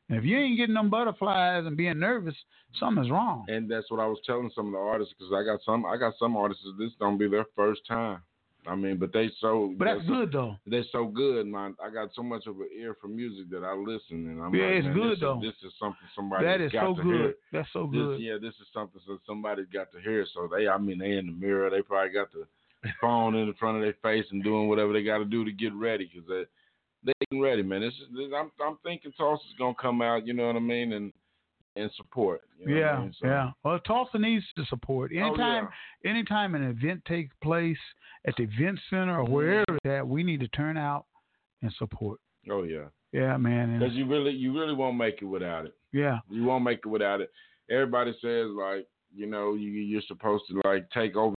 And 0.09 0.19
if 0.19 0.25
you 0.25 0.39
ain't 0.39 0.57
getting 0.57 0.75
them 0.75 0.91
butterflies 0.91 1.67
and 1.67 1.77
being 1.77 1.99
nervous, 1.99 2.35
something's 2.79 3.11
wrong. 3.11 3.45
And 3.49 3.69
that's 3.71 3.91
what 3.91 4.01
I 4.01 4.07
was 4.07 4.19
telling 4.25 4.51
some 4.55 4.67
of 4.67 4.73
the 4.73 4.79
artists 4.79 5.15
because 5.19 5.33
I 5.35 5.45
got 5.45 5.61
some 5.65 5.85
I 5.85 5.97
got 5.97 6.15
some 6.19 6.37
artists 6.37 6.65
that 6.65 6.83
this 6.83 6.93
don't 7.01 7.19
be 7.19 7.29
their 7.29 7.47
first 7.57 7.81
time. 7.89 8.23
I 8.67 8.75
mean, 8.75 8.97
but 8.99 9.13
they 9.13 9.31
so 9.41 9.75
But 9.79 9.85
that's 9.87 10.07
good 10.07 10.33
though. 10.33 10.57
They're 10.67 10.85
so 10.91 11.07
good, 11.07 11.47
man. 11.47 11.77
I 11.85 11.91
got 11.91 12.11
so 12.15 12.23
much 12.23 12.47
of 12.47 12.57
an 12.61 12.69
ear 12.77 12.97
for 13.01 13.07
music 13.07 13.51
that 13.51 13.63
I 13.63 13.75
listen, 13.75 14.29
and 14.29 14.43
I'm 14.43 14.53
Yeah, 14.53 14.67
like, 14.67 14.75
it's 14.75 14.95
good, 14.95 15.13
this, 15.13 15.21
though. 15.21 15.39
Is, 15.39 15.53
this 15.63 15.69
is 15.71 15.75
something 15.79 16.09
somebody 16.15 16.45
That 16.45 16.61
is 16.61 16.73
got 16.73 16.83
so 16.83 16.95
to 16.97 17.03
good. 17.03 17.13
hear. 17.13 17.35
That's 17.53 17.69
so 17.73 17.87
This, 17.87 17.93
good. 17.93 18.21
yeah, 18.21 18.35
this 18.41 18.55
is 18.55 18.67
something 18.75 19.01
that 19.07 19.19
somebody's 19.27 19.67
got 19.73 19.93
to 19.93 20.01
hear. 20.01 20.27
So 20.35 20.49
they, 20.53 20.67
I 20.67 20.79
mean, 20.79 20.99
they 20.99 21.13
in 21.13 21.27
the 21.27 21.33
mirror. 21.33 21.71
They 21.71 21.83
probably 21.83 22.13
got 22.13 22.33
the 22.33 22.47
phone 23.01 23.37
in 23.37 23.47
the 23.47 23.55
front 23.55 23.77
of 23.77 23.83
their 23.83 23.95
face 24.03 24.27
and 24.33 24.43
doing 24.43 24.69
whatever 24.69 24.93
they 24.93 25.05
got 25.05 25.19
to 25.19 25.25
do 25.25 25.45
to 25.45 25.53
get 25.53 25.73
ready 25.75 26.11
because 26.13 26.29
getting 27.31 27.43
ready, 27.43 27.63
man. 27.63 27.83
It's 27.83 27.97
just, 27.97 28.11
I'm 28.37 28.51
I'm 28.65 28.77
thinking 28.85 29.13
Tulsa's 29.17 29.47
gonna 29.59 29.75
come 29.81 30.03
out. 30.03 30.27
You 30.27 30.33
know 30.35 30.47
what 30.47 30.57
I 30.57 30.61
mean? 30.61 30.93
And 30.93 31.13
and 31.77 31.91
support. 31.97 32.41
You 32.59 32.69
know 32.69 32.75
what 32.75 32.85
I 32.85 32.93
yeah, 32.95 33.01
mean? 33.01 33.15
So- 33.21 33.27
yeah. 33.29 33.51
Well, 33.65 33.79
Tulsa 33.81 34.19
needs 34.19 34.45
to 34.57 34.65
support. 34.67 35.13
Oh, 35.15 35.19
Anytime, 35.27 35.69
yeah. 36.05 36.11
anytime 36.11 36.55
an 36.55 36.63
event 36.63 37.05
takes 37.07 37.35
place 37.43 37.77
at 38.27 38.35
the 38.39 38.45
event 38.45 38.79
center 38.89 39.21
or 39.21 39.25
wherever 39.25 39.65
it's 39.69 39.85
at, 39.87 40.07
we 40.07 40.23
need 40.23 40.41
to 40.41 40.49
turn 40.49 40.77
out 40.79 41.05
and 41.63 41.71
support. 41.79 42.19
Oh 42.51 42.63
yeah. 42.63 42.87
Yeah, 43.13 43.37
man. 43.37 43.79
Because 43.79 43.95
you 43.95 44.07
really 44.07 44.33
you 44.33 44.59
really 44.59 44.75
won't 44.75 44.97
make 44.97 45.21
it 45.23 45.27
without 45.27 45.67
it. 45.67 45.75
yeah, 45.93 46.19
You 46.31 46.45
won't 46.45 46.65
make 46.65 46.79
it 46.85 46.89
without 46.89 47.21
it. 47.21 47.31
Everybody 47.71 48.13
says 48.23 48.47
like, 48.51 48.87
you 49.15 49.27
know, 49.27 49.55
you 49.55 49.71
you're 49.71 50.03
supposed 50.09 50.45
to 50.51 50.61
like 50.69 50.89
take 50.91 51.17
over 51.17 51.35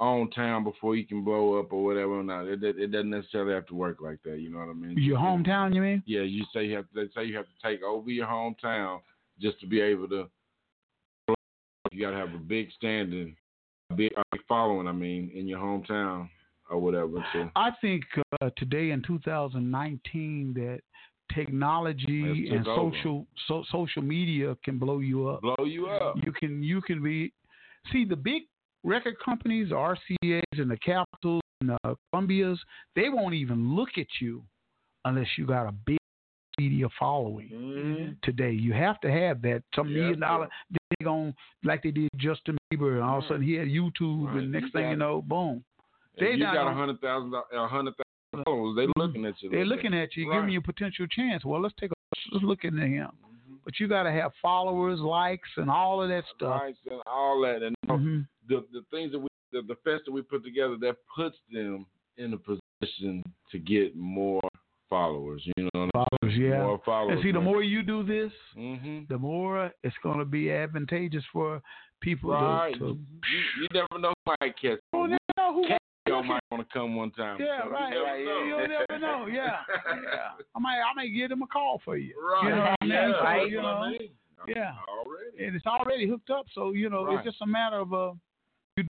own 0.00 0.30
town 0.30 0.64
before 0.64 0.96
you 0.96 1.06
can 1.06 1.22
blow 1.22 1.58
up 1.58 1.72
or 1.72 1.84
whatever. 1.84 2.22
Not 2.22 2.46
it, 2.46 2.62
it, 2.64 2.78
it 2.78 2.86
doesn't 2.88 3.10
necessarily 3.10 3.54
have 3.54 3.66
to 3.66 3.74
work 3.74 3.98
like 4.00 4.18
that. 4.24 4.38
You 4.38 4.50
know 4.50 4.58
what 4.58 4.68
I 4.68 4.72
mean? 4.72 4.96
your 4.96 5.18
hometown, 5.18 5.74
you 5.74 5.82
mean? 5.82 6.02
Yeah, 6.06 6.22
you 6.22 6.44
say 6.52 6.64
you 6.64 6.76
have. 6.76 6.90
To, 6.92 6.94
They 6.94 7.10
say 7.14 7.26
you 7.26 7.36
have 7.36 7.46
to 7.46 7.68
take 7.68 7.82
over 7.82 8.10
your 8.10 8.26
hometown 8.26 9.00
just 9.40 9.60
to 9.60 9.66
be 9.66 9.80
able 9.80 10.08
to. 10.08 10.28
You 11.92 12.00
got 12.00 12.10
to 12.10 12.16
have 12.16 12.34
a 12.34 12.38
big 12.38 12.68
standing, 12.76 13.34
a 13.90 13.94
big, 13.94 14.12
a 14.16 14.22
big 14.32 14.42
following. 14.48 14.86
I 14.86 14.92
mean, 14.92 15.30
in 15.34 15.46
your 15.48 15.58
hometown 15.58 16.28
or 16.70 16.78
whatever. 16.78 17.24
So 17.32 17.50
I 17.56 17.70
think 17.80 18.04
uh, 18.40 18.50
today 18.56 18.90
in 18.90 19.02
2019 19.02 20.54
that 20.54 20.80
technology 21.34 22.48
and 22.50 22.66
over. 22.66 22.90
social 22.92 23.26
so, 23.46 23.64
social 23.70 24.02
media 24.02 24.56
can 24.64 24.78
blow 24.78 25.00
you 25.00 25.28
up. 25.28 25.42
blow 25.42 25.64
you 25.64 25.88
up. 25.88 26.16
You 26.24 26.32
can 26.32 26.62
you 26.62 26.80
can 26.80 27.02
be 27.02 27.32
see 27.92 28.04
the 28.04 28.16
big 28.16 28.42
record 28.84 29.16
companies, 29.24 29.70
RCA's 29.70 30.58
and 30.58 30.70
the 30.70 30.76
Capitols 30.78 31.42
and 31.60 31.70
the 31.70 31.96
Columbias, 32.12 32.58
they 32.96 33.08
won't 33.08 33.34
even 33.34 33.74
look 33.76 33.90
at 33.98 34.06
you 34.20 34.42
unless 35.04 35.26
you 35.36 35.46
got 35.46 35.66
a 35.66 35.72
big 35.72 35.98
media 36.58 36.86
following. 36.98 37.48
Mhm. 37.48 38.20
Today, 38.22 38.52
you 38.52 38.72
have 38.72 39.00
to 39.00 39.10
have 39.10 39.40
that 39.42 39.62
some 39.74 39.88
Yeah, 39.88 39.94
million 40.00 40.20
dollar. 40.20 40.48
They 40.70 41.04
going 41.04 41.34
like 41.64 41.82
they 41.82 41.90
did 41.90 42.08
Justin 42.16 42.58
Bieber, 42.72 42.94
and 42.94 43.02
all 43.02 43.18
of 43.18 43.24
a 43.24 43.28
sudden 43.28 43.42
he 43.42 43.54
had 43.54 43.68
YouTube, 43.68 44.26
Right. 44.26 44.36
and 44.38 44.52
next 44.52 44.72
thing 44.72 44.90
you 44.90 44.96
know, 44.96 45.22
boom, 45.22 45.64
They 46.18 46.32
you 46.32 46.38
got 46.44 46.66
a 46.66 46.74
hundred 46.74 47.00
thousand, 47.00 47.32
a 47.34 47.66
hundred 47.66 47.94
thousand 47.96 48.44
followers. 48.44 48.76
They 48.76 48.86
looking 48.96 49.24
at 49.24 49.42
you. 49.42 49.48
they're 49.48 49.64
looking 49.64 49.94
at 49.94 50.14
you, 50.16 50.28
Right. 50.28 50.36
giving 50.36 50.50
you 50.50 50.58
a 50.58 50.62
potential 50.62 51.06
chance. 51.06 51.44
Well, 51.44 51.60
let's 51.62 51.74
take 51.76 51.90
a 51.92 51.94
let's 52.32 52.44
look 52.44 52.64
into 52.64 52.86
him. 52.86 53.08
Mm-hmm. 53.24 53.54
But 53.64 53.80
you 53.80 53.88
got 53.88 54.02
to 54.02 54.12
have 54.12 54.34
followers, 54.42 55.00
likes, 55.00 55.48
and 55.56 55.70
all 55.70 56.02
of 56.02 56.10
that 56.10 56.24
stuff. 56.34 56.60
Right, 56.60 56.76
and 56.90 57.00
all 57.06 57.40
that, 57.40 57.62
and 57.62 57.74
Mhm. 57.88 58.28
the 58.46 58.66
the 58.69 58.69
things 58.90 59.12
that 59.12 59.18
we 59.18 59.28
the, 59.52 59.62
the 59.62 59.74
fest 59.84 60.04
that 60.06 60.12
we 60.12 60.22
put 60.22 60.44
together 60.44 60.76
that 60.80 60.96
puts 61.16 61.36
them 61.52 61.84
in 62.18 62.32
a 62.34 62.36
position 62.38 63.22
to 63.50 63.58
get 63.58 63.96
more 63.96 64.40
followers. 64.88 65.42
You 65.56 65.68
know, 65.74 65.88
Followers, 65.92 66.38
yeah. 66.38 66.62
more 66.62 66.80
followers. 66.84 67.14
And 67.14 67.22
see, 67.22 67.32
the 67.32 67.40
more 67.40 67.62
you 67.62 67.82
do 67.82 68.02
this, 68.04 68.30
hmm 68.54 69.00
the 69.08 69.18
more 69.18 69.72
it's 69.82 69.96
going 70.02 70.18
to 70.18 70.24
be 70.24 70.50
advantageous 70.52 71.24
for 71.32 71.60
people 72.00 72.30
right, 72.30 72.72
to. 72.74 72.78
to 72.78 72.84
you, 72.86 73.40
you 73.62 73.68
never 73.74 74.00
know 74.00 74.12
who 74.24 74.34
might 74.40 74.54
catch. 74.60 74.78
oh, 74.92 75.06
you 75.06 75.16
know 75.36 75.52
who? 75.54 75.64
Y'all 76.06 76.22
might 76.22 76.40
want 76.50 76.66
to 76.66 76.72
come 76.72 76.96
one 76.96 77.10
time. 77.12 77.38
Yeah, 77.40 77.62
So 77.64 77.70
right. 77.70 77.92
You 77.92 78.02
right. 78.04 78.24
never 78.24 78.24
know. 78.24 78.44
You'll 78.44 78.68
never 78.68 78.98
know. 78.98 79.26
Yeah, 79.26 79.56
yeah. 79.86 80.44
I 80.54 80.58
might, 80.58 80.78
I 80.80 80.94
may 80.96 81.10
give 81.10 81.28
them 81.28 81.42
a 81.42 81.46
call 81.46 81.80
for 81.84 81.96
you. 81.96 82.14
Right. 82.20 82.44
You 82.44 82.50
know 82.50 82.56
what 82.62 82.76
I 82.80 82.84
mean? 82.84 82.90
yeah, 82.92 83.12
So, 83.12 83.24
that's 83.24 83.50
you 83.50 83.56
what 83.58 83.64
I 83.66 83.90
mean. 83.90 84.10
yeah. 84.48 84.72
Already. 84.88 85.44
and 85.46 85.54
it's 85.56 85.66
already 85.66 86.08
hooked 86.08 86.30
up. 86.30 86.46
So 86.54 86.72
you 86.72 86.88
know, 86.88 87.04
Right. 87.04 87.16
it's 87.16 87.24
just 87.26 87.42
a 87.42 87.46
matter 87.46 87.76
of 87.76 87.92
uh, 87.92 88.12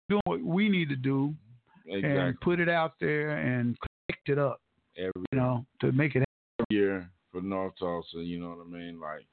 doing 0.09 0.21
what 0.25 0.41
we 0.41 0.69
need 0.69 0.89
to 0.89 0.95
do 0.95 1.33
Exactly. 1.87 2.17
and 2.19 2.41
put 2.41 2.59
it 2.59 2.69
out 2.69 2.93
there 2.99 3.37
and 3.37 3.75
connect 4.07 4.29
it 4.29 4.37
up. 4.37 4.59
Every 4.97 5.11
You 5.31 5.39
know, 5.39 5.65
to 5.81 5.91
make 5.91 6.15
it. 6.15 6.19
happen. 6.19 6.65
year 6.69 7.09
for 7.31 7.41
North 7.41 7.73
Tulsa, 7.79 8.17
you 8.17 8.39
know 8.39 8.49
what 8.49 8.65
I 8.65 8.69
mean? 8.69 8.99
Like 8.99 9.25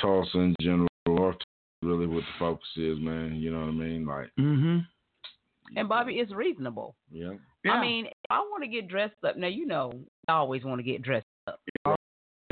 Tulsa 0.00 0.38
in 0.38 0.54
general, 0.60 0.88
North 1.06 1.36
really 1.82 2.06
what 2.06 2.20
the 2.20 2.38
focus 2.38 2.68
is, 2.76 2.98
man. 3.00 3.36
You 3.36 3.50
know 3.50 3.60
what 3.60 3.68
I 3.68 3.72
mean? 3.72 4.06
Like, 4.06 4.30
Mm-hmm. 4.38 4.78
And 5.76 5.88
Bobby, 5.88 6.14
it's 6.14 6.32
reasonable. 6.32 6.96
yeah. 7.12 7.32
Yeah. 7.64 7.72
I 7.72 7.80
mean, 7.80 8.06
if 8.06 8.12
I 8.30 8.38
want 8.40 8.64
to 8.64 8.68
get 8.68 8.88
dressed 8.88 9.14
up. 9.24 9.36
Now 9.36 9.46
you 9.48 9.66
know, 9.66 9.92
I 10.28 10.32
always 10.32 10.64
want 10.64 10.78
to 10.78 10.82
get 10.82 11.02
dressed 11.02 11.26
up. 11.46 11.60
I 11.84 11.94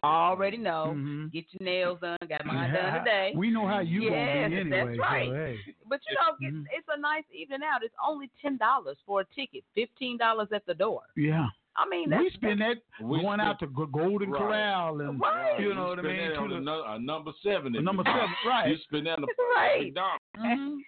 already 0.04 0.56
know. 0.56 0.94
Mhm. 0.96 1.32
Get 1.32 1.44
your 1.52 1.64
nails 1.64 2.00
done. 2.00 2.16
Got 2.28 2.44
mine 2.46 2.70
Yeah, 2.72 2.90
done 2.90 3.04
today. 3.04 3.32
We 3.36 3.50
know 3.50 3.66
how 3.66 3.80
you 3.80 4.02
Yes, 4.04 4.50
gonna 4.50 4.64
be 4.64 4.70
that's 4.70 4.80
anyway. 4.88 4.96
so, 4.96 5.02
right. 5.02 5.28
hey. 5.32 5.74
But 5.86 6.00
you 6.08 6.14
know, 6.16 6.36
it's, 6.40 6.56
Mhm. 6.56 6.66
it's 6.72 6.88
a 6.88 6.98
nice 7.00 7.24
evening 7.32 7.60
out. 7.64 7.82
It's 7.82 7.94
only 8.04 8.30
ten 8.40 8.56
dollars 8.56 8.98
for 9.06 9.20
a 9.20 9.24
ticket, 9.26 9.64
fifteen 9.74 10.16
dollars 10.16 10.48
at 10.52 10.64
the 10.66 10.74
door. 10.74 11.02
Yeah. 11.16 11.48
I 11.76 11.86
mean, 11.88 12.10
that's 12.10 12.22
we 12.24 12.30
spend 12.30 12.60
that 12.60 12.78
We 13.00 13.20
going 13.20 13.38
out 13.40 13.60
to 13.60 13.68
Golden 13.68 14.30
Right. 14.32 14.38
Corral 14.42 15.00
and 15.00 15.20
Right. 15.20 15.60
you 15.60 15.74
know 15.74 15.88
what 15.88 16.00
I 16.00 16.02
mean. 16.02 16.30
to 16.30 16.36
on 16.36 16.48
the- 16.50 16.56
a, 16.56 16.98
nu- 16.98 17.06
number 17.06 17.32
seven. 17.40 17.72
the 17.72 17.80
number 17.80 18.02
seven, 18.04 18.34
right. 18.44 18.70
You 18.70 18.76
spend 18.78 19.06
that 19.06 19.18
on 19.18 19.22
the 19.22 19.28
Right. 19.56 19.84
McDonald's. 19.84 20.24
Mhm. 20.36 20.78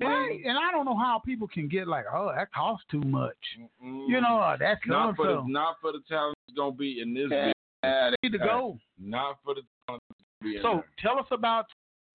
Right. 0.00 0.30
And, 0.38 0.46
and 0.46 0.58
I 0.58 0.70
don't 0.72 0.86
know 0.86 0.96
how 0.96 1.20
people 1.20 1.46
can 1.48 1.68
get 1.68 1.86
like, 1.86 2.04
oh, 2.12 2.32
that 2.34 2.52
costs 2.52 2.84
too 2.90 3.00
much. 3.00 3.36
Mm-mm. 3.58 4.08
You 4.08 4.20
know, 4.20 4.38
uh, 4.38 4.56
that's 4.56 4.84
not 4.86 5.14
for 5.16 5.26
the 5.26 5.42
not 5.46 5.76
for 5.80 5.92
the 5.92 6.00
talent 6.08 6.36
that's 6.46 6.56
gonna 6.56 6.72
be 6.72 7.00
in 7.00 7.14
this. 7.14 7.28
Yeah, 7.30 7.52
bit. 7.82 7.90
they 8.22 8.28
need 8.28 8.38
to 8.38 8.44
go. 8.44 8.78
Not 8.98 9.38
for 9.44 9.54
the 9.54 9.62
talent 9.86 10.02
that's 10.08 10.20
gonna 10.40 10.50
be 10.52 10.56
in 10.56 10.62
So 10.62 10.72
there. 10.74 10.84
tell 10.98 11.18
us 11.18 11.26
about 11.30 11.66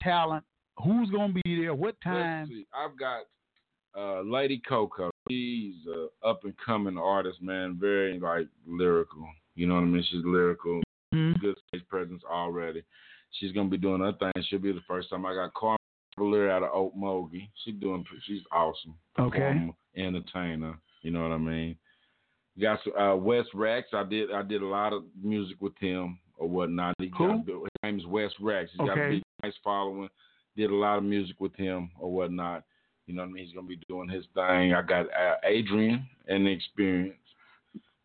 talent. 0.02 0.44
Who's 0.84 1.10
gonna 1.10 1.32
be 1.32 1.62
there? 1.62 1.74
What 1.74 1.96
time? 2.02 2.46
see. 2.48 2.66
I've 2.74 2.98
got 2.98 3.22
uh, 3.96 4.20
Lady 4.22 4.60
Coco. 4.68 5.10
She's 5.30 5.74
a 5.86 6.08
up 6.26 6.44
and 6.44 6.54
coming 6.64 6.98
artist, 6.98 7.40
man. 7.42 7.78
Very 7.80 8.18
like 8.20 8.46
lyrical. 8.66 9.26
You 9.54 9.66
know 9.66 9.74
what 9.74 9.80
I 9.82 9.86
mean? 9.86 10.04
She's 10.10 10.24
lyrical. 10.24 10.82
Mhm. 11.14 11.40
Good 11.40 11.56
stage 11.68 11.88
presence 11.88 12.22
already. 12.30 12.82
She's 13.32 13.52
gonna 13.52 13.68
be 13.70 13.78
doing 13.78 14.00
her 14.02 14.12
thing. 14.12 14.32
She'll 14.44 14.58
be 14.58 14.72
the 14.72 14.80
first 14.86 15.08
time. 15.10 15.24
I 15.24 15.34
got 15.34 15.54
Carmen 15.54 15.78
Cavalier 16.14 16.50
out 16.50 16.62
of 16.62 16.72
Okmulgee. 16.72 17.48
She's 17.64 17.74
doing. 17.80 18.04
She's 18.26 18.42
awesome. 18.52 18.94
Okay. 19.18 19.38
Performer, 19.38 19.72
entertainer. 19.96 20.78
You 21.02 21.10
know 21.10 21.22
what 21.22 21.32
I 21.32 21.38
mean? 21.38 21.76
Got 22.60 22.80
uh, 22.98 23.16
Wes 23.16 23.44
Rex. 23.54 23.88
I 23.92 24.04
did. 24.04 24.32
I 24.32 24.42
did 24.42 24.62
a 24.62 24.66
lot 24.66 24.92
of 24.92 25.04
music 25.22 25.56
with 25.60 25.76
him 25.78 26.18
or 26.38 26.48
whatnot. 26.48 26.94
He 26.98 27.10
Who? 27.18 27.28
Got, 27.28 27.46
his 27.46 27.70
name 27.82 27.98
is 27.98 28.06
Wes 28.06 28.30
Rex. 28.40 28.70
He's 28.72 28.86
got 28.86 28.98
a 28.98 29.10
big, 29.10 29.22
nice 29.42 29.52
following. 29.62 30.08
Did 30.56 30.70
a 30.70 30.74
lot 30.74 30.96
of 30.96 31.04
music 31.04 31.36
with 31.38 31.54
him 31.56 31.90
or 31.98 32.10
whatnot. 32.10 32.64
You 33.06 33.14
know 33.14 33.22
what 33.22 33.28
I 33.28 33.32
mean? 33.32 33.44
He's 33.44 33.54
gonna 33.54 33.66
be 33.66 33.78
doing 33.88 34.08
his 34.08 34.24
thing. 34.34 34.72
I 34.72 34.82
got 34.82 35.06
uh, 35.06 35.36
Adrian 35.44 36.06
and 36.28 36.46
the 36.46 36.50
experience. 36.50 37.14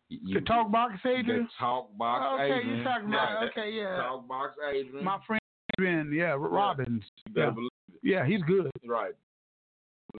You, 0.08 0.34
The 0.34 0.40
talk 0.42 0.70
box, 0.70 0.94
Adrian. 1.06 1.44
The 1.44 1.48
talk 1.58 1.96
box. 1.96 2.24
Okay, 2.34 2.58
Adrian. 2.58 2.78
you 2.78 2.84
talking 2.84 3.08
about? 3.08 3.48
Okay, 3.48 3.70
yeah. 3.72 3.96
Talk 3.96 4.28
box 4.28 4.54
Adrian. 4.70 5.04
My 5.04 5.18
friend 5.26 5.40
Adrian, 5.78 6.12
yeah, 6.12 6.36
Robbins. 6.38 7.02
Yeah, 7.34 7.50
yeah, 8.02 8.26
he's 8.26 8.42
good. 8.42 8.70
Right. 8.86 9.14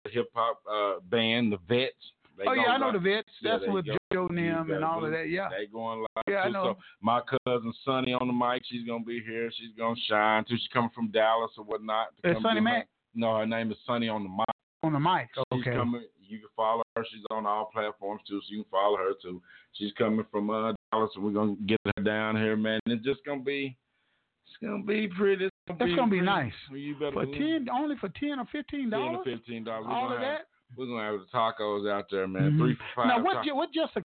The 0.03 0.09
hip 0.09 0.31
hop 0.33 0.61
uh, 0.69 1.01
band, 1.09 1.53
the 1.53 1.59
Vets. 1.69 1.93
They 2.37 2.45
Oh 2.47 2.53
yeah, 2.53 2.71
I 2.71 2.77
know 2.77 2.91
the 2.91 2.99
vets. 2.99 3.29
That's 3.43 3.63
with. 3.67 3.85
Joe 3.85 3.97
You 4.13 4.27
them 4.27 4.71
and 4.71 4.83
all 4.83 5.03
of 5.03 5.11
that. 5.11 5.29
Yeah. 5.29 5.49
They 5.49 5.65
going 5.67 5.99
live 5.99 6.23
Yeah, 6.27 6.41
I 6.43 6.49
know. 6.49 6.63
So 6.63 6.77
my 7.01 7.21
cousin 7.45 7.73
Sonny 7.83 8.13
on 8.13 8.27
the 8.27 8.33
mic, 8.33 8.63
she's 8.65 8.85
gonna 8.87 9.03
be 9.03 9.21
here. 9.21 9.51
She's 9.57 9.75
gonna 9.77 9.95
shine 10.07 10.45
too. 10.45 10.55
She's 10.57 10.67
coming 10.71 10.91
from 10.93 11.09
Dallas 11.09 11.51
or 11.57 11.63
whatnot. 11.65 12.07
Sonny 12.41 12.55
her- 12.55 12.61
Mac? 12.61 12.87
No, 13.15 13.37
her 13.37 13.45
name 13.45 13.71
is 13.71 13.77
Sonny 13.85 14.07
on 14.09 14.23
the 14.23 14.29
mic. 14.29 14.45
On 14.83 14.93
the 14.93 14.99
mic. 14.99 15.29
She's 15.35 15.59
Okay. 15.61 15.75
coming. 15.75 16.03
You 16.19 16.39
can 16.39 16.49
follow 16.55 16.83
her. 16.95 17.05
She's 17.11 17.23
on 17.31 17.45
all 17.45 17.65
platforms 17.65 18.21
too, 18.27 18.39
so 18.41 18.47
you 18.49 18.63
can 18.63 18.71
follow 18.71 18.97
her 18.97 19.13
too. 19.21 19.41
She's 19.73 19.91
coming 19.93 20.25
from 20.31 20.49
uh, 20.49 20.73
Dallas, 20.91 21.11
and 21.15 21.23
we're 21.23 21.31
gonna 21.31 21.55
get 21.67 21.79
her 21.85 22.03
down 22.03 22.35
here, 22.35 22.55
man. 22.55 22.79
It's 22.87 23.03
just 23.03 23.23
gonna 23.25 23.41
be, 23.43 23.75
it's 24.47 24.57
gonna 24.61 24.83
be 24.83 25.07
pretty. 25.07 25.45
It's 25.45 25.55
gonna, 25.67 25.83
It's 25.83 25.91
be, 25.91 25.95
gonna 25.95 26.11
be 26.11 26.21
nice. 26.21 26.53
Better 26.99 27.11
For 27.11 27.25
believe 27.25 27.37
ten, 27.65 27.69
only 27.69 27.95
for 27.97 28.09
ten 28.09 28.39
or 28.39 28.45
fifteen 28.51 28.89
dollars. 28.89 29.19
Ten 29.23 29.33
or 29.33 29.37
fifteen 29.37 29.63
dollars. 29.63 29.85
All 29.89 30.05
of 30.05 30.19
have, 30.19 30.21
that. 30.21 30.41
We're 30.75 30.87
gonna 30.87 31.03
have 31.03 31.19
the 31.19 31.27
tacos 31.37 31.89
out 31.89 32.05
there, 32.09 32.27
man. 32.27 32.53
Mhm. 32.53 32.57
Three 32.57 32.75
for 32.75 32.83
five. 32.95 33.07
Now 33.07 33.23
what? 33.23 33.43
ju- 33.45 33.55
What 33.55 33.71
just? 33.73 33.95
A, 33.95 34.02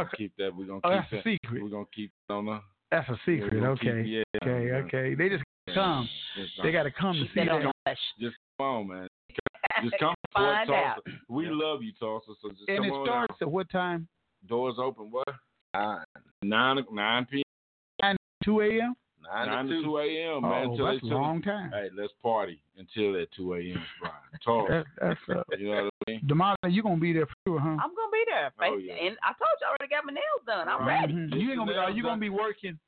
Okay. 0.00 0.16
keep 0.16 0.32
that. 0.38 0.54
We're 0.56 0.66
gonna 0.66 0.80
oh, 0.84 0.90
keep 0.90 1.00
that's 1.10 1.12
a 1.12 1.16
that. 1.16 1.24
secret. 1.24 1.62
We're 1.62 1.68
gonna 1.70 1.84
keep 1.94 2.10
it 2.28 2.32
on 2.32 2.46
the. 2.46 2.60
That's 2.90 3.08
a 3.08 3.16
secret. 3.26 3.52
gonna 3.60 3.76
keep- 3.76 3.88
Okay. 3.90 4.02
yeah. 4.08 4.22
Okay. 4.42 4.66
yeah. 4.66 4.74
Okay. 4.86 5.14
They 5.14 5.28
just 5.28 5.44
come. 5.74 6.08
Just, 6.36 6.52
They 6.62 6.72
got 6.72 6.84
to 6.84 6.90
come 6.90 7.14
to 7.14 7.24
see 7.34 7.44
that 7.44 7.48
on 7.50 7.62
that. 7.84 7.96
the 8.18 8.24
just 8.24 8.36
come 8.58 8.66
on, 8.66 8.88
man. 8.88 9.08
Just 9.82 9.94
come 10.00 10.14
support 10.30 10.54
Find 10.56 10.68
Tulsa. 10.68 10.82
out. 10.88 11.02
We 11.28 11.46
love 11.50 11.82
you, 11.82 11.92
Tulsa. 12.00 12.32
So 12.40 12.48
just 12.50 12.62
And 12.68 12.78
come 12.78 12.86
it 12.86 12.90
on 12.92 13.06
starts 13.06 13.32
out. 13.34 13.42
at 13.42 13.50
what 13.50 13.70
time? 13.70 14.08
Doors 14.46 14.76
open. 14.78 15.10
What? 15.10 15.28
Nine, 16.42 16.84
nine 16.90 17.26
p.m. 17.30 18.16
Two 18.44 18.60
a.m. 18.62 18.94
nine, 19.22 19.46
Nine 19.48 19.66
to 19.66 19.70
to 19.70 19.76
two. 19.80 19.84
two 19.84 19.98
a.m. 19.98 20.42
Man. 20.42 20.52
Oh, 20.68 20.70
until 20.72 20.86
that's 20.86 21.02
a 21.02 21.06
long 21.06 21.42
time. 21.42 21.70
Hey, 21.72 21.88
let's 21.96 22.12
party 22.22 22.60
until 22.76 23.12
that 23.14 23.26
two 23.36 23.54
a.m. 23.54 23.82
Brian. 24.00 24.14
Talk. 24.44 24.68
That, 24.68 24.84
that's 25.00 25.20
uh, 25.28 25.42
you 25.58 25.70
know 25.70 25.84
what 25.84 25.92
I 26.06 26.10
mean? 26.10 26.20
Damali, 26.26 26.54
you 26.74 26.82
gonna 26.82 26.96
be 27.00 27.12
there 27.12 27.26
for 27.26 27.34
sure, 27.46 27.60
huh? 27.60 27.68
I'm 27.68 27.94
gonna 27.94 28.12
be 28.12 28.24
there. 28.26 28.52
Oh, 28.60 28.76
Face- 28.76 28.84
yeah. 28.86 28.94
And 29.06 29.16
I 29.22 29.28
told 29.28 29.56
you 29.60 29.66
I 29.66 29.70
already 29.70 29.88
got 29.90 30.04
my 30.04 30.12
nails 30.12 30.42
done. 30.46 30.68
I'm 30.68 30.86
Right. 30.86 31.00
ready. 31.02 31.42
You 31.42 31.50
ain't 31.50 31.58
gonna 31.58 31.72
be. 31.72 31.76
Are 31.78 31.90
you 31.90 32.02
gonna 32.02 32.20
be 32.20 32.30
working? 32.30 32.78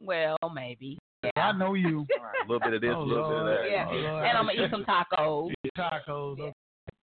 Well, 0.00 0.36
maybe. 0.54 0.98
Yeah. 1.24 1.30
I 1.36 1.52
know 1.52 1.74
you. 1.74 2.06
A 2.44 2.50
little 2.50 2.58
bit 2.60 2.74
of 2.74 2.80
this, 2.80 2.90
a 2.90 2.94
Oh, 2.96 3.02
little 3.04 3.28
bit 3.28 3.38
of 3.38 3.46
that. 3.46 3.70
Yeah. 3.70 3.86
Oh, 3.88 4.18
And 4.18 4.36
I'm 4.36 4.46
gonna 4.46 4.64
eat 4.64 4.70
some 4.72 4.84
tacos. 4.84 5.52
Tacos. 5.78 6.40
okay. 6.40 6.52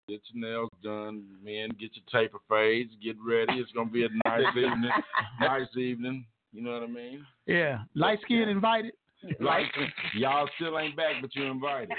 Get 0.07 0.21
your 0.31 0.49
nails 0.49 0.69
done, 0.81 1.25
men. 1.43 1.67
Get 1.77 1.91
your 1.95 2.05
taper 2.09 2.37
fades. 2.47 2.93
Get 3.03 3.17
ready. 3.21 3.59
It's 3.59 3.71
gonna 3.73 3.89
be 3.89 4.05
a 4.05 4.09
nice 4.25 4.45
evening. 4.55 4.91
Nice 5.41 5.75
evening. 5.75 6.25
You 6.57 6.63
know 6.63 6.71
what 6.71 6.81
I 6.83 6.87
mean? 6.87 7.23
Yeah. 7.45 7.81
Light 7.93 8.17
skin 8.23 8.49
invited. 8.49 8.93
Like 9.39 9.65
y'all 10.15 10.47
still 10.55 10.77
ain't 10.79 10.95
back, 10.95 11.15
but 11.21 11.35
you're 11.35 11.51
invited. 11.51 11.91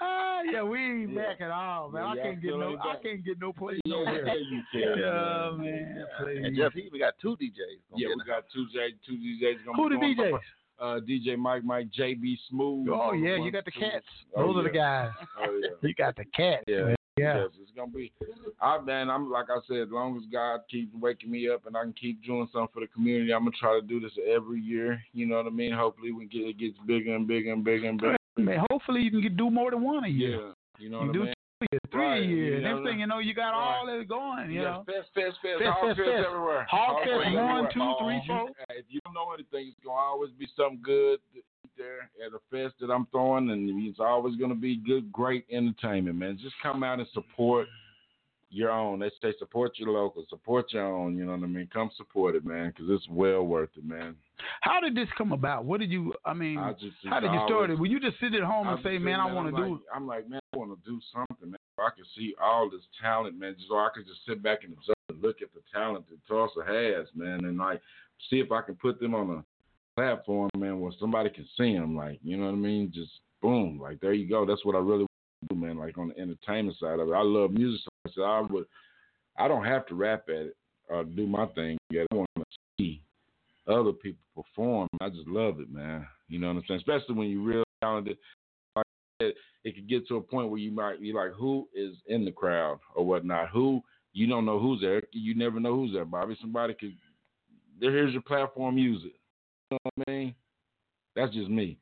Ah, 0.00 0.40
yeah, 0.42 0.62
we 0.62 0.78
ain't 0.78 1.12
Yeah. 1.12 1.22
back 1.26 1.40
at 1.40 1.50
all, 1.50 1.90
man. 1.90 2.02
Yeah, 2.02 2.10
I 2.10 2.16
can't 2.26 2.42
get 2.42 2.50
no. 2.56 2.70
ain't 2.70 2.80
I 2.80 2.96
can't 3.02 3.24
get 3.24 3.40
no 3.40 3.52
place 3.52 3.78
Yeah, 3.84 3.94
nowhere. 3.96 4.36
you 4.36 4.62
can. 4.72 4.80
Yeah, 4.98 5.50
man. 5.56 6.04
Please. 6.20 6.42
And 6.44 6.56
Jeff, 6.56 6.72
he 6.72 6.80
even 6.82 6.98
got 7.00 7.14
two 7.22 7.36
DJs. 7.36 7.80
Yeah, 7.96 8.08
we 8.16 8.24
got 8.26 8.44
two 8.52 8.66
J, 8.72 8.94
two 9.06 9.14
DJs 9.14 9.64
gonna 9.64 9.76
Who 9.76 9.88
be 10.00 10.14
the 10.14 10.14
going. 10.22 10.32
DJs? 10.34 10.38
Uh, 10.78 11.00
DJ 11.08 11.38
Mike, 11.38 11.64
Mike, 11.64 11.88
JB 11.98 12.36
Smooth. 12.50 12.88
Oh 12.90 13.12
yeah, 13.12 13.38
one, 13.38 13.46
you 13.46 13.52
got 13.52 13.64
the 13.64 13.70
two. 13.70 13.80
cats. 13.80 14.04
Oh, 14.36 14.46
Those 14.52 14.56
are 14.60 14.62
the 14.64 14.70
guys. 14.76 15.10
Oh 15.40 15.60
yeah. 15.62 15.68
You 15.88 15.94
got 15.94 16.16
the 16.16 16.24
cats. 16.36 16.64
Yeah. 16.68 16.82
man. 16.82 16.95
Yeah. 17.18 17.38
Yes, 17.44 17.48
it's 17.62 17.70
gonna 17.74 17.90
be. 17.90 18.12
I 18.60 18.78
man, 18.80 19.08
I'm 19.08 19.30
like 19.30 19.46
I 19.48 19.58
said, 19.66 19.78
as 19.78 19.88
long 19.90 20.16
as 20.18 20.24
God 20.30 20.60
keeps 20.70 20.92
waking 21.00 21.30
me 21.30 21.48
up 21.48 21.66
and 21.66 21.74
I 21.76 21.82
can 21.82 21.94
keep 21.94 22.22
doing 22.24 22.46
something 22.52 22.68
for 22.74 22.80
the 22.80 22.88
community, 22.88 23.32
I'm 23.32 23.40
gonna 23.44 23.52
try 23.58 23.78
to 23.80 23.86
do 23.86 24.00
this 24.00 24.12
every 24.30 24.60
year. 24.60 25.00
You 25.14 25.24
know 25.26 25.36
what 25.36 25.46
I 25.46 25.50
mean? 25.50 25.72
Hopefully, 25.72 26.12
we 26.12 26.26
get 26.26 26.42
it 26.42 26.58
gets 26.58 26.76
bigger 26.86 27.14
and 27.14 27.26
bigger 27.26 27.52
and 27.52 27.64
bigger 27.64 27.88
and 27.88 27.98
bigger. 27.98 28.16
Man, 28.36 28.62
hopefully 28.70 29.00
you 29.00 29.10
can 29.10 29.22
get, 29.22 29.36
do 29.38 29.50
more 29.50 29.70
than 29.70 29.82
one 29.82 30.04
a 30.04 30.08
year. 30.08 30.30
Yeah, 30.36 30.52
you 30.78 30.90
know 30.90 31.00
You 31.00 31.06
what 31.08 31.12
do 31.14 31.22
I 31.22 31.24
mean? 31.24 31.32
two 31.32 31.64
a 31.64 31.66
year, 31.72 31.80
three 31.90 32.00
Right, 32.04 32.20
a 32.22 32.26
year. 32.26 32.54
you 32.56 32.60
know 32.60 32.74
Next 32.76 32.90
thing 32.90 33.00
you 33.00 33.06
know, 33.06 33.18
you 33.18 33.32
got 33.32 33.54
all 33.54 33.86
that 33.86 34.06
going. 34.08 34.50
You 34.50 34.60
yeah, 34.60 34.68
know. 34.76 34.84
fest, 34.84 35.08
fest, 35.14 35.36
fest, 35.40 35.56
Fest, 35.56 35.72
hog 35.72 35.88
fest, 35.88 35.96
fest, 36.04 36.10
fest. 36.20 36.26
everywhere. 36.28 36.66
Hog 36.68 36.96
fest, 37.00 37.08
everywhere. 37.16 37.46
one, 37.46 37.64
two, 37.72 37.88
three, 37.96 38.20
four. 38.28 38.50
If 38.76 38.84
you 38.92 39.00
don't 39.08 39.14
know 39.14 39.32
anything, 39.32 39.72
it's 39.72 39.80
gonna 39.80 39.96
always 39.96 40.32
be 40.36 40.46
something 40.54 40.84
good 40.84 41.16
there 41.76 42.10
at 42.24 42.32
a 42.32 42.38
fest 42.50 42.74
that 42.80 42.90
I'm 42.92 43.06
throwing, 43.06 43.50
and 43.50 43.68
it's 43.88 44.00
always 44.00 44.36
gonna 44.36 44.54
be 44.54 44.76
good, 44.76 45.10
great 45.12 45.44
entertainment, 45.50 46.16
man. 46.16 46.38
Just 46.40 46.54
come 46.62 46.82
out 46.82 46.98
and 46.98 47.08
support 47.12 47.68
your 48.50 48.70
own. 48.70 49.00
They 49.00 49.10
say 49.20 49.34
support 49.38 49.72
your 49.78 49.90
local, 49.90 50.24
support 50.28 50.72
your 50.72 50.86
own. 50.86 51.16
You 51.16 51.24
know 51.24 51.32
what 51.32 51.42
I 51.42 51.46
mean? 51.46 51.68
Come 51.72 51.90
support 51.96 52.34
it, 52.36 52.44
man, 52.44 52.68
because 52.68 52.86
it's 52.90 53.06
well 53.08 53.42
worth 53.42 53.70
it, 53.76 53.84
man. 53.84 54.14
How 54.60 54.80
did 54.80 54.94
this 54.94 55.08
come 55.18 55.32
about? 55.32 55.64
What 55.64 55.80
did 55.80 55.90
you? 55.90 56.14
I 56.24 56.32
mean, 56.32 56.58
I 56.58 56.72
just 56.72 56.96
how 57.04 57.20
did 57.20 57.32
you 57.32 57.40
I 57.40 57.46
start 57.46 57.70
it? 57.70 57.78
Will 57.78 57.88
you 57.90 58.00
just 58.00 58.18
sit 58.20 58.34
at 58.34 58.42
home 58.42 58.68
and 58.68 58.78
I'm 58.78 58.82
say, 58.84 58.98
"Man, 58.98 59.20
I 59.20 59.32
want 59.32 59.54
to 59.54 59.62
do"? 59.62 59.72
like- 59.72 59.80
I'm 59.94 60.06
like, 60.06 60.28
man, 60.28 60.40
I 60.54 60.56
want 60.56 60.70
to 60.72 60.90
do 60.90 61.00
something, 61.12 61.50
man. 61.50 61.58
I 61.78 61.90
can 61.94 62.04
see 62.16 62.34
all 62.40 62.70
this 62.70 62.82
talent, 63.02 63.38
man. 63.38 63.54
Just 63.56 63.68
so 63.68 63.76
I 63.76 63.88
could 63.94 64.06
just 64.06 64.20
sit 64.26 64.42
back 64.42 64.64
and 64.64 64.72
observe 64.72 64.94
and 65.08 65.20
look 65.22 65.42
at 65.42 65.52
the 65.52 65.60
talent 65.72 66.06
that 66.08 66.18
Tulsa 66.26 66.60
has, 66.66 67.06
man, 67.14 67.44
and 67.44 67.58
like 67.58 67.80
see 68.30 68.38
if 68.40 68.50
I 68.52 68.62
can 68.62 68.76
put 68.76 68.98
them 69.00 69.14
on 69.14 69.30
a 69.30 69.44
platform, 69.96 70.50
man, 70.56 70.80
where 70.80 70.92
somebody 71.00 71.30
can 71.30 71.46
see 71.56 71.72
them. 71.74 71.96
Like, 71.96 72.18
you 72.22 72.36
know 72.36 72.46
what 72.46 72.52
I 72.52 72.56
mean? 72.56 72.92
Just 72.94 73.10
boom, 73.42 73.78
like 73.80 74.00
there 74.00 74.12
you 74.12 74.28
go. 74.28 74.44
That's 74.44 74.64
what 74.64 74.76
I 74.76 74.80
really 74.80 75.06
do, 75.48 75.56
man. 75.56 75.78
Like 75.78 75.98
on 75.98 76.08
the 76.08 76.18
entertainment 76.18 76.78
side 76.78 77.00
of 77.00 77.08
it, 77.08 77.12
I 77.12 77.22
love 77.22 77.52
music. 77.52 77.80
So 78.14 78.22
I 78.22 78.40
would, 78.40 78.66
I 79.38 79.48
don't 79.48 79.64
have 79.64 79.86
to 79.86 79.94
rap 79.94 80.24
at 80.28 80.34
it 80.34 80.56
or 80.88 81.04
do 81.04 81.26
my 81.26 81.46
thing. 81.46 81.78
Yet. 81.90 82.06
I 82.12 82.14
want 82.14 82.28
to 82.36 82.44
see 82.78 83.02
other 83.66 83.92
people 83.92 84.22
perform. 84.34 84.88
I 85.00 85.08
just 85.08 85.26
love 85.26 85.60
it, 85.60 85.70
man. 85.70 86.06
You 86.28 86.38
know 86.38 86.48
what 86.48 86.56
I'm 86.56 86.62
saying? 86.68 86.80
Especially 86.80 87.14
when 87.14 87.28
you're 87.28 87.42
real 87.42 87.64
talented. 87.82 88.18
Like 88.74 88.84
I 89.20 89.24
said, 89.24 89.32
it 89.64 89.74
could 89.74 89.88
get 89.88 90.06
to 90.08 90.16
a 90.16 90.20
point 90.20 90.50
where 90.50 90.60
you 90.60 90.70
might 90.70 91.00
be 91.00 91.12
like, 91.12 91.32
who 91.32 91.68
is 91.74 91.96
in 92.06 92.24
the 92.24 92.32
crowd 92.32 92.78
or 92.94 93.04
whatnot? 93.04 93.50
Who 93.50 93.82
you 94.12 94.26
don't 94.26 94.46
know 94.46 94.58
who's 94.58 94.80
there. 94.80 95.02
You 95.12 95.34
never 95.34 95.60
know 95.60 95.74
who's 95.74 95.92
there, 95.92 96.04
Bobby. 96.04 96.36
Somebody 96.40 96.74
could. 96.74 96.94
There, 97.78 97.90
Here's 97.90 98.12
your 98.12 98.22
platform. 98.22 98.78
Use 98.78 99.02
it. 99.04 99.12
You 99.70 99.78
know 99.84 99.90
what 99.94 100.08
I 100.08 100.10
mean? 100.10 100.34
That's 101.14 101.32
just 101.32 101.48
me. 101.48 101.78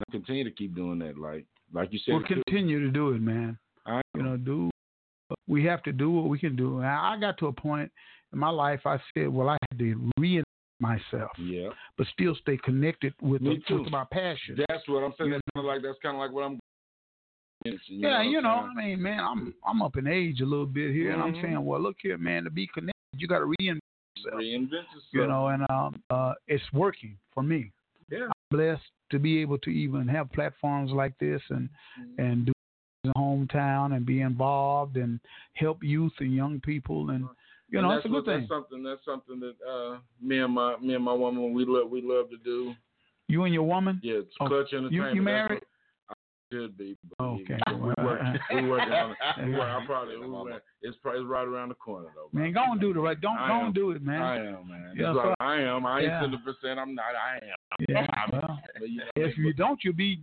I 0.00 0.10
continue 0.10 0.44
to 0.44 0.50
keep 0.50 0.74
doing 0.74 0.98
that. 1.00 1.18
Like, 1.18 1.44
like 1.72 1.92
you 1.92 1.98
said. 1.98 2.14
We'll 2.14 2.22
continue 2.24 2.80
to 2.80 2.90
do 2.90 3.10
it, 3.10 3.20
man. 3.20 3.58
I 3.86 4.00
You 4.14 4.22
know, 4.22 4.36
do 4.36 4.70
we 5.46 5.64
have 5.64 5.82
to 5.82 5.92
do 5.92 6.10
what 6.10 6.28
we 6.28 6.38
can 6.38 6.56
do? 6.56 6.78
And 6.78 6.86
I 6.86 7.16
got 7.18 7.38
to 7.38 7.46
a 7.46 7.52
point 7.52 7.90
in 8.32 8.38
my 8.38 8.50
life. 8.50 8.80
I 8.86 8.98
said, 9.14 9.28
well, 9.28 9.48
I 9.48 9.56
had 9.70 9.78
to 9.78 10.10
reinvent 10.18 10.42
myself, 10.80 11.30
Yeah. 11.38 11.70
but 11.96 12.06
still 12.12 12.34
stay 12.36 12.56
connected 12.58 13.12
with, 13.20 13.42
the, 13.42 13.60
with 13.70 13.90
my 13.90 14.04
passion. 14.10 14.56
That's 14.68 14.86
what 14.88 15.02
I'm 15.02 15.12
saying. 15.18 15.30
That's 15.30 15.42
kind 15.54 15.64
of 15.66 15.68
like 15.68 15.82
that's 15.82 15.98
kind 16.02 16.16
of 16.16 16.20
like 16.20 16.32
what 16.32 16.44
I'm. 16.44 16.58
yeah, 17.88 18.22
you 18.22 18.40
know, 18.40 18.68
I 18.70 18.74
mean, 18.74 19.02
man, 19.02 19.20
I'm 19.20 19.54
I'm 19.66 19.82
up 19.82 19.96
in 19.96 20.06
age 20.06 20.40
a 20.40 20.46
little 20.46 20.66
bit 20.66 20.92
here, 20.92 21.10
and 21.12 21.20
I'm 21.22 21.34
Mhm. 21.34 21.42
saying, 21.42 21.64
well, 21.64 21.80
look 21.80 21.96
here, 22.00 22.16
man, 22.16 22.44
to 22.44 22.50
be 22.50 22.68
connected, 22.68 22.94
you 23.16 23.26
got 23.26 23.40
to 23.40 23.52
reinvent 23.60 23.80
yourself. 24.24 24.40
reinvent 24.40 24.70
yourself. 24.70 25.12
You 25.12 25.26
know, 25.26 25.48
and 25.48 25.62
um, 25.70 26.02
uh, 26.10 26.34
it's 26.46 26.64
working 26.72 27.16
for 27.34 27.42
me. 27.42 27.72
Yeah. 28.10 28.26
I'm 28.26 28.32
blessed 28.56 28.82
to 29.10 29.18
be 29.18 29.40
able 29.40 29.58
to 29.58 29.70
even 29.70 30.06
have 30.08 30.30
platforms 30.32 30.90
like 30.92 31.16
this 31.18 31.40
and 31.50 31.68
and 32.18 32.46
do 32.46 32.52
in 33.04 33.12
hometown 33.16 33.94
and 33.96 34.04
be 34.04 34.20
involved 34.22 34.96
and 34.96 35.20
help 35.54 35.82
youth 35.82 36.12
and 36.18 36.34
young 36.34 36.60
people 36.60 37.10
and 37.10 37.24
you 37.70 37.78
And 37.78 37.86
know 37.86 37.94
that's 37.94 38.04
it's 38.04 38.06
a 38.06 38.08
good 38.08 38.14
what- 38.16 38.26
thing. 38.26 38.40
That's 38.40 38.48
something. 38.50 38.82
That's 38.82 39.04
something 39.04 39.40
that 39.40 39.54
uh, 39.66 39.98
me 40.20 40.38
and 40.38 40.52
my 40.54 40.76
me 40.78 40.94
and 40.94 41.04
my 41.04 41.12
woman 41.12 41.52
we 41.52 41.64
love 41.66 41.90
we 41.90 42.00
love 42.02 42.30
to 42.30 42.36
do. 42.38 42.74
You 43.28 43.44
and 43.44 43.52
your 43.52 43.64
woman. 43.64 44.00
Yeah, 44.02 44.20
it's 44.20 44.34
Oh, 44.40 44.46
clutch 44.48 44.68
you 44.72 44.78
entertainment. 44.78 45.14
you 45.14 45.20
That's 45.20 45.24
married? 45.24 45.62
What 46.50 46.60
should 46.62 46.78
be. 46.78 46.96
but 47.18 47.24
Okay. 47.24 47.58
We, 47.68 47.74
we 47.76 48.04
work. 48.04 48.20
Uh, 48.22 48.32
we 48.54 48.68
working 48.68 48.92
on 48.92 49.10
it. 49.12 49.16
We 49.46 49.52
work, 49.52 49.62
I 49.82 49.86
probably. 49.86 50.18
We 50.18 50.28
work, 50.28 50.62
it's 50.82 50.96
probably 51.02 51.22
right 51.24 51.46
around 51.46 51.68
the 51.70 51.74
corner 51.76 52.08
though. 52.14 52.28
Man, 52.38 52.52
go 52.52 52.62
and 52.66 52.80
do 52.80 52.92
the 52.92 53.00
right. 53.00 53.20
Don't 53.20 53.36
I 53.38 53.58
am. 53.60 53.66
and 53.66 53.74
do 53.74 53.90
it, 53.92 54.02
man. 54.02 54.22
I 54.22 54.36
am 54.36 54.68
man. 54.68 54.94
Yeah, 54.96 55.12
so- 55.14 55.34
I 55.40 55.56
am. 55.60 55.86
I 55.86 55.98
ain't 56.00 56.08
Yeah. 56.08 56.20
hundred 56.20 56.40
percent. 56.44 56.78
I'm 56.78 56.94
not. 56.94 57.04
I 57.14 57.36
am. 57.36 57.86
Yeah. 57.88 58.06
I'm- 58.14 58.30
Well, 58.32 58.42
know, 58.80 59.04
if 59.16 59.36
you 59.38 59.52
don't, 59.52 59.78
you'll 59.84 59.94
be 59.94 60.20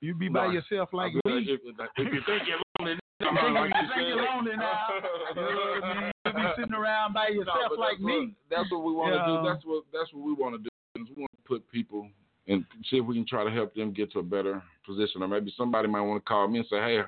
you 0.00 0.14
be 0.14 0.28
by 0.28 0.46
Right. 0.46 0.54
yourself 0.54 0.90
like 0.92 1.12
if, 1.14 1.24
me. 1.24 1.38
if, 1.48 1.60
if 1.96 2.12
you 2.12 2.20
think 2.26 2.42
you're 2.46 2.58
lonely, 2.78 2.98
If 3.20 3.34
like 3.54 3.72
you 3.74 3.88
think 3.94 4.08
you're 4.08 4.22
lonely 4.22 4.52
now, 4.56 4.88
you 5.34 5.42
know 5.42 5.42
what 5.42 5.84
I 5.84 6.00
mean? 6.02 6.12
You'll 6.24 6.34
be 6.34 6.48
sitting 6.56 6.72
around 6.74 7.12
by 7.14 7.28
yourself 7.28 7.56
but 7.70 7.78
like 7.80 7.98
that's 7.98 8.02
me. 8.02 8.18
What, 8.48 8.56
that's 8.58 8.70
what 8.70 8.84
we 8.84 8.92
want 8.92 9.12
to 9.12 9.18
Yeah. 9.18 9.26
do. 9.26 9.48
That's 9.48 9.64
what 9.66 9.84
that's 9.92 10.12
what 10.14 10.22
we 10.24 10.32
want 10.34 10.54
to 10.54 10.58
do. 10.62 10.68
Is 11.02 11.08
we 11.16 11.22
want 11.22 11.32
to 11.34 11.42
put 11.48 11.68
people 11.70 12.08
and 12.48 12.64
see 12.90 12.96
if 12.96 13.04
we 13.06 13.14
can 13.14 13.26
try 13.26 13.44
to 13.44 13.50
help 13.50 13.74
them 13.74 13.92
get 13.92 14.10
to 14.12 14.18
a 14.18 14.22
better 14.22 14.62
position. 14.86 15.22
Or 15.22 15.28
maybe 15.28 15.52
somebody 15.56 15.86
might 15.88 16.00
want 16.00 16.22
to 16.24 16.28
call 16.28 16.48
me 16.48 16.58
and 16.58 16.68
say, 16.68 16.76
"Hey, 16.78 17.02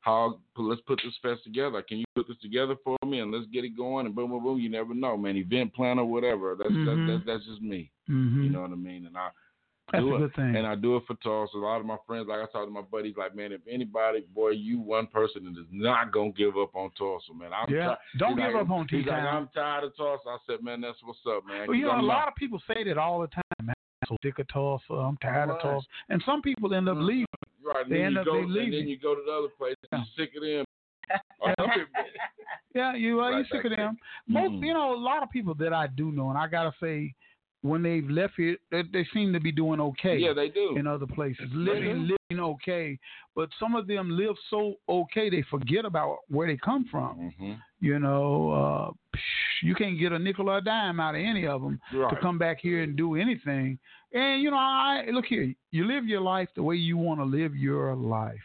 how 0.00 0.38
let's 0.56 0.80
put 0.82 1.00
this 1.04 1.14
fest 1.22 1.44
together. 1.44 1.82
Can 1.82 1.98
you 1.98 2.04
put 2.14 2.28
this 2.28 2.38
together 2.40 2.76
for 2.84 2.96
me 3.04 3.20
and 3.20 3.30
let's 3.32 3.46
get 3.52 3.64
it 3.64 3.76
going?" 3.76 4.06
And 4.06 4.14
boom, 4.14 4.30
boom, 4.30 4.42
boom. 4.42 4.58
You 4.58 4.68
never 4.70 4.94
know, 4.94 5.16
man. 5.16 5.36
Event 5.36 5.74
planner, 5.74 6.04
whatever. 6.04 6.54
That's 6.58 6.70
Mhm. 6.70 6.86
that's, 6.86 7.24
that's 7.24 7.26
that's 7.38 7.46
just 7.46 7.62
me. 7.62 7.90
hmm 8.06 8.42
You 8.44 8.50
know 8.50 8.62
what 8.62 8.70
I 8.72 8.76
mean? 8.76 9.06
And 9.06 9.16
I 9.16 9.30
That's 9.92 10.02
do 10.02 10.14
a 10.14 10.16
it. 10.16 10.18
good 10.18 10.34
thing. 10.34 10.56
And 10.56 10.66
I 10.66 10.74
do 10.74 10.96
it 10.96 11.04
for 11.06 11.14
Tulsa. 11.22 11.56
A 11.56 11.60
lot 11.60 11.78
of 11.78 11.86
my 11.86 11.96
friends, 12.08 12.26
like 12.28 12.40
I 12.40 12.46
talk 12.50 12.64
to 12.66 12.70
my 12.72 12.82
buddies, 12.82 13.14
like, 13.16 13.36
man, 13.36 13.52
if 13.52 13.60
anybody, 13.70 14.24
boy, 14.34 14.50
you 14.50 14.80
one 14.80 15.06
person 15.06 15.44
that 15.44 15.60
is 15.60 15.66
not 15.70 16.10
gonna 16.10 16.32
give 16.32 16.56
up 16.58 16.74
on 16.74 16.90
Tulsa, 16.98 17.32
man. 17.34 17.52
I'm 17.52 17.72
yeah. 17.72 17.84
try- 17.84 17.96
Don't 18.18 18.36
give 18.36 18.52
like, 18.54 18.62
up 18.64 18.70
on 18.70 18.88
He's 18.88 19.06
like, 19.06 19.14
T-Town. 19.20 19.36
I'm 19.36 19.48
tired 19.54 19.84
of 19.84 19.96
Tulsa. 19.96 20.28
I 20.28 20.38
said, 20.46 20.62
man, 20.64 20.80
that's 20.80 20.98
what's 21.04 21.20
up, 21.28 21.46
man. 21.46 21.68
Well, 21.68 21.76
you 21.76 21.84
know, 21.86 22.00
a 22.00 22.02
lot 22.02 22.20
not- 22.26 22.28
of 22.28 22.34
people 22.34 22.60
say 22.66 22.82
that 22.82 22.98
all 22.98 23.20
the 23.20 23.28
time. 23.28 23.42
Man, 23.62 23.75
so 24.08 24.16
sick 24.22 24.38
of 24.38 24.48
Tulsa. 24.48 24.92
I'm 24.92 25.16
tired 25.18 25.44
of 25.50 25.56
Right. 25.56 25.62
Tulsa. 25.62 25.86
And 26.10 26.22
some 26.24 26.42
people 26.42 26.74
end 26.74 26.88
up 26.88 26.96
Mhm. 26.98 27.06
leaving. 27.06 27.26
right. 27.62 27.88
They 27.88 27.96
then 27.98 28.04
end 28.06 28.14
you 28.14 28.20
up- 28.20 28.26
go, 28.26 28.32
they 28.54 28.64
and 28.64 28.72
then 28.74 28.88
you 28.88 28.96
go 28.96 29.14
to 29.16 29.22
the 29.26 29.32
other 29.32 29.48
place. 29.48 29.74
Yeah. 29.90 29.98
You're 29.98 30.06
sick 30.26 30.36
of 30.36 30.42
them. 30.42 30.64
Or 31.40 31.54
some 31.58 31.70
people- 31.70 32.04
Yeah, 32.74 32.94
you 32.94 33.20
are. 33.20 33.30
Right 33.32 33.38
you 33.38 33.44
sick 33.44 33.64
of 33.64 33.76
them. 33.76 33.96
Most, 34.28 34.52
Mhm. 34.52 34.66
you 34.66 34.72
know, 34.74 34.94
a 34.94 34.96
lot 34.96 35.22
of 35.22 35.30
people 35.30 35.54
that 35.54 35.72
I 35.72 35.86
do 35.88 36.12
know, 36.12 36.28
and 36.30 36.38
I 36.38 36.46
gotta 36.46 36.72
say, 36.78 37.14
when 37.62 37.82
they've 37.82 38.08
left 38.08 38.34
here, 38.36 38.56
they, 38.70 38.82
they 38.92 39.06
seem 39.12 39.32
to 39.32 39.40
be 39.40 39.50
doing 39.52 39.80
okay. 39.80 40.18
Yeah, 40.18 40.32
they 40.32 40.48
do. 40.48 40.76
in 40.76 40.86
other 40.86 41.06
places, 41.06 41.46
They 41.50 41.56
living 41.58 42.08
living 42.30 42.44
okay, 42.44 42.98
but 43.34 43.48
some 43.58 43.74
of 43.74 43.86
them 43.86 44.10
live 44.10 44.36
so 44.50 44.74
okay 44.88 45.30
they 45.30 45.42
forget 45.50 45.84
about 45.84 46.18
where 46.28 46.46
they 46.46 46.56
come 46.56 46.86
from. 46.90 47.32
hmm 47.38 47.54
You 47.80 47.98
know, 47.98 48.50
uh, 48.50 49.18
you 49.62 49.74
can't 49.74 49.98
get 49.98 50.12
a 50.12 50.18
nickel 50.18 50.48
or 50.50 50.58
a 50.58 50.60
dime 50.60 51.00
out 51.00 51.14
of 51.14 51.20
any 51.20 51.46
of 51.46 51.62
them 51.62 51.80
Right. 51.92 52.10
to 52.10 52.16
come 52.20 52.38
back 52.38 52.58
here 52.60 52.82
and 52.82 52.96
do 52.96 53.16
anything. 53.16 53.78
And 54.12 54.42
you 54.42 54.50
know, 54.50 54.56
I 54.58 55.06
look 55.12 55.26
here. 55.26 55.52
You 55.72 55.86
live 55.86 56.06
your 56.06 56.20
life 56.20 56.48
the 56.54 56.62
way 56.62 56.76
you 56.76 56.96
want 56.96 57.20
to 57.20 57.24
live 57.24 57.56
your 57.56 57.94
life. 57.94 58.40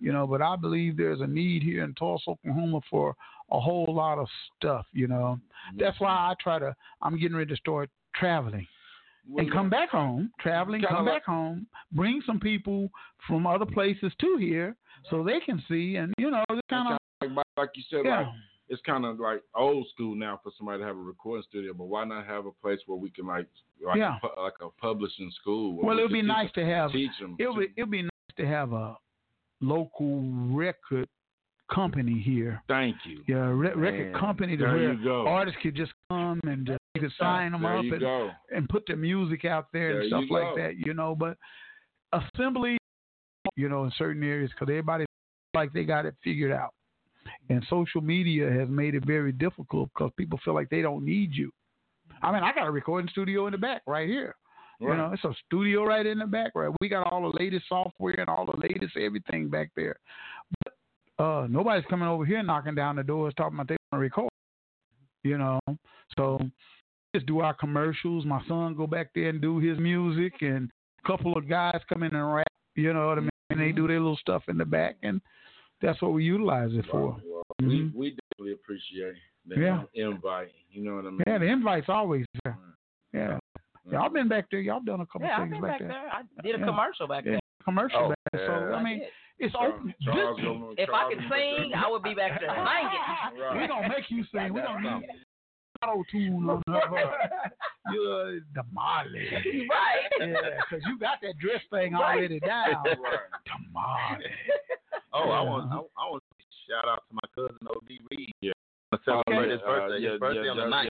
You 0.00 0.12
know, 0.12 0.26
but 0.26 0.42
I 0.42 0.56
believe 0.56 0.96
there's 0.96 1.20
a 1.20 1.26
need 1.26 1.62
here 1.62 1.82
in 1.84 1.94
Tulsa, 1.94 2.30
Oklahoma, 2.30 2.80
for 2.90 3.14
a 3.50 3.60
whole 3.60 3.86
lot 3.88 4.18
of 4.18 4.28
stuff. 4.56 4.84
You 4.92 5.06
know, 5.06 5.38
that's 5.78 5.98
why 6.00 6.10
I 6.10 6.34
try 6.42 6.58
to. 6.58 6.74
I'm 7.00 7.18
getting 7.18 7.36
ready 7.36 7.50
to 7.54 7.56
start 7.56 7.88
traveling 8.14 8.66
and 9.38 9.50
come 9.50 9.70
back 9.70 9.90
home, 9.90 10.30
traveling, 10.40 10.82
come 10.82 11.06
like- 11.06 11.14
back 11.14 11.24
home, 11.24 11.66
bring 11.92 12.20
some 12.26 12.38
people 12.40 12.90
from 13.26 13.46
other 13.46 13.66
places 13.66 14.12
to 14.20 14.36
here 14.38 14.76
so 15.10 15.22
they 15.24 15.40
can 15.40 15.62
see 15.68 15.96
and 15.96 16.12
you 16.18 16.30
know, 16.30 16.44
it's 16.50 16.60
kind 16.68 16.92
of 16.94 17.30
like, 17.36 17.46
like 17.56 17.70
you 17.74 17.82
said, 17.90 18.02
yeah. 18.04 18.18
like 18.18 18.26
it's 18.68 18.82
kind 18.86 19.04
of 19.04 19.20
like 19.20 19.42
old 19.54 19.86
school 19.92 20.14
now 20.14 20.40
for 20.42 20.50
somebody 20.56 20.78
to 20.80 20.86
have 20.86 20.96
a 20.96 21.00
recording 21.00 21.44
studio, 21.48 21.74
but 21.74 21.84
why 21.84 22.04
not 22.04 22.26
have 22.26 22.46
a 22.46 22.50
place 22.50 22.78
where 22.86 22.98
we 22.98 23.10
can 23.10 23.26
like 23.26 23.46
like, 23.84 23.98
Yeah. 23.98 24.16
a, 24.22 24.40
like 24.40 24.54
a 24.62 24.68
publishing 24.80 25.30
school? 25.40 25.76
Well, 25.82 25.96
we 25.96 26.02
it 26.02 26.04
would 26.06 26.12
be 26.12 26.22
nice 26.22 26.50
to 26.52 26.64
have 26.64 26.92
teach 26.92 27.10
them. 27.20 27.36
it 27.38 27.48
would 27.48 27.68
it 27.76 27.82
would 27.82 27.90
be 27.90 28.02
nice 28.02 28.10
to 28.38 28.46
have 28.46 28.72
a 28.72 28.96
local 29.60 30.22
record 30.50 31.08
company 31.72 32.20
here. 32.20 32.62
Thank 32.68 32.96
you. 33.04 33.22
Yeah, 33.26 33.46
re- 33.48 33.74
record 33.74 34.12
Man, 34.12 34.20
company 34.20 34.56
to 34.56 34.62
there 34.62 34.72
where 34.72 34.92
you 34.92 35.04
go. 35.04 35.26
artists 35.26 35.58
could 35.62 35.74
just 35.74 35.92
come 36.10 36.40
and 36.44 36.66
just 36.66 36.78
they 36.94 37.00
could 37.00 37.12
sign 37.18 37.52
them 37.52 37.62
there 37.62 37.78
up 37.78 37.84
and, 37.84 38.00
go. 38.00 38.30
and 38.54 38.68
put 38.68 38.84
their 38.86 38.96
music 38.96 39.44
out 39.44 39.66
there, 39.72 39.94
There 39.94 40.00
and 40.02 40.08
stuff 40.08 40.24
like 40.30 40.54
that, 40.56 40.76
you 40.76 40.94
know. 40.94 41.14
But 41.14 41.36
assembly, 42.12 42.78
you 43.56 43.68
know, 43.68 43.84
in 43.84 43.92
certain 43.96 44.22
areas, 44.22 44.50
because 44.50 44.70
everybody 44.70 45.04
like 45.54 45.72
they 45.72 45.84
got 45.84 46.06
it 46.06 46.14
figured 46.22 46.52
out, 46.52 46.72
and 47.48 47.64
social 47.68 48.00
media 48.00 48.50
has 48.50 48.68
made 48.68 48.94
it 48.94 49.04
very 49.06 49.32
difficult 49.32 49.90
because 49.94 50.12
people 50.16 50.38
feel 50.44 50.54
like 50.54 50.70
they 50.70 50.82
don't 50.82 51.04
need 51.04 51.32
you. 51.32 51.50
I 52.22 52.32
mean, 52.32 52.42
I 52.42 52.52
got 52.52 52.66
a 52.66 52.70
recording 52.70 53.10
studio 53.10 53.46
in 53.46 53.52
the 53.52 53.58
back 53.58 53.82
right 53.86 54.08
here. 54.08 54.34
You 54.80 54.88
know, 54.88 55.10
it's 55.14 55.24
a 55.24 55.32
studio 55.46 55.84
right 55.84 56.04
in 56.04 56.18
the 56.18 56.26
back, 56.26 56.52
right? 56.54 56.70
We 56.80 56.88
got 56.88 57.10
all 57.10 57.22
the 57.30 57.38
latest 57.38 57.68
software 57.68 58.18
and 58.18 58.28
all 58.28 58.44
the 58.44 58.58
latest 58.60 58.96
everything 58.96 59.48
back 59.48 59.70
there. 59.76 59.96
But 61.18 61.24
uh, 61.24 61.46
nobody's 61.48 61.84
coming 61.88 62.08
over 62.08 62.24
here 62.24 62.42
knocking 62.42 62.74
down 62.74 62.96
the 62.96 63.02
doors 63.02 63.34
talking 63.36 63.54
about 63.54 63.68
they 63.68 63.76
want 63.92 63.98
to 63.98 63.98
record. 63.98 64.30
You 65.22 65.38
know, 65.38 65.58
so 66.18 66.38
just 67.14 67.26
do 67.26 67.40
our 67.40 67.54
commercials. 67.54 68.26
My 68.26 68.42
son 68.46 68.74
go 68.74 68.86
back 68.86 69.08
there 69.14 69.30
and 69.30 69.40
do 69.40 69.58
his 69.58 69.78
music, 69.78 70.34
and 70.42 70.70
a 71.02 71.06
couple 71.06 71.36
of 71.38 71.48
guys 71.48 71.80
come 71.88 72.02
in 72.02 72.14
and 72.14 72.34
rap. 72.34 72.46
You 72.76 72.92
know 72.92 73.06
what 73.08 73.18
I 73.18 73.20
mean? 73.22 73.30
And 73.50 73.60
they 73.60 73.72
do 73.72 73.86
their 73.86 74.00
little 74.00 74.18
stuff 74.18 74.42
in 74.48 74.58
the 74.58 74.64
back, 74.64 74.96
and 75.02 75.20
that's 75.80 76.00
what 76.02 76.12
we 76.12 76.24
utilize 76.24 76.70
it 76.72 76.84
for. 76.90 77.00
Well, 77.00 77.20
well, 77.24 77.42
Mhm. 77.62 77.68
we, 77.68 77.92
we 77.94 78.16
definitely 78.32 78.52
appreciate 78.52 79.14
the 79.46 79.60
Yeah. 79.60 79.84
invite. 79.94 80.52
You 80.70 80.84
know 80.84 80.96
what 80.96 81.06
I 81.06 81.10
mean? 81.10 81.22
Yeah, 81.26 81.38
the 81.38 81.46
invite's 81.46 81.88
always 81.88 82.26
there. 82.44 82.58
Yeah, 83.14 83.38
Yeah. 83.86 83.92
y'all 83.92 84.10
been 84.10 84.28
back 84.28 84.46
there. 84.50 84.60
Y'all 84.60 84.80
done 84.80 85.00
a 85.00 85.06
couple 85.06 85.22
Yeah, 85.22 85.36
I've 85.36 85.42
things 85.44 85.52
been 85.52 85.60
back 85.62 85.70
back 85.70 85.78
there. 85.80 85.88
there. 85.88 86.10
I 86.12 86.22
did 86.42 86.56
a 86.56 86.58
Yeah. 86.58 86.64
commercial 86.66 87.06
back 87.06 87.24
Yeah, 87.24 87.30
there. 87.32 87.40
commercial 87.62 87.98
Oh, 88.00 88.08
back 88.08 88.18
there. 88.32 88.46
So 88.46 88.68
yeah. 88.70 88.74
I 88.74 88.82
mean, 88.82 88.98
did. 88.98 89.08
It's 89.38 89.52
Charles- 89.52 89.74
open. 89.74 89.94
Charles 90.02 90.36
This- 90.36 90.44
gonna- 90.44 90.70
If 90.78 90.88
I 90.90 90.92
Charles 90.92 91.14
could 91.14 91.22
sing, 91.30 91.72
I 91.74 91.88
would 91.90 92.02
be 92.02 92.14
back 92.14 92.40
there 92.40 92.48
singing. 92.54 93.40
Right. 93.42 93.54
We're 93.56 93.66
gonna 93.68 93.88
make 93.88 94.10
you 94.10 94.24
sing. 94.32 94.52
We're 94.54 94.62
gonna 94.62 95.00
need 95.00 95.08
auto 95.82 96.04
tune 96.10 96.48
on 96.48 96.62
her. 96.68 97.18
You're 97.92 98.40
the 98.54 98.62
Molly. 98.72 99.28
Right. 99.70 100.10
Yeah, 100.20 100.34
because 100.70 100.84
you 100.86 100.98
got 100.98 101.18
that 101.22 101.36
dress 101.38 101.60
thing 101.70 101.92
Right. 101.94 102.16
already 102.18 102.40
down. 102.40 102.82
Right. 102.84 103.18
Tamale. 103.46 104.24
Oh, 105.12 105.30
I 105.30 105.42
Yeah. 105.42 105.50
want 105.50 105.72
I, 105.72 105.76
I 105.76 106.10
want 106.10 106.22
to 106.38 106.44
shout 106.66 106.88
out 106.88 107.02
to 107.08 107.14
my 107.14 107.28
cousin 107.36 107.58
OD 107.70 107.98
Reed. 108.10 108.30
Yeah. 108.40 108.52
I 108.92 108.96
celebrate 109.04 109.50
his 109.50 109.60
Uh, 109.62 109.66
birthday. 109.66 109.98
yeah, 110.02 110.10
his 110.12 110.20
birthday 110.20 110.44
yeah, 110.44 110.50
on 110.50 110.56
the 110.56 110.62
yeah, 110.64 110.68
ninth. 110.70 110.90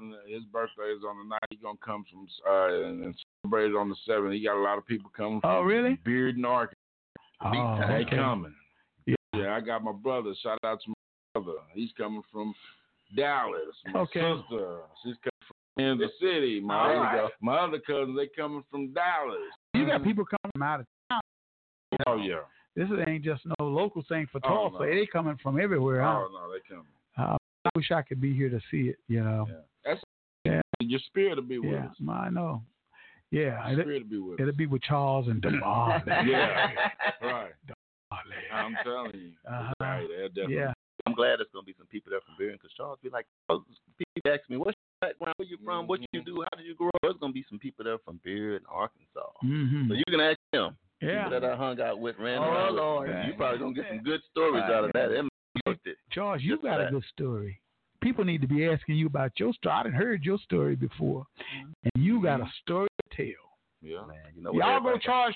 yeah. 0.00 0.34
His 0.34 0.44
birthday 0.44 0.90
is 0.94 1.02
on 1.08 1.18
the 1.18 1.24
night. 1.24 1.42
He's 1.50 1.60
gonna 1.60 1.78
come 1.84 2.04
from 2.10 2.26
uh 2.46 2.86
and, 2.86 3.04
and 3.04 3.14
celebrate 3.42 3.70
it 3.70 3.76
on 3.76 3.88
the 3.88 3.96
seventh. 4.06 4.32
He 4.32 4.42
got 4.44 4.56
a 4.56 4.62
lot 4.62 4.78
of 4.78 4.86
people 4.86 5.10
coming. 5.16 5.40
Oh, 5.42 5.58
from 5.60 5.66
really? 5.66 5.96
Bearden 6.06 6.44
Arkansas. 7.40 7.84
Oh, 7.84 7.88
They 7.88 8.04
okay. 8.04 8.16
coming. 8.16 8.54
Yeah. 9.06 9.14
Yeah, 9.34 9.54
I 9.56 9.60
got 9.60 9.82
my 9.82 9.92
brother. 9.92 10.34
Shout 10.42 10.58
out 10.64 10.80
to 10.84 10.90
my 11.34 11.40
brother. 11.42 11.58
He's 11.74 11.90
coming 11.96 12.22
from 12.32 12.54
Dallas. 13.16 13.60
My 13.92 14.00
Okay. 14.00 14.20
sister, 14.20 14.78
she's 15.02 15.14
coming 15.16 15.44
from 15.46 15.56
Kansas 15.78 16.10
City. 16.20 16.60
My 16.60 16.74
All 16.74 16.90
other, 16.90 17.00
right. 17.22 17.30
my 17.40 17.56
other 17.58 17.78
cousins, 17.80 18.16
they 18.16 18.28
coming 18.28 18.64
from 18.70 18.92
Dallas. 18.92 19.38
You 19.74 19.86
got 19.86 20.02
people 20.04 20.24
coming 20.24 20.52
from 20.52 20.62
out 20.62 20.80
of 20.80 20.86
town. 21.10 21.20
Oh 22.06 22.16
yeah. 22.16 22.40
This 22.76 22.88
ain't 23.06 23.24
just 23.24 23.42
no 23.58 23.68
local 23.68 24.02
thing 24.08 24.26
for 24.32 24.40
Tulsa. 24.40 24.54
Oh, 24.54 24.68
Tulsa. 24.70 24.84
no. 24.84 24.94
They 24.94 25.06
coming 25.06 25.38
from 25.42 25.60
everywhere. 25.60 26.02
Huh? 26.02 26.24
Oh 26.26 26.28
no, 26.32 26.52
they 26.52 26.60
coming. 26.68 26.86
Uh, 27.16 27.36
I 27.64 27.70
wish 27.76 27.90
I 27.92 28.02
could 28.02 28.20
be 28.20 28.34
here 28.34 28.50
to 28.50 28.60
see 28.70 28.88
it. 28.88 28.96
You 29.08 29.22
know. 29.22 29.46
Yeah. 29.48 29.54
That's 29.84 30.00
Yeah. 30.44 30.60
your 30.80 31.00
spirit 31.06 31.36
to 31.36 31.42
be 31.42 31.58
with 31.58 31.70
Yeah, 31.70 31.86
us. 31.86 31.96
I 32.08 32.30
know. 32.30 32.62
Yeah, 33.34 33.68
Your 33.70 33.80
it, 33.80 33.84
spirit 33.84 33.98
to 34.00 34.04
be 34.06 34.18
with 34.18 34.40
it'll 34.40 34.54
be 34.54 34.66
with 34.66 34.82
Charles 34.82 35.26
and 35.28 35.42
Damali. 35.44 36.06
Yeah. 36.28 36.70
Right. 37.20 37.50
I'm 38.52 38.76
telling 38.84 39.10
you. 39.14 39.30
Uh-huh. 39.48 39.72
Right. 39.80 40.06
Definitely. 40.28 40.54
Yeah. 40.54 40.72
I'm 41.06 41.14
glad 41.14 41.38
there's 41.38 41.48
gonna 41.52 41.64
be 41.66 41.74
some 41.76 41.86
people 41.88 42.10
there 42.10 42.20
from 42.20 42.34
Bearden 42.40 42.54
because 42.54 42.70
Charles 42.76 42.98
be 43.02 43.10
like, 43.10 43.26
oh, 43.50 43.64
people 43.98 44.32
ask 44.32 44.48
me, 44.48 44.56
what's 44.56 44.76
your 45.02 45.10
background? 45.10 45.34
Where 45.36 45.48
you 45.48 45.58
from? 45.64 45.86
What 45.86 46.00
you 46.12 46.22
do? 46.24 46.44
How 46.50 46.56
did 46.56 46.66
you 46.66 46.74
grow 46.74 46.88
up? 46.88 47.00
There's 47.02 47.16
gonna 47.20 47.32
be 47.32 47.44
some 47.48 47.58
people 47.58 47.84
there 47.84 47.98
from 48.04 48.20
Bearden, 48.26 48.60
Arkansas. 48.70 49.30
hmm 49.40 49.88
So 49.88 49.94
you 49.94 50.04
can 50.08 50.20
ask 50.20 50.38
them. 50.52 50.76
Yeah. 51.02 51.24
People 51.24 51.40
that 51.40 51.44
I 51.52 51.56
hung 51.56 51.80
out 51.80 51.98
with, 51.98 52.16
ran 52.18 52.38
Oh, 52.38 52.42
around 52.44 52.66
with. 52.74 52.80
Lord. 52.80 53.08
You 53.26 53.34
probably 53.36 53.58
gonna 53.58 53.74
get 53.74 53.84
some 53.90 54.02
good 54.04 54.20
stories 54.30 54.62
out 54.64 54.84
of 54.84 54.92
that. 54.94 55.10
Them 55.10 55.28
worked 55.66 55.86
it. 55.86 55.96
Charles, 56.12 56.40
you 56.42 56.52
Just 56.54 56.62
got 56.62 56.80
a 56.80 56.90
good 56.90 57.04
story. 57.12 57.60
People 58.00 58.24
need 58.24 58.40
to 58.42 58.48
be 58.48 58.66
asking 58.66 58.96
you 58.96 59.06
about 59.06 59.32
your 59.40 59.52
story. 59.54 59.74
I 59.74 59.82
done 59.82 59.92
heard 59.92 60.22
your 60.24 60.38
story 60.38 60.76
before, 60.76 61.26
Mm-hmm. 61.58 61.72
and 61.94 62.04
you 62.04 62.22
got 62.22 62.40
a 62.40 62.48
story 62.62 62.88
to. 63.16 63.32
Yeah. 63.82 64.04
Man, 64.06 64.16
You 64.34 64.42
know 64.42 64.52
y'all 64.52 64.60
go 64.80 64.88
everybody- 64.88 65.04
charge, 65.04 65.34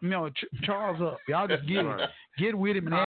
you 0.00 0.08
know, 0.08 0.28
Ch- 0.30 0.44
Charles 0.62 1.00
up. 1.00 1.18
Y'all 1.28 1.48
just 1.48 1.66
get 1.66 1.84
Right. 1.84 2.08
get 2.38 2.54
with 2.56 2.76
him 2.76 2.86
and 2.86 2.94
ask, 2.96 3.08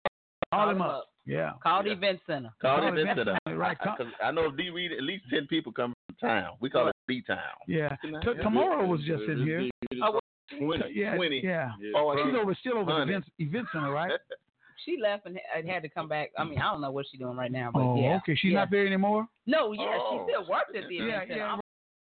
call 0.53 0.69
him 0.69 0.75
him 0.77 0.81
up. 0.81 0.91
up. 0.91 1.05
Yeah. 1.25 1.53
Call 1.61 1.83
the 1.83 1.89
Yeah. 1.89 1.95
event 1.95 2.21
center. 2.25 2.49
Call 2.61 2.77
Call 2.77 2.87
it 2.87 2.97
it 2.99 3.05
Vincent. 3.05 3.25
Vincent, 3.45 3.59
right, 3.59 3.77
come- 3.79 3.95
Because 3.97 4.13
I 4.21 4.31
know 4.31 4.51
D 4.51 4.69
Reed, 4.71 4.91
at 4.91 5.03
least 5.03 5.25
ten 5.29 5.47
people 5.47 5.71
come 5.71 5.93
from 6.07 6.15
town. 6.29 6.57
We 6.59 6.69
call 6.69 6.87
it 6.87 6.95
B 7.07 7.21
town. 7.21 7.37
Yeah. 7.67 7.95
Yeah. 8.03 8.19
T- 8.21 8.33
tomorrow 8.41 8.85
was 8.85 9.01
just 9.03 9.23
in 9.23 9.43
here. 9.45 9.69
Oh, 10.01 10.19
Twenty. 10.57 10.91
Yeah. 10.93 11.15
20. 11.15 11.39
Yeah. 11.41 11.71
Yeah. 11.79 11.91
Oh, 11.95 12.13
She's 12.25 12.35
over 12.35 12.53
still 12.55 12.77
over 12.79 12.85
the 12.91 12.97
Honey. 12.97 13.11
event, 13.13 13.25
event 13.39 13.67
center, 13.71 13.91
right? 13.91 14.11
She 14.83 14.97
left 14.97 15.27
and 15.27 15.39
had 15.53 15.63
had 15.67 15.83
to 15.83 15.89
come 15.89 16.07
back. 16.07 16.31
I 16.39 16.43
mean, 16.43 16.57
I 16.57 16.71
don't 16.71 16.81
know 16.81 16.89
what 16.89 17.05
she's 17.05 17.19
doing 17.19 17.37
right 17.37 17.51
now, 17.51 17.69
but 17.71 17.81
Oh, 17.81 18.01
yeah. 18.01 18.15
okay. 18.17 18.33
She's 18.33 18.51
yeah. 18.51 18.61
not 18.61 18.71
there 18.71 18.87
anymore. 18.87 19.27
No, 19.45 19.73
yeah, 19.73 19.95
Oh. 19.95 20.25
she 20.25 20.31
still 20.33 20.47
worked 20.49 20.75
at 20.75 20.87
the 20.87 20.95
Yeah, 20.95 21.03
event 21.03 21.21
center. 21.27 21.35
yeah. 21.39 21.49
I'm- 21.51 21.59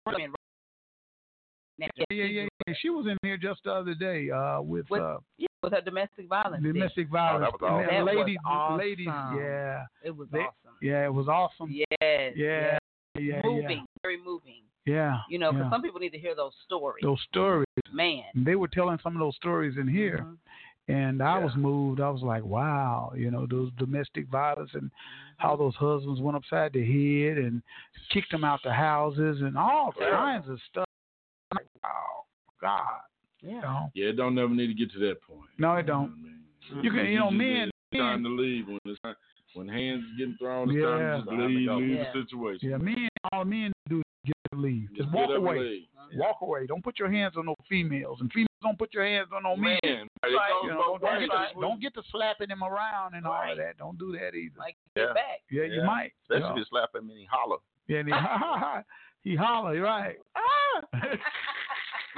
I 0.06 0.16
mean, 0.16 0.32
now, 1.78 1.86
Yeah, 1.96 2.04
yeah, 2.10 2.24
yeah, 2.24 2.48
yeah. 2.66 2.74
She 2.80 2.90
was 2.90 3.06
in 3.06 3.16
here 3.22 3.36
just 3.36 3.60
the 3.64 3.72
other 3.72 3.94
day 3.94 4.30
uh, 4.30 4.60
with, 4.60 4.88
With 4.90 5.02
uh, 5.02 5.18
yeah, 5.38 5.46
with 5.62 5.72
her 5.72 5.80
domestic 5.80 6.28
violence. 6.28 6.62
domestic 6.62 7.08
violence. 7.08 7.52
was 7.52 7.60
awesome. 7.62 7.86
That 7.86 8.04
was 8.04 8.14
ladies, 8.16 8.36
awesome. 8.46 8.78
ladies, 8.78 9.06
yeah, 9.06 9.84
It 10.04 10.16
was 10.16 10.28
They- 10.30 10.38
awesome. 10.38 10.76
yeah, 10.82 11.04
it 11.04 11.12
was 11.12 11.28
awesome. 11.28 11.70
Yes. 11.70 11.86
Yeah, 12.00 12.30
yes. 12.36 12.78
yeah, 13.18 13.40
moving, 13.44 13.86
very 14.02 14.18
moving. 14.22 14.62
yeah. 14.86 15.18
You 15.28 15.38
know, 15.38 15.52
because 15.52 15.66
yeah. 15.66 15.70
some 15.70 15.82
people 15.82 16.00
need 16.00 16.10
to 16.12 16.18
hear 16.18 16.34
those 16.34 16.52
stories. 16.64 17.02
those 17.02 17.20
stories. 17.30 17.66
Man. 17.92 18.24
They 18.34 18.56
were 18.56 18.68
telling 18.68 18.98
some 19.02 19.14
of 19.14 19.20
those 19.20 19.36
stories 19.36 19.76
in 19.78 19.86
here, 19.88 20.26
Mhm. 20.26 20.36
and 20.88 21.22
I 21.22 21.38
was 21.38 21.54
moved. 21.56 22.00
I 22.00 22.10
was 22.10 22.22
like, 22.22 22.44
wow, 22.44 23.12
you 23.16 23.30
know, 23.30 23.46
those 23.46 23.70
domestic 23.78 24.26
violence 24.28 24.70
and 24.74 24.90
how 25.38 25.56
those 25.56 25.74
husbands 25.76 26.20
went 26.20 26.36
upside 26.36 26.72
the 26.72 26.80
head 26.84 27.38
and 27.38 27.62
kicked 28.10 28.30
them 28.32 28.44
out 28.44 28.60
the 28.64 28.72
houses 28.72 29.40
and 29.42 29.56
all 29.56 29.92
Yeah. 29.98 30.10
kinds 30.10 30.48
of 30.48 30.60
stuff. 30.70 30.86
I'm 32.64 32.70
like, 32.70 32.80
wow, 32.80 32.86
God. 32.86 33.00
Yeah. 33.42 33.50
You 33.56 33.60
know? 33.60 33.90
Yeah, 33.94 34.06
it 34.08 34.16
don't 34.16 34.34
never 34.34 34.48
need 34.54 34.68
to 34.68 34.74
get 34.74 34.90
to 34.92 34.98
that 35.00 35.22
point. 35.22 35.50
No, 35.58 35.74
it 35.76 35.86
don't. 35.86 36.12
You 36.82 36.90
can, 36.90 37.06
you 37.06 37.18
know, 37.18 37.26
just- 37.28 37.36
men, 37.36 37.70
time 37.94 38.22
to 38.24 38.28
leave 38.30 38.66
when 38.68 38.78
it's 38.86 39.00
time, 39.02 39.14
when 39.54 39.68
hands 39.68 40.02
getting 40.18 40.36
thrown. 40.38 40.70
It's 40.70 40.78
Yeah. 40.78 40.86
time 40.90 40.98
to 40.98 41.16
just 41.18 41.30
leave, 41.30 41.70
leave 41.70 41.90
Yeah. 41.90 42.12
the 42.12 42.22
situation. 42.24 42.70
yeah, 42.70 42.76
men, 42.78 43.08
all 43.32 43.44
men 43.44 43.72
do 43.88 43.98
is 43.98 44.04
get 44.24 44.34
to 44.52 44.58
leave. 44.58 44.88
Just 44.90 45.02
Just 45.02 45.12
walk 45.12 45.28
get 45.28 45.36
up 45.36 45.38
and 45.38 45.46
away. 45.46 45.58
leave. 45.58 45.86
Walk 46.16 46.36
away. 46.42 46.66
Don't 46.66 46.82
put 46.82 46.98
your 46.98 47.10
hands 47.10 47.36
on 47.36 47.46
no 47.46 47.54
females, 47.68 48.20
and 48.20 48.32
females 48.32 48.48
don't 48.62 48.78
put 48.78 48.94
your 48.94 49.04
hands 49.04 49.28
on 49.34 49.42
no 49.42 49.56
men. 49.56 49.78
Man, 49.84 50.06
it 50.22 50.34
Right. 50.34 50.60
You 50.62 50.70
know, 50.70 50.98
don't, 50.98 51.02
don't 51.02 51.20
get 51.20 51.30
to, 51.30 51.60
don't 51.60 51.80
get 51.80 51.94
to 51.94 52.02
slapping 52.10 52.48
him 52.50 52.62
around 52.64 53.14
and 53.14 53.26
all 53.26 53.32
Right. 53.32 53.50
of 53.52 53.58
that. 53.58 53.76
Don't 53.78 53.98
do 53.98 54.12
that 54.12 54.34
either. 54.34 54.58
Like 54.58 54.76
Yeah. 54.96 55.06
get 55.06 55.14
back. 55.14 55.40
yeah, 55.50 55.64
you 55.64 55.82
might. 55.84 56.12
Especially 56.22 56.46
you 56.46 56.52
if 56.52 56.56
you 56.58 56.64
slap 56.70 56.94
him 56.94 57.10
and 57.10 57.18
he 57.18 57.26
holler. 57.30 57.58
Yeah, 57.88 57.98
and 58.00 58.08
he, 58.08 58.14
he 59.30 59.36
holler, 59.36 59.80
right? 59.80 60.16
Ah! 60.34 60.82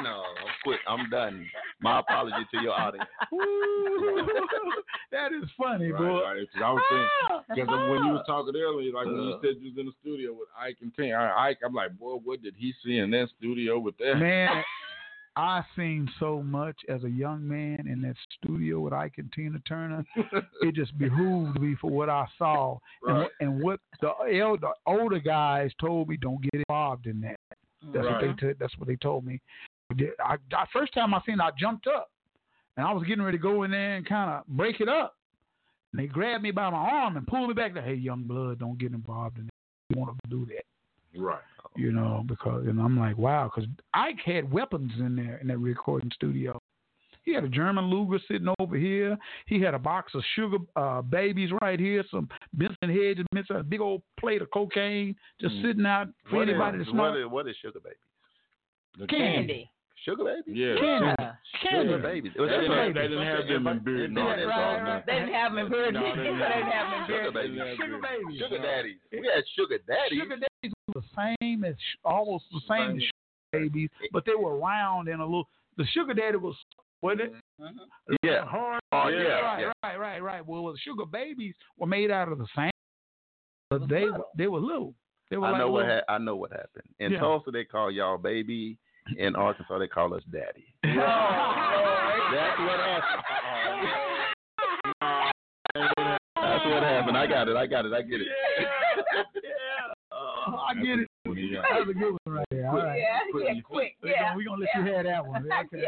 No, 0.02 0.23
I'm 0.23 0.52
quit. 0.62 0.81
I'm 0.86 1.09
done. 1.10 1.47
My 1.81 2.01
apology 2.01 2.47
to 2.55 2.60
your 2.62 2.73
audience. 2.73 3.09
That 5.12 5.32
is 5.32 5.48
funny, 5.56 5.93
Right, 5.93 5.98
boy. 6.01 6.20
right. 6.23 6.47
I 6.62 6.73
was 6.73 6.82
saying, 6.90 7.09
Ah! 7.31 7.43
because 7.48 7.68
when 7.68 8.05
you 8.05 8.12
was 8.12 8.24
talking 8.27 8.52
earlier, 8.56 8.93
like 8.93 9.06
when 9.06 9.14
you 9.23 9.35
Uh. 9.35 9.40
said 9.40 9.55
you 9.60 9.70
was 9.70 9.78
in 9.78 9.86
the 9.86 9.93
studio 10.01 10.32
with 10.32 10.48
Ike 10.59 10.78
and 10.82 10.93
Tim, 10.97 11.14
Ike, 11.16 11.59
I'm 11.64 11.73
like, 11.73 11.97
boy, 11.98 12.14
what 12.16 12.43
did 12.43 12.55
he 12.56 12.73
see 12.85 12.98
in 12.98 13.10
that 13.12 13.28
studio 13.39 13.78
with 13.78 13.97
that? 13.98 14.16
Man, 14.16 14.62
I 15.36 15.62
seen 15.77 16.10
so 16.18 16.43
much 16.43 16.77
as 16.89 17.05
a 17.05 17.10
young 17.10 17.47
man 17.47 17.86
in 17.86 18.02
that 18.02 18.16
studio 18.43 18.81
with 18.81 18.93
Ike 18.93 19.14
and 19.18 19.32
Tina 19.32 19.59
Turner. 19.60 20.05
It 20.62 20.74
just 20.74 20.97
behooved 20.98 21.60
me 21.60 21.77
for 21.81 21.90
what 21.90 22.10
I 22.10 22.27
saw 22.36 22.78
and, 23.06 23.16
Right. 23.16 23.23
what- 23.23 23.32
and 23.40 23.62
what 23.62 23.81
the 24.01 24.12
elder, 24.40 24.73
older 24.86 25.20
guys 25.20 25.70
told 25.81 26.09
me. 26.09 26.16
Don't 26.16 26.40
get 26.43 26.55
involved 26.68 27.06
in 27.06 27.20
that. 27.20 27.39
That's 27.93 28.05
what 28.06 28.20
they. 28.20 28.32
T- 28.48 28.55
that's 28.59 28.77
what 28.78 28.89
they 28.89 28.97
told 28.97 29.24
me. 29.24 29.40
I, 29.92 30.36
I 30.52 30.64
first 30.72 30.92
time 30.94 31.14
I 31.14 31.20
seen, 31.26 31.36
it, 31.36 31.42
I 31.42 31.50
jumped 31.58 31.86
up, 31.86 32.10
and 32.76 32.86
I 32.86 32.92
was 32.92 33.04
getting 33.04 33.22
ready 33.22 33.38
to 33.38 33.42
go 33.42 33.62
in 33.62 33.70
there 33.70 33.96
and 33.96 34.06
kind 34.06 34.30
of 34.30 34.46
break 34.48 34.80
it 34.80 34.88
up. 34.88 35.14
And 35.92 36.02
they 36.02 36.06
grabbed 36.06 36.42
me 36.42 36.50
by 36.50 36.68
my 36.70 36.76
arm 36.78 37.16
and 37.16 37.26
pulled 37.26 37.48
me 37.48 37.54
back. 37.54 37.74
There, 37.74 37.82
hey, 37.82 37.94
young 37.94 38.24
blood, 38.24 38.58
don't 38.58 38.78
get 38.78 38.92
involved 38.92 39.38
in 39.38 39.44
that. 39.46 39.50
You 39.94 40.00
want 40.00 40.16
to 40.24 40.30
do 40.30 40.46
that 40.46 40.64
Right. 41.18 41.38
you 41.76 41.92
know, 41.92 42.24
because 42.26 42.66
and 42.66 42.80
I'm 42.80 42.98
like, 42.98 43.16
wow, 43.16 43.50
because 43.54 43.70
Ike 43.94 44.20
had 44.24 44.52
weapons 44.52 44.92
in 44.98 45.14
there 45.16 45.38
in 45.38 45.46
that 45.46 45.58
recording 45.58 46.10
studio. 46.12 46.60
He 47.22 47.32
had 47.32 47.42
a 47.44 47.48
German 47.48 47.86
Luger 47.86 48.22
sitting 48.28 48.52
over 48.60 48.76
here. 48.76 49.16
He 49.46 49.60
had 49.60 49.74
a 49.74 49.78
box 49.78 50.14
of 50.14 50.22
sugar 50.34 50.58
uh, 50.76 51.02
babies 51.02 51.50
right 51.62 51.78
here, 51.80 52.04
some 52.10 52.28
Benson 52.52 52.76
Hedges, 52.88 53.24
Benson, 53.32 53.56
a 53.56 53.62
big 53.64 53.80
old 53.80 54.02
plate 54.18 54.42
of 54.42 54.50
cocaine 54.52 55.14
just 55.40 55.54
Mm. 55.56 55.62
sitting 55.62 55.86
out 55.86 56.08
for 56.28 56.36
What 56.36 56.48
is, 56.48 56.50
anybody 56.50 56.84
to 56.84 56.90
smoke. 56.90 57.16
is, 57.16 57.26
what 57.26 57.48
is 57.48 57.56
sugar 57.62 57.80
baby? 57.80 57.96
The 58.98 59.06
Candy. 59.06 59.70
Sugar 60.05 60.24
baby? 60.24 60.59
Yeah. 60.59 60.74
Candy. 60.77 61.14
Yeah. 61.18 61.32
Candy. 61.62 61.89
Sugar 61.89 61.98
babies. 62.02 62.32
They 62.36 62.44
didn't, 62.44 62.62
Sugar 62.62 62.85
have, 62.85 62.94
they 62.94 63.02
didn't 63.09 63.27
have 63.27 63.47
them 63.48 63.66
in 63.66 63.78
beer. 63.85 64.09
No, 64.09 64.23
Right, 64.23 64.44
right, 64.47 64.82
right. 64.82 65.06
They 65.06 65.12
didn't 65.14 65.32
have 65.35 65.52
them 65.52 65.59
in 65.66 65.70
beer. 65.73 65.93
No, 65.93 66.01
they 66.01 66.06
they 66.06 66.16
didn't 66.23 66.39
didn't. 66.39 66.70
have 66.70 66.90
them 66.90 67.01
in 67.01 67.06
beer. 67.09 67.24
Sugar 67.24 67.32
baby. 67.32 67.77
Sugar 67.77 67.98
babies. 68.02 68.39
Sugar 68.40 68.59
daddies. 68.62 68.97
We 69.12 69.31
had 69.35 69.44
sugar 69.56 69.78
daddies. 69.86 70.20
Sugar 70.20 70.36
daddies 70.36 70.73
were 70.94 71.01
the 71.01 71.06
same 71.40 71.64
as 71.64 71.74
almost 72.05 72.44
the 72.52 72.60
same 72.68 72.97
as 72.97 73.02
sugar 73.02 73.10
babies, 73.52 73.90
but 74.12 74.24
they 74.27 74.35
were 74.35 74.59
round 74.59 75.09
and 75.09 75.20
a 75.20 75.24
little. 75.24 75.48
The 75.77 75.85
sugar 75.93 76.14
daddy 76.14 76.36
was 76.36 76.55
wasn't 77.02 77.20
it? 77.23 77.32
Mm-hmm. 77.60 78.14
Yeah. 78.23 78.44
Hard. 78.47 78.81
Oh, 78.93 79.09
yeah, 79.09 79.40
Right, 79.40 79.60
yeah. 79.60 79.73
right, 79.82 79.98
right, 79.98 80.23
right. 80.23 80.47
Well, 80.47 80.73
the 80.73 80.78
sugar 80.78 81.05
babies 81.05 81.55
were 81.78 81.86
made 81.86 82.10
out 82.10 82.31
of 82.32 82.39
the 82.39 82.47
same, 82.56 82.70
but 83.70 83.89
they 83.89 84.06
they 84.36 84.47
were 84.47 84.60
little. 84.60 84.94
They 85.31 85.36
were 85.36 85.47
I 85.48 85.51
like 85.52 85.59
know 85.60 85.70
what 85.70 85.86
ha- 85.86 86.02
I 86.09 86.18
know 86.18 86.36
what 86.36 86.52
happened. 86.52 86.89
In 87.01 87.12
Yeah. 87.12 87.18
Tulsa, 87.20 87.51
they 87.51 87.64
call 87.64 87.90
y'all 87.90 88.16
baby. 88.18 88.78
In 89.18 89.36
Arkansas, 89.36 89.78
they 89.78 89.86
call 89.88 90.14
us 90.14 90.22
daddy. 90.32 90.66
Oh, 90.84 90.90
That's 92.32 92.58
what 92.58 92.80
happened. 92.80 93.22
That's 96.36 96.64
what 96.64 96.82
happened. 96.82 97.16
I 97.16 97.26
got 97.26 97.48
it. 97.48 97.56
I 97.56 97.66
got 97.66 97.84
it. 97.86 97.92
I 97.92 98.02
get 98.02 98.20
it. 98.20 98.26
Yeah. 98.58 98.64
yeah. 99.34 99.94
Oh, 100.12 100.56
I 100.68 100.74
get 100.74 100.98
it. 101.00 101.08
Yeah. 101.26 101.62
That 101.62 101.86
was 101.86 101.88
a 101.90 101.98
good 101.98 102.16
one 102.24 102.36
right 102.36 102.46
there. 102.50 102.68
All 102.68 102.76
right. 102.76 102.98
Yeah, 102.98 103.18
Put 103.32 103.42
yeah, 103.44 103.54
quick. 103.62 103.96
We're 104.02 104.10
Yeah. 104.10 104.22
gonna, 104.22 104.36
we 104.36 104.44
gonna 104.44 104.60
let 104.62 104.70
you 104.74 104.92
have 104.94 105.04
that 105.04 105.26
one. 105.26 105.48
Okay. 105.74 105.82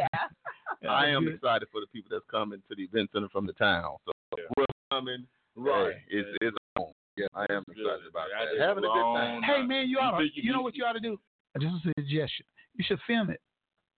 Yeah. 0.83 0.89
I 0.91 1.07
am 1.09 1.27
excited 1.27 1.67
for 1.73 1.81
the 1.81 1.87
people 1.89 2.11
that's 2.13 2.25
coming 2.31 2.63
to 2.69 2.75
the 2.77 2.83
event 2.85 3.11
center 3.13 3.29
from 3.33 3.47
the 3.47 3.53
town. 3.55 3.97
So 4.07 4.13
we're 4.57 4.67
coming. 4.93 5.27
Right. 5.57 5.95
Hey, 6.09 6.19
it's, 6.19 6.29
it's 6.41 6.57
on. 6.79 6.93
Yeah, 7.17 7.27
I 7.35 7.43
am 7.51 7.65
excited 7.69 7.83
good. 8.05 8.11
about 8.11 8.29
I 8.37 8.45
that. 8.57 8.65
Having 8.65 8.85
a 8.85 8.89
good 8.89 9.03
time. 9.15 9.43
Hey 9.43 9.63
man, 9.63 9.89
you 9.89 9.99
ought 9.99 10.19
to. 10.19 10.25
you 10.25 10.31
You 10.37 10.53
know 10.53 10.61
what 10.63 10.77
you 10.77 10.85
ought 10.85 10.93
to 10.93 11.01
do? 11.01 11.19
Just 11.61 11.75
a 11.87 11.93
suggestion. 11.99 12.47
You 12.79 12.85
should 12.87 12.99
film 13.07 13.31
it. 13.31 13.41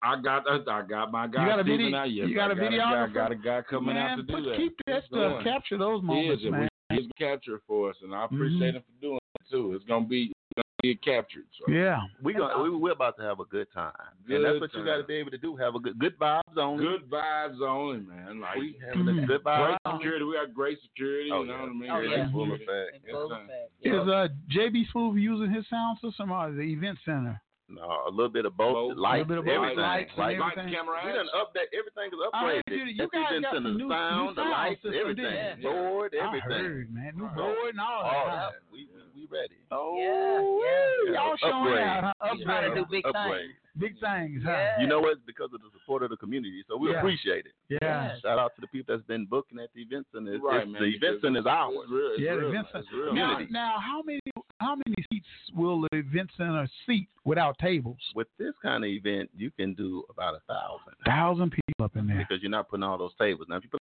I 0.02 0.20
got 0.20 0.44
I 0.48 0.82
got 0.82 1.12
my 1.12 1.26
guy. 1.26 1.46
got 1.46 1.60
a 1.60 1.62
Steven 1.62 1.78
video- 1.86 1.98
out. 1.98 2.10
Yes, 2.10 2.28
you 2.28 2.34
got 2.34 2.50
I 2.50 2.54
a 2.54 2.56
got 2.56 2.64
videographer? 2.72 3.06
guy, 3.08 3.14
got 3.14 3.32
a 3.32 3.36
guy 3.36 3.62
coming 3.68 3.94
man, 3.94 4.06
out 4.12 4.16
to 4.16 4.22
do 4.22 4.32
put- 4.34 4.44
that. 4.44 4.56
Keep 4.56 4.76
that 4.86 4.96
It's 4.96 5.06
stuff. 5.08 5.18
going. 5.32 5.44
Capture 5.44 5.76
those 5.78 6.02
moments, 6.02 6.42
and 6.42 6.52
man. 6.52 6.62
we- 6.62 6.96
He's 6.96 7.06
capture 7.16 7.54
it 7.56 7.62
for 7.68 7.90
us, 7.90 7.96
and 8.02 8.12
I 8.14 8.24
appreciate 8.24 8.74
him 8.74 8.82
for 8.82 9.00
doing 9.00 9.16
it 9.18 9.50
too. 9.50 9.74
It's 9.74 9.84
gonna 9.84 10.06
be 10.06 10.32
it's 10.32 10.56
gonna 10.56 10.64
be 10.82 10.96
captured. 10.96 11.44
So. 11.58 11.70
Yeah. 11.72 12.00
We 12.22 12.32
gonna, 12.32 12.60
we, 12.62 12.70
we're 12.70 12.90
about 12.92 13.16
to 13.18 13.22
have 13.22 13.38
a 13.38 13.44
good 13.44 13.70
time. 13.72 13.92
and 14.28 14.42
that's 14.44 14.54
Good 14.54 14.60
what 14.62 14.74
you 14.74 14.84
got 14.84 14.96
to 14.96 15.04
be 15.04 15.14
able 15.14 15.30
to 15.30 15.38
do. 15.38 15.54
Have 15.54 15.76
a 15.76 15.78
good 15.78 15.98
good 16.00 16.18
vibes 16.18 16.56
only. 16.56 16.82
Good 16.84 17.08
vibes 17.08 17.60
only, 17.60 18.00
man. 18.00 18.40
Like 18.40 18.56
We 18.58 18.76
having 18.84 19.04
Mhm. 19.04 19.22
a 19.22 19.26
good 19.26 19.44
vibes. 19.44 19.76
great 19.84 19.94
security. 19.94 20.24
We 20.24 20.32
got 20.34 20.52
great 20.54 20.80
security. 20.82 21.30
Oh, 21.30 21.42
you 21.42 21.46
know 21.48 21.52
yeah. 21.54 21.60
what 21.60 21.68
I 21.68 21.72
mean? 21.74 21.90
Oh, 21.90 22.00
yeah. 22.00 22.30
Full 22.32 22.44
security. 22.50 22.64
effect. 22.64 23.10
Full 23.10 23.30
Yes, 23.30 23.40
effect. 23.44 23.84
Is 23.84 24.08
uh 24.08 24.28
JB 24.48 24.84
Smooth 24.90 25.16
using 25.18 25.50
his 25.52 25.68
sound 25.68 25.98
system 26.00 26.32
or 26.32 26.50
the 26.50 26.62
event 26.62 26.98
center? 27.04 27.40
No, 27.70 27.86
a 28.06 28.10
little 28.10 28.28
bit 28.28 28.44
of 28.46 28.56
both. 28.56 28.74
Both. 28.74 28.96
Lights, 28.98 29.26
A 29.26 29.28
little 29.30 29.44
bit 29.46 29.54
of 29.54 29.62
both. 29.62 29.70
everything. 29.70 29.78
Lights 29.86 30.10
and 30.10 30.18
Like, 30.18 30.38
Light, 30.38 30.52
everything. 30.58 30.74
camera, 30.74 30.96
we 31.06 31.12
done 31.12 31.30
update. 31.38 31.70
Everything 31.70 32.08
is 32.10 32.18
I 32.18 32.26
upgraded. 32.26 32.62
heard 32.66 32.66
you- 32.66 32.84
you 32.90 33.04
At 33.04 33.10
the 33.10 33.16
guys 33.16 33.40
got 33.42 33.52
the 33.54 33.60
new- 33.60 33.88
sound, 33.88 34.26
new 34.26 34.34
the 34.34 34.42
sound 34.42 34.50
lights, 34.50 34.82
system, 34.82 35.00
everything. 35.00 35.24
didn't 35.30 35.62
you? 35.62 35.70
Board, 35.70 36.10
I 36.14 36.26
everything. 36.26 36.50
heard, 36.50 36.94
man. 36.94 37.12
New 37.16 37.24
Right. 37.26 37.36
board 37.36 37.68
and 37.70 37.80
all 37.80 38.02
All 38.02 38.26
that. 38.26 38.52
that. 38.58 38.62
We, 38.72 38.88
we, 39.14 39.22
we 39.22 39.26
ready. 39.30 39.54
Oh, 39.70 39.96
Yeah, 40.02 41.14
Y'all 41.14 41.36
showing 41.36 41.54
Upgrade. 41.54 41.78
out, 41.86 42.16
huh? 42.20 42.34
He's 42.34 42.44
trying 42.44 42.74
to 42.74 42.74
do 42.74 42.84
big 42.90 43.06
Upgrade. 43.06 43.40
things. 43.40 43.54
Big 43.78 43.92
things, 44.00 44.42
huh? 44.44 44.50
Yeah. 44.50 44.80
You 44.80 44.86
know 44.88 45.00
what? 45.00 45.24
Because 45.26 45.50
of 45.54 45.60
the 45.60 45.68
support 45.78 46.02
of 46.02 46.10
the 46.10 46.16
community, 46.16 46.64
so 46.68 46.76
we 46.76 46.90
Yeah. 46.90 46.98
appreciate 46.98 47.46
it. 47.46 47.52
Yeah. 47.68 47.78
Yes. 48.12 48.20
Shout 48.22 48.38
out 48.38 48.54
to 48.56 48.60
the 48.60 48.66
people 48.68 48.94
that's 48.96 49.06
been 49.06 49.26
booking 49.26 49.58
at 49.60 49.70
the 49.74 49.82
event 49.82 50.06
center. 50.12 50.34
It's, 50.34 50.42
Right, 50.42 50.56
it's- 50.66 50.72
man. 50.72 50.82
the 50.82 50.88
event 50.96 51.20
center 51.22 51.38
is 51.40 51.46
ours. 51.46 51.76
It's 51.82 51.90
real, 51.90 52.06
it's 52.10 52.20
Yeah, 52.20 52.34
the 52.34 52.38
real, 52.40 52.48
event 52.50 52.66
It's 52.74 52.88
center. 52.90 53.02
real. 53.04 53.14
Now, 53.14 53.38
now, 53.50 53.78
how 53.78 54.02
many 54.02 54.20
how 54.60 54.74
many 54.76 54.94
seats 55.10 55.26
will 55.54 55.80
the 55.90 55.96
event 55.96 56.30
center 56.36 56.68
seat 56.84 57.08
without 57.24 57.56
tables? 57.58 57.96
With 58.14 58.28
this 58.36 58.54
kind 58.58 58.84
of 58.84 58.90
event, 58.90 59.30
you 59.34 59.50
can 59.52 59.72
do 59.74 60.04
about 60.10 60.34
a 60.34 60.40
thousand 60.40 60.92
Thousand 61.04 61.04
Thousand 61.06 61.50
people 61.52 61.84
up 61.86 61.96
in 61.96 62.06
there. 62.06 62.18
because 62.18 62.42
you're 62.42 62.50
not 62.50 62.68
putting 62.68 62.82
all 62.82 62.98
those 62.98 63.14
tables. 63.14 63.48
Now, 63.48 63.56
if 63.56 63.64
you 63.64 63.70
put 63.70 63.80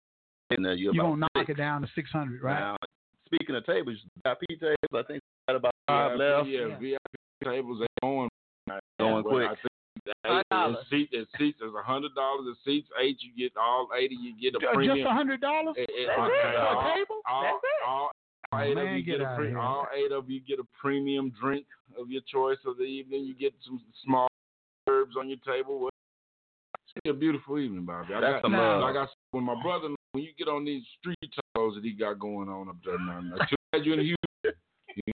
in 0.51 0.63
there, 0.63 0.73
you're 0.73 0.93
You're 0.93 1.03
about 1.05 1.11
gonna 1.11 1.19
knock 1.21 1.47
six. 1.47 1.49
it 1.51 1.57
down 1.57 1.81
to 1.83 1.87
six 1.95 2.09
hundred, 2.11 2.41
right? 2.43 2.59
Now, 2.59 2.75
speaking 3.27 3.55
of 3.55 3.65
tables, 3.65 4.03
VIP 4.23 4.47
tables, 4.59 4.75
I 4.93 5.03
think 5.03 5.21
we 5.47 5.53
got 5.53 5.55
about 5.55 5.73
five 5.87 6.17
VIP, 6.17 6.19
left. 6.19 6.49
Yeah, 6.49 6.77
VIP 6.77 7.01
tables 7.43 7.79
they 7.79 7.87
going 8.01 8.29
Going 8.99 9.23
But 9.23 9.29
quick. 9.29 9.49
I 10.23 10.29
think 10.37 10.45
$100. 10.51 10.89
seat, 10.89 11.09
the 11.11 11.25
seats 11.37 11.59
is 11.61 11.73
a 11.77 11.81
hundred 11.83 12.13
dollars. 12.15 12.45
The 12.45 12.55
seats 12.63 12.87
eight, 13.01 13.17
you 13.21 13.31
get 13.35 13.57
all 13.57 13.87
eighty. 13.97 14.15
You 14.15 14.33
get 14.39 14.55
a 14.55 14.73
premium. 14.73 14.97
Just 14.97 15.07
a 15.09 15.13
hundred 15.13 15.41
dollars 15.41 15.75
That's 15.77 15.91
it. 15.91 16.09
all- 16.09 16.25
a 16.29 16.93
table? 16.93 17.21
all, 17.29 17.43
That's 17.43 17.55
it. 17.63 17.87
all, 17.87 18.01
all 18.01 18.11
Oh, 18.53 18.59
eight 18.61 18.75
man, 18.75 18.87
of 18.87 18.93
you 18.97 19.03
get 19.03 19.17
get, 19.17 19.21
a 19.21 19.25
outta 19.25 19.35
pre- 19.37 19.55
all 19.55 19.87
eight 19.95 20.11
of 20.11 20.29
you 20.29 20.39
get 20.41 20.59
a 20.59 20.63
premium 20.79 21.31
drink 21.41 21.65
of 21.99 22.11
your 22.11 22.21
choice 22.31 22.59
of 22.65 22.77
the 22.77 22.83
evening. 22.83 23.25
You 23.25 23.33
get 23.33 23.53
some 23.65 23.81
small 24.03 24.27
herbs 24.87 25.15
on 25.17 25.27
your 25.29 25.39
table. 25.45 25.79
What- 25.79 25.93
It's 27.03 27.09
a 27.09 27.13
beautiful 27.13 27.57
evening, 27.57 27.85
Bobby. 27.85 28.13
I 28.13 28.19
That's 28.21 28.33
got, 28.35 28.41
some 28.43 28.51
Now- 28.51 28.79
love. 28.79 28.81
like 28.81 28.95
I 28.95 29.05
said, 29.07 29.15
when 29.31 29.43
my 29.43 29.59
brother, 29.61 29.89
when 30.11 30.23
you 30.23 30.31
get 30.37 30.47
on 30.47 30.63
these 30.63 30.83
street 30.99 31.17
tours 31.55 31.75
that 31.75 31.83
he 31.83 31.91
got 31.93 32.19
going 32.19 32.47
on 32.47 32.69
up 32.69 32.77
there 32.85 32.99
now, 32.99 33.19
now 33.21 33.37
too 33.45 33.55
bad 33.71 33.85
you 33.85 33.93
in 33.93 33.99
Houston. 33.99 34.15
You 34.43 34.51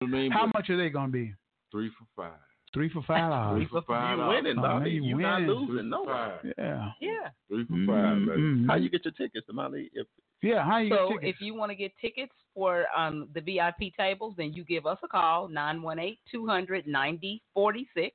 know 0.02 0.08
what 0.08 0.08
I 0.08 0.12
mean? 0.12 0.32
How 0.32 0.46
But 0.48 0.54
much 0.56 0.70
are 0.70 0.78
they 0.78 0.90
gonna 0.90 1.12
be? 1.12 1.34
Three 1.72 1.90
for 1.98 2.06
five. 2.16 2.38
Three 2.74 2.88
for 2.90 3.02
five 3.04 3.18
Three 3.54 3.66
dollars. 3.66 3.70
for 3.70 3.82
five. 3.82 4.18
You 4.18 4.28
winning, 4.28 4.58
Oh, 4.60 4.62
Bobby. 4.62 4.86
man, 4.86 4.94
you 5.04 5.04
you 5.04 5.18
not 5.18 5.42
winning. 5.42 5.56
losing. 5.56 5.90
No. 5.90 6.06
Five. 6.06 6.54
Yeah. 6.58 6.92
Yeah. 7.02 7.30
Three 7.50 7.66
for 7.66 7.86
five, 7.86 8.26
baby. 8.26 8.42
Mhm. 8.42 8.68
How 8.68 8.76
you 8.76 8.90
get 8.90 9.04
your 9.04 9.12
tickets, 9.14 9.46
Molly? 9.52 9.90
If 9.94 10.08
Yeah, 10.42 10.64
how 10.64 10.78
you 10.78 10.90
So 10.90 11.10
get 11.10 11.20
tickets? 11.22 11.36
if 11.38 11.42
you 11.46 11.54
want 11.54 11.70
to 11.72 11.76
get 11.76 11.96
tickets 12.00 12.34
for 12.56 12.88
um, 12.98 13.28
the 13.34 13.42
VIP 13.42 13.92
tables, 13.96 14.36
then 14.38 14.54
you 14.54 14.64
give 14.64 14.88
us 14.88 14.98
a 15.04 15.08
call, 15.08 15.48
918-200-9046. 15.50 18.12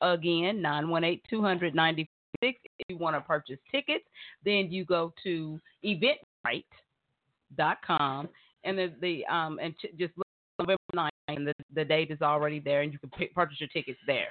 Again, 0.00 0.60
918-200-9046. 0.62 2.08
If 2.42 2.56
you 2.88 2.96
want 2.96 3.14
to 3.14 3.20
purchase 3.20 3.60
tickets, 3.70 4.04
then 4.44 4.72
you 4.72 4.84
go 4.84 5.12
to 5.22 5.60
eventbrite.com 5.84 8.28
and 8.64 8.78
the, 8.78 8.92
the 9.00 9.24
um 9.26 9.58
and 9.60 9.76
ch- 9.78 9.94
just 9.98 10.16
look 10.16 10.26
November 10.58 10.78
9th 10.94 11.08
and 11.28 11.46
the, 11.46 11.52
the 11.74 11.84
date 11.84 12.10
is 12.10 12.20
already 12.22 12.60
there 12.60 12.82
and 12.82 12.92
you 12.92 12.98
can 12.98 13.10
pick, 13.10 13.34
purchase 13.34 13.60
your 13.60 13.68
tickets 13.68 13.98
there. 14.06 14.28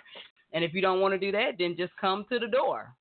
And 0.54 0.64
if 0.64 0.74
you 0.74 0.82
don't 0.82 1.00
want 1.00 1.14
to 1.14 1.18
do 1.18 1.32
that, 1.32 1.52
then 1.60 1.76
just 1.78 1.94
come 2.00 2.26
to 2.30 2.40
the 2.40 2.48
door 2.48 2.94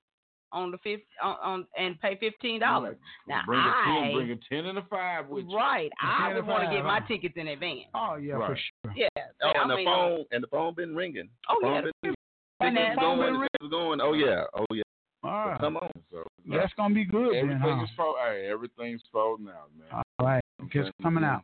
on 0.53 0.71
the 0.71 0.77
fifth 0.79 1.01
on, 1.23 1.35
on, 1.43 1.67
and 1.77 1.99
pay 2.01 2.17
fifteen 2.19 2.59
dollars. 2.59 2.97
Now 3.27 3.41
bring 3.45 3.61
10, 3.61 4.13
bring 4.13 4.31
a 4.31 4.35
ten 4.49 4.65
and 4.65 4.77
a 4.77 4.85
five 4.89 5.27
with 5.27 5.45
you. 5.45 5.55
Right, 5.55 5.91
I 6.01 6.33
would 6.33 6.45
want 6.45 6.69
to 6.69 6.75
get 6.75 6.83
my 6.83 6.99
tickets 7.01 7.35
in 7.37 7.47
advance. 7.47 7.87
Oh 7.93 8.15
yeah, 8.15 8.33
right. 8.33 8.49
for 8.49 8.55
sure. 8.55 8.93
Yeah. 8.95 9.07
Oh, 9.43 9.51
and 9.55 9.59
I 9.63 9.67
the 9.67 9.75
mean, 9.75 9.85
phone 9.85 10.19
uh, 10.19 10.23
and 10.31 10.43
the 10.43 10.47
phone 10.47 10.73
been 10.75 10.95
ringing. 10.95 11.29
Oh 11.49 11.57
yeah, 11.61 11.81
been, 12.01 12.13
and 12.59 12.99
going, 12.99 13.19
been 13.19 13.33
ringing. 13.33 13.69
Going, 13.69 14.01
oh 14.01 14.13
yeah, 14.13 14.43
oh 14.53 14.65
yeah. 14.71 14.83
All 15.23 15.49
right. 15.49 15.59
Come 15.59 15.77
on. 15.77 15.89
So, 16.11 16.23
That's 16.49 16.73
gonna 16.73 16.95
be 16.95 17.05
good. 17.05 17.35
Everything 17.35 17.59
then, 17.63 17.87
huh? 17.97 18.33
is 18.33 18.49
everything's 18.49 19.01
folding 19.11 19.47
out, 19.47 19.69
man. 19.77 19.87
All 20.19 20.25
right, 20.25 20.43
just 20.71 20.91
coming 21.01 21.23
out. 21.23 21.43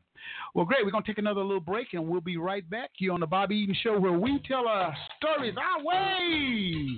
Well, 0.53 0.65
great. 0.65 0.85
We're 0.85 0.91
going 0.91 1.03
to 1.03 1.07
take 1.07 1.17
another 1.17 1.41
little 1.41 1.59
break 1.59 1.93
and 1.93 2.07
we'll 2.07 2.21
be 2.21 2.37
right 2.37 2.67
back 2.69 2.91
here 2.93 3.13
on 3.13 3.19
the 3.19 3.27
Bobby 3.27 3.55
Eaton 3.55 3.75
Show 3.83 3.99
where 3.99 4.13
we 4.13 4.41
tell 4.47 4.67
our 4.67 4.95
stories 5.19 5.55
our 5.57 5.83
way. 5.83 6.97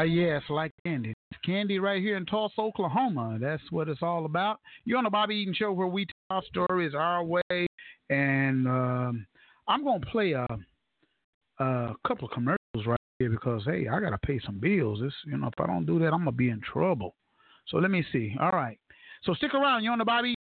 Ah, 0.00 0.04
yes, 0.04 0.40
like 0.48 0.72
candy. 0.86 1.12
It's 1.30 1.40
candy 1.44 1.78
right 1.78 2.00
here 2.00 2.16
in 2.16 2.24
Tulsa, 2.24 2.58
Oklahoma. 2.58 3.36
That's 3.38 3.62
what 3.68 3.86
it's 3.86 4.00
all 4.02 4.24
about. 4.24 4.58
You're 4.86 4.96
on 4.96 5.04
the 5.04 5.10
Bobby 5.10 5.34
Eaton 5.34 5.52
Show 5.52 5.72
where 5.72 5.88
we 5.88 6.06
tell 6.30 6.40
stories 6.48 6.94
our 6.94 7.22
way. 7.22 7.66
And 8.08 8.66
um, 8.66 9.26
I'm 9.68 9.84
going 9.84 10.00
to 10.00 10.06
play 10.06 10.32
a, 10.32 10.46
a 11.58 11.94
couple 12.08 12.28
of 12.28 12.32
commercials 12.32 12.86
right 12.86 12.98
here 13.18 13.28
because, 13.28 13.62
hey, 13.66 13.88
I 13.88 14.00
got 14.00 14.08
to 14.10 14.18
pay 14.26 14.40
some 14.42 14.58
bills. 14.58 15.00
This, 15.02 15.12
you 15.26 15.36
know, 15.36 15.48
if 15.48 15.60
I 15.60 15.66
don't 15.66 15.84
do 15.84 15.98
that, 15.98 16.14
I'm 16.14 16.24
going 16.24 16.24
to 16.24 16.32
be 16.32 16.48
in 16.48 16.62
trouble. 16.62 17.14
So 17.68 17.76
let 17.76 17.90
me 17.90 18.02
see. 18.10 18.34
All 18.40 18.52
right. 18.52 18.78
So 19.24 19.34
stick 19.34 19.52
around. 19.52 19.84
You're 19.84 19.92
on 19.92 19.98
the 19.98 20.06
Bobby 20.06 20.34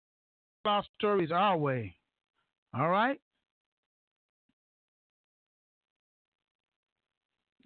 our 0.65 0.83
stories 0.99 1.31
our 1.31 1.57
way. 1.57 1.95
All 2.77 2.89
right. 2.89 3.19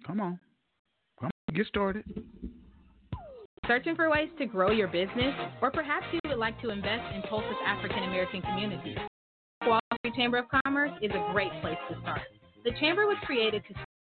Come 0.06 0.22
on. 0.22 0.40
Get 1.52 1.66
started. 1.66 2.04
Searching 3.66 3.94
for 3.94 4.08
ways 4.08 4.28
to 4.38 4.46
grow 4.46 4.70
your 4.70 4.88
business? 4.88 5.34
Or 5.60 5.70
perhaps 5.70 6.06
you 6.12 6.20
would 6.26 6.38
like 6.38 6.60
to 6.62 6.70
invest 6.70 7.14
in 7.14 7.22
Tulsa's 7.28 7.60
African 7.66 8.04
American 8.04 8.40
community? 8.42 8.96
Wall 9.66 9.80
Street 9.98 10.14
Chamber 10.14 10.38
of 10.38 10.46
Commerce 10.64 10.92
is 11.02 11.10
a 11.10 11.32
great 11.32 11.50
place 11.60 11.76
to 11.90 12.00
start. 12.00 12.22
The 12.64 12.70
Chamber 12.80 13.06
was 13.06 13.18
created 13.24 13.62
to 13.68 13.74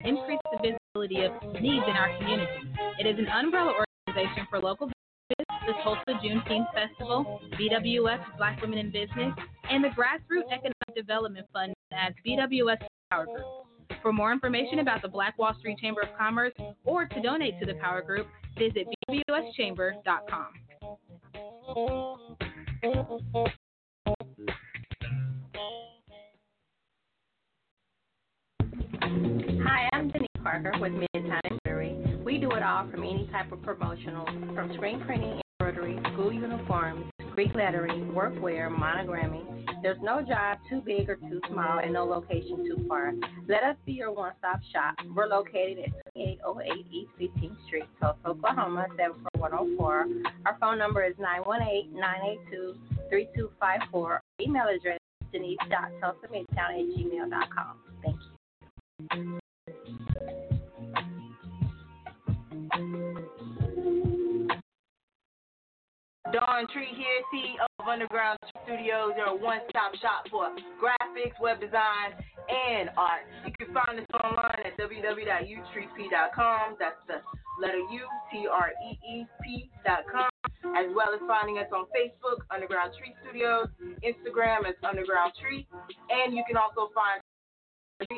increase 0.06 0.40
the 0.52 0.58
visibility 0.58 1.24
of 1.24 1.32
needs 1.62 1.84
in 1.88 1.96
our 1.96 2.14
community. 2.18 2.68
It 2.98 3.06
is 3.06 3.18
an 3.18 3.28
umbrella 3.28 3.72
organization 3.72 4.46
for 4.50 4.60
local 4.60 4.88
businesses, 4.88 5.66
the 5.66 5.72
Tulsa 5.82 6.20
Juneteenth 6.22 6.68
Festival, 6.74 7.40
BWS 7.58 8.36
Black 8.36 8.60
Women 8.60 8.78
in 8.78 8.90
Business, 8.92 9.32
and 9.70 9.82
the 9.82 9.88
Grassroots 9.88 10.52
Economic 10.52 10.94
Development 10.94 11.46
Fund 11.52 11.72
as 11.92 12.12
BWS 12.26 12.78
Power 13.10 13.24
Group. 13.26 13.46
For 14.02 14.12
more 14.12 14.32
information 14.32 14.80
about 14.80 15.02
the 15.02 15.08
Black 15.08 15.38
Wall 15.38 15.54
Street 15.58 15.78
Chamber 15.78 16.00
of 16.02 16.08
Commerce 16.18 16.52
or 16.84 17.06
to 17.06 17.20
donate 17.20 17.58
to 17.60 17.66
the 17.66 17.74
Power 17.74 18.02
Group, 18.02 18.26
visit 18.58 18.86
bwschamber.com. 19.08 20.48
Hi, 29.64 29.88
I'm 29.92 30.10
Denise 30.10 30.28
Parker 30.42 30.72
with 30.80 30.92
Midtown 30.92 31.40
Embroidery. 31.50 31.96
We 32.24 32.38
do 32.38 32.50
it 32.52 32.62
all 32.62 32.88
from 32.90 33.04
any 33.04 33.28
type 33.30 33.52
of 33.52 33.62
promotional, 33.62 34.24
from 34.54 34.72
screen 34.74 35.00
printing, 35.00 35.40
embroidery, 35.60 35.98
school 36.12 36.32
uniforms, 36.32 37.11
Greek 37.34 37.54
lettering, 37.54 38.12
workwear, 38.12 38.68
monogramming. 38.70 39.64
There's 39.82 40.00
no 40.02 40.20
job 40.20 40.58
too 40.68 40.82
big 40.84 41.08
or 41.08 41.16
too 41.16 41.40
small 41.50 41.78
and 41.78 41.94
no 41.94 42.04
location 42.04 42.58
too 42.64 42.84
far. 42.86 43.14
Let 43.48 43.62
us 43.62 43.76
be 43.86 43.92
your 43.92 44.12
one-stop 44.12 44.60
shop. 44.70 44.96
We're 45.14 45.26
located 45.26 45.78
at 45.78 45.92
2808 46.14 46.86
East 46.90 47.10
15th 47.18 47.66
Street, 47.66 47.88
Tulsa, 47.98 48.18
Oklahoma, 48.26 48.86
74104. 48.98 50.06
Our 50.44 50.58
phone 50.60 50.78
number 50.78 51.02
is 51.04 51.14
918-982-3254. 53.10 54.18
Email 54.40 54.68
address 54.68 54.98
is 55.22 55.28
denise.tulsamidtown 55.32 56.42
at 56.52 56.86
gmail.com. 56.96 57.78
Thank 58.04 58.16
you. 59.16 59.40
Dawn 66.30 66.70
Tree 66.70 66.94
here, 66.94 67.18
CEO 67.34 67.66
of 67.82 67.88
Underground 67.88 68.38
Studios. 68.62 69.10
They're 69.18 69.26
a 69.26 69.34
one-stop 69.34 69.90
shop 69.98 70.30
for 70.30 70.54
graphics, 70.78 71.34
web 71.42 71.58
design, 71.58 72.14
and 72.46 72.94
art. 72.94 73.26
You 73.42 73.50
can 73.58 73.74
find 73.74 73.98
us 73.98 74.06
online 74.14 74.62
at 74.62 74.78
www.utreep.com. 74.78 76.78
That's 76.78 77.02
the 77.10 77.26
letter 77.58 77.82
U, 77.82 78.06
T-R-E-E-P.com. 78.30 80.30
As 80.78 80.86
well 80.94 81.10
as 81.10 81.18
finding 81.26 81.58
us 81.58 81.66
on 81.74 81.90
Facebook, 81.90 82.46
Underground 82.54 82.94
Tree 82.94 83.18
Studios, 83.26 83.66
Instagram 84.06 84.62
as 84.62 84.78
Underground 84.86 85.34
Tree, 85.42 85.66
and 86.08 86.32
you 86.32 86.46
can 86.46 86.56
also 86.56 86.86
find 86.94 87.18
us 87.18 87.26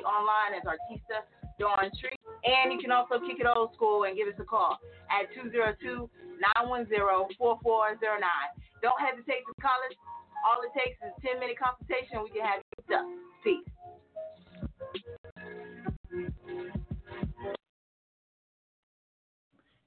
online 0.04 0.60
as 0.60 0.64
Artista 0.68 1.24
Dawn 1.58 1.90
Tree. 2.00 2.16
And 2.44 2.72
you 2.72 2.78
can 2.78 2.90
also 2.90 3.20
kick 3.20 3.40
it 3.40 3.46
old 3.46 3.72
school 3.74 4.04
and 4.04 4.16
give 4.16 4.28
us 4.28 4.34
a 4.38 4.44
call 4.44 4.78
at 5.08 5.32
202 5.34 6.10
910 6.58 7.36
4409. 7.38 8.20
Don't 8.82 9.00
hesitate 9.00 9.42
to 9.48 9.54
call 9.62 9.78
us. 9.88 9.96
All 10.44 10.60
it 10.60 10.72
takes 10.76 11.00
is 11.00 11.12
a 11.16 11.20
10 11.24 11.40
minute 11.40 11.56
consultation. 11.56 12.20
We 12.20 12.30
can 12.36 12.44
have 12.44 12.60
you 12.60 12.68
hooked 12.76 12.92
up. 12.92 13.06
Peace. 13.40 13.64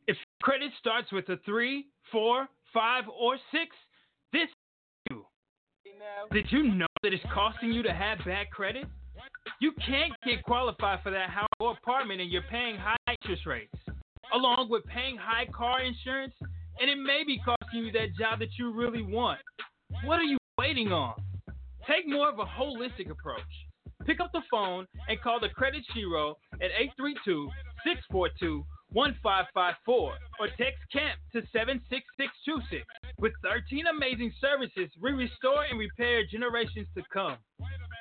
If 0.07 0.17
credit 0.41 0.71
starts 0.79 1.11
with 1.11 1.29
a 1.29 1.37
three, 1.45 1.87
four, 2.11 2.47
five, 2.73 3.03
or 3.07 3.37
six, 3.51 3.75
this 4.33 4.43
is 4.43 4.49
you. 5.11 5.25
Did 6.31 6.45
you 6.49 6.63
know 6.63 6.87
that 7.03 7.13
it's 7.13 7.23
costing 7.33 7.71
you 7.71 7.83
to 7.83 7.93
have 7.93 8.19
bad 8.25 8.49
credit? 8.49 8.85
You 9.59 9.71
can't 9.85 10.13
get 10.25 10.43
qualified 10.43 10.99
for 11.03 11.11
that 11.11 11.29
house 11.29 11.47
or 11.59 11.71
apartment 11.71 12.21
and 12.21 12.31
you're 12.31 12.43
paying 12.43 12.77
high 12.77 12.95
interest 13.21 13.45
rates, 13.45 13.73
along 14.33 14.67
with 14.69 14.85
paying 14.85 15.17
high 15.17 15.47
car 15.53 15.81
insurance, 15.81 16.33
and 16.79 16.89
it 16.89 16.97
may 16.97 17.23
be 17.25 17.39
costing 17.43 17.85
you 17.85 17.91
that 17.93 18.15
job 18.17 18.39
that 18.39 18.49
you 18.57 18.71
really 18.71 19.01
want. 19.01 19.39
What 20.03 20.19
are 20.19 20.23
you 20.23 20.37
waiting 20.57 20.91
on? 20.91 21.15
Take 21.87 22.07
more 22.07 22.29
of 22.29 22.39
a 22.39 22.45
holistic 22.45 23.09
approach. 23.09 23.41
Pick 24.05 24.19
up 24.19 24.31
the 24.31 24.41
phone 24.51 24.85
and 25.09 25.19
call 25.21 25.39
the 25.39 25.49
Credit 25.49 25.83
Shiro 25.93 26.37
at 26.61 26.71
832 26.77 27.49
642 27.83 28.63
1554 28.93 30.13
or 30.39 30.47
text 30.57 30.79
CAMP 30.93 31.19
to 31.33 31.41
76626. 31.51 32.85
With 33.19 33.33
13 33.43 33.87
amazing 33.87 34.31
services, 34.39 34.89
we 35.01 35.11
restore 35.11 35.63
and 35.65 35.79
repair 35.79 36.23
generations 36.25 36.87
to 36.95 37.03
come. 37.11 37.37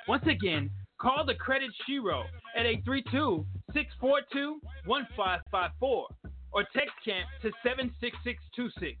Once 0.07 0.23
again, 0.27 0.69
call 0.99 1.25
the 1.25 1.35
Credit 1.35 1.69
Shiro 1.85 2.23
at 2.55 2.65
832 2.65 3.45
642 3.73 4.59
1554 4.85 6.07
or 6.51 6.63
text 6.73 6.93
CAMP 7.05 7.27
to 7.41 7.51
76626. 7.63 8.97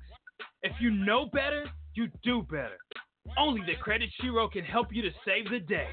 If 0.63 0.73
you 0.79 0.91
know 0.91 1.27
better, 1.33 1.65
you 1.95 2.07
do 2.23 2.43
better. 2.43 2.77
Only 3.37 3.61
the 3.65 3.75
Credit 3.75 4.09
Shiro 4.21 4.47
can 4.47 4.63
help 4.63 4.87
you 4.91 5.01
to 5.01 5.11
save 5.25 5.49
the 5.49 5.59
day. 5.59 5.87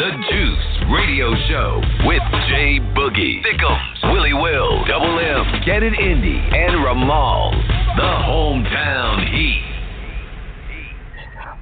The 0.00 0.10
Juice 0.30 0.90
Radio 0.90 1.34
Show 1.48 1.82
with 2.06 2.22
Jay 2.48 2.78
Boogie, 2.96 3.42
Thickums, 3.44 4.12
Willie 4.12 4.32
Will, 4.32 4.84
Double 4.86 5.18
M, 5.18 5.62
Get 5.66 5.82
It 5.82 5.92
Indy, 5.92 6.38
and 6.38 6.82
Ramal. 6.82 7.50
The 7.96 8.02
hometown 8.02 9.30
heat. 9.30 9.69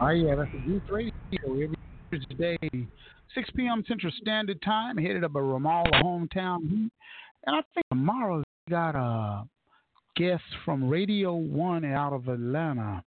Oh 0.00 0.10
yeah, 0.10 0.36
that's 0.36 0.50
the 0.52 0.58
Juice 0.58 0.82
Radio 0.88 1.10
every 1.44 1.74
Thursday, 2.12 2.56
6 3.34 3.50
p.m. 3.56 3.82
Central 3.88 4.12
Standard 4.20 4.62
Time, 4.62 4.96
headed 4.96 5.24
up 5.24 5.32
by 5.32 5.40
Ramal, 5.40 5.84
the 5.90 5.96
hometown 5.96 6.60
heat. 6.68 6.92
And 7.46 7.56
I 7.56 7.60
think 7.74 7.84
tomorrow 7.90 8.38
we 8.38 8.70
got 8.70 8.94
a 8.94 9.44
guest 10.14 10.44
from 10.64 10.88
Radio 10.88 11.34
One 11.34 11.84
out 11.84 12.12
of 12.12 12.28
Atlanta 12.28 13.02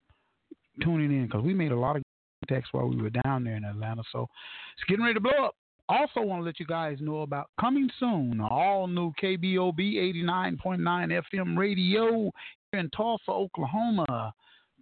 tuning 0.82 1.12
in 1.12 1.26
because 1.26 1.42
we 1.42 1.52
made 1.52 1.72
a 1.72 1.78
lot 1.78 1.96
of 1.96 2.02
contacts 2.48 2.72
while 2.72 2.88
we 2.88 3.02
were 3.02 3.10
down 3.22 3.44
there 3.44 3.56
in 3.56 3.64
Atlanta. 3.64 4.02
So 4.10 4.26
it's 4.74 4.88
getting 4.88 5.04
ready 5.04 5.14
to 5.14 5.20
blow 5.20 5.44
up. 5.44 5.56
Also, 5.90 6.22
want 6.22 6.40
to 6.40 6.44
let 6.46 6.58
you 6.58 6.66
guys 6.66 6.96
know 7.00 7.20
about 7.20 7.50
coming 7.60 7.90
soon, 8.00 8.40
all 8.40 8.86
new 8.86 9.12
KBOB 9.22 9.78
89.9 9.78 11.22
FM 11.32 11.58
radio 11.58 12.30
here 12.72 12.80
in 12.80 12.88
Tulsa, 12.96 13.30
Oklahoma. 13.30 14.32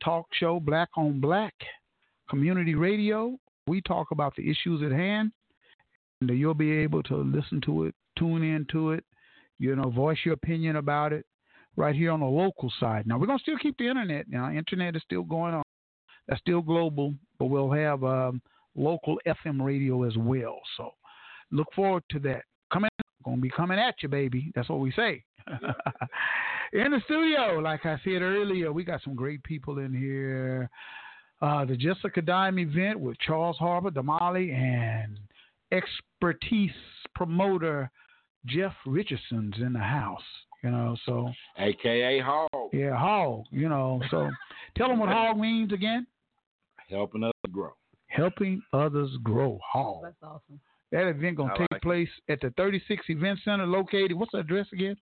Talk 0.04 0.26
show 0.38 0.60
Black 0.60 0.90
on 0.96 1.20
Black 1.20 1.54
community 2.28 2.74
radio. 2.74 3.36
We 3.66 3.80
talk 3.82 4.10
about 4.10 4.34
the 4.36 4.48
issues 4.50 4.82
at 4.82 4.92
hand, 4.92 5.32
and 6.20 6.30
you'll 6.30 6.54
be 6.54 6.72
able 6.72 7.02
to 7.04 7.16
listen 7.16 7.60
to 7.62 7.84
it, 7.84 7.94
tune 8.18 8.42
in 8.42 8.66
to 8.72 8.92
it, 8.92 9.04
you 9.58 9.74
know, 9.74 9.90
voice 9.90 10.18
your 10.24 10.34
opinion 10.34 10.76
about 10.76 11.12
it 11.12 11.26
right 11.76 11.94
here 11.94 12.10
on 12.10 12.20
the 12.20 12.26
local 12.26 12.72
side. 12.80 13.06
Now, 13.06 13.18
we're 13.18 13.26
going 13.26 13.38
to 13.38 13.42
still 13.42 13.58
keep 13.58 13.76
the 13.78 13.88
internet. 13.88 14.28
Know, 14.28 14.50
internet 14.50 14.96
is 14.96 15.02
still 15.02 15.22
going 15.22 15.54
on. 15.54 15.62
That's 16.28 16.40
still 16.40 16.62
global, 16.62 17.14
but 17.38 17.46
we'll 17.46 17.70
have 17.70 18.02
um, 18.02 18.40
local 18.74 19.18
FM 19.26 19.62
radio 19.62 20.04
as 20.04 20.16
well. 20.16 20.58
So 20.76 20.90
look 21.50 21.68
forward 21.74 22.02
to 22.10 22.18
that. 22.20 22.42
Coming, 22.72 22.90
going 23.24 23.36
to 23.36 23.42
be 23.42 23.50
coming 23.50 23.78
at 23.78 23.94
you, 24.02 24.08
baby. 24.08 24.50
That's 24.54 24.68
what 24.68 24.80
we 24.80 24.92
say. 24.92 25.22
in 26.72 26.90
the 26.90 27.00
studio, 27.04 27.60
like 27.60 27.86
I 27.86 28.00
said 28.02 28.22
earlier, 28.22 28.72
we 28.72 28.84
got 28.84 29.02
some 29.02 29.14
great 29.14 29.42
people 29.44 29.78
in 29.78 29.94
here. 29.94 30.68
Uh, 31.42 31.64
the 31.66 31.76
Jessica 31.76 32.22
Dime 32.22 32.58
event 32.58 32.98
with 32.98 33.18
Charles 33.18 33.56
Harper, 33.58 33.90
Damali, 33.90 34.52
and 34.54 35.18
expertise 35.72 36.70
promoter 37.14 37.90
Jeff 38.46 38.72
Richardson's 38.86 39.54
in 39.58 39.72
the 39.72 39.78
house. 39.78 40.22
You 40.62 40.70
know, 40.70 40.96
so 41.04 41.30
AKA 41.58 42.20
Hog. 42.20 42.48
yeah, 42.72 42.96
hog. 42.96 43.44
You 43.50 43.68
know, 43.68 44.00
so 44.10 44.30
tell 44.76 44.88
them 44.88 44.98
what 44.98 45.10
hog 45.10 45.36
means 45.38 45.72
again. 45.72 46.06
Helping 46.88 47.22
us 47.24 47.32
grow. 47.52 47.72
Helping 48.08 48.62
others 48.72 49.10
grow. 49.22 49.58
Hog. 49.64 50.02
That's 50.04 50.16
awesome. 50.22 50.58
That 50.92 51.08
event 51.08 51.36
gonna 51.36 51.52
I 51.54 51.58
take 51.58 51.70
like 51.72 51.78
it. 51.78 51.82
place 51.82 52.08
at 52.28 52.40
the 52.40 52.50
36 52.56 53.04
Event 53.08 53.40
Center 53.44 53.66
located. 53.66 54.14
What's 54.14 54.32
the 54.32 54.38
address 54.38 54.66
again? 54.72 54.96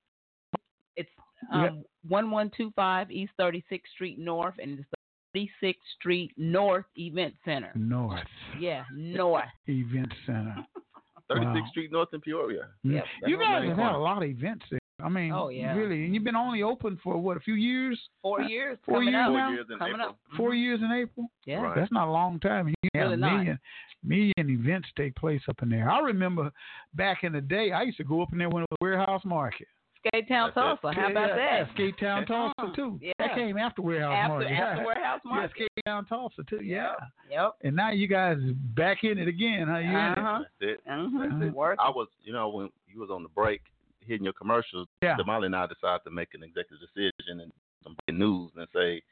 It's 0.96 1.10
Yeah. 1.52 1.66
um, 1.68 1.84
1125 2.08 3.10
East 3.10 3.32
36th 3.38 3.86
Street 3.94 4.18
North, 4.18 4.54
and 4.60 4.78
it's 4.80 4.88
the 5.34 5.48
36th 5.62 5.74
Street 5.98 6.32
North 6.36 6.86
Event 6.96 7.34
Center. 7.44 7.70
North 7.74 8.20
Yeah, 8.58 8.84
North. 8.94 9.44
Event 9.68 10.12
Center. 10.26 10.56
36th 11.30 11.54
Wow. 11.54 11.66
Street 11.70 11.92
North 11.92 12.08
in 12.12 12.20
Peoria. 12.20 12.66
Mm. 12.86 12.92
Yep. 12.94 13.04
You 13.26 13.38
guys 13.38 13.66
have 13.68 13.76
had 13.78 13.94
a 13.94 13.98
lot 13.98 14.22
of 14.22 14.28
events 14.28 14.64
there. 14.70 14.78
I 15.02 15.08
mean, 15.08 15.32
Oh, 15.32 15.48
yeah. 15.48 15.74
really, 15.74 16.04
and 16.04 16.14
you've 16.14 16.22
been 16.22 16.36
only 16.36 16.62
open 16.62 16.98
for 17.02 17.16
what 17.18 17.36
a 17.36 17.40
few 17.40 17.54
years, 17.54 17.98
Four 18.22 18.42
years 18.42 18.78
Four 18.86 18.98
coming 19.00 19.12
years 19.14 19.26
up. 19.26 19.32
now? 19.32 19.46
Four 19.48 19.54
years 19.54 19.66
in 19.70 19.78
coming 19.78 19.94
April. 19.94 20.08
up. 20.08 20.18
four 20.36 20.54
years 20.54 20.80
in 20.80 20.92
April. 20.92 21.26
Yeah. 21.46 21.56
Right. 21.62 21.76
That's 21.76 21.90
not 21.92 22.08
a 22.08 22.10
long 22.10 22.38
time. 22.40 22.68
You 22.68 22.74
have 22.94 23.04
Really 23.10 23.16
not. 23.16 23.32
million, 23.36 23.58
million 24.04 24.32
events 24.38 24.88
take 24.96 25.16
place 25.16 25.40
up 25.48 25.56
in 25.62 25.68
there. 25.70 25.90
I 25.90 25.98
remember 26.00 26.50
back 26.94 27.24
in 27.24 27.32
the 27.32 27.40
day, 27.40 27.72
I 27.72 27.82
used 27.82 27.96
to 27.98 28.04
go 28.04 28.22
up 28.22 28.32
in 28.32 28.38
there 28.38 28.48
when 28.50 28.62
it 28.62 28.68
was 28.70 28.78
Warehouse 28.80 29.22
Market. 29.24 29.66
Skate 30.06 30.28
Town 30.28 30.52
That's. 30.54 30.80
Tulsa. 30.80 31.00
How 31.00 31.10
about 31.10 31.28
yeah, 31.28 31.36
that? 31.36 31.58
Yeah, 31.68 31.74
Skate 31.74 31.98
Town 31.98 32.26
Tulsa 32.26 32.76
too. 32.76 32.98
Yeah. 33.00 33.12
That 33.18 33.34
came 33.34 33.56
after 33.56 33.82
Warehouse 33.82 34.14
After, 34.14 34.28
Market. 34.34 34.52
after 34.52 34.80
yeah. 34.80 34.84
Warehouse 34.86 35.20
Yeah, 35.24 35.30
Market. 35.30 35.50
Skate 35.54 35.84
Town 35.86 36.04
Tulsa 36.06 36.42
too. 36.48 36.60
Yeah. 36.62 36.92
Yep. 37.30 37.54
And 37.62 37.76
now 37.76 37.90
you 37.90 38.06
guys 38.06 38.38
back 38.76 39.04
in 39.04 39.18
it 39.18 39.28
again, 39.28 39.66
huh? 39.68 39.78
You? 39.78 39.96
Uh-huh. 39.96 40.38
That's 40.60 40.72
it. 40.72 40.80
Mm-hmm. 40.90 41.42
Uh-huh. 41.42 41.50
Work. 41.54 41.78
I 41.80 41.88
was, 41.88 42.08
you 42.22 42.32
know, 42.32 42.48
when 42.48 42.68
you 42.86 43.00
was 43.00 43.10
on 43.10 43.22
the 43.22 43.28
break 43.30 43.62
hitting 44.00 44.24
your 44.24 44.34
commercials, 44.34 44.86
Yeah. 45.02 45.16
Damali 45.16 45.46
and 45.46 45.56
I 45.56 45.66
decided 45.66 46.00
to 46.04 46.10
make 46.10 46.34
an 46.34 46.42
executive 46.42 46.78
decision 46.80 47.40
and 47.40 47.52
some 47.82 47.96
breaking 48.06 48.18
news 48.18 48.50
and 48.56 48.66
say 48.74 49.02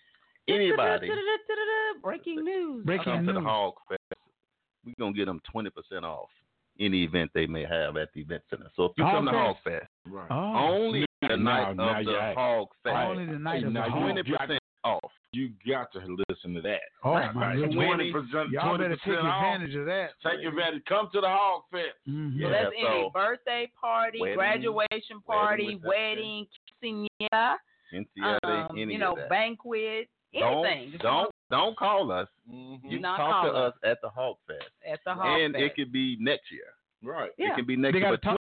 anybody 0.49 1.11
Breaking 2.03 2.45
news. 2.45 2.85
Breaking 2.85 3.05
come 3.05 3.27
to 3.27 3.33
the 3.33 3.39
news. 3.41 3.47
Hog 3.47 3.75
Fest, 3.89 4.01
we're 4.85 4.95
gonna 4.99 5.13
get 5.13 5.27
them 5.27 5.41
twenty 5.51 5.71
percent 5.71 6.05
off 6.05 6.29
any 6.81 7.05
event 7.05 7.31
they 7.35 7.47
may 7.47 7.65
have 7.65 7.97
at 7.97 8.09
the 8.15 8.21
event 8.23 8.43
center. 8.51 8.67
So 8.77 8.85
if 8.87 8.93
you 8.97 9.05
Hog 9.05 9.15
come 9.17 9.27
to 9.27 9.33
Hog 9.33 9.57
Fest. 9.65 9.81
Fest, 9.81 9.91
Right. 10.11 10.27
Oh, 10.31 10.55
only 10.57 11.05
the 11.21 11.37
night 11.37 11.77
now 11.77 12.01
of 12.01 12.07
the 12.07 12.19
act. 12.19 12.37
Hog 12.39 12.69
Fest, 12.83 12.97
only 12.97 13.27
the 13.27 13.39
night 13.39 13.61
Hey, 13.61 13.67
of 13.67 13.73
the 13.73 13.79
now 13.79 13.87
you 13.87 13.91
Hog. 13.93 14.01
twenty 14.03 14.23
percent 14.23 14.59
off. 14.85 15.13
You 15.33 15.51
got 15.67 15.93
to 15.93 16.01
listen 16.29 16.55
to 16.55 16.61
that. 16.63 16.81
Oh 17.05 17.13
Right. 17.13 17.35
my 17.35 17.55
goodness. 17.55 17.75
Twenty 17.75 18.13
percent. 18.13 18.51
Y'all 18.51 18.77
better 18.77 18.97
take 18.97 19.15
off. 19.19 19.45
advantage 19.45 19.75
of 19.77 19.87
that. 19.87 20.11
Take 20.25 20.45
advantage. 20.45 20.83
Come 20.87 21.09
to 21.15 21.21
the 21.21 21.29
Hog 21.29 21.63
Fest. 21.71 21.97
Mhm. 22.09 22.33
So 22.33 22.39
Yeah, 22.39 22.49
that's 22.51 22.75
any 22.77 23.11
birthday 23.15 23.71
party, 23.81 24.21
Wedding, 24.21 24.37
graduation 24.37 25.21
party, 25.25 25.67
reception. 25.79 25.89
wedding, 25.89 26.47
quinceañera, 26.83 27.57
Cynthia, 27.91 28.39
um, 28.45 28.77
you 28.77 28.99
know, 28.99 29.17
banquet, 29.29 30.09
Don't 30.09 30.09
anything. 30.35 30.91
Just 30.93 31.03
don't 31.03 31.31
don't 31.51 31.77
call 31.77 32.11
us. 32.13 32.29
Mm-hmm. 32.51 32.89
You 32.89 33.01
Not 33.01 33.17
talk 33.19 33.45
to 33.45 33.51
call 33.53 33.67
us 33.67 33.75
at 33.85 34.01
the 34.03 34.09
Hog 34.09 34.37
Fest, 34.47 34.71
at 34.91 35.01
the 35.05 35.15
Hog 35.15 35.41
and 35.41 35.53
Fest. 35.55 35.65
it 35.65 35.75
could 35.77 35.93
be 35.93 36.17
next 36.21 36.51
year. 36.51 36.73
Right. 37.05 37.31
Yeah. 37.39 37.53
It 37.53 37.57
can 37.57 37.67
be 37.67 37.77
next 37.77 37.95
They 37.95 37.99
year. 38.01 38.11
but 38.11 38.23
talk, 38.23 38.39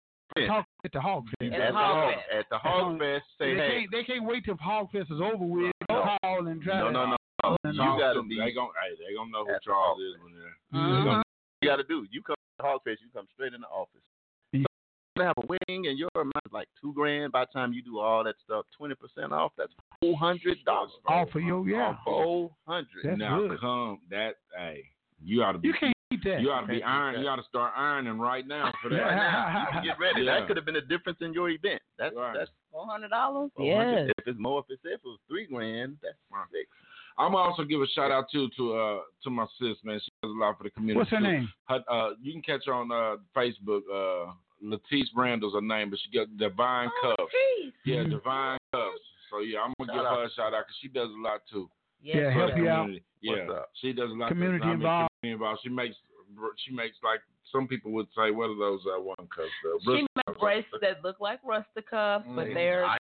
talk 0.47 0.67
at 0.85 0.93
the 0.93 1.01
Hog 1.01 1.25
Fest. 1.39 1.53
at, 1.53 1.61
At 1.61 1.67
the 1.69 1.73
the 1.73 1.79
Hog 1.79 1.97
Hog 1.97 2.15
Fest. 2.15 2.27
at 2.39 2.45
the 2.51 2.59
Hog 2.59 2.99
Fest. 2.99 3.25
Say, 3.39 3.55
they 3.55 3.61
hey, 3.61 3.69
can't 3.81 3.91
they 3.91 4.05
can't 4.05 4.25
wait 4.25 4.45
till 4.45 4.57
Hog 4.57 4.91
Fest 4.93 5.11
is 5.11 5.21
over 5.21 5.45
with. 5.45 5.73
No. 5.89 6.07
Call 6.23 6.47
and 6.47 6.62
try 6.62 6.79
no, 6.79 6.87
to 6.87 6.93
no, 6.93 7.05
no, 7.07 7.17
no. 7.43 7.57
You 7.65 7.99
gotta 7.99 8.23
be. 8.23 8.37
They 8.39 8.53
gonna, 8.53 8.71
hey, 8.79 8.95
they 9.01 9.15
gonna 9.17 9.31
know 9.31 9.45
who 9.45 9.55
Charles 9.65 9.99
is 9.99 10.15
when 10.23 10.33
they're. 10.39 10.57
Mhm. 10.81 10.99
they 10.99 11.05
gonna- 11.11 11.23
you 11.62 11.69
got 11.69 11.77
to 11.77 11.85
do. 11.85 12.07
You 12.11 12.23
come 12.23 12.37
to 12.59 12.65
Hog 12.65 12.81
Fest, 12.85 13.01
you 13.03 13.09
come 13.12 13.27
straight 13.35 13.53
in 13.53 13.61
the 13.61 13.67
office. 13.69 14.01
Yeah. 15.16 15.23
So 15.23 15.23
you 15.23 15.27
have 15.27 15.45
a 15.45 15.47
wedding 15.47 15.87
and 15.89 15.99
your 15.99 16.09
amount 16.15 16.32
is 16.47 16.53
like 16.53 16.69
two 16.81 16.93
grand. 16.95 17.32
By 17.32 17.41
the 17.43 17.53
time 17.53 17.73
you 17.73 17.82
do 17.82 17.99
all 17.99 18.24
that 18.24 18.35
stuff, 18.45 18.66
twenty 18.77 18.95
percent 18.95 19.32
off. 19.32 19.53
That's 19.59 19.73
four 20.01 20.16
hundred 20.16 20.59
dollars. 20.65 20.91
All 21.07 21.27
for 21.32 21.41
your 21.41 21.66
yeah. 21.69 21.97
Four 22.05 22.51
hundred. 22.66 23.19
Now 23.19 23.39
good. 23.49 23.61
come 23.61 24.01
that. 24.11 24.37
Hey, 24.57 24.85
you 25.24 25.43
ought 25.43 25.53
to 25.53 25.59
be. 25.59 25.69
You 25.69 25.74
can't 25.78 25.95
beat 26.11 26.20
that. 26.24 26.41
You 26.41 26.51
ought 26.51 26.62
to 26.62 26.66
be 26.66 26.81
Can't 26.81 26.85
iron. 26.91 27.20
You 27.23 27.28
ought 27.28 27.37
to 27.37 27.45
start 27.49 27.73
ironing 27.77 28.19
right 28.19 28.47
now 28.47 28.73
for 28.82 28.89
that. 28.91 28.97
Right 29.01 29.16
now, 29.74 29.82
get 29.82 29.99
ready. 29.99 30.23
Yeah. 30.23 30.39
That 30.41 30.47
could 30.49 30.57
have 30.57 30.66
been 30.66 30.77
a 30.77 30.81
difference 30.81 31.19
in 31.20 31.32
your 31.32 31.51
event. 31.51 31.82
That's 31.99 32.15
Right. 32.15 32.35
that's 32.39 32.51
Four 32.73 32.87
hundred 32.87 33.09
dollars. 33.09 33.51
400. 33.57 34.07
Yes. 34.07 34.15
If 34.19 34.28
it's 34.28 34.39
more, 34.41 34.61
if 34.61 34.66
it's 34.70 34.81
if 34.85 34.93
it 34.95 35.05
was 35.05 35.19
three 35.28 35.47
grand, 35.47 35.97
that's 36.03 36.15
Right. 36.32 36.47
six. 36.53 36.69
I'm 37.19 37.32
gonna 37.32 37.51
also 37.51 37.65
give 37.65 37.82
a 37.82 37.87
shout 37.89 38.11
out 38.12 38.27
too 38.32 38.49
to 38.57 38.74
uh 38.77 38.99
to 39.24 39.31
my 39.31 39.45
sis 39.59 39.77
man. 39.85 40.01
She 40.03 40.11
does 40.23 40.31
a 40.31 40.39
lot 40.39 40.57
for 40.57 40.65
the 40.65 40.70
community. 40.70 40.99
What's 40.99 41.11
her 41.11 41.19
too. 41.19 41.23
name? 41.24 41.53
Her, 41.69 41.81
uh, 41.91 42.11
you 42.23 42.32
can 42.32 42.41
catch 42.43 42.62
her 42.66 42.73
on 42.73 42.91
uh 42.93 43.16
Facebook. 43.37 43.81
Uh, 43.93 44.32
Letice 44.62 45.09
Randall's 45.16 45.55
her 45.55 45.61
name, 45.61 45.91
but 45.91 45.99
she 46.01 46.11
got 46.16 46.28
Divine 46.37 46.91
Oh, 47.05 47.15
Cups. 47.16 47.32
geez. 47.32 47.73
Yeah, 47.85 48.05
Mhm. 48.05 48.11
Divine 48.11 48.59
Cups. 48.73 49.01
So 49.31 49.39
yeah, 49.41 49.61
I'm 49.62 49.73
gonna 49.78 49.93
Shout 49.93 49.97
give 49.97 50.07
out. 50.07 50.19
her 50.19 50.24
a 50.24 50.31
shout 50.31 50.55
out 50.55 50.65
because 50.66 50.77
she 50.81 50.89
does 50.89 51.09
a 51.11 51.20
lot 51.20 51.41
too. 51.51 51.70
Yes, 52.03 52.16
Yeah, 52.16 52.31
help 52.31 52.53
the 52.55 52.59
you 52.61 52.69
out. 52.69 52.91
Yeah, 53.20 53.45
What's 53.47 53.51
up? 53.61 53.70
she 53.74 53.93
does 53.93 54.11
a 54.11 54.15
lot. 54.15 54.28
Community 54.28 54.62
I 54.65 54.66
mean, 54.66 54.74
involved. 54.77 55.11
Community 55.20 55.35
involved. 55.43 55.61
She 55.62 55.69
makes 55.69 55.97
she 56.65 56.73
makes 56.73 56.97
like 57.03 57.20
some 57.53 57.66
people 57.66 57.91
would 57.93 58.07
say, 58.16 58.31
what 58.31 58.49
are 58.51 58.55
those 58.59 58.81
uh, 58.87 59.01
one 59.01 59.16
cups? 59.35 59.51
Uh, 59.66 59.78
She 59.85 59.91
makes 60.03 60.09
cups. 60.27 60.39
bracelets 60.41 60.81
that 60.82 61.03
look 61.05 61.20
like 61.20 61.41
Rustic 61.45 61.87
cups, 61.91 62.24
but 62.28 62.47
Mhm. 62.49 62.55
they're 62.55 62.85
I- 62.87 62.97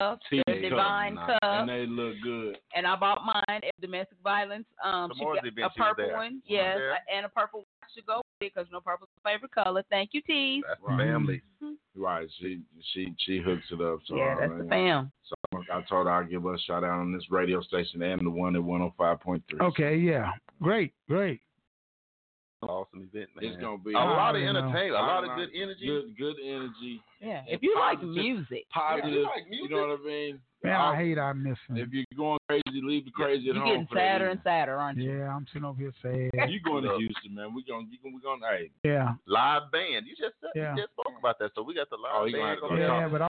cups. 0.00 0.24
They're 0.30 0.42
cups, 0.46 0.60
divine 0.60 1.14
nice. 1.16 1.26
cups. 1.30 1.38
and 1.42 1.68
they 1.68 1.86
look 1.86 2.14
good. 2.22 2.58
and 2.74 2.86
I 2.86 2.96
bought 2.96 3.24
mine 3.24 3.44
at 3.48 3.70
domestic 3.80 4.18
violence. 4.22 4.66
Um, 4.82 5.12
she 5.14 5.24
got 5.24 5.46
a 5.46 5.70
purple 5.70 6.10
one, 6.12 6.42
yes, 6.46 6.76
there? 6.78 6.98
and 7.12 7.26
a 7.26 7.28
purple 7.28 7.60
one 7.60 7.90
to 7.94 8.02
go 8.02 8.16
with 8.16 8.20
it 8.20 8.23
because 8.54 8.66
no 8.72 8.80
purple's 8.80 9.08
my 9.24 9.32
favorite 9.32 9.52
color. 9.52 9.82
Thank 9.90 10.10
you, 10.12 10.22
Tees. 10.22 10.62
That's 10.66 10.80
the 10.80 10.86
Right. 10.88 10.98
family. 11.06 11.42
Mm-hmm. 11.62 12.02
Right, 12.02 12.28
she 12.40 12.60
she 12.92 13.14
she 13.18 13.38
hooks 13.38 13.66
it 13.70 13.80
up. 13.80 14.00
So 14.06 14.16
yeah, 14.16 14.34
I 14.36 14.40
that's 14.48 14.62
the 14.62 14.68
fam. 14.68 15.12
So 15.24 15.34
I 15.72 15.80
told 15.82 16.06
her 16.06 16.12
I'd 16.12 16.28
give 16.30 16.42
her 16.42 16.54
a 16.54 16.58
shout 16.58 16.82
out 16.84 16.98
on 17.00 17.12
this 17.12 17.30
radio 17.30 17.60
station 17.62 18.02
and 18.02 18.20
the 18.20 18.30
one 18.30 18.56
at 18.56 18.62
105.3. 18.62 19.42
Okay, 19.60 19.96
yeah. 19.96 20.32
Great, 20.60 20.92
great. 21.08 21.40
Awesome 22.62 23.08
event, 23.12 23.28
man. 23.36 23.44
It's 23.52 23.60
gonna 23.60 23.76
be 23.78 23.92
a 23.92 23.98
lot 23.98 24.36
of 24.36 24.42
entertainment, 24.42 24.90
a 24.92 25.04
lot 25.04 25.22
of 25.24 25.36
good 25.36 25.50
energy. 25.54 25.86
Good 25.86 26.16
good 26.16 26.36
energy. 26.42 27.02
Yeah, 27.20 27.42
if 27.46 27.62
you 27.62 27.74
like 27.78 28.02
music, 28.02 28.64
Positive. 28.72 29.10
Yeah, 29.10 29.18
you 29.18 29.22
like 29.24 29.44
You 29.50 29.68
know 29.68 29.88
what 29.88 30.00
I 30.00 30.04
mean? 30.06 30.40
Man, 30.62 30.72
I'll- 30.72 30.92
I 30.92 30.96
hate 30.96 31.18
I 31.18 31.32
miss 31.34 31.58
him. 31.68 31.76
If 31.76 31.88
you're 31.92 32.04
going 32.16 32.38
crazy, 32.48 32.80
leave 32.80 33.04
the 33.04 33.10
crazy 33.10 33.50
at 33.50 33.54
you're 33.54 33.62
home. 33.62 33.66
getting 33.72 33.86
for 33.86 33.94
that 33.96 34.00
sadder 34.00 34.28
and 34.30 34.40
sadder, 34.42 34.76
aren't 34.76 34.96
you? 34.98 35.12
Yeah, 35.18 35.34
I'm 35.36 35.46
sitting 35.48 35.64
over 35.66 35.78
here 35.78 35.92
sad. 36.00 36.30
You're 36.50 36.60
going 36.64 36.84
to 36.84 36.96
Houston, 36.96 37.34
man? 37.34 37.52
We 37.54 37.64
gonna 37.64 37.84
you 37.90 37.98
gonna 38.02 38.14
we 38.16 38.22
gonna 38.22 38.46
hey. 38.56 38.70
Yeah, 38.82 39.14
Live 39.26 39.70
band. 39.70 40.06
You 40.06 40.14
just 40.16 40.40
said, 40.40 40.50
Yeah. 40.54 40.74
you 40.74 40.82
just 40.82 40.92
spoke 40.92 41.12
about 41.18 41.38
that. 41.40 41.50
So 41.54 41.62
we 41.62 41.74
got 41.74 41.90
the 41.90 41.96
live 41.96 42.12
Oh, 42.14 42.24
band. 42.32 42.60
gonna 42.60 42.76
going 42.76 42.80
yeah, 42.80 43.08
but 43.08 43.22
I, 43.22 43.26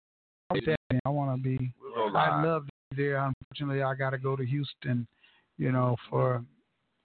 I, 0.53 0.99
I 1.07 1.09
want 1.09 1.35
to 1.39 1.43
be. 1.43 1.73
We'll 1.81 2.15
I'd 2.15 2.45
love 2.45 2.67
to 2.67 2.73
be 2.95 3.03
there. 3.05 3.17
Unfortunately, 3.17 3.83
I 3.83 3.95
got 3.95 4.11
to 4.11 4.19
go 4.19 4.37
to 4.37 4.45
Houston. 4.45 5.07
You 5.57 5.71
know, 5.73 5.97
for 6.11 6.45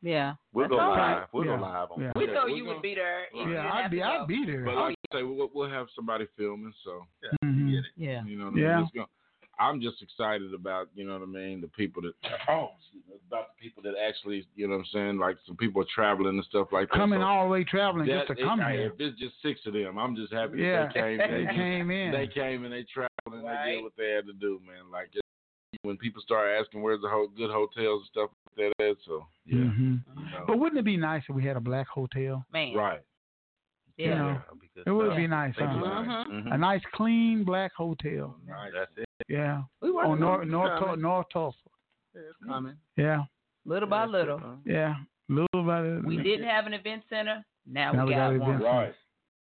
Yeah. 0.01 0.35
We'll 0.53 0.65
That's 0.69 0.71
go 0.79 0.89
live. 0.89 0.97
right. 0.97 1.27
We'll 1.33 1.45
Yeah. 1.45 1.55
go 1.57 1.61
live 1.63 1.91
on 1.91 2.01
Yeah. 2.01 2.11
We 2.15 2.27
Yeah, 2.27 2.33
know 2.33 2.45
you 2.45 2.65
would 2.65 2.81
be 2.81 2.95
there. 2.95 3.27
yeah, 3.33 3.71
I'd 3.73 3.89
be. 3.91 4.01
I'd 4.03 4.27
be 4.27 4.45
there. 4.45 4.63
But 4.63 4.75
Oh, 4.75 4.81
like 4.81 4.95
I 5.11 5.17
say, 5.17 5.23
we'll, 5.23 5.49
we'll 5.53 5.69
have 5.69 5.87
somebody 5.95 6.27
filming, 6.37 6.73
so 6.83 7.05
Mhm. 7.43 7.71
Get 7.71 7.79
it. 7.79 7.85
Yeah. 7.95 8.23
you 8.25 8.37
know 8.37 8.45
what 8.45 8.51
I 8.51 8.55
mean. 8.55 8.63
Yeah. 8.63 8.85
Gonna, 8.93 9.07
I'm 9.59 9.81
just 9.81 10.03
excited 10.03 10.53
about 10.53 10.87
you 10.93 11.03
know 11.03 11.13
what 11.13 11.23
I 11.23 11.25
mean. 11.25 11.61
The 11.61 11.67
people 11.69 12.03
that 12.03 12.13
oh 12.47 12.69
about 13.27 13.47
the 13.57 13.61
people 13.61 13.81
that 13.83 13.95
actually 13.97 14.45
you 14.55 14.67
know 14.67 14.75
what 14.75 14.81
I'm 14.81 14.85
saying. 14.93 15.17
Like 15.17 15.37
some 15.47 15.57
people 15.57 15.81
are 15.81 15.85
traveling 15.93 16.35
and 16.37 16.45
stuff 16.45 16.67
like 16.71 16.89
that. 16.89 16.95
Coming 16.95 17.21
so 17.21 17.25
all 17.25 17.45
the 17.45 17.49
way 17.51 17.63
traveling 17.63 18.05
just 18.05 18.27
that- 18.27 18.37
to 18.37 18.43
come 18.43 18.61
it- 18.61 18.71
here. 18.71 18.91
If 18.93 18.99
it's 19.01 19.19
just 19.19 19.41
six 19.41 19.65
of 19.65 19.73
them, 19.73 19.97
I'm 19.97 20.15
just 20.15 20.31
happy 20.31 20.59
Yeah, 20.61 20.83
that 20.85 20.93
they 20.93 21.01
came. 21.01 21.17
they 21.17 21.43
just- 21.45 21.55
came 21.55 21.89
in. 21.91 22.11
They 22.11 22.27
came 22.27 22.63
and 22.65 22.71
they 22.73 22.83
traveled 22.83 23.09
and 23.33 23.45
they 23.47 23.71
did 23.75 23.83
what 23.83 23.95
they 23.97 24.11
had 24.11 24.27
to 24.27 24.33
do, 24.33 24.61
man. 24.65 24.91
Like 24.91 25.09
it, 25.15 25.21
when 25.81 25.97
people 25.97 26.21
start 26.21 26.47
asking 26.61 26.81
where's 26.83 27.01
the 27.01 27.09
ho- 27.09 27.27
good 27.35 27.49
hotels 27.49 28.01
and 28.03 28.07
stuff 28.09 28.29
like 28.29 28.36
that, 28.57 28.73
at, 28.79 28.97
so 29.05 29.25
yeah, 29.45 29.55
Mhm. 29.59 30.03
you 30.17 30.23
know. 30.31 30.43
But 30.47 30.59
wouldn't 30.59 30.79
it 30.79 30.85
be 30.85 30.97
nice 30.97 31.23
if 31.29 31.35
we 31.35 31.43
had 31.43 31.57
a 31.57 31.61
black 31.61 31.87
hotel? 31.87 32.45
Man. 32.51 32.73
right. 32.73 33.01
You 33.97 34.09
Yeah. 34.09 34.15
know, 34.15 34.41
because, 34.61 34.83
it 34.85 34.91
would 34.91 35.15
be 35.15 35.25
nice, 35.27 35.55
Thank 35.57 35.73
you. 35.75 35.83
huh? 35.85 36.03
Mhm. 36.03 36.27
Mhm. 36.45 36.53
A 36.53 36.57
nice, 36.57 36.81
clean 36.93 37.43
black 37.43 37.73
hotel. 37.73 38.35
Nice. 38.45 38.71
That's 38.73 38.91
it. 38.97 39.09
Yeah. 39.27 39.63
We 39.81 39.89
working 39.91 40.11
On 40.11 40.17
on 40.17 40.19
North 40.19 40.41
it. 40.43 40.49
North 40.49 40.79
coming. 40.79 41.01
North 41.01 41.29
Tulsa. 41.33 41.57
It's 42.13 42.37
coming. 42.45 42.75
Yeah. 42.95 43.23
little 43.65 43.89
by 43.89 44.05
little. 44.05 44.39
Yeah. 44.65 44.95
Little 45.29 45.63
by 45.63 45.81
little. 45.81 46.01
We 46.03 46.17
didn't 46.17 46.47
have 46.47 46.67
an 46.67 46.73
event 46.73 47.03
center. 47.09 47.43
Now, 47.65 47.91
Now 47.91 48.03
we 48.03 48.09
we 48.09 48.15
got, 48.15 48.29
got 48.31 48.39
one. 48.39 48.49
event 48.51 48.63
Right. 48.63 48.95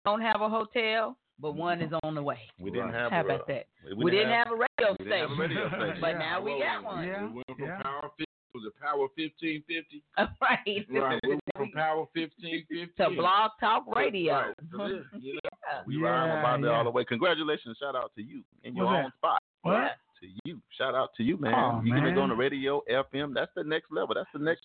Don't 0.06 0.22
have 0.22 0.40
a 0.42 0.48
hotel, 0.50 1.18
but 1.40 1.56
one 1.56 1.82
is 1.82 1.92
on 2.04 2.16
the 2.16 2.22
way. 2.24 2.40
We 2.60 2.70
didn't 2.72 2.94
have. 2.94 3.12
How 3.12 3.22
a, 3.22 3.26
about 3.26 3.48
that? 3.48 3.66
We, 3.86 4.06
We, 4.06 4.12
didn't 4.12 4.30
have, 4.32 4.48
a 4.48 4.56
radio 4.56 4.96
didn't 4.98 5.12
have 5.12 5.32
a 5.32 5.34
station. 5.36 5.38
radio 5.40 5.68
station. 5.70 5.98
but 6.02 6.14
now 6.20 6.42
we 6.42 6.60
got 6.60 6.84
one. 6.84 7.06
Yeah. 7.08 7.26
We 7.28 7.34
went 7.34 7.48
from 7.48 7.60
Yeah. 7.68 7.82
Power 7.82 8.10
50, 8.18 8.27
was 8.58 8.66
it 8.66 8.74
Power 8.82 9.08
1550? 9.16 10.04
right. 10.18 10.86
Right. 10.90 11.20
We 11.24 11.30
went 11.30 11.42
from 11.56 11.72
Power 11.72 12.06
1550 12.14 12.92
to 12.98 13.10
Blog 13.16 13.52
Talk 13.60 13.84
Radio. 13.96 14.34
Right. 14.34 14.56
To 14.72 15.20
you 15.20 15.34
know? 15.36 15.40
Yeah. 15.46 15.82
We 15.86 15.98
riding 15.98 16.34
Yeah, 16.34 16.40
about 16.40 16.62
there 16.62 16.72
yeah. 16.72 16.78
all 16.78 16.84
the 16.84 16.90
way. 16.92 17.04
Congratulations! 17.06 17.78
Shout 17.80 17.96
out 17.96 18.12
to 18.16 18.22
you 18.22 18.42
in 18.64 18.76
your 18.76 18.86
What's 18.86 19.06
own 19.06 19.12
spot. 19.18 19.42
What? 19.64 19.92
To 20.22 20.28
you. 20.46 20.60
Shout 20.78 20.96
out 20.96 21.10
to 21.18 21.24
you, 21.24 21.38
man. 21.38 21.54
Oh, 21.54 21.82
you 21.84 21.94
can 21.94 22.04
man. 22.04 22.16
go 22.16 22.22
on 22.22 22.30
the 22.30 22.36
radio, 22.36 22.82
FM. 22.90 23.34
That's 23.34 23.52
the 23.56 23.64
next 23.64 23.92
level. 23.92 24.16
That's 24.16 24.30
the 24.34 24.40
next 24.40 24.64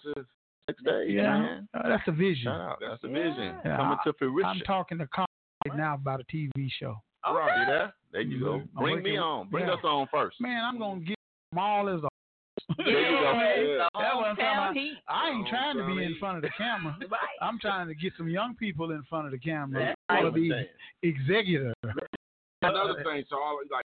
next 0.69 0.81
stage, 0.81 1.10
Yeah. 1.10 1.39
man. 1.39 1.69
Uh, 1.74 1.89
that's 1.89 2.06
a 2.09 2.12
vision. 2.12 2.44
Shout 2.44 2.60
out. 2.60 2.78
That's 2.81 3.02
the 3.02 3.09
Yeah. 3.09 3.14
vision 3.14 3.56
Yeah, 3.64 3.77
coming 3.77 3.98
to 4.05 4.12
fruition. 4.14 4.48
I'm 4.48 4.60
talking 4.60 4.98
to 4.98 5.06
Carl 5.09 5.27
right 5.69 5.77
now 5.77 5.94
about 5.94 6.20
a 6.20 6.24
TV 6.24 6.70
show. 6.78 6.97
Right. 7.27 7.66
See 7.66 7.73
that? 7.73 7.93
There 8.12 8.20
you 8.23 8.40
go. 8.40 8.52
Mhm. 8.60 8.73
Bring 8.74 9.02
me 9.02 9.16
on. 9.19 9.48
Bring 9.48 9.66
yeah. 9.66 9.74
us 9.74 9.85
on 9.85 10.06
first. 10.09 10.40
Man, 10.40 10.64
I'm 10.64 10.78
gonna 10.78 11.01
give 11.01 11.16
them 11.51 11.59
all 11.59 11.89
as 11.89 12.01
a 12.02 12.02
Yeah, 12.02 12.09
There 12.78 12.86
you 12.89 13.19
go. 13.19 13.32
Yeah. 13.32 13.78
the 13.78 13.89
That's 13.94 14.15
I'm 14.15 14.36
talking 14.36 14.43
about. 14.43 14.77
I 15.09 15.31
ain't 15.31 15.49
trying 15.49 15.77
to 15.77 15.86
be 15.86 16.05
in 16.05 16.16
front 16.19 16.36
of 16.36 16.43
the 16.43 16.51
camera. 16.57 16.97
Right. 17.11 17.20
I'm 17.43 17.59
trying 17.59 17.89
to 17.89 17.94
get 17.94 18.12
some 18.16 18.28
young 18.28 18.55
people 18.55 18.93
in 18.93 19.03
front 19.09 19.27
of 19.27 19.32
the 19.32 19.39
camera. 19.39 19.86
That's 19.86 20.01
I 20.09 20.23
want 20.23 20.35
to 20.35 20.40
be 20.40 20.51
executive. 21.03 21.74
Another 22.62 23.03
thing, 23.03 23.24
so 23.28 23.36
all 23.36 23.59
like 23.70 23.82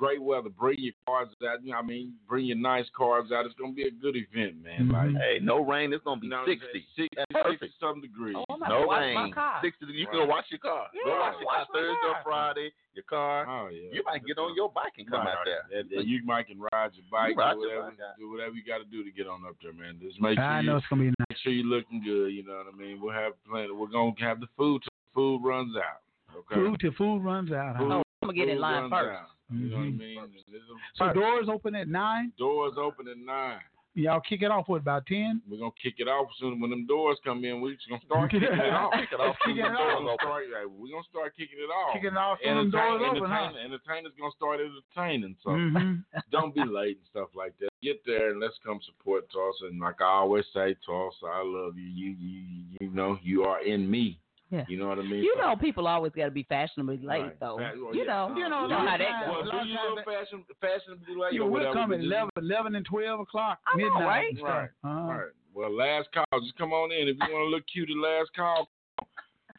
great 0.00 0.22
weather, 0.22 0.48
bring 0.48 0.80
your 0.80 0.96
cars 1.06 1.28
out. 1.44 1.60
You 1.62 1.72
know, 1.72 1.78
I 1.78 1.82
mean, 1.82 2.14
bring 2.26 2.46
your 2.48 2.56
nice 2.56 2.88
cars 2.96 3.28
out. 3.36 3.44
It's 3.44 3.54
gonna 3.60 3.76
be 3.76 3.84
a 3.84 3.90
good 3.92 4.16
event, 4.16 4.56
man. 4.64 4.88
Mhm. 4.88 4.92
Like 4.96 5.12
Hey, 5.20 5.38
no 5.44 5.60
rain. 5.60 5.92
It's 5.92 6.02
gonna 6.04 6.18
be 6.20 6.26
you 6.26 6.30
know, 6.32 6.44
60. 6.48 6.66
60, 6.96 7.08
That's 7.16 7.28
60 7.36 7.42
perfect. 7.68 7.74
some 7.78 8.00
degrees. 8.00 8.34
Oh, 8.48 8.56
No 8.56 8.88
rain. 8.88 9.12
my 9.14 9.30
car. 9.30 9.60
60. 9.60 9.84
You 9.92 10.06
can 10.08 10.18
Right. 10.20 10.26
go 10.26 10.32
wash 10.32 10.50
your 10.50 10.58
car. 10.64 10.88
go 10.94 11.00
Yeah, 11.04 11.18
wash 11.20 11.36
your 11.40 11.50
car 11.52 11.66
Thursday 11.72 12.00
car. 12.00 12.16
or 12.16 12.22
Friday. 12.24 12.72
Your 12.94 13.04
car. 13.04 13.44
Oh 13.46 13.68
yeah. 13.68 13.92
You 13.92 14.02
might 14.04 14.24
get 14.24 14.38
on 14.38 14.54
your 14.56 14.70
bike 14.72 14.96
and 14.96 15.06
come 15.06 15.20
Right. 15.20 15.36
out 15.36 15.44
there. 15.44 15.66
And- 15.78 15.92
and 15.92 16.08
you 16.08 16.24
might 16.24 16.46
can 16.48 16.58
ride 16.72 16.94
your 16.94 17.04
bike, 17.10 17.36
ride 17.36 17.54
do 17.54 17.60
your 17.68 17.82
whatever, 17.84 17.90
bike 17.96 18.16
do 18.18 18.30
whatever 18.30 18.54
you 18.56 18.62
got 18.64 18.78
to 18.78 18.84
do 18.84 19.04
to 19.04 19.10
get 19.12 19.26
on 19.28 19.44
up 19.44 19.56
there, 19.62 19.72
man. 19.74 20.00
Just 20.00 20.18
make 20.20 20.36
sure 20.38 20.44
I 20.44 20.60
you 20.60 20.66
know 20.66 20.76
it's 20.78 20.86
gonna 20.88 21.02
be 21.02 21.08
nice. 21.08 21.26
make 21.28 21.38
sure 21.38 21.52
you're 21.52 21.66
looking 21.66 22.00
good. 22.02 22.32
You 22.32 22.42
know 22.42 22.56
what 22.56 22.72
I 22.72 22.76
mean? 22.76 23.00
We'll 23.00 23.12
have 23.12 23.32
plenty. 23.44 23.70
We're 23.70 23.86
gonna 23.86 24.14
have 24.20 24.40
the 24.40 24.48
food 24.56 24.80
till 24.82 24.88
the 24.90 25.12
food 25.14 25.44
runs 25.44 25.76
out. 25.76 26.00
Okay. 26.34 26.54
Food 26.54 26.80
till 26.80 26.92
food 26.92 27.22
runs 27.22 27.52
out. 27.52 27.76
huh? 27.76 27.82
Food- 27.82 27.92
Oh, 27.92 28.02
I'm 28.22 28.28
gonna 28.28 28.32
get 28.34 28.48
in 28.48 28.58
line 28.58 28.88
first. 28.90 29.20
out. 29.20 29.28
You 29.50 29.68
know 29.70 29.76
what 29.76 29.82
I 29.82 29.86
Mhm. 29.88 29.98
mean? 29.98 30.18
And 30.18 30.32
this 30.34 30.62
is- 30.62 30.68
So 30.94 31.12
doors 31.12 31.48
open 31.48 31.74
at 31.74 31.88
nine. 31.88 32.32
doors 32.38 32.74
open 32.78 33.08
at 33.08 33.18
nine. 33.18 33.60
Y'all 33.94 34.20
kick 34.20 34.40
it 34.42 34.52
off 34.52 34.68
with 34.68 34.82
about 34.82 35.04
ten. 35.06 35.42
We're 35.50 35.58
gonna 35.58 35.72
kick 35.82 35.94
it 35.98 36.06
off 36.06 36.28
soon. 36.38 36.60
When 36.60 36.70
them 36.70 36.86
doors 36.86 37.18
come 37.24 37.44
in, 37.44 37.60
we're 37.60 37.74
just 37.74 37.88
gonna 37.88 38.00
start 38.02 38.30
kicking 38.30 38.46
it 38.46 38.52
off. 38.72 38.92
Kick 38.92 39.10
it 39.12 39.18
off. 39.20 39.36
Kick 39.44 39.56
it 39.56 39.64
off. 39.64 39.98
gonna 39.98 40.14
start, 40.14 40.44
yeah, 40.48 40.64
we're 40.64 40.92
gonna 40.92 41.02
start 41.10 41.36
kicking 41.36 41.58
it 41.58 41.70
off. 41.70 41.92
Kicking 41.94 42.12
it 42.12 42.16
off. 42.16 42.38
Soon 42.40 42.48
them 42.54 42.58
Entertain- 42.68 42.98
doors 43.00 43.16
open, 43.18 43.30
huh? 43.30 43.52
Entertainers 43.58 44.12
gonna 44.14 44.30
start 44.30 44.60
entertaining. 44.60 45.36
So 45.42 45.50
Mhm. 45.50 46.04
don't 46.30 46.54
be 46.54 46.64
late 46.64 46.98
and 46.98 47.06
stuff 47.08 47.34
like 47.34 47.58
that. 47.58 47.70
Get 47.82 48.04
there 48.04 48.30
and 48.30 48.38
let's 48.38 48.56
come 48.58 48.80
support 48.82 49.28
Tulsa. 49.32 49.66
And 49.66 49.80
like 49.80 50.00
I 50.00 50.04
always 50.04 50.46
say, 50.52 50.74
Tulsa, 50.86 51.26
I 51.26 51.42
love 51.42 51.76
you. 51.76 51.88
You 51.88 52.10
you 52.12 52.76
you 52.80 52.90
know 52.90 53.18
you 53.22 53.42
are 53.44 53.60
in 53.62 53.90
me. 53.90 54.19
Yeah. 54.50 54.64
You 54.68 54.78
know 54.78 54.88
what 54.88 54.98
I 54.98 55.02
mean? 55.02 55.22
You 55.22 55.34
So- 55.36 55.42
know, 55.46 55.56
people 55.56 55.86
always 55.86 56.12
got 56.12 56.24
to 56.24 56.30
be 56.32 56.42
fashionably 56.42 56.98
late, 56.98 57.22
Right. 57.22 57.40
though. 57.40 57.56
Well, 57.56 57.74
you 57.76 57.88
yeah. 57.94 58.04
know, 58.04 58.34
You 58.36 58.48
know, 58.48 58.60
you 58.60 58.64
a 58.64 58.68
know 58.68 58.76
how 58.78 58.94
of 58.94 58.98
that 58.98 59.08
times- 59.08 59.26
goes. 59.26 59.30
Well, 59.30 59.42
a 59.42 59.44
lot 59.46 59.52
do 59.52 59.58
of 59.60 59.66
you 59.68 59.76
times 59.76 59.88
little 59.94 60.04
fashion 60.12 60.44
fashionably 60.60 61.14
late 61.14 61.32
You 61.32 61.42
or 61.42 61.44
will 61.44 61.52
whatever? 61.52 61.74
come 61.74 61.90
but 61.90 61.94
at 61.94 62.00
just- 62.00 62.12
11, 62.12 62.30
11 62.36 62.74
and 62.74 62.84
12 62.86 63.20
o'clock, 63.20 63.60
I 63.66 63.76
know, 63.78 63.84
midnight. 63.84 64.06
right? 64.06 64.42
Right. 64.42 64.70
Uh-huh. 64.84 65.12
Right. 65.12 65.30
Well, 65.54 65.70
last 65.70 66.08
call. 66.12 66.40
Just 66.42 66.56
come 66.56 66.72
on 66.72 66.90
in. 66.92 67.08
If 67.08 67.16
you 67.16 67.32
want 67.32 67.46
to 67.46 67.50
look 67.50 67.64
cute 67.68 67.90
at 67.90 67.96
last 67.96 68.32
call, 68.34 68.68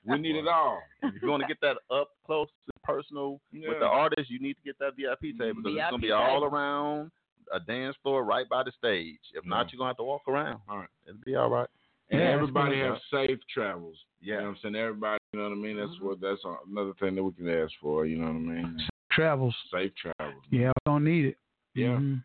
we 0.05 0.17
need 0.17 0.35
it 0.35 0.47
all. 0.47 0.81
If 1.03 1.21
you 1.21 1.29
want 1.29 1.41
to 1.41 1.47
get 1.47 1.59
that 1.61 1.77
up 1.89 2.09
close 2.25 2.47
and 2.73 2.83
personal 2.83 3.39
Yeah. 3.51 3.69
with 3.69 3.79
the 3.79 3.87
artist, 3.87 4.29
you 4.29 4.39
need 4.39 4.55
to 4.55 4.61
get 4.63 4.77
that 4.79 4.95
VIP 4.95 5.31
table 5.37 5.61
because 5.61 5.77
it's 5.77 5.89
gonna 5.89 5.97
VIP 5.97 6.01
be 6.01 6.11
all 6.11 6.43
around 6.43 7.11
a 7.53 7.59
dance 7.59 7.95
floor 7.97 8.23
right 8.23 8.47
by 8.49 8.63
the 8.63 8.71
stage. 8.71 9.19
If 9.33 9.45
not, 9.45 9.71
you're 9.71 9.77
gonna 9.77 9.89
have 9.89 9.97
to 9.97 10.03
walk 10.03 10.27
around. 10.27 10.61
All 10.69 10.77
right. 10.79 10.89
It'll 11.07 11.19
be 11.25 11.35
all 11.35 11.49
right. 11.49 11.69
And 12.11 12.19
Yeah, 12.19 12.27
everybody 12.27 12.79
that's 12.81 13.01
have 13.11 13.27
safe 13.27 13.39
travels. 13.53 13.97
You 14.19 14.33
know 14.33 14.39
Yeah. 14.39 14.43
what 14.45 14.49
I'm 14.51 14.57
saying? 14.61 14.75
Everybody, 14.75 15.17
you 15.33 15.39
know 15.39 15.49
what 15.49 15.55
I 15.55 15.61
mean? 15.61 15.77
That's 15.77 15.89
Mm-hmm. 15.91 16.05
what 16.05 16.21
that's 16.21 16.41
another 16.69 16.93
thing 16.99 17.15
that 17.15 17.23
we 17.23 17.31
can 17.31 17.49
ask 17.49 17.71
for, 17.81 18.05
you 18.05 18.17
know 18.17 18.25
what 18.27 18.35
I 18.35 18.39
mean? 18.39 18.87
Travels. 19.11 19.55
Safe 19.71 19.91
travels. 19.95 20.43
Yeah, 20.49 20.67
we 20.69 20.91
don't 20.91 21.03
need 21.03 21.25
it. 21.25 21.37
Yeah. 21.73 21.87
Mhm. 21.97 22.23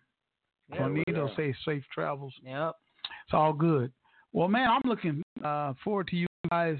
Yeah, 0.70 0.78
don't 0.78 0.94
need 0.94 1.04
yeah. 1.08 1.14
those 1.14 1.36
safe, 1.36 1.56
safe 1.64 1.84
travels. 1.92 2.34
Yep. 2.42 2.74
It's 3.24 3.34
all 3.34 3.52
good. 3.52 3.92
Well, 4.32 4.48
man, 4.48 4.68
I'm 4.68 4.82
looking 4.84 5.22
uh, 5.44 5.74
forward 5.84 6.08
to 6.08 6.16
you 6.16 6.26
guys. 6.50 6.78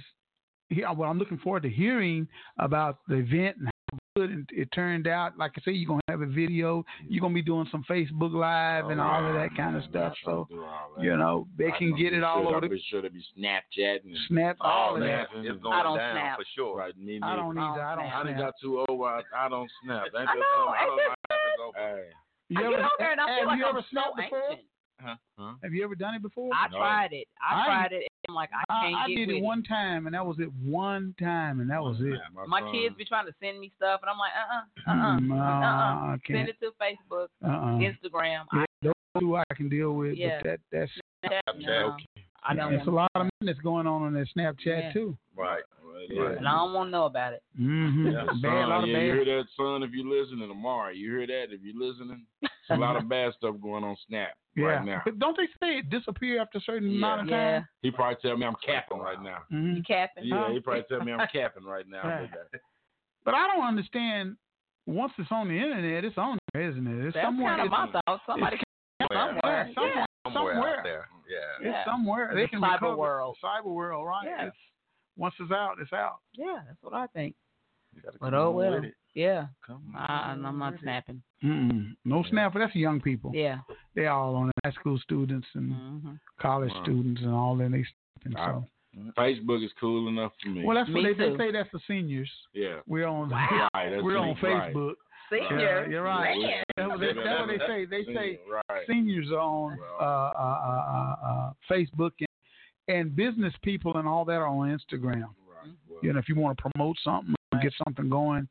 Here, 0.69 0.93
well, 0.93 1.09
I'm 1.09 1.19
looking 1.19 1.39
forward 1.39 1.63
to 1.63 1.71
hearing 1.71 2.27
about 2.59 2.99
the 3.07 3.17
event 3.17 3.57
and 3.59 3.69
how 3.93 3.99
good 4.17 4.31
it, 4.33 4.47
it 4.63 4.69
turned 4.73 5.07
out. 5.07 5.39
Like 5.39 5.53
I 5.57 5.61
say, 5.63 5.71
you're 5.73 5.87
gonna 5.89 6.01
have 6.19 6.29
a 6.29 6.33
video. 6.33 6.85
You're 7.09 7.21
gonna 7.21 7.35
be 7.35 7.43
doing 7.43 7.67
some 7.71 7.85
Facebook 7.89 8.33
Live 8.33 8.87
oh, 8.87 8.91
and 8.91 9.01
all 9.01 9.27
of 9.27 9.35
that 9.35 9.55
kind 9.57 9.77
of 9.77 9.83
stuff. 9.91 10.15
So 10.25 10.47
Do 10.51 10.63
all 10.65 10.93
that. 10.97 11.05
you 11.05 11.17
know 11.17 11.47
they 11.59 11.69
I 11.73 11.79
can 11.79 11.95
get 11.97 12.13
it 12.13 12.23
all 12.25 12.39
sure- 12.43 12.47
over 12.47 12.55
I'll 12.57 12.61
the 12.61 12.69
be 12.69 12.85
sure 12.91 13.03
to 13.03 13.11
be 13.11 13.23
Snapchatting 13.39 14.05
and 14.05 14.17
snap, 14.29 14.57
all 14.61 14.95
of 14.95 15.01
that. 15.03 15.29
snapping 15.33 15.51
It's 15.51 15.63
going 15.63 15.75
I 15.79 15.83
don't 15.83 15.99
down 15.99 16.15
snap. 16.15 16.39
for 16.39 16.45
sure. 16.55 16.77
Right, 16.79 16.97
me 16.99 17.21
I 17.23 17.37
don't 17.37 17.57
either. 17.59 17.83
I 17.83 17.95
don't 17.97 18.05
I 18.07 18.23
done 18.25 18.27
snap. 18.35 18.39
got 18.39 18.55
too 18.61 18.85
old. 18.89 19.03
I, 19.05 19.21
I 19.37 19.49
don't 19.49 19.71
snap. 19.85 20.05
Ain't 20.05 20.13
that 20.13 20.19
I 20.29 20.35
know, 20.35 20.43
something? 20.57 20.75
I 20.81 20.87
don't 20.87 20.97
that 20.97 21.39
know. 21.59 21.73
Hey. 21.77 22.03
You 22.49 22.59
I 22.59 22.63
ever, 22.63 22.71
get 22.77 22.81
on 22.85 22.91
there 22.99 23.13
and 23.13 23.21
I 23.21 23.29
have 23.29 23.39
feel 23.39 23.47
like 23.47 23.59
you 23.59 23.65
I'm 23.65 23.71
ever 23.77 23.81
so 23.83 23.87
snapped 23.91 24.17
before? 24.17 24.43
ancient. 24.51 24.69
Huh? 25.39 25.53
Have 25.63 25.75
you 25.75 25.85
ever 25.85 25.95
done 25.95 26.15
it 26.15 26.23
before? 26.23 26.49
I 26.55 26.69
No. 26.69 26.79
tried 26.79 27.13
it. 27.13 27.27
I, 27.43 27.61
I- 27.61 27.65
tried 27.67 27.93
it. 27.93 28.09
And 28.27 28.33
I'm 28.33 28.35
like, 28.35 28.51
I 28.53 28.65
I, 28.73 28.81
can't 28.91 28.95
I 28.97 29.09
get 29.09 29.15
did 29.17 29.29
with 29.29 29.37
it 29.37 29.43
one 29.43 29.63
time, 29.63 30.07
and 30.07 30.15
that 30.15 30.25
was 30.27 30.37
it 30.41 30.49
one 30.65 31.15
time, 31.21 31.61
and 31.61 31.71
that 31.71 31.81
was 31.81 31.97
it. 32.01 32.19
My 32.49 32.61
son- 32.61 32.73
kids 32.73 32.95
be 32.97 33.05
trying 33.05 33.27
to 33.27 33.33
send 33.43 33.61
me 33.61 33.71
stuff, 33.77 34.01
and 34.03 34.11
I'm 34.11 34.19
like, 34.19 34.33
uh, 34.35 34.91
uh-uh, 34.91 34.95
uh, 34.95 35.07
uh, 35.17 35.21
no, 35.21 35.35
uh, 35.35 35.39
I 35.39 36.15
uh. 36.15 36.17
can't. 36.27 36.39
Send 36.39 36.49
it 36.49 36.57
to 36.61 36.73
Facebook, 36.81 37.29
Uh-uh. 37.45 37.79
Instagram. 37.79 38.45
Yeah, 38.53 38.65
those 38.83 38.93
two 39.21 39.37
I 39.37 39.45
can 39.55 39.69
deal 39.69 39.93
with, 39.93 40.17
Yeah. 40.17 40.41
but 40.43 40.49
that 40.49 40.61
that's 40.73 40.93
I, 41.25 41.29
Snapchat. 41.29 41.67
no, 41.67 41.97
I 42.49 42.55
don't 42.55 42.73
There's 42.73 42.87
a 42.87 42.91
want. 42.91 43.11
lot 43.15 43.27
of 43.27 43.31
madness 43.41 43.59
going 43.63 43.87
on 43.87 44.03
on 44.03 44.13
that 44.15 44.27
Snapchat 44.37 44.65
Yeah. 44.67 44.93
too. 44.93 45.17
Right. 45.37 45.63
Well, 45.85 46.03
Yeah. 46.09 46.37
And 46.39 46.49
I 46.49 46.53
don't 46.53 46.73
want 46.75 46.89
to 46.89 46.91
know 46.93 47.05
about 47.05 47.33
it. 47.33 47.43
Mm-hmm. 47.61 48.07
Yeah, 48.09 48.25
bad, 48.27 48.41
son, 48.43 48.53
a 48.53 48.67
lot 48.67 48.83
of 48.85 48.89
yeah, 48.89 48.99
you 48.99 49.13
bad. 49.17 49.27
hear 49.27 49.37
that, 49.39 49.45
son? 49.57 49.83
If 49.83 49.91
you're 49.93 50.07
listening, 50.07 50.51
Amari, 50.51 50.97
you 50.99 51.11
hear 51.11 51.27
that? 51.27 51.53
If 51.55 51.61
you're 51.63 51.75
listening, 51.81 52.25
there's 52.69 52.79
a 52.79 52.81
lot 52.81 52.97
of 52.97 53.09
bad 53.09 53.33
stuff 53.35 53.57
going 53.63 53.85
on 53.85 53.97
Snap 54.09 54.31
Yeah, 54.55 54.65
right 54.65 54.85
now. 54.85 55.03
but 55.05 55.19
don't 55.19 55.37
they 55.37 55.47
say 55.61 55.79
it 55.79 55.91
disappear 55.91 56.41
after 56.41 56.59
a 56.59 56.61
certain 56.63 56.91
Yeah. 56.91 56.97
amount 56.99 57.21
of 57.23 57.27
time? 57.29 57.33
Yeah, 57.39 57.59
time? 57.59 57.69
He 57.83 57.91
probably 57.91 58.17
tell 58.23 58.37
me 58.37 58.47
I'm 58.47 58.57
capping 58.65 58.99
right 58.99 59.23
now. 59.23 59.39
Mhm. 59.53 59.77
you 59.77 59.83
capping? 59.83 60.25
Yeah, 60.25 60.53
he 60.53 60.61
probably 60.61 60.85
tell 60.89 61.01
me 61.05 61.13
I'm 61.13 61.27
capping 61.33 61.65
right 61.65 61.87
now. 61.89 62.03
Right. 62.03 62.31
But, 63.25 63.35
uh, 63.35 63.37
I 63.39 63.47
don't 63.55 63.67
understand. 63.67 64.37
Once 64.87 65.13
it's 65.19 65.33
on 65.33 65.49
the 65.49 65.55
internet, 65.55 66.05
it's 66.05 66.17
on 66.17 66.39
there, 66.55 66.71
isn't 66.71 66.87
it? 66.87 67.07
It's 67.07 67.15
That's 67.15 67.27
somewhere. 67.27 67.57
kind 67.57 67.63
of 67.63 67.71
my 67.71 67.91
thought. 68.07 68.21
Somebody 68.25 68.57
it's 68.57 68.65
somewhere. 69.13 69.35
Yeah, 69.43 69.75
somewhere, 69.75 69.95
Yeah. 69.97 70.05
Somewhere, 70.33 70.55
somewhere. 70.55 70.79
out 70.79 70.85
there. 70.85 71.09
Yeah. 71.29 71.69
It's 71.81 71.85
somewhere. 71.91 72.31
They 72.35 72.43
The 72.43 72.49
can 72.49 72.61
cyber 72.61 72.73
recover. 72.75 72.97
world. 72.97 73.37
Cyber 73.43 73.65
world, 73.65 74.07
right? 74.07 74.25
Yeah. 74.27 74.47
It's, 74.47 74.57
once 75.17 75.35
it's 75.41 75.51
out, 75.51 75.77
it's 75.81 75.93
out. 75.93 76.19
Yeah, 76.35 76.61
that's 76.69 76.79
what 76.83 76.95
I 76.95 77.07
think. 77.09 77.35
You 77.95 78.03
gotta 78.03 78.19
But 78.21 78.31
come 78.31 78.35
oh 78.39 78.49
on 78.51 78.55
well. 78.55 78.71
with 78.77 78.85
it. 78.85 78.95
Yeah, 79.17 79.47
Come 79.67 79.95
I, 79.97 80.33
on 80.33 80.45
I'm 80.45 80.59
not 80.59 80.73
with 80.73 80.83
snapping. 80.83 81.23
Mm-mm. 81.43 81.97
No 82.05 82.23
snap. 82.29 82.53
That's 82.55 82.75
young 82.75 83.01
people. 83.01 83.33
Yeah. 83.35 83.59
They 83.95 84.07
all 84.09 84.35
on 84.37 84.51
it. 84.51 84.55
High 84.63 84.73
school 84.73 84.99
students 85.03 85.47
and 85.55 85.73
hmm 85.73 86.11
college 86.39 86.71
Wow. 86.75 86.83
students 86.85 87.23
and 87.23 87.33
all 87.33 87.57
that. 87.57 87.71
They 87.73 87.85
snapping. 88.23 88.39
I- 88.39 88.53
So. 88.53 88.65
Facebook 89.19 89.65
is 89.65 89.71
cool 89.81 90.09
enough 90.09 90.33
for 90.43 90.49
me. 90.51 90.65
Well, 90.65 90.75
that's 90.77 90.89
Me 90.89 91.03
what 91.03 91.17
they, 91.19 91.31
they 91.31 91.37
say. 91.37 91.51
That's 91.51 91.69
the 91.73 91.81
seniors. 91.87 92.31
yeah. 92.55 92.77
We're 92.87 93.07
on. 93.07 93.31
Wow. 93.31 93.69
Right, 93.75 93.91
that's 93.91 94.03
We're 94.05 94.15
me, 94.23 94.31
on 94.31 94.37
right. 94.43 94.75
Facebook. 94.75 94.93
Senior. 95.31 95.83
Yeah, 95.85 95.89
you're 95.91 96.03
right. 96.03 96.39
Man. 96.39 96.63
That's 96.77 96.89
what 96.89 97.01
they, 97.01 97.07
that's 97.13 97.41
what 97.41 97.49
they 97.49 97.59
say. 97.67 97.85
They 97.87 98.05
say 98.15 98.41
right. 98.51 98.83
seniors 98.87 99.31
are 99.33 99.39
on 99.41 99.79
uh, 100.01 100.05
uh, 100.05 100.37
uh, 100.69 101.27
uh, 101.27 101.51
Facebook 101.71 102.13
and, 102.21 102.97
and 102.97 103.17
business 103.17 103.53
people 103.63 103.97
and 103.97 104.07
all 104.07 104.25
that 104.27 104.35
are 104.35 104.47
on 104.47 104.69
Instagram. 104.69 105.15
Right. 105.23 105.73
Well, 105.89 105.99
You 106.03 106.13
know, 106.13 106.19
if 106.19 106.29
you 106.29 106.35
want 106.37 106.57
to 106.59 106.71
promote 106.71 106.97
something 107.03 107.35
and 107.53 107.61
get 107.63 107.73
something 107.87 108.09
going, 108.09 108.47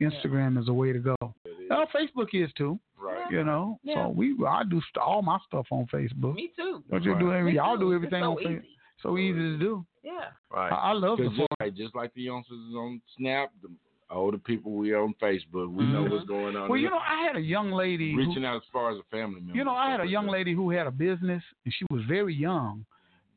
Instagram 0.00 0.58
is 0.60 0.68
a 0.68 0.72
way 0.72 0.92
to 0.92 0.98
go. 0.98 1.16
Well, 1.20 1.86
Facebook 1.94 2.28
is 2.32 2.50
too. 2.56 2.78
Right. 2.98 3.30
You 3.30 3.44
know, 3.44 3.78
Yeah. 3.82 4.04
so 4.06 4.08
we 4.10 4.36
I 4.46 4.62
do 4.64 4.80
st- 4.80 5.02
all 5.04 5.22
my 5.22 5.38
stuff 5.46 5.66
on 5.70 5.86
Facebook. 5.86 6.34
Me 6.34 6.50
too. 6.56 6.82
Don't 6.90 7.02
you 7.04 7.18
do 7.18 7.32
every? 7.32 7.54
Y'all 7.54 7.76
do 7.76 7.92
everything 7.94 8.22
so 8.22 8.32
on 8.32 8.36
Facebook. 8.38 8.58
easy. 8.58 8.68
So 9.02 9.18
easy 9.18 9.38
to 9.38 9.58
do. 9.58 9.86
Yeah. 10.02 10.28
Right. 10.50 10.72
I, 10.72 10.90
I 10.90 10.92
love 10.92 11.18
the 11.18 11.28
just, 11.28 11.40
like, 11.60 11.74
just 11.74 11.94
like 11.94 12.14
the 12.14 12.22
youngsters 12.22 12.58
on 12.74 13.00
Snap, 13.18 13.50
the 13.62 13.68
older 14.10 14.38
people 14.38 14.72
we 14.72 14.94
on 14.94 15.14
Facebook, 15.20 15.70
we 15.72 15.84
know 15.84 16.04
Mhm. 16.04 16.10
what's 16.12 16.24
going 16.26 16.56
on. 16.56 16.68
Well, 16.68 16.78
you 16.78 16.88
know, 16.88 16.98
I 16.98 17.22
had 17.26 17.36
a 17.36 17.40
young 17.40 17.70
lady. 17.72 18.12
who- 18.12 18.18
reaching 18.18 18.44
out 18.44 18.56
as 18.56 18.62
far 18.72 18.90
as 18.92 18.98
a 18.98 19.02
family 19.04 19.40
member. 19.40 19.56
You 19.56 19.64
know, 19.64 19.74
I 19.74 19.90
had 19.90 20.00
a 20.00 20.06
young 20.06 20.28
lady 20.28 20.52
who 20.54 20.70
had 20.70 20.86
a 20.86 20.90
business 20.92 21.42
and 21.64 21.74
she 21.74 21.84
was 21.90 22.02
very 22.04 22.34
young. 22.34 22.86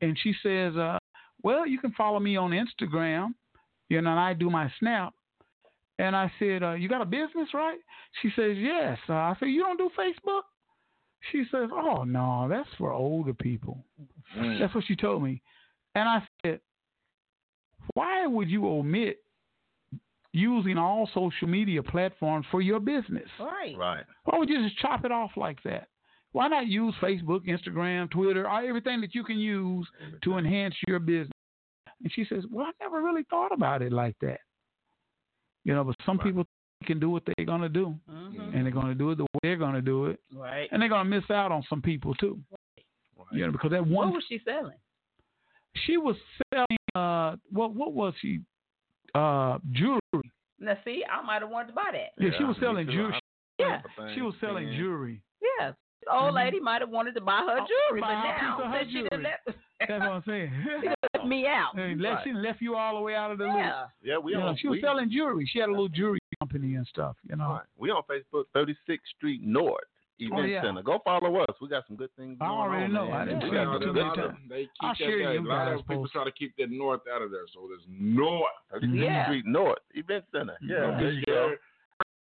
And 0.01 0.17
she 0.19 0.33
says, 0.41 0.77
uh, 0.77 0.97
well, 1.43 1.65
you 1.67 1.79
can 1.79 1.91
follow 1.93 2.19
me 2.19 2.37
on 2.37 2.51
Instagram, 2.51 3.33
you 3.89 3.99
know, 4.01 4.11
and 4.11 4.19
I 4.19 4.33
do 4.33 4.49
my 4.49 4.71
snap. 4.79 5.13
And 5.99 6.15
I 6.15 6.31
said, 6.39 6.63
uh, 6.63 6.71
you 6.73 6.87
got 6.89 7.01
a 7.01 7.05
business, 7.05 7.49
right? 7.53 7.77
She 8.21 8.29
says, 8.35 8.55
yes. 8.57 8.97
Uh, 9.07 9.13
I 9.13 9.35
said, 9.39 9.47
you 9.47 9.59
don't 9.61 9.77
do 9.77 9.89
Facebook? 9.99 10.41
She 11.31 11.43
says, 11.51 11.69
oh, 11.73 12.03
no, 12.05 12.47
that's 12.49 12.69
for 12.77 12.91
older 12.93 13.33
people. 13.33 13.83
Mm. 14.37 14.59
That's 14.59 14.73
what 14.73 14.85
she 14.87 14.95
told 14.95 15.21
me. 15.21 15.41
And 15.95 16.07
I 16.07 16.23
said, 16.41 16.61
why 17.93 18.25
would 18.25 18.49
you 18.49 18.65
omit 18.65 19.17
using 20.31 20.77
all 20.77 21.09
social 21.13 21.47
media 21.49 21.83
platforms 21.83 22.45
for 22.49 22.61
your 22.61 22.79
business? 22.79 23.27
Right. 23.37 23.75
Right. 23.77 24.05
Why 24.23 24.37
would 24.39 24.47
you 24.49 24.63
just 24.63 24.79
chop 24.79 25.03
it 25.03 25.11
off 25.11 25.31
like 25.35 25.61
that? 25.63 25.89
Why 26.31 26.47
not 26.47 26.67
use 26.67 26.93
Facebook, 27.01 27.47
Instagram, 27.47 28.09
Twitter, 28.09 28.47
all- 28.47 28.65
everything 28.65 29.01
that 29.01 29.13
you 29.13 29.23
can 29.25 29.37
use 29.39 29.87
to 30.23 30.37
enhance 30.37 30.75
your 30.87 30.99
business? 30.99 31.31
And 32.01 32.11
she 32.13 32.23
says, 32.23 32.45
Well, 32.49 32.67
I 32.67 32.71
never 32.79 33.01
really 33.01 33.23
thought 33.29 33.51
about 33.51 33.81
it 33.81 33.91
like 33.91 34.15
that. 34.21 34.39
You 35.63 35.73
know, 35.75 35.83
but 35.83 35.95
some 36.05 36.17
Right. 36.17 36.25
people 36.27 36.45
can 36.85 36.99
do 36.99 37.09
what 37.09 37.23
they're 37.25 37.45
going 37.45 37.61
to 37.61 37.69
do, 37.69 37.95
hmm 38.09 38.39
and 38.53 38.65
they're 38.65 38.71
going 38.71 38.87
to 38.87 38.95
do 38.95 39.11
it 39.11 39.15
the 39.15 39.23
way 39.23 39.39
they're 39.43 39.57
going 39.57 39.73
to 39.75 39.81
do 39.81 40.05
it, 40.05 40.19
Right. 40.33 40.69
and 40.71 40.81
they're 40.81 40.89
going 40.89 41.03
to 41.03 41.09
miss 41.09 41.29
out 41.29 41.51
on 41.51 41.63
some 41.69 41.81
people 41.81 42.13
too. 42.15 42.41
You 43.31 43.45
know, 43.45 43.51
because 43.51 43.71
that 43.71 43.85
one. 43.85 44.07
What 44.07 44.13
was 44.13 44.23
she 44.27 44.39
selling? 44.45 44.77
she 45.85 45.97
was 45.97 46.15
selling, 46.53 46.77
uh, 46.95 47.35
what 47.51 47.73
what 47.75 47.93
was 47.93 48.13
she? 48.21 48.39
Uh, 49.13 49.59
jewelry. 49.71 50.31
Now, 50.59 50.77
see, 50.83 51.03
I 51.09 51.21
might 51.23 51.41
have 51.41 51.49
wanted 51.49 51.67
to 51.67 51.73
buy 51.73 51.91
that. 51.93 52.23
Yeah, 52.23 52.31
she 52.37 52.43
was 52.43 52.57
selling 52.59 52.87
jewelry. 52.87 53.19
Yeah. 53.57 53.81
She 54.15 54.21
was 54.21 54.33
selling 54.39 54.67
think, 54.67 54.79
jewelry. 54.79 55.21
Yeah. 55.59 55.71
Old 56.11 56.31
Mhm. 56.33 56.35
lady 56.35 56.59
might 56.59 56.81
have 56.81 56.89
wanted 56.89 57.15
to 57.15 57.21
buy 57.21 57.39
her 57.39 57.59
Oh, 57.61 57.67
jewelry, 57.67 58.01
buy 58.01 58.07
but 58.13 58.41
now 58.41 58.59
of 58.59 58.71
her 58.71 58.79
since 58.81 58.91
she 58.91 58.97
done 59.01 59.09
jewelry. 59.11 59.23
left, 59.23 59.45
That's 59.79 59.89
what 59.91 60.01
I'm 60.01 60.23
saying. 60.23 60.51
she 60.81 60.87
left 60.89 61.25
me 61.27 61.47
out. 61.47 61.75
Hey, 61.75 61.95
left, 61.95 62.23
She 62.25 62.33
left 62.33 62.61
you 62.61 62.75
all 62.75 62.95
the 62.95 63.01
way 63.01 63.15
out 63.15 63.31
of 63.31 63.37
the 63.37 63.45
loop. 63.45 63.55
Yeah. 63.55 63.85
Yeah, 64.01 64.17
we 64.17 64.31
You 64.33 64.37
know, 64.39 64.47
on 64.47 64.57
she 64.57 64.67
was 64.67 64.77
we, 64.77 64.81
selling 64.81 65.09
jewelry. 65.09 65.45
She 65.45 65.59
had 65.59 65.69
a 65.69 65.71
little 65.71 65.87
jewelry 65.89 66.19
company 66.39 66.75
and 66.75 66.85
stuff. 66.87 67.15
You 67.29 67.35
know. 67.37 67.49
Right. 67.51 67.61
We 67.77 67.89
on 67.91 68.03
Facebook, 68.03 68.45
36th 68.55 69.05
Street 69.17 69.41
North 69.43 69.83
Event 70.21 70.39
Oh, 70.41 70.43
yeah. 70.43 70.61
Center. 70.61 70.81
Go 70.83 70.99
follow 71.05 71.33
us. 71.37 71.55
We 71.61 71.69
got 71.69 71.87
some 71.87 71.95
good 71.95 72.09
things. 72.17 72.37
I 72.41 72.45
already 72.47 72.85
on, 72.85 72.93
know. 72.93 73.05
man. 73.09 73.13
I 73.21 73.25
didn't 73.25 73.39
we 73.43 73.49
see 73.51 73.55
got 73.55 73.61
it 73.61 73.65
some 73.65 73.75
until 73.75 73.93
good 73.93 73.95
they 73.95 74.01
stuff. 74.11 74.15
tell- 74.15 74.37
They 74.49 74.63
keep 74.63 74.71
I'll 74.81 74.89
that 74.89 74.97
share 74.97 75.19
guy. 75.23 75.31
you 75.33 75.39
A 75.39 75.47
lot 75.47 75.65
guys 75.65 75.79
of 75.79 75.87
people 75.87 76.07
try 76.09 76.23
to 76.25 76.31
keep 76.31 76.55
that 76.57 76.69
north 76.71 77.01
out 77.13 77.21
of 77.21 77.31
there, 77.31 77.47
so 77.53 77.67
there's 77.69 77.85
north. 77.87 78.43
36th 78.73 78.95
Yeah. 79.01 79.23
Street 79.27 79.45
North 79.45 79.79
Event 79.95 80.25
Center. 80.33 80.57
Yeah, 80.61 80.79
Don't 80.91 80.97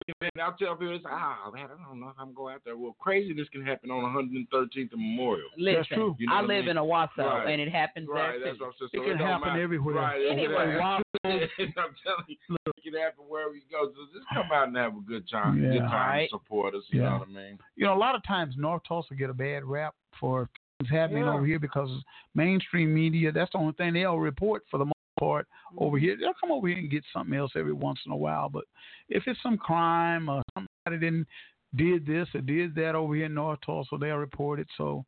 there 0.07 0.13
be 0.19 0.27
you 0.27 0.29
go. 0.29 0.29
scared. 0.29 0.31
And 0.33 0.39
then 0.39 0.45
I'll 0.45 0.57
tell 0.57 0.75
people, 0.75 0.95
it's, 0.95 1.05
ah, 1.07 1.51
man, 1.53 1.65
I 1.65 1.87
don't 1.89 1.99
know 1.99 2.09
if 2.09 2.15
I'm 2.19 2.33
going 2.33 2.55
out 2.55 2.61
there. 2.65 2.77
Well, 2.77 2.95
craziness 2.99 3.47
can 3.49 3.63
happen 3.65 3.91
on 3.91 4.03
113th 4.03 4.91
Memorial. 4.91 5.49
Listen, 5.57 5.85
true. 5.97 6.15
You 6.19 6.27
know 6.27 6.33
I 6.33 6.41
what 6.41 6.51
I 6.51 6.53
live 6.55 6.65
mean? 6.65 6.77
in 6.77 6.83
Owasso, 6.83 7.17
Right. 7.17 7.49
and 7.51 7.61
it 7.61 7.71
happens 7.71 8.07
Right, 8.09 8.31
there 8.39 8.45
that's 8.45 8.57
too. 8.57 8.63
what 8.65 8.73
I'm 8.73 8.73
saying. 8.79 8.89
It 8.93 8.97
So 8.97 9.03
can 9.09 9.17
don't 9.17 9.27
happen 9.27 9.47
matter. 9.49 9.61
everywhere. 9.63 9.95
Right, 9.95 10.21
Anywhere. 10.29 10.69
exactly. 11.23 11.73
I'm 11.77 11.95
telling 12.03 12.25
you, 12.27 12.35
it 12.65 12.83
can 12.83 12.93
happen 12.99 13.25
wherever 13.27 13.53
you 13.53 13.61
go. 13.71 13.91
So 13.93 13.99
just 14.13 14.25
come 14.33 14.51
out 14.51 14.67
and 14.67 14.77
have 14.77 14.93
a 14.97 15.01
good 15.01 15.27
time. 15.29 15.61
Yeah. 15.63 15.71
Good 15.71 15.79
time 15.81 16.09
Right. 16.09 16.29
to 16.29 16.37
support 16.37 16.75
us. 16.75 16.83
You 16.89 17.01
Yeah. 17.01 17.09
know 17.09 17.17
what 17.19 17.27
I 17.27 17.31
mean? 17.31 17.59
You 17.75 17.85
know, 17.85 17.93
a 17.93 17.97
lot 17.99 18.15
of 18.15 18.23
times 18.23 18.55
North 18.57 18.83
Tulsa 18.87 19.15
get 19.15 19.29
a 19.29 19.33
bad 19.33 19.63
rap 19.63 19.95
for 20.19 20.49
things 20.79 20.89
happening 20.91 21.23
Yeah. 21.25 21.33
over 21.33 21.45
here 21.45 21.59
because 21.59 21.89
mainstream 22.35 22.93
media. 22.93 23.31
That's 23.31 23.51
the 23.51 23.57
only 23.59 23.73
thing 23.73 23.93
they'll 23.93 24.19
report 24.19 24.63
for 24.69 24.77
the 24.79 24.85
most 24.85 24.92
part 25.19 25.47
over 25.77 25.97
here. 25.97 26.15
They'll 26.19 26.33
come 26.39 26.51
over 26.51 26.67
here 26.67 26.77
and 26.77 26.89
get 26.91 27.03
something 27.13 27.37
else 27.37 27.51
every 27.55 27.73
once 27.73 27.99
in 28.05 28.11
a 28.11 28.15
while. 28.17 28.49
But 28.49 28.65
if 29.09 29.23
it's 29.27 29.41
some 29.41 29.57
crime 29.57 30.29
or 30.29 30.41
somebody 30.53 31.05
didn't 31.05 31.27
did 31.75 32.05
this 32.05 32.27
or 32.35 32.41
did 32.41 32.75
that 32.75 32.95
over 32.95 33.15
here 33.15 33.25
in 33.25 33.33
North 33.33 33.59
Tulsa, 33.65 33.97
they'll 33.99 34.17
report 34.17 34.59
it. 34.59 34.67
So, 34.77 35.05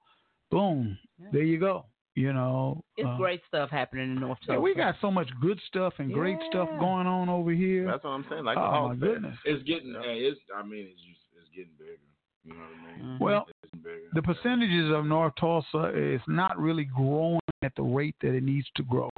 boom, 0.52 0.98
there 1.32 1.44
you 1.44 1.60
go. 1.60 1.86
You 2.16 2.32
know, 2.32 2.82
It's 2.96 3.06
uh, 3.08 3.18
great 3.18 3.42
stuff 3.46 3.70
happening 3.70 4.06
in 4.06 4.22
North 4.22 4.38
Tulsa. 4.40 4.54
Yeah, 4.54 4.60
we 4.60 4.74
got 4.74 4.96
so 5.02 5.12
much 5.12 5.28
good 5.42 5.60
stuff 5.68 5.94
and 5.98 6.14
great 6.14 6.38
stuff 6.50 6.70
going 6.80 7.08
on 7.08 7.28
over 7.28 7.52
here. 7.52 7.86
That's 7.86 8.06
what 8.06 8.12
I'm 8.12 8.26
saying. 8.30 8.46
Like 8.46 8.58
oh 8.58 8.88
my 8.88 8.94
said. 8.94 9.00
goodness. 9.02 9.36
It's 9.44 9.62
getting, 9.64 9.94
hey, 10.02 10.20
it's, 10.20 10.40
I 10.58 10.64
mean, 10.64 10.88
it's 10.92 11.02
just, 11.02 11.20
it's 11.38 11.50
getting 11.54 11.74
bigger. 11.78 12.00
You 12.46 12.54
know 12.54 12.60
what 12.60 12.94
I 12.94 12.98
mean? 12.98 13.18
Well, 13.20 13.46
It's 13.64 13.72
getting 13.74 13.84
bigger. 13.84 14.10
the 14.14 14.22
percentages 14.22 14.94
of 14.96 15.06
North 15.06 15.34
Tulsa 15.38 15.92
is 15.94 16.22
not 16.28 16.58
really 16.58 16.86
growing 16.86 17.40
at 17.64 17.76
the 17.76 17.84
rate 17.84 18.16
that 18.22 18.34
it 18.34 18.44
needs 18.44 18.68
to 18.78 18.84
grow. 18.84 19.10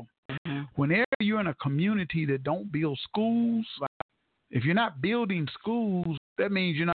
Whenever 0.77 1.05
you're 1.19 1.41
in 1.41 1.47
a 1.47 1.53
community 1.55 2.25
that 2.27 2.43
don't 2.43 2.71
build 2.71 2.97
schools, 3.03 3.65
like 3.81 3.89
if 4.51 4.63
you're 4.63 4.73
not 4.73 5.01
building 5.01 5.47
schools, 5.59 6.17
that 6.37 6.51
means 6.51 6.77
you're 6.77 6.85
not 6.85 6.95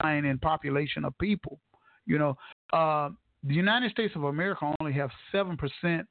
buying 0.00 0.24
in 0.24 0.38
population 0.38 1.04
of 1.04 1.16
people. 1.18 1.58
You 2.04 2.18
know, 2.18 2.36
uh, 2.72 3.10
the 3.44 3.54
United 3.54 3.90
States 3.92 4.14
of 4.16 4.24
America 4.24 4.74
only 4.80 4.92
have 4.92 5.10
seven 5.30 5.56
percent 5.56 6.06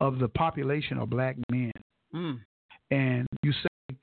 of 0.00 0.18
the 0.18 0.28
population 0.28 0.98
are 0.98 1.06
black 1.06 1.36
men, 1.50 1.72
Mm. 2.14 2.38
and 2.90 3.26
you 3.42 3.52
say 3.52 3.96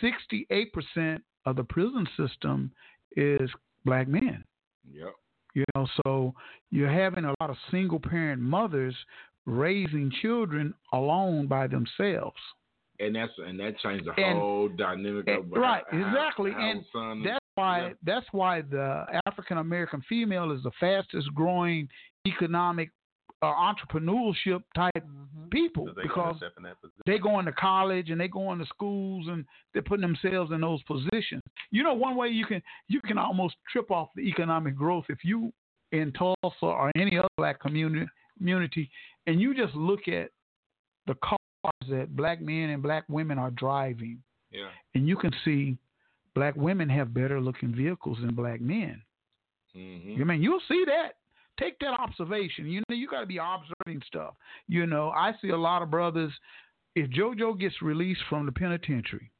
sixty-eight 0.00 0.72
percent 0.72 1.22
of 1.46 1.56
the 1.56 1.64
prison 1.64 2.06
system 2.16 2.72
is 3.16 3.48
black 3.84 4.08
men. 4.08 4.42
Yep. 4.92 5.14
You 5.54 5.64
know, 5.74 5.86
so 6.02 6.34
you're 6.70 6.90
having 6.90 7.24
a 7.24 7.34
lot 7.40 7.50
of 7.50 7.56
single 7.70 8.00
parent 8.00 8.42
mothers 8.42 8.96
raising 9.46 10.10
children 10.22 10.74
alone 10.92 11.46
by 11.46 11.66
themselves. 11.66 12.36
And 13.00 13.14
that's 13.16 13.32
and 13.38 13.58
that 13.60 13.78
changed 13.80 14.04
the 14.06 14.12
And- 14.20 14.38
whole 14.38 14.68
dynamic 14.68 15.26
of 15.28 15.44
and- 15.44 15.56
right, 15.56 15.82
how- 15.90 15.98
exactly. 15.98 16.52
how 16.52 16.60
And 16.60 16.84
son 16.92 17.22
That's 17.24 17.44
why 17.56 17.86
yeah. 17.88 17.92
that's 18.04 18.26
why 18.32 18.60
the 18.62 19.20
African 19.26 19.58
American 19.58 20.00
female 20.08 20.52
is 20.52 20.62
the 20.62 20.70
fastest 20.78 21.34
growing 21.34 21.88
economic 22.26 22.90
uh, 23.42 23.46
entrepreneurship 23.46 24.62
type 24.74 25.04
people 25.50 25.86
So 25.88 25.92
they 25.94 26.02
because 26.02 26.16
gotta 26.16 26.36
step 26.38 26.52
in 26.56 26.62
that 26.62 26.80
position. 26.80 27.02
they 27.04 27.18
going 27.18 27.44
to 27.44 27.52
college 27.52 28.08
and 28.10 28.18
they 28.20 28.28
going 28.28 28.58
to 28.60 28.66
schools 28.66 29.26
and 29.28 29.44
they're 29.72 29.82
putting 29.82 30.00
themselves 30.06 30.50
in 30.52 30.60
those 30.62 30.82
positions. 30.84 31.42
You 31.70 31.82
know, 31.82 31.92
one 31.94 32.16
way 32.16 32.28
you 32.28 32.46
can 32.46 32.62
you 32.88 33.00
can 33.02 33.18
almost 33.18 33.56
trip 33.70 33.90
off 33.90 34.08
the 34.14 34.22
economic 34.22 34.76
growth 34.76 35.04
if 35.10 35.18
you 35.24 35.52
in 35.92 36.12
Tulsa 36.12 36.38
or 36.62 36.90
any 36.96 37.18
other 37.18 37.28
black 37.36 37.60
community 37.60 38.06
community 38.38 38.90
and 39.26 39.40
you 39.40 39.54
just 39.54 39.74
look 39.74 40.08
at 40.08 40.30
the 41.06 41.14
cars 41.14 41.38
that 41.88 42.14
black 42.16 42.40
men 42.40 42.70
and 42.70 42.82
black 42.82 43.04
women 43.08 43.38
are 43.38 43.50
driving 43.50 44.22
Yeah. 44.50 44.68
and 44.94 45.08
you 45.08 45.16
can 45.16 45.32
see 45.44 45.76
black 46.34 46.56
women 46.56 46.88
have 46.88 47.14
better 47.14 47.40
looking 47.40 47.74
vehicles 47.74 48.18
than 48.20 48.34
black 48.34 48.60
men. 48.60 49.02
Mm-hmm. 49.76 50.20
I 50.20 50.24
mean, 50.24 50.42
you'll 50.42 50.60
see 50.68 50.84
that. 50.86 51.12
Take 51.58 51.78
that 51.80 51.98
observation. 52.00 52.66
You 52.66 52.82
know, 52.88 52.96
you 52.96 53.08
got 53.08 53.20
to 53.20 53.26
be 53.26 53.38
observing 53.38 54.02
stuff. 54.06 54.34
You 54.66 54.86
know, 54.86 55.10
I 55.10 55.32
see 55.40 55.50
a 55.50 55.56
lot 55.56 55.82
of 55.82 55.90
brothers. 55.90 56.32
If 56.96 57.10
JoJo 57.10 57.58
gets 57.60 57.80
released 57.82 58.22
from 58.28 58.46
the 58.46 58.52
penitentiary, 58.52 59.30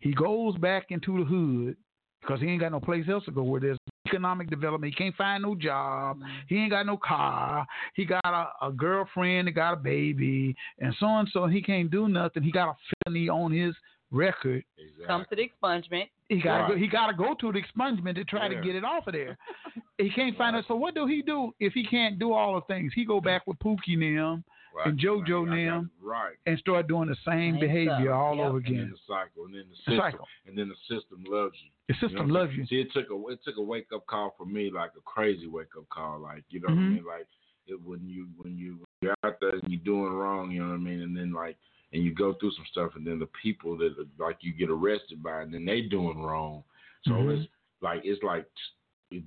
he 0.00 0.12
goes 0.12 0.56
back 0.58 0.86
into 0.90 1.18
the 1.18 1.24
hood 1.24 1.76
because 2.20 2.40
he 2.40 2.48
ain't 2.48 2.60
got 2.60 2.72
no 2.72 2.80
place 2.80 3.06
else 3.08 3.24
to 3.24 3.30
go 3.30 3.42
where 3.42 3.60
there's 3.60 3.78
economic 4.06 4.50
development. 4.50 4.92
He 4.92 4.96
can't 5.02 5.14
find 5.16 5.42
no 5.42 5.54
job. 5.54 6.18
Mm-hmm. 6.18 6.26
He 6.48 6.56
ain't 6.56 6.70
got 6.70 6.86
no 6.86 6.96
car. 6.96 7.66
He 7.94 8.04
got 8.04 8.24
a, 8.24 8.66
a 8.66 8.72
girlfriend 8.72 9.48
that 9.48 9.52
got 9.52 9.72
a 9.74 9.76
baby, 9.76 10.54
and 10.78 10.94
so 10.98 11.06
and 11.06 11.28
so. 11.32 11.46
He 11.46 11.62
can't 11.62 11.90
do 11.90 12.08
nothing. 12.08 12.42
He 12.42 12.52
got 12.52 12.70
a 12.70 12.74
felony 13.04 13.28
on 13.28 13.52
his 13.52 13.74
record. 14.10 14.64
Come 15.06 15.24
to 15.30 15.36
the 15.36 15.42
expungement. 15.48 16.08
He 16.28 16.40
got 16.40 16.56
to 16.56 16.62
Right. 16.62 16.68
go. 16.72 16.76
He 16.78 16.86
got 16.86 17.06
to 17.08 17.14
go 17.14 17.34
to 17.34 17.52
the 17.52 17.60
expungement 17.60 18.14
to 18.16 18.24
try 18.24 18.48
Yeah. 18.48 18.60
to 18.60 18.66
get 18.66 18.74
it 18.76 18.84
off 18.84 19.06
of 19.06 19.12
there. 19.14 19.36
he 19.98 20.10
can't 20.10 20.36
find 20.36 20.56
it. 20.56 20.64
So 20.68 20.74
what 20.76 20.94
do 20.94 21.06
he 21.06 21.22
do 21.22 21.52
if 21.60 21.72
he 21.72 21.84
can't 21.84 22.18
do 22.18 22.32
all 22.32 22.54
the 22.54 22.60
things? 22.62 22.92
He 22.94 23.04
go 23.04 23.20
back 23.20 23.46
with 23.46 23.58
Pookie 23.58 23.94
and 23.94 24.18
them 24.18 24.44
and 24.84 24.98
JoJo 24.98 25.42
and 25.44 25.52
them 25.52 25.90
Right. 26.00 26.36
and 26.46 26.58
start 26.58 26.88
doing 26.88 27.08
the 27.08 27.16
same, 27.24 27.58
behavior 27.58 28.12
all 28.12 28.40
over 28.40 28.56
And 28.58 28.66
then 28.66 28.72
again. 28.74 28.90
the 28.90 28.98
cycle, 29.06 29.44
and 29.46 29.54
then 29.54 29.64
the 29.68 29.76
The 29.76 29.82
system, 29.82 29.96
cycle. 29.98 30.28
and 30.46 30.58
then 30.58 30.68
the 30.68 30.76
system 30.94 31.24
loves 31.24 31.56
you. 31.62 31.70
The 31.88 31.94
You 31.94 32.08
system 32.08 32.28
know 32.28 32.34
loves 32.34 32.56
you. 32.56 32.66
See, 32.66 32.80
it 32.80 32.92
took 32.92 33.10
a 33.10 33.28
it 33.28 33.40
took 33.44 33.56
a 33.56 33.62
wake 33.62 33.92
up 33.92 34.06
call 34.06 34.34
for 34.36 34.46
me, 34.46 34.70
like 34.70 34.90
a 34.96 35.00
crazy 35.02 35.46
wake 35.46 35.76
up 35.76 35.88
call. 35.90 36.18
Like 36.18 36.44
you 36.50 36.60
know 36.60 36.68
what 36.68 36.78
I 36.78 36.80
Mhm. 36.80 36.94
mean? 36.94 37.04
Like 37.04 37.26
it, 37.66 37.80
when 37.80 38.06
you 38.08 38.28
when 38.36 38.56
you 38.56 38.76
when 38.78 38.86
you're 39.02 39.14
out 39.24 39.38
there 39.40 39.50
and 39.56 39.62
you're 39.70 39.80
doing 39.84 40.12
wrong, 40.12 40.50
you 40.50 40.60
know 40.62 40.68
what 40.70 40.74
I 40.74 40.78
mean? 40.78 41.02
And 41.02 41.16
then 41.16 41.32
like 41.32 41.56
and 41.92 42.02
you 42.02 42.12
go 42.12 42.32
through 42.34 42.50
some 42.52 42.66
stuff, 42.70 42.96
and 42.96 43.06
then 43.06 43.18
the 43.20 43.28
people 43.40 43.76
that 43.78 43.94
like 44.18 44.38
you 44.40 44.52
get 44.52 44.70
arrested 44.70 45.22
by, 45.22 45.42
and 45.42 45.54
then 45.54 45.64
they 45.64 45.82
doing 45.82 46.20
wrong. 46.20 46.64
So 47.04 47.12
Mhm. 47.12 47.38
it's 47.42 47.52
like 47.80 48.00
it's 48.04 48.22
like 48.22 48.46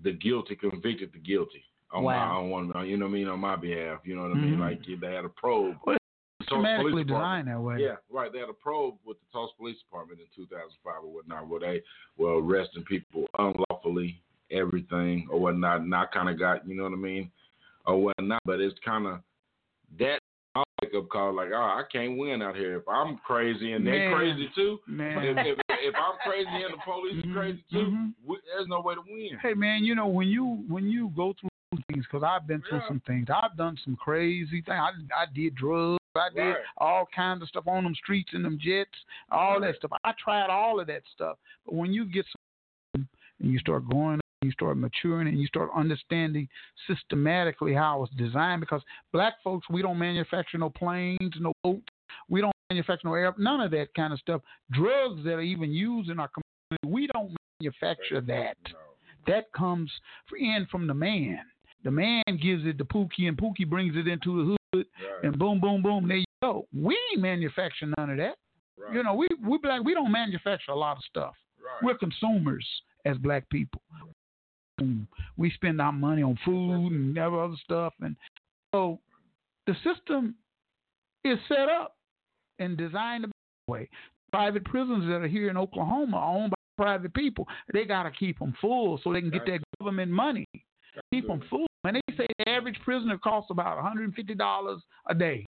the 0.03 0.11
guilty 0.13 0.55
convicted 0.55 1.13
the 1.13 1.19
guilty. 1.19 1.63
On 1.91 2.03
Wow. 2.03 2.13
my 2.13 2.35
on 2.35 2.49
one, 2.49 2.87
you 2.87 2.97
know 2.97 3.05
what 3.05 3.11
I 3.11 3.13
mean, 3.13 3.27
on 3.29 3.39
my 3.39 3.55
behalf. 3.55 4.01
You 4.03 4.15
know 4.15 4.23
what 4.23 4.31
I 4.31 4.35
mean? 4.35 4.57
Mhm. 4.57 4.59
Like 4.59 4.81
they 4.99 5.13
had 5.13 5.25
a 5.25 5.29
probe. 5.29 5.77
Well, 5.85 5.97
Police 6.49 7.05
designed 7.07 7.47
that 7.47 7.59
way. 7.59 7.81
Yeah, 7.83 7.97
right. 8.09 8.31
They 8.31 8.39
had 8.39 8.49
a 8.49 8.53
probe 8.53 8.95
with 9.05 9.17
the 9.19 9.25
Tulsa 9.33 9.53
Police 9.57 9.79
Department 9.79 10.21
in 10.21 10.27
2005 10.35 11.03
or 11.03 11.13
whatnot, 11.13 11.47
where 11.47 11.59
they 11.59 11.81
were 12.17 12.41
arresting 12.41 12.83
people 12.83 13.27
unlawfully, 13.37 14.21
everything 14.49 15.27
or 15.29 15.39
whatnot. 15.39 15.81
And 15.81 15.93
I 15.93 16.05
kind 16.05 16.29
of 16.29 16.39
got, 16.39 16.65
you 16.67 16.75
know 16.75 16.83
what 16.83 16.93
I 16.93 16.97
mean, 16.97 17.31
or 17.85 18.01
whatnot. 18.01 18.41
But 18.45 18.61
it's 18.61 18.77
kind 18.85 19.07
of 19.07 19.19
that 19.99 20.19
wake 20.81 20.93
up 20.95 21.09
call, 21.09 21.33
like, 21.33 21.49
oh, 21.53 21.57
I 21.57 21.83
can't 21.91 22.17
win 22.17 22.41
out 22.41 22.55
here. 22.55 22.77
If 22.77 22.87
I'm 22.87 23.17
crazy 23.17 23.73
and 23.73 23.85
they're 23.85 24.09
Man. 24.09 24.17
crazy 24.17 24.49
too, 24.55 24.79
if, 24.87 25.37
if, 25.47 25.57
if 25.69 25.95
I'm 25.95 26.17
crazy 26.23 26.63
and 26.63 26.73
the 26.73 26.77
police 26.85 27.25
are 27.25 27.33
crazy 27.33 27.63
too, 27.71 27.77
mhm. 27.77 28.13
we, 28.25 28.37
there's 28.53 28.67
no 28.67 28.81
way 28.81 28.95
to 28.95 29.01
win. 29.01 29.37
Hey 29.41 29.53
man, 29.53 29.83
you 29.83 29.95
know 29.95 30.07
when 30.07 30.27
you 30.27 30.63
when 30.67 30.87
you 30.87 31.11
go 31.15 31.33
through 31.39 31.49
things, 31.87 32.05
because 32.09 32.23
I've 32.23 32.47
been 32.47 32.63
through 32.67 32.81
some 32.87 33.01
things. 33.05 33.27
I've 33.33 33.57
done 33.57 33.77
some 33.83 33.95
crazy 33.95 34.61
things. 34.61 34.67
I 34.69 34.91
I 35.15 35.25
did 35.33 35.55
drugs. 35.55 35.97
I 36.15 36.29
did 36.33 36.41
Right. 36.41 36.57
all 36.77 37.05
kinds 37.15 37.43
of 37.43 37.47
stuff 37.47 37.67
on 37.67 37.83
them 37.83 37.93
streets 37.93 38.33
and 38.33 38.43
them 38.43 38.57
jets, 38.59 38.89
all 39.29 39.59
that 39.59 39.75
stuff. 39.75 39.91
I 40.03 40.13
tried 40.13 40.49
all 40.49 40.79
of 40.79 40.87
that 40.87 41.03
stuff. 41.13 41.37
But 41.65 41.75
when 41.75 41.93
you 41.93 42.05
get 42.05 42.25
some, 42.25 43.07
and 43.39 43.51
you 43.51 43.59
start 43.59 43.87
growing 43.87 44.15
up, 44.15 44.25
you 44.41 44.51
start 44.51 44.77
maturing, 44.77 45.27
and 45.27 45.39
you 45.39 45.45
start 45.45 45.69
understanding 45.75 46.49
systematically 46.87 47.73
how 47.73 48.03
it's 48.03 48.13
designed. 48.15 48.61
Because 48.61 48.81
black 49.11 49.35
folks, 49.43 49.69
we 49.69 49.83
don't 49.83 49.99
manufacture 49.99 50.57
no 50.57 50.71
planes, 50.71 51.35
no 51.39 51.53
boats. 51.63 51.85
We 52.29 52.41
don't 52.41 52.53
manufacture 52.71 53.07
no 53.07 53.13
air, 53.13 53.35
none 53.37 53.61
of 53.61 53.69
that 53.71 53.93
kind 53.93 54.11
of 54.11 54.19
stuff. 54.19 54.41
Drugs 54.71 55.23
that 55.23 55.33
are 55.33 55.41
even 55.41 55.71
used 55.71 56.09
in 56.09 56.19
our 56.19 56.29
community, 56.29 56.87
we 56.87 57.07
don't 57.13 57.35
manufacture 57.59 58.21
that. 58.21 58.57
That 59.27 59.51
comes 59.51 59.91
in 60.39 60.65
from 60.71 60.87
the 60.87 60.93
man. 60.95 61.41
The 61.87 61.91
man 61.91 62.21
gives 62.41 62.65
it 62.65 62.77
to 62.79 62.83
Pookie, 62.83 63.29
and 63.29 63.37
Pookie 63.37 63.65
brings 63.65 63.95
it 63.95 64.09
into 64.09 64.43
the 64.43 64.57
hood, 64.73 64.85
and 65.23 65.39
boom, 65.39 65.61
boom, 65.61 65.81
boom, 65.81 66.05
there 66.05 66.17
you 66.17 66.25
go. 66.43 66.67
We 66.75 66.97
ain't 67.13 67.21
manufacture 67.21 67.85
none 67.97 68.09
of 68.09 68.17
that. 68.17 68.35
You 68.91 69.03
know, 69.03 69.13
we 69.13 69.29
we 69.41 69.57
black 69.57 69.85
we 69.85 69.93
don't 69.93 70.11
manufacture 70.11 70.71
a 70.71 70.75
lot 70.75 70.97
of 70.97 71.03
stuff. 71.09 71.33
We're 71.81 71.97
consumers 71.97 72.67
as 73.05 73.15
black 73.19 73.49
people. 73.49 73.81
We 75.37 75.49
spend 75.51 75.79
our 75.79 75.93
money 75.93 76.23
on 76.23 76.37
food 76.43 76.91
and 76.91 77.17
other 77.17 77.55
stuff, 77.63 77.93
and 78.01 78.17
so 78.75 78.99
the 79.65 79.73
system 79.75 80.35
is 81.23 81.39
set 81.47 81.69
up 81.69 81.95
and 82.59 82.75
designed 82.75 83.23
the 83.23 83.31
way. 83.71 83.87
Private 84.33 84.65
prisons 84.65 85.05
that 85.05 85.21
are 85.21 85.27
here 85.29 85.49
in 85.49 85.55
Oklahoma 85.55 86.17
are 86.17 86.35
owned 86.35 86.51
by 86.51 86.83
private 86.83 87.13
people. 87.13 87.47
They 87.71 87.85
got 87.85 88.03
to 88.03 88.11
keep 88.11 88.39
them 88.39 88.53
full 88.59 88.99
so 89.01 89.13
they 89.13 89.21
can 89.21 89.29
get 89.29 89.45
that 89.45 89.61
government 89.79 90.11
money. 90.11 90.45
Keep 91.13 91.27
them 91.27 91.41
food. 91.49 91.66
And 91.87 91.95
they 91.95 92.15
say 92.15 92.27
the 92.39 92.49
average 92.49 92.79
prisoner 92.83 93.17
costs 93.17 93.49
about 93.51 93.77
$150 93.83 94.79
a 95.09 95.15
day. 95.15 95.45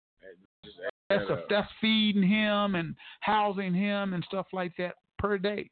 That's 1.10 1.30
a, 1.30 1.42
that's 1.50 1.68
feeding 1.82 2.22
him 2.24 2.76
and 2.76 2.96
housing 3.22 3.74
him 3.74 4.14
and 4.14 4.24
stuff 4.26 4.46
like 4.54 4.72
that 4.78 4.94
per 5.18 5.38
day. 5.38 5.70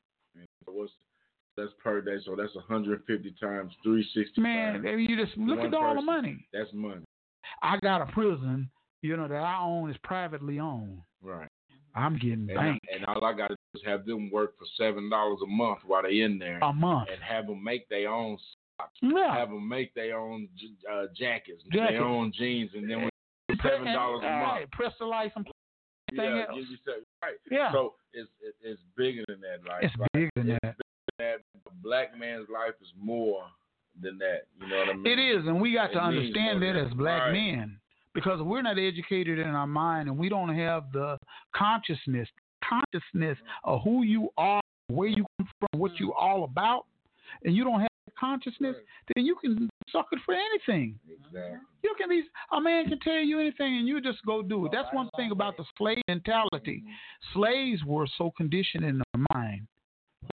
What's 0.65 0.91
that's 1.55 1.71
per 1.83 2.01
day, 2.01 2.17
so 2.25 2.35
that's 2.35 2.53
150 2.55 3.33
times 3.41 3.71
360. 3.83 4.41
Man, 4.41 4.83
you 4.99 5.15
just 5.23 5.35
look 5.37 5.59
at 5.59 5.73
all 5.73 5.95
the 5.95 6.01
money. 6.01 6.45
That's 6.53 6.69
money, 6.73 7.01
I 7.63 7.77
got 7.79 8.01
a 8.01 8.05
prison, 8.11 8.69
you 9.01 9.17
know, 9.17 9.27
that 9.27 9.41
I 9.41 9.59
own 9.61 9.89
is 9.89 9.97
privately 10.03 10.59
owned. 10.59 10.99
right? 11.23 11.47
I'm 11.95 12.13
getting 12.15 12.47
And, 12.49 12.55
banked 12.55 12.85
and 12.93 13.05
all 13.05 13.23
I 13.25 13.33
got 13.33 13.47
to 13.47 13.55
do 13.55 13.79
is 13.79 13.81
have 13.85 14.05
them 14.05 14.29
work 14.29 14.53
for 14.59 14.65
seven 14.77 15.09
dollars 15.09 15.39
a 15.43 15.47
month 15.47 15.79
while 15.87 16.03
they're 16.03 16.11
in 16.11 16.37
there, 16.37 16.59
a 16.61 16.71
month. 16.71 17.09
and 17.11 17.21
have 17.23 17.47
them 17.47 17.63
make 17.63 17.89
their 17.89 18.09
own 18.09 18.37
Yeah. 19.01 19.35
have 19.35 19.49
them 19.49 19.67
make 19.67 19.93
their 19.93 20.17
own 20.19 20.47
uh, 20.91 21.05
jackets, 21.17 21.63
Jackets. 21.71 21.91
their 21.93 22.03
own 22.03 22.31
jeans, 22.37 22.71
and 22.75 22.89
then 22.89 23.03
with 23.05 23.59
seven 23.63 23.85
dollars 23.93 24.21
a 24.23 24.29
month. 24.29 24.43
Right, 24.43 24.71
Press 24.71 24.93
the 24.99 25.05
light, 25.05 25.31
some 25.33 25.45
Yeah, 26.11 26.45
else. 26.49 26.57
you 26.69 26.77
seven- 26.85 27.03
right. 27.21 27.33
Yeah. 27.51 27.71
So 27.71 27.95
it's 28.13 28.29
it, 28.41 28.55
it's 28.61 28.81
bigger 28.95 29.23
than 29.27 29.41
that. 29.41 29.67
Like, 29.67 29.83
It's 29.83 29.95
like, 29.97 30.09
bigger 30.13 30.31
than 30.35 30.49
it's 30.51 30.59
that. 30.63 30.75
bigger 30.77 30.83
than 31.17 31.27
that. 31.65 31.71
A 31.71 31.83
black 31.83 32.17
man's 32.17 32.47
life 32.49 32.73
is 32.81 32.87
more 32.99 33.43
than 34.01 34.17
that. 34.19 34.43
You 34.61 34.67
know 34.67 34.77
what 34.77 34.89
I 34.89 34.93
mean? 34.93 35.07
It 35.07 35.19
is, 35.19 35.47
and 35.47 35.59
we 35.59 35.73
got 35.73 35.87
to 35.93 35.97
It 35.97 36.11
means 36.11 36.35
understand 36.35 36.61
that 36.61 36.75
as 36.75 36.93
black 36.93 37.21
right. 37.23 37.31
men, 37.33 37.79
because 38.13 38.41
we're 38.41 38.61
not 38.61 38.77
educated 38.77 39.39
in 39.39 39.47
our 39.47 39.67
mind, 39.67 40.07
and 40.07 40.17
we 40.17 40.29
don't 40.29 40.53
have 40.55 40.91
the 40.93 41.17
consciousness, 41.55 42.27
consciousness 42.63 43.37
of 43.63 43.81
who 43.83 44.03
you 44.03 44.29
are, 44.37 44.61
where 44.89 45.07
you 45.09 45.25
come 45.37 45.49
from, 45.59 45.79
what 45.79 45.99
you 45.99 46.13
all 46.13 46.43
about, 46.43 46.85
and 47.43 47.55
you 47.55 47.63
don't 47.63 47.79
have 47.81 47.86
consciousness, 48.19 48.75
then 49.15 49.25
you 49.25 49.35
can 49.35 49.69
suck 49.91 50.07
it 50.11 50.19
for 50.25 50.33
anything. 50.33 50.99
Exactly. 51.09 51.59
You 51.83 51.95
can 51.97 52.09
be 52.09 52.23
a 52.51 52.61
man 52.61 52.87
can 52.87 52.99
tell 52.99 53.19
you 53.19 53.39
anything, 53.39 53.77
and 53.77 53.87
you 53.87 54.01
just 54.01 54.25
go 54.25 54.41
do 54.41 54.65
it. 54.65 54.71
That's 54.71 54.93
one 54.93 55.09
thing 55.15 55.31
about 55.31 55.57
the 55.57 55.65
slave 55.77 56.01
mentality. 56.07 56.83
Slaves 57.33 57.83
were 57.85 58.07
so 58.17 58.31
conditioned 58.35 58.83
in 58.83 58.97
their 58.97 59.25
mind. 59.33 59.67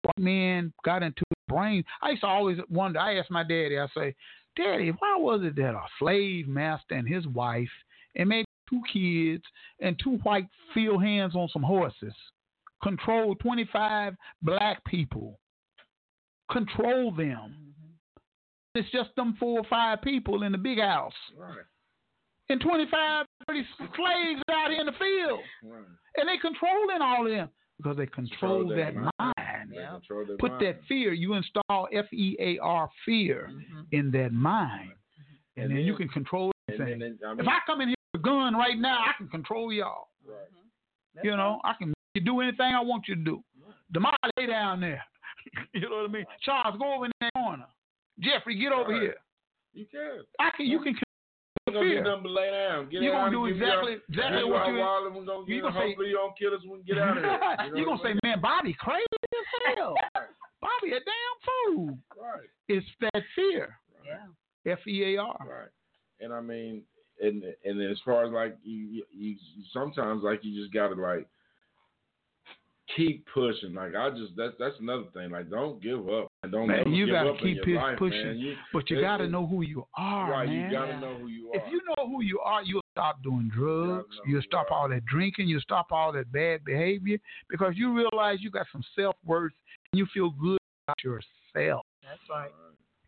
White 0.02 0.18
men 0.18 0.72
got 0.84 1.02
into 1.02 1.22
the 1.28 1.54
brain. 1.54 1.84
I 2.00 2.10
used 2.10 2.22
to 2.22 2.28
always 2.28 2.58
wonder. 2.70 2.98
I 2.98 3.18
asked 3.18 3.30
my 3.30 3.42
daddy. 3.42 3.78
I 3.78 3.86
say, 3.94 4.14
Daddy, 4.56 4.90
why 4.98 5.16
was 5.18 5.40
it 5.42 5.56
that 5.56 5.74
a 5.74 5.82
slave 5.98 6.46
master 6.46 6.94
and 6.94 7.08
his 7.08 7.26
wife 7.26 7.70
and 8.16 8.28
maybe 8.28 8.46
two 8.68 8.82
kids 8.92 9.44
and 9.80 9.98
two 10.02 10.16
white 10.22 10.46
field 10.74 11.02
hands 11.02 11.34
on 11.34 11.48
some 11.52 11.62
horses 11.62 12.14
controlled 12.82 13.40
25 13.40 14.14
black 14.42 14.84
people? 14.84 15.38
Control 16.50 17.12
them. 17.12 17.71
It's 18.74 18.90
just 18.90 19.10
them 19.16 19.36
four 19.38 19.58
or 19.60 19.64
five 19.68 20.00
people 20.02 20.42
in 20.44 20.52
the 20.52 20.58
big 20.58 20.78
house. 20.80 21.12
Right. 21.36 21.58
And 22.48 22.60
25, 22.60 23.26
30 23.46 23.66
slaves 23.78 24.42
out 24.50 24.70
here 24.70 24.80
in 24.80 24.86
the 24.86 24.92
field. 24.92 25.40
Right. 25.64 25.84
And 26.16 26.28
they 26.28 26.36
controlling 26.38 27.00
all 27.02 27.26
of 27.26 27.32
them 27.32 27.48
because 27.78 27.96
they 27.96 28.06
control, 28.06 28.60
Control 28.66 28.76
that 28.76 28.94
mind. 28.94 29.10
mind. 29.18 29.70
They 29.70 29.84
control 29.90 30.24
Put 30.38 30.52
mind. 30.52 30.66
that 30.66 30.80
fear, 30.88 31.12
you 31.12 31.34
install 31.34 31.88
F 31.92 32.06
E 32.12 32.36
A 32.40 32.58
R 32.58 32.88
fear 33.04 33.50
mm-hmm. 33.52 33.80
in 33.92 34.10
that 34.12 34.32
mind. 34.32 34.90
Mm-hmm. 34.90 35.60
And, 35.60 35.70
And 35.70 35.78
then, 35.78 35.84
you 35.84 35.96
can 35.96 36.08
control 36.08 36.50
and 36.68 36.80
everything. 36.80 36.98
then- 37.00 37.18
I 37.26 37.30
mean- 37.34 37.40
if 37.40 37.48
I 37.48 37.58
come 37.66 37.80
in 37.82 37.88
here 37.88 37.96
with 38.14 38.20
a 38.20 38.24
gun 38.24 38.54
right 38.54 38.78
now, 38.78 38.98
I 39.00 39.12
can 39.18 39.28
control 39.28 39.72
y'all. 39.72 40.08
Right. 40.26 40.36
Mm-hmm. 41.16 41.26
you 41.26 41.36
know, 41.36 41.60
I 41.64 41.74
can 41.78 41.88
make 41.88 41.96
you 42.14 42.20
do 42.22 42.40
anything 42.40 42.74
I 42.74 42.80
want 42.80 43.06
you 43.08 43.16
to 43.16 43.20
do. 43.22 43.44
Damali, 43.94 44.14
lay 44.38 44.46
down 44.46 44.80
there. 44.80 45.02
you 45.74 45.82
know 45.82 45.96
what 46.02 46.10
I 46.10 46.12
mean? 46.12 46.24
Charles, 46.42 46.76
go 46.78 46.94
over 46.94 47.04
in 47.06 47.12
that 47.20 47.32
corner. 47.34 47.66
Jeffrey, 48.22 48.54
get 48.58 48.72
over 48.72 48.92
Right. 48.92 49.02
here. 49.02 49.16
You 49.74 49.86
can. 49.86 50.22
I 50.38 50.50
can. 50.56 50.66
You 50.66 50.80
can. 50.80 50.94
We're 51.66 51.74
gonna 51.74 51.88
do 51.88 52.02
nothing 52.02 52.22
but 52.24 52.32
lay 52.32 52.50
down. 52.50 52.88
Get 52.90 53.02
You 53.02 53.10
down 53.12 53.32
gonna 53.32 53.36
do 53.36 53.46
exactly- 53.46 53.92
your- 53.92 54.00
exactly 54.08 54.44
what 54.44 54.62
our 54.62 54.72
you- 54.72 54.78
wallet, 54.78 55.12
We're 55.14 55.24
gonna 55.24 55.44
you 55.46 55.62
gonna 55.62 55.74
a 55.76 55.80
say- 55.80 55.86
hopefully 55.88 56.08
you 56.08 56.14
don't 56.14 56.36
kill 56.38 56.54
us 56.54 56.62
when 56.64 56.78
we 56.78 56.84
get 56.84 56.98
out 56.98 57.16
of 57.16 57.22
here. 57.22 57.30
You 57.78 57.86
know 57.86 57.96
gonna 57.96 58.02
say, 58.02 58.18
man, 58.24 58.40
Bobby 58.40 58.74
crazy 58.74 59.06
as 59.24 59.46
hell. 59.76 59.94
Bobby 60.60 60.92
a 60.92 61.00
damn 61.00 61.36
fool. 61.76 61.98
Right. 62.20 62.48
It's 62.68 62.86
that 63.00 63.22
fear. 63.34 63.78
Yeah. 64.04 64.72
F 64.72 64.86
E 64.86 65.14
A 65.14 65.22
R. 65.22 65.36
Right. 65.46 65.68
And 66.20 66.32
I 66.32 66.40
mean, 66.40 66.84
and 67.20 67.42
and 67.64 67.80
as 67.82 67.98
far 68.04 68.24
as 68.24 68.32
like 68.32 68.56
you, 68.62 68.76
you, 68.86 69.04
you 69.12 69.36
sometimes 69.72 70.22
like 70.22 70.44
you 70.44 70.60
just 70.60 70.72
gotta 70.74 70.94
like 70.94 71.26
keep 72.96 73.26
pushing. 73.32 73.74
Like 73.74 73.94
I 73.94 74.10
just 74.10 74.32
that's 74.36 74.54
that's 74.58 74.74
another 74.80 75.04
thing. 75.14 75.30
Like 75.30 75.50
don't 75.50 75.82
give 75.82 76.08
up. 76.08 76.28
And 76.42 76.52
don't 76.52 76.66
Man, 76.68 76.92
you 76.92 77.06
give 77.06 77.14
gotta 77.14 77.30
up 77.30 77.36
in 77.40 77.54
keep 77.56 77.66
your 77.66 77.76
life, 77.82 77.98
pushing, 77.98 78.24
man. 78.26 78.38
You, 78.38 78.54
but 78.72 78.90
you 78.90 78.98
it- 78.98 79.02
gotta 79.02 79.24
it- 79.24 79.30
know 79.30 79.46
who 79.46 79.62
you 79.62 79.86
are, 79.96 80.30
Right, 80.30 80.48
man. 80.48 80.64
you 80.64 80.70
gotta 80.76 81.00
know 81.00 81.14
who 81.18 81.26
you 81.28 81.50
are. 81.50 81.56
If 81.56 81.62
you 81.72 81.80
know 81.88 82.06
who 82.06 82.22
you 82.22 82.40
are, 82.40 82.62
you'll 82.62 82.82
stop 82.92 83.22
doing 83.22 83.50
drugs. 83.54 84.08
know 84.16 84.22
You'll 84.26 84.42
stop 84.42 84.66
you 84.70 84.76
all 84.76 84.88
that 84.88 85.04
drinking. 85.06 85.48
You'll 85.48 85.60
stop 85.60 85.92
all 85.92 86.12
that 86.12 86.30
bad 86.32 86.64
behavior 86.64 87.18
because 87.48 87.74
you 87.76 87.92
realize 87.94 88.38
you 88.40 88.50
got 88.50 88.66
some 88.72 88.82
self 88.96 89.16
worth 89.24 89.52
and 89.92 89.98
you 89.98 90.06
feel 90.12 90.30
good 90.30 90.58
about 90.88 91.02
yourself 91.04 91.86
That's 92.02 92.20
right. 92.30 92.50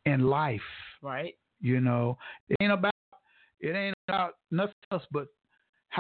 and 0.06 0.28
life. 0.28 0.61
Right. 1.02 1.35
You 1.61 1.81
know, 1.81 2.19
it 2.48 2.56
ain't 2.61 2.73
about 2.73 2.93
it 3.61 3.74
ain't 3.74 3.94
about 4.09 4.35
nothing 4.51 4.74
else 4.93 5.02
but 5.11 5.28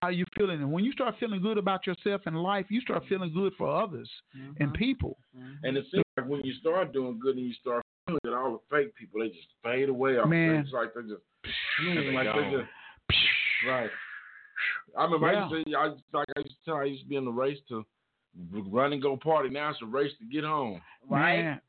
how 0.00 0.08
you 0.08 0.24
feeling. 0.36 0.60
And 0.60 0.72
when 0.72 0.84
you 0.84 0.92
start 0.92 1.14
feeling 1.20 1.40
good 1.40 1.58
about 1.58 1.86
yourself 1.86 2.22
and 2.26 2.36
life, 2.36 2.66
you 2.68 2.80
start 2.80 3.04
feeling 3.08 3.32
good 3.32 3.52
for 3.56 3.68
others 3.68 4.10
mm-hmm. 4.36 4.62
and 4.62 4.74
people. 4.74 5.18
Mm-hmm. 5.36 5.64
And 5.64 5.76
it 5.76 5.86
seems 5.90 6.04
like 6.16 6.26
when 6.28 6.42
you 6.44 6.54
start 6.54 6.92
doing 6.92 7.18
good 7.20 7.36
and 7.36 7.46
you 7.46 7.54
start 7.54 7.84
feeling 8.06 8.20
it, 8.24 8.32
all 8.32 8.52
the 8.52 8.76
fake 8.76 8.94
people 8.94 9.20
they 9.20 9.28
just 9.28 9.48
fade 9.62 9.88
away. 9.88 10.18
Off. 10.18 10.28
Man. 10.28 10.56
it's 10.56 10.72
like 10.72 10.94
they 10.94 11.02
just 11.02 11.22
they 11.94 12.12
like 12.12 12.26
they 12.34 12.56
just 12.56 12.68
right. 13.68 13.90
I 14.96 15.04
remember 15.04 15.32
Yeah. 15.32 15.44
I 15.44 15.50
used 15.50 15.66
to 15.66 15.76
I 15.76 15.86
used 15.86 16.02
to, 16.10 16.18
like 16.18 16.28
I 16.36 16.40
used 16.40 16.50
to 16.50 16.64
tell 16.64 16.76
I 16.76 16.84
used 16.84 17.02
to 17.02 17.08
be 17.08 17.16
in 17.16 17.24
the 17.24 17.30
race 17.30 17.58
to 17.68 17.84
run 18.70 18.92
and 18.92 19.02
go 19.02 19.16
party. 19.16 19.48
Now 19.48 19.70
it's 19.70 19.82
a 19.82 19.86
race 19.86 20.12
to 20.18 20.24
get 20.26 20.44
home. 20.44 20.80
Man, 21.08 21.60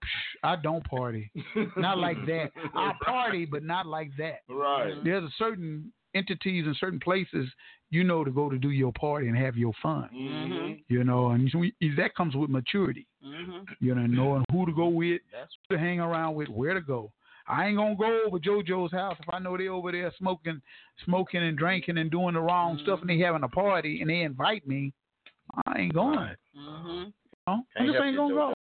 I 0.44 0.56
don't 0.56 0.84
party. 0.84 1.32
not 1.78 1.98
like 1.98 2.18
that. 2.26 2.52
I 2.76 2.94
party, 3.04 3.46
but 3.46 3.64
not 3.64 3.86
like 3.86 4.12
that. 4.18 4.40
Right. 4.50 4.94
Mm-hmm. 4.94 5.08
There's 5.08 5.24
a 5.24 5.34
certain 5.38 5.92
entities 6.16 6.66
and 6.66 6.76
certain 6.78 7.00
places 7.00 7.48
you 7.92 8.04
know 8.04 8.24
to 8.24 8.32
go 8.32 8.50
to 8.50 8.58
do 8.58 8.72
your 8.72 8.92
party 8.94 9.28
and 9.28 9.38
have 9.38 9.56
your 9.56 9.74
fun. 9.82 10.10
Mm-hmm. 10.14 10.74
You 10.88 11.04
know, 11.04 11.30
and 11.30 11.50
so 11.52 11.60
we- 11.60 11.76
that 11.98 12.16
comes 12.16 12.36
with 12.36 12.50
maturity. 12.50 13.08
Mm-hmm. 13.26 13.64
You 13.80 13.96
know, 13.96 14.06
knowing 14.06 14.46
who 14.52 14.66
to 14.66 14.74
go 14.74 14.88
with, 14.88 15.22
That's 15.32 15.52
who 15.70 15.76
to 15.76 15.82
hang 15.82 16.00
around 16.00 16.36
with, 16.36 16.50
where 16.50 16.74
to 16.74 16.82
go. 16.82 17.12
I 17.48 17.68
ain't 17.68 17.78
gonna 17.78 17.96
go 17.96 18.22
over 18.26 18.40
JoJo's 18.40 18.92
house 18.92 19.18
if 19.20 19.32
I 19.32 19.38
know 19.40 19.56
they 19.56 19.68
over 19.68 19.92
there 19.92 20.12
smoking, 20.18 20.62
smoking 21.06 21.44
and 21.44 21.58
drinking 21.58 22.00
and 22.00 22.10
doing 22.10 22.34
the 22.34 22.42
wrong 22.42 22.80
stuff, 22.82 23.02
and 23.02 23.10
they 23.10 23.20
having 23.20 23.44
a 23.44 23.48
party 23.48 24.02
and 24.02 24.10
they 24.10 24.22
invite 24.22 24.68
me. 24.68 24.94
I 25.68 25.80
ain't 25.82 25.94
going. 25.94 26.18
Mm-hmm. 26.58 26.90
You 26.90 27.14
know? 27.48 27.64
I 27.78 27.86
just 27.86 27.98
ain't 28.04 28.18
gonna 28.18 28.34
go. 28.34 28.54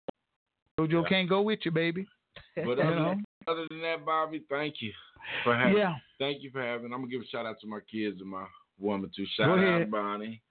JoJo. 0.79 0.91
JoJo 0.91 1.09
can't 1.09 1.29
go 1.29 1.41
with 1.41 1.59
you, 1.63 1.71
baby. 1.71 2.07
But 2.55 2.77
You 2.77 2.83
know? 2.83 3.15
Other 3.47 3.65
than 3.69 3.81
that, 3.81 4.05
Bobby, 4.05 4.43
thank 4.49 4.75
you 4.81 4.91
for 5.43 5.55
having. 5.55 5.77
Yeah. 5.77 5.95
Thank 6.19 6.43
you 6.43 6.51
for 6.51 6.61
having. 6.61 6.93
I'm 6.93 7.01
gonna 7.01 7.07
give 7.11 7.21
a 7.21 7.27
shout 7.27 7.45
out 7.45 7.59
to 7.61 7.67
my 7.67 7.79
kids 7.91 8.21
and 8.21 8.29
my 8.29 8.45
woman 8.79 9.11
too. 9.15 9.25
Shout 9.37 9.47
Go 9.47 9.53
out 9.53 9.59
ahead. 9.59 9.91
Bonnie. 9.91 10.41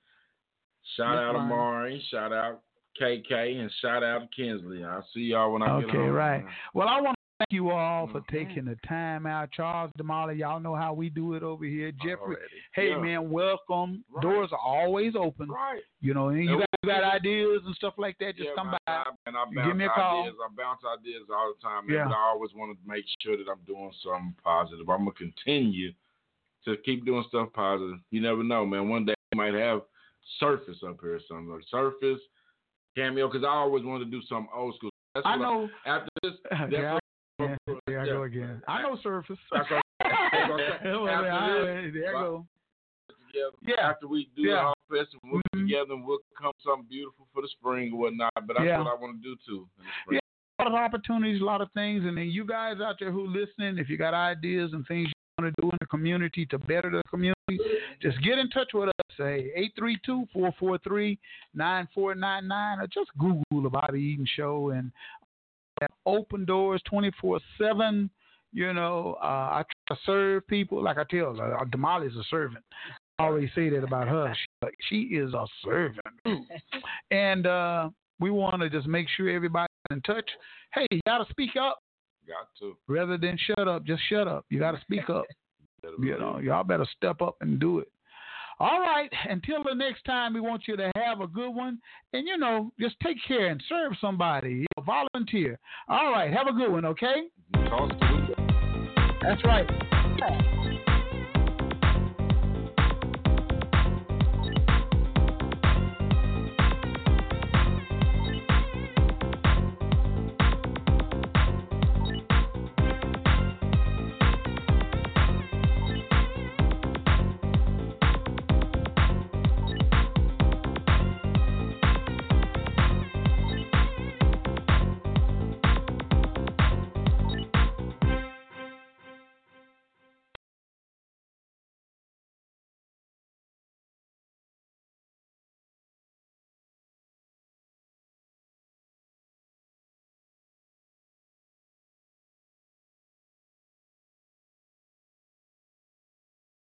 Shout 0.96 1.14
Yes, 1.14 1.18
out 1.18 1.32
Bonnie. 1.34 1.52
Amari. 1.52 2.04
Shout 2.10 2.32
out 2.32 2.62
KK 3.00 3.60
and 3.60 3.70
shout 3.80 4.02
out 4.02 4.28
Kinsley. 4.36 4.84
I'll 4.84 5.06
see 5.14 5.20
y'all 5.20 5.52
when 5.52 5.62
I 5.62 5.80
get 5.80 5.90
home. 5.90 6.00
Okay, 6.00 6.10
right. 6.10 6.44
Well, 6.74 6.88
I 6.88 7.00
want 7.00 7.16
thank 7.44 7.56
you 7.56 7.70
all 7.70 8.06
for 8.06 8.20
mm-hmm. 8.20 8.36
taking 8.36 8.64
the 8.64 8.76
time 8.86 9.26
out. 9.26 9.50
Charles 9.52 9.90
Damali, 10.00 10.38
y'all 10.38 10.60
know 10.60 10.74
how 10.74 10.92
we 10.92 11.10
do 11.10 11.34
it 11.34 11.42
over 11.42 11.64
here. 11.64 11.92
Jeffrey, 12.02 12.36
hey 12.74 12.90
Yeah. 12.90 12.98
man, 12.98 13.30
welcome. 13.30 14.04
Right. 14.10 14.22
Doors 14.22 14.50
are 14.52 14.58
always 14.58 15.14
open. 15.16 15.48
Right. 15.48 15.82
You 16.00 16.14
know, 16.14 16.28
and 16.28 16.44
you 16.44 16.58
got, 16.58 16.68
you 16.82 16.88
got 16.88 17.04
ideas 17.04 17.62
and 17.66 17.74
stuff 17.74 17.94
like 17.98 18.16
that. 18.18 18.36
Just 18.36 18.48
Yeah, 18.50 18.54
come 18.56 18.70
man, 18.70 18.78
by. 18.86 18.92
I, 18.92 19.04
and 19.26 19.36
I 19.36 19.44
bounce 19.44 19.68
give 19.68 19.76
me 19.76 19.84
a 19.84 19.88
call. 19.88 20.22
ideas. 20.22 20.36
I 20.42 20.54
bounce 20.56 20.80
ideas 20.98 21.22
all 21.34 21.54
the 21.54 21.62
time, 21.62 21.86
man. 21.86 22.08
Yeah. 22.08 22.14
I 22.14 22.30
always 22.30 22.50
want 22.54 22.76
to 22.76 22.88
make 22.88 23.04
sure 23.20 23.36
that 23.36 23.50
I'm 23.50 23.64
doing 23.66 23.92
something 24.02 24.34
positive. 24.42 24.88
I'm 24.88 24.98
gonna 24.98 25.12
continue 25.12 25.92
to 26.64 26.76
keep 26.78 27.04
doing 27.04 27.24
stuff 27.28 27.48
positive. 27.52 27.98
You 28.10 28.20
never 28.20 28.42
know, 28.42 28.64
man. 28.64 28.88
One 28.88 29.04
day 29.04 29.14
we 29.32 29.36
might 29.36 29.54
have 29.54 29.82
Surface 30.40 30.78
up 30.88 30.96
here 31.02 31.16
or 31.16 31.20
something 31.28 31.50
like 31.50 31.62
Surface, 31.70 32.20
Cameo, 32.96 33.28
because 33.28 33.44
I 33.44 33.52
always 33.52 33.84
wanted 33.84 34.06
to 34.06 34.10
do 34.10 34.22
something 34.26 34.48
old 34.56 34.74
school. 34.76 34.88
That's 35.14 35.26
I 35.26 35.36
know. 35.36 35.68
after 35.84 36.08
this, 36.22 36.32
definitely- 36.50 36.78
yeah, 36.78 36.98
there 37.86 38.01
I 38.01 38.07
go 38.07 38.23
again. 38.24 38.62
I 38.69 38.82
know 38.82 38.97
Surface. 39.03 39.39
That's 39.53 39.70
what- 39.70 39.82
that's 40.01 40.51
what 40.51 40.61
I'm 40.61 40.81
saying. 40.82 40.95
Well, 41.03 41.09
After 41.09 41.31
I- 41.31 41.82
this, 41.82 41.95
there 41.95 42.16
I 42.16 42.20
go. 42.20 42.47
together. 43.09 43.57
Yeah. 43.62 43.89
After 43.91 44.07
we 44.09 44.28
do 44.36 44.43
Yeah. 44.43 44.55
Mm-hmm. 44.57 44.65
whole 44.66 44.99
fest 45.05 45.15
and 45.23 45.32
work 45.32 45.43
together 45.53 45.93
and 45.95 46.05
we'll 46.05 46.19
come 46.39 46.53
something 46.65 46.86
beautiful 46.89 47.27
for 47.32 47.43
the 47.43 47.49
spring 47.49 47.93
or 47.93 47.99
whatnot. 48.01 48.32
But 48.35 48.57
that's 48.57 48.65
Yeah. 48.66 48.78
what 48.78 48.89
I 48.89 48.95
want 48.95 49.16
to 49.16 49.23
do 49.23 49.36
too. 49.47 49.69
in 49.78 49.85
the 49.85 49.91
spring. 50.05 50.20
Yeah, 50.59 50.65
a 50.66 50.69
lot 50.69 50.69
of 50.73 50.74
opportunities, 50.74 51.41
a 51.41 51.45
lot 51.45 51.61
of 51.62 51.70
things, 51.73 52.05
and 52.05 52.16
then 52.16 52.27
you 52.31 52.45
guys 52.45 52.81
out 52.81 52.99
there 53.01 53.11
who 53.11 53.27
listening, 53.27 53.78
if 53.78 53.89
you 53.89 53.97
got 53.97 54.15
ideas 54.15 54.73
and 54.73 54.86
things 54.86 55.09
you 55.09 55.12
want 55.43 55.55
to 55.55 55.62
do 55.62 55.70
in 55.70 55.77
the 55.81 55.86
community 55.86 56.45
to 56.47 56.59
better 56.59 56.91
the 56.91 57.03
community, 57.09 57.35
just 58.01 58.20
get 58.23 58.39
in 58.39 58.49
touch 58.51 58.73
with 58.74 58.89
us. 58.89 58.95
Say 59.16 59.53
832-443-9499 61.57 62.78
or 62.81 62.86
just 62.89 63.11
Google 63.19 63.62
the 63.62 63.70
Bobby 63.70 64.01
Eaton 64.01 64.27
Show 64.36 64.70
and 64.70 64.91
have 65.80 65.90
open 66.06 66.44
doors 66.44 66.82
24-7. 66.92 68.09
You 68.52 68.72
know, 68.72 69.16
uh, 69.20 69.26
I 69.26 69.64
try 69.86 69.96
to 69.96 70.02
serve 70.06 70.46
people 70.46 70.82
like 70.82 70.98
I 70.98 71.05
tell 71.10 71.34
her. 71.34 71.59
Uh, 71.59 71.64
Damali's 71.64 72.16
a 72.16 72.22
servant. 72.30 72.64
I 73.18 73.24
always 73.24 73.51
say 73.55 73.68
that 73.70 73.82
about 73.82 74.09
her. 74.09 74.34
She, 74.88 75.09
she 75.10 75.16
is 75.16 75.34
a 75.34 75.44
servant. 75.64 76.06
and 77.10 77.46
uh, 77.46 77.90
we 78.20 78.30
want 78.30 78.60
to 78.62 78.70
just 78.70 78.86
make 78.86 79.06
sure 79.16 79.28
everybody's 79.28 79.68
in 79.90 80.01
touch. 80.02 80.28
Hey, 80.72 80.86
you 80.90 81.01
got 81.06 81.18
to 81.18 81.30
speak 81.30 81.51
up. 81.60 81.80
Got 82.26 82.48
to. 82.60 82.76
Rather 82.88 83.18
than 83.18 83.38
shut 83.38 83.68
up, 83.68 83.84
just 83.84 84.02
shut 84.09 84.28
up. 84.28 84.46
You 84.51 84.59
got 84.59 84.72
to 84.72 84.80
speak 84.80 85.10
up. 85.10 85.24
you 86.01 86.18
know, 86.18 86.38
y'all 86.38 86.64
better 86.64 86.86
step 86.96 87.20
up 87.22 87.36
and 87.40 87.59
do 87.59 87.80
it. 87.80 87.88
All 88.60 88.81
right. 88.81 89.10
Until 89.28 89.62
the 89.64 89.74
next 89.74 90.05
time, 90.05 90.35
we 90.35 90.40
want 90.40 90.62
you 90.66 90.76
to 90.76 90.90
have 90.97 91.20
a 91.20 91.26
good 91.26 91.51
one. 91.51 91.78
And, 92.12 92.26
you 92.26 92.39
know, 92.39 92.72
just 92.78 92.97
take 93.02 93.16
care 93.26 93.48
and 93.48 93.62
serve 93.68 93.93
somebody. 94.01 94.51
You 94.51 94.66
know, 94.76 94.85
volunteer. 94.85 95.59
All 95.89 96.12
right. 96.12 96.32
Have 96.32 96.47
a 96.47 96.52
good 96.52 96.70
one, 96.70 96.85
okay? 96.85 97.28
That's 99.22 99.44
right. 99.44 100.64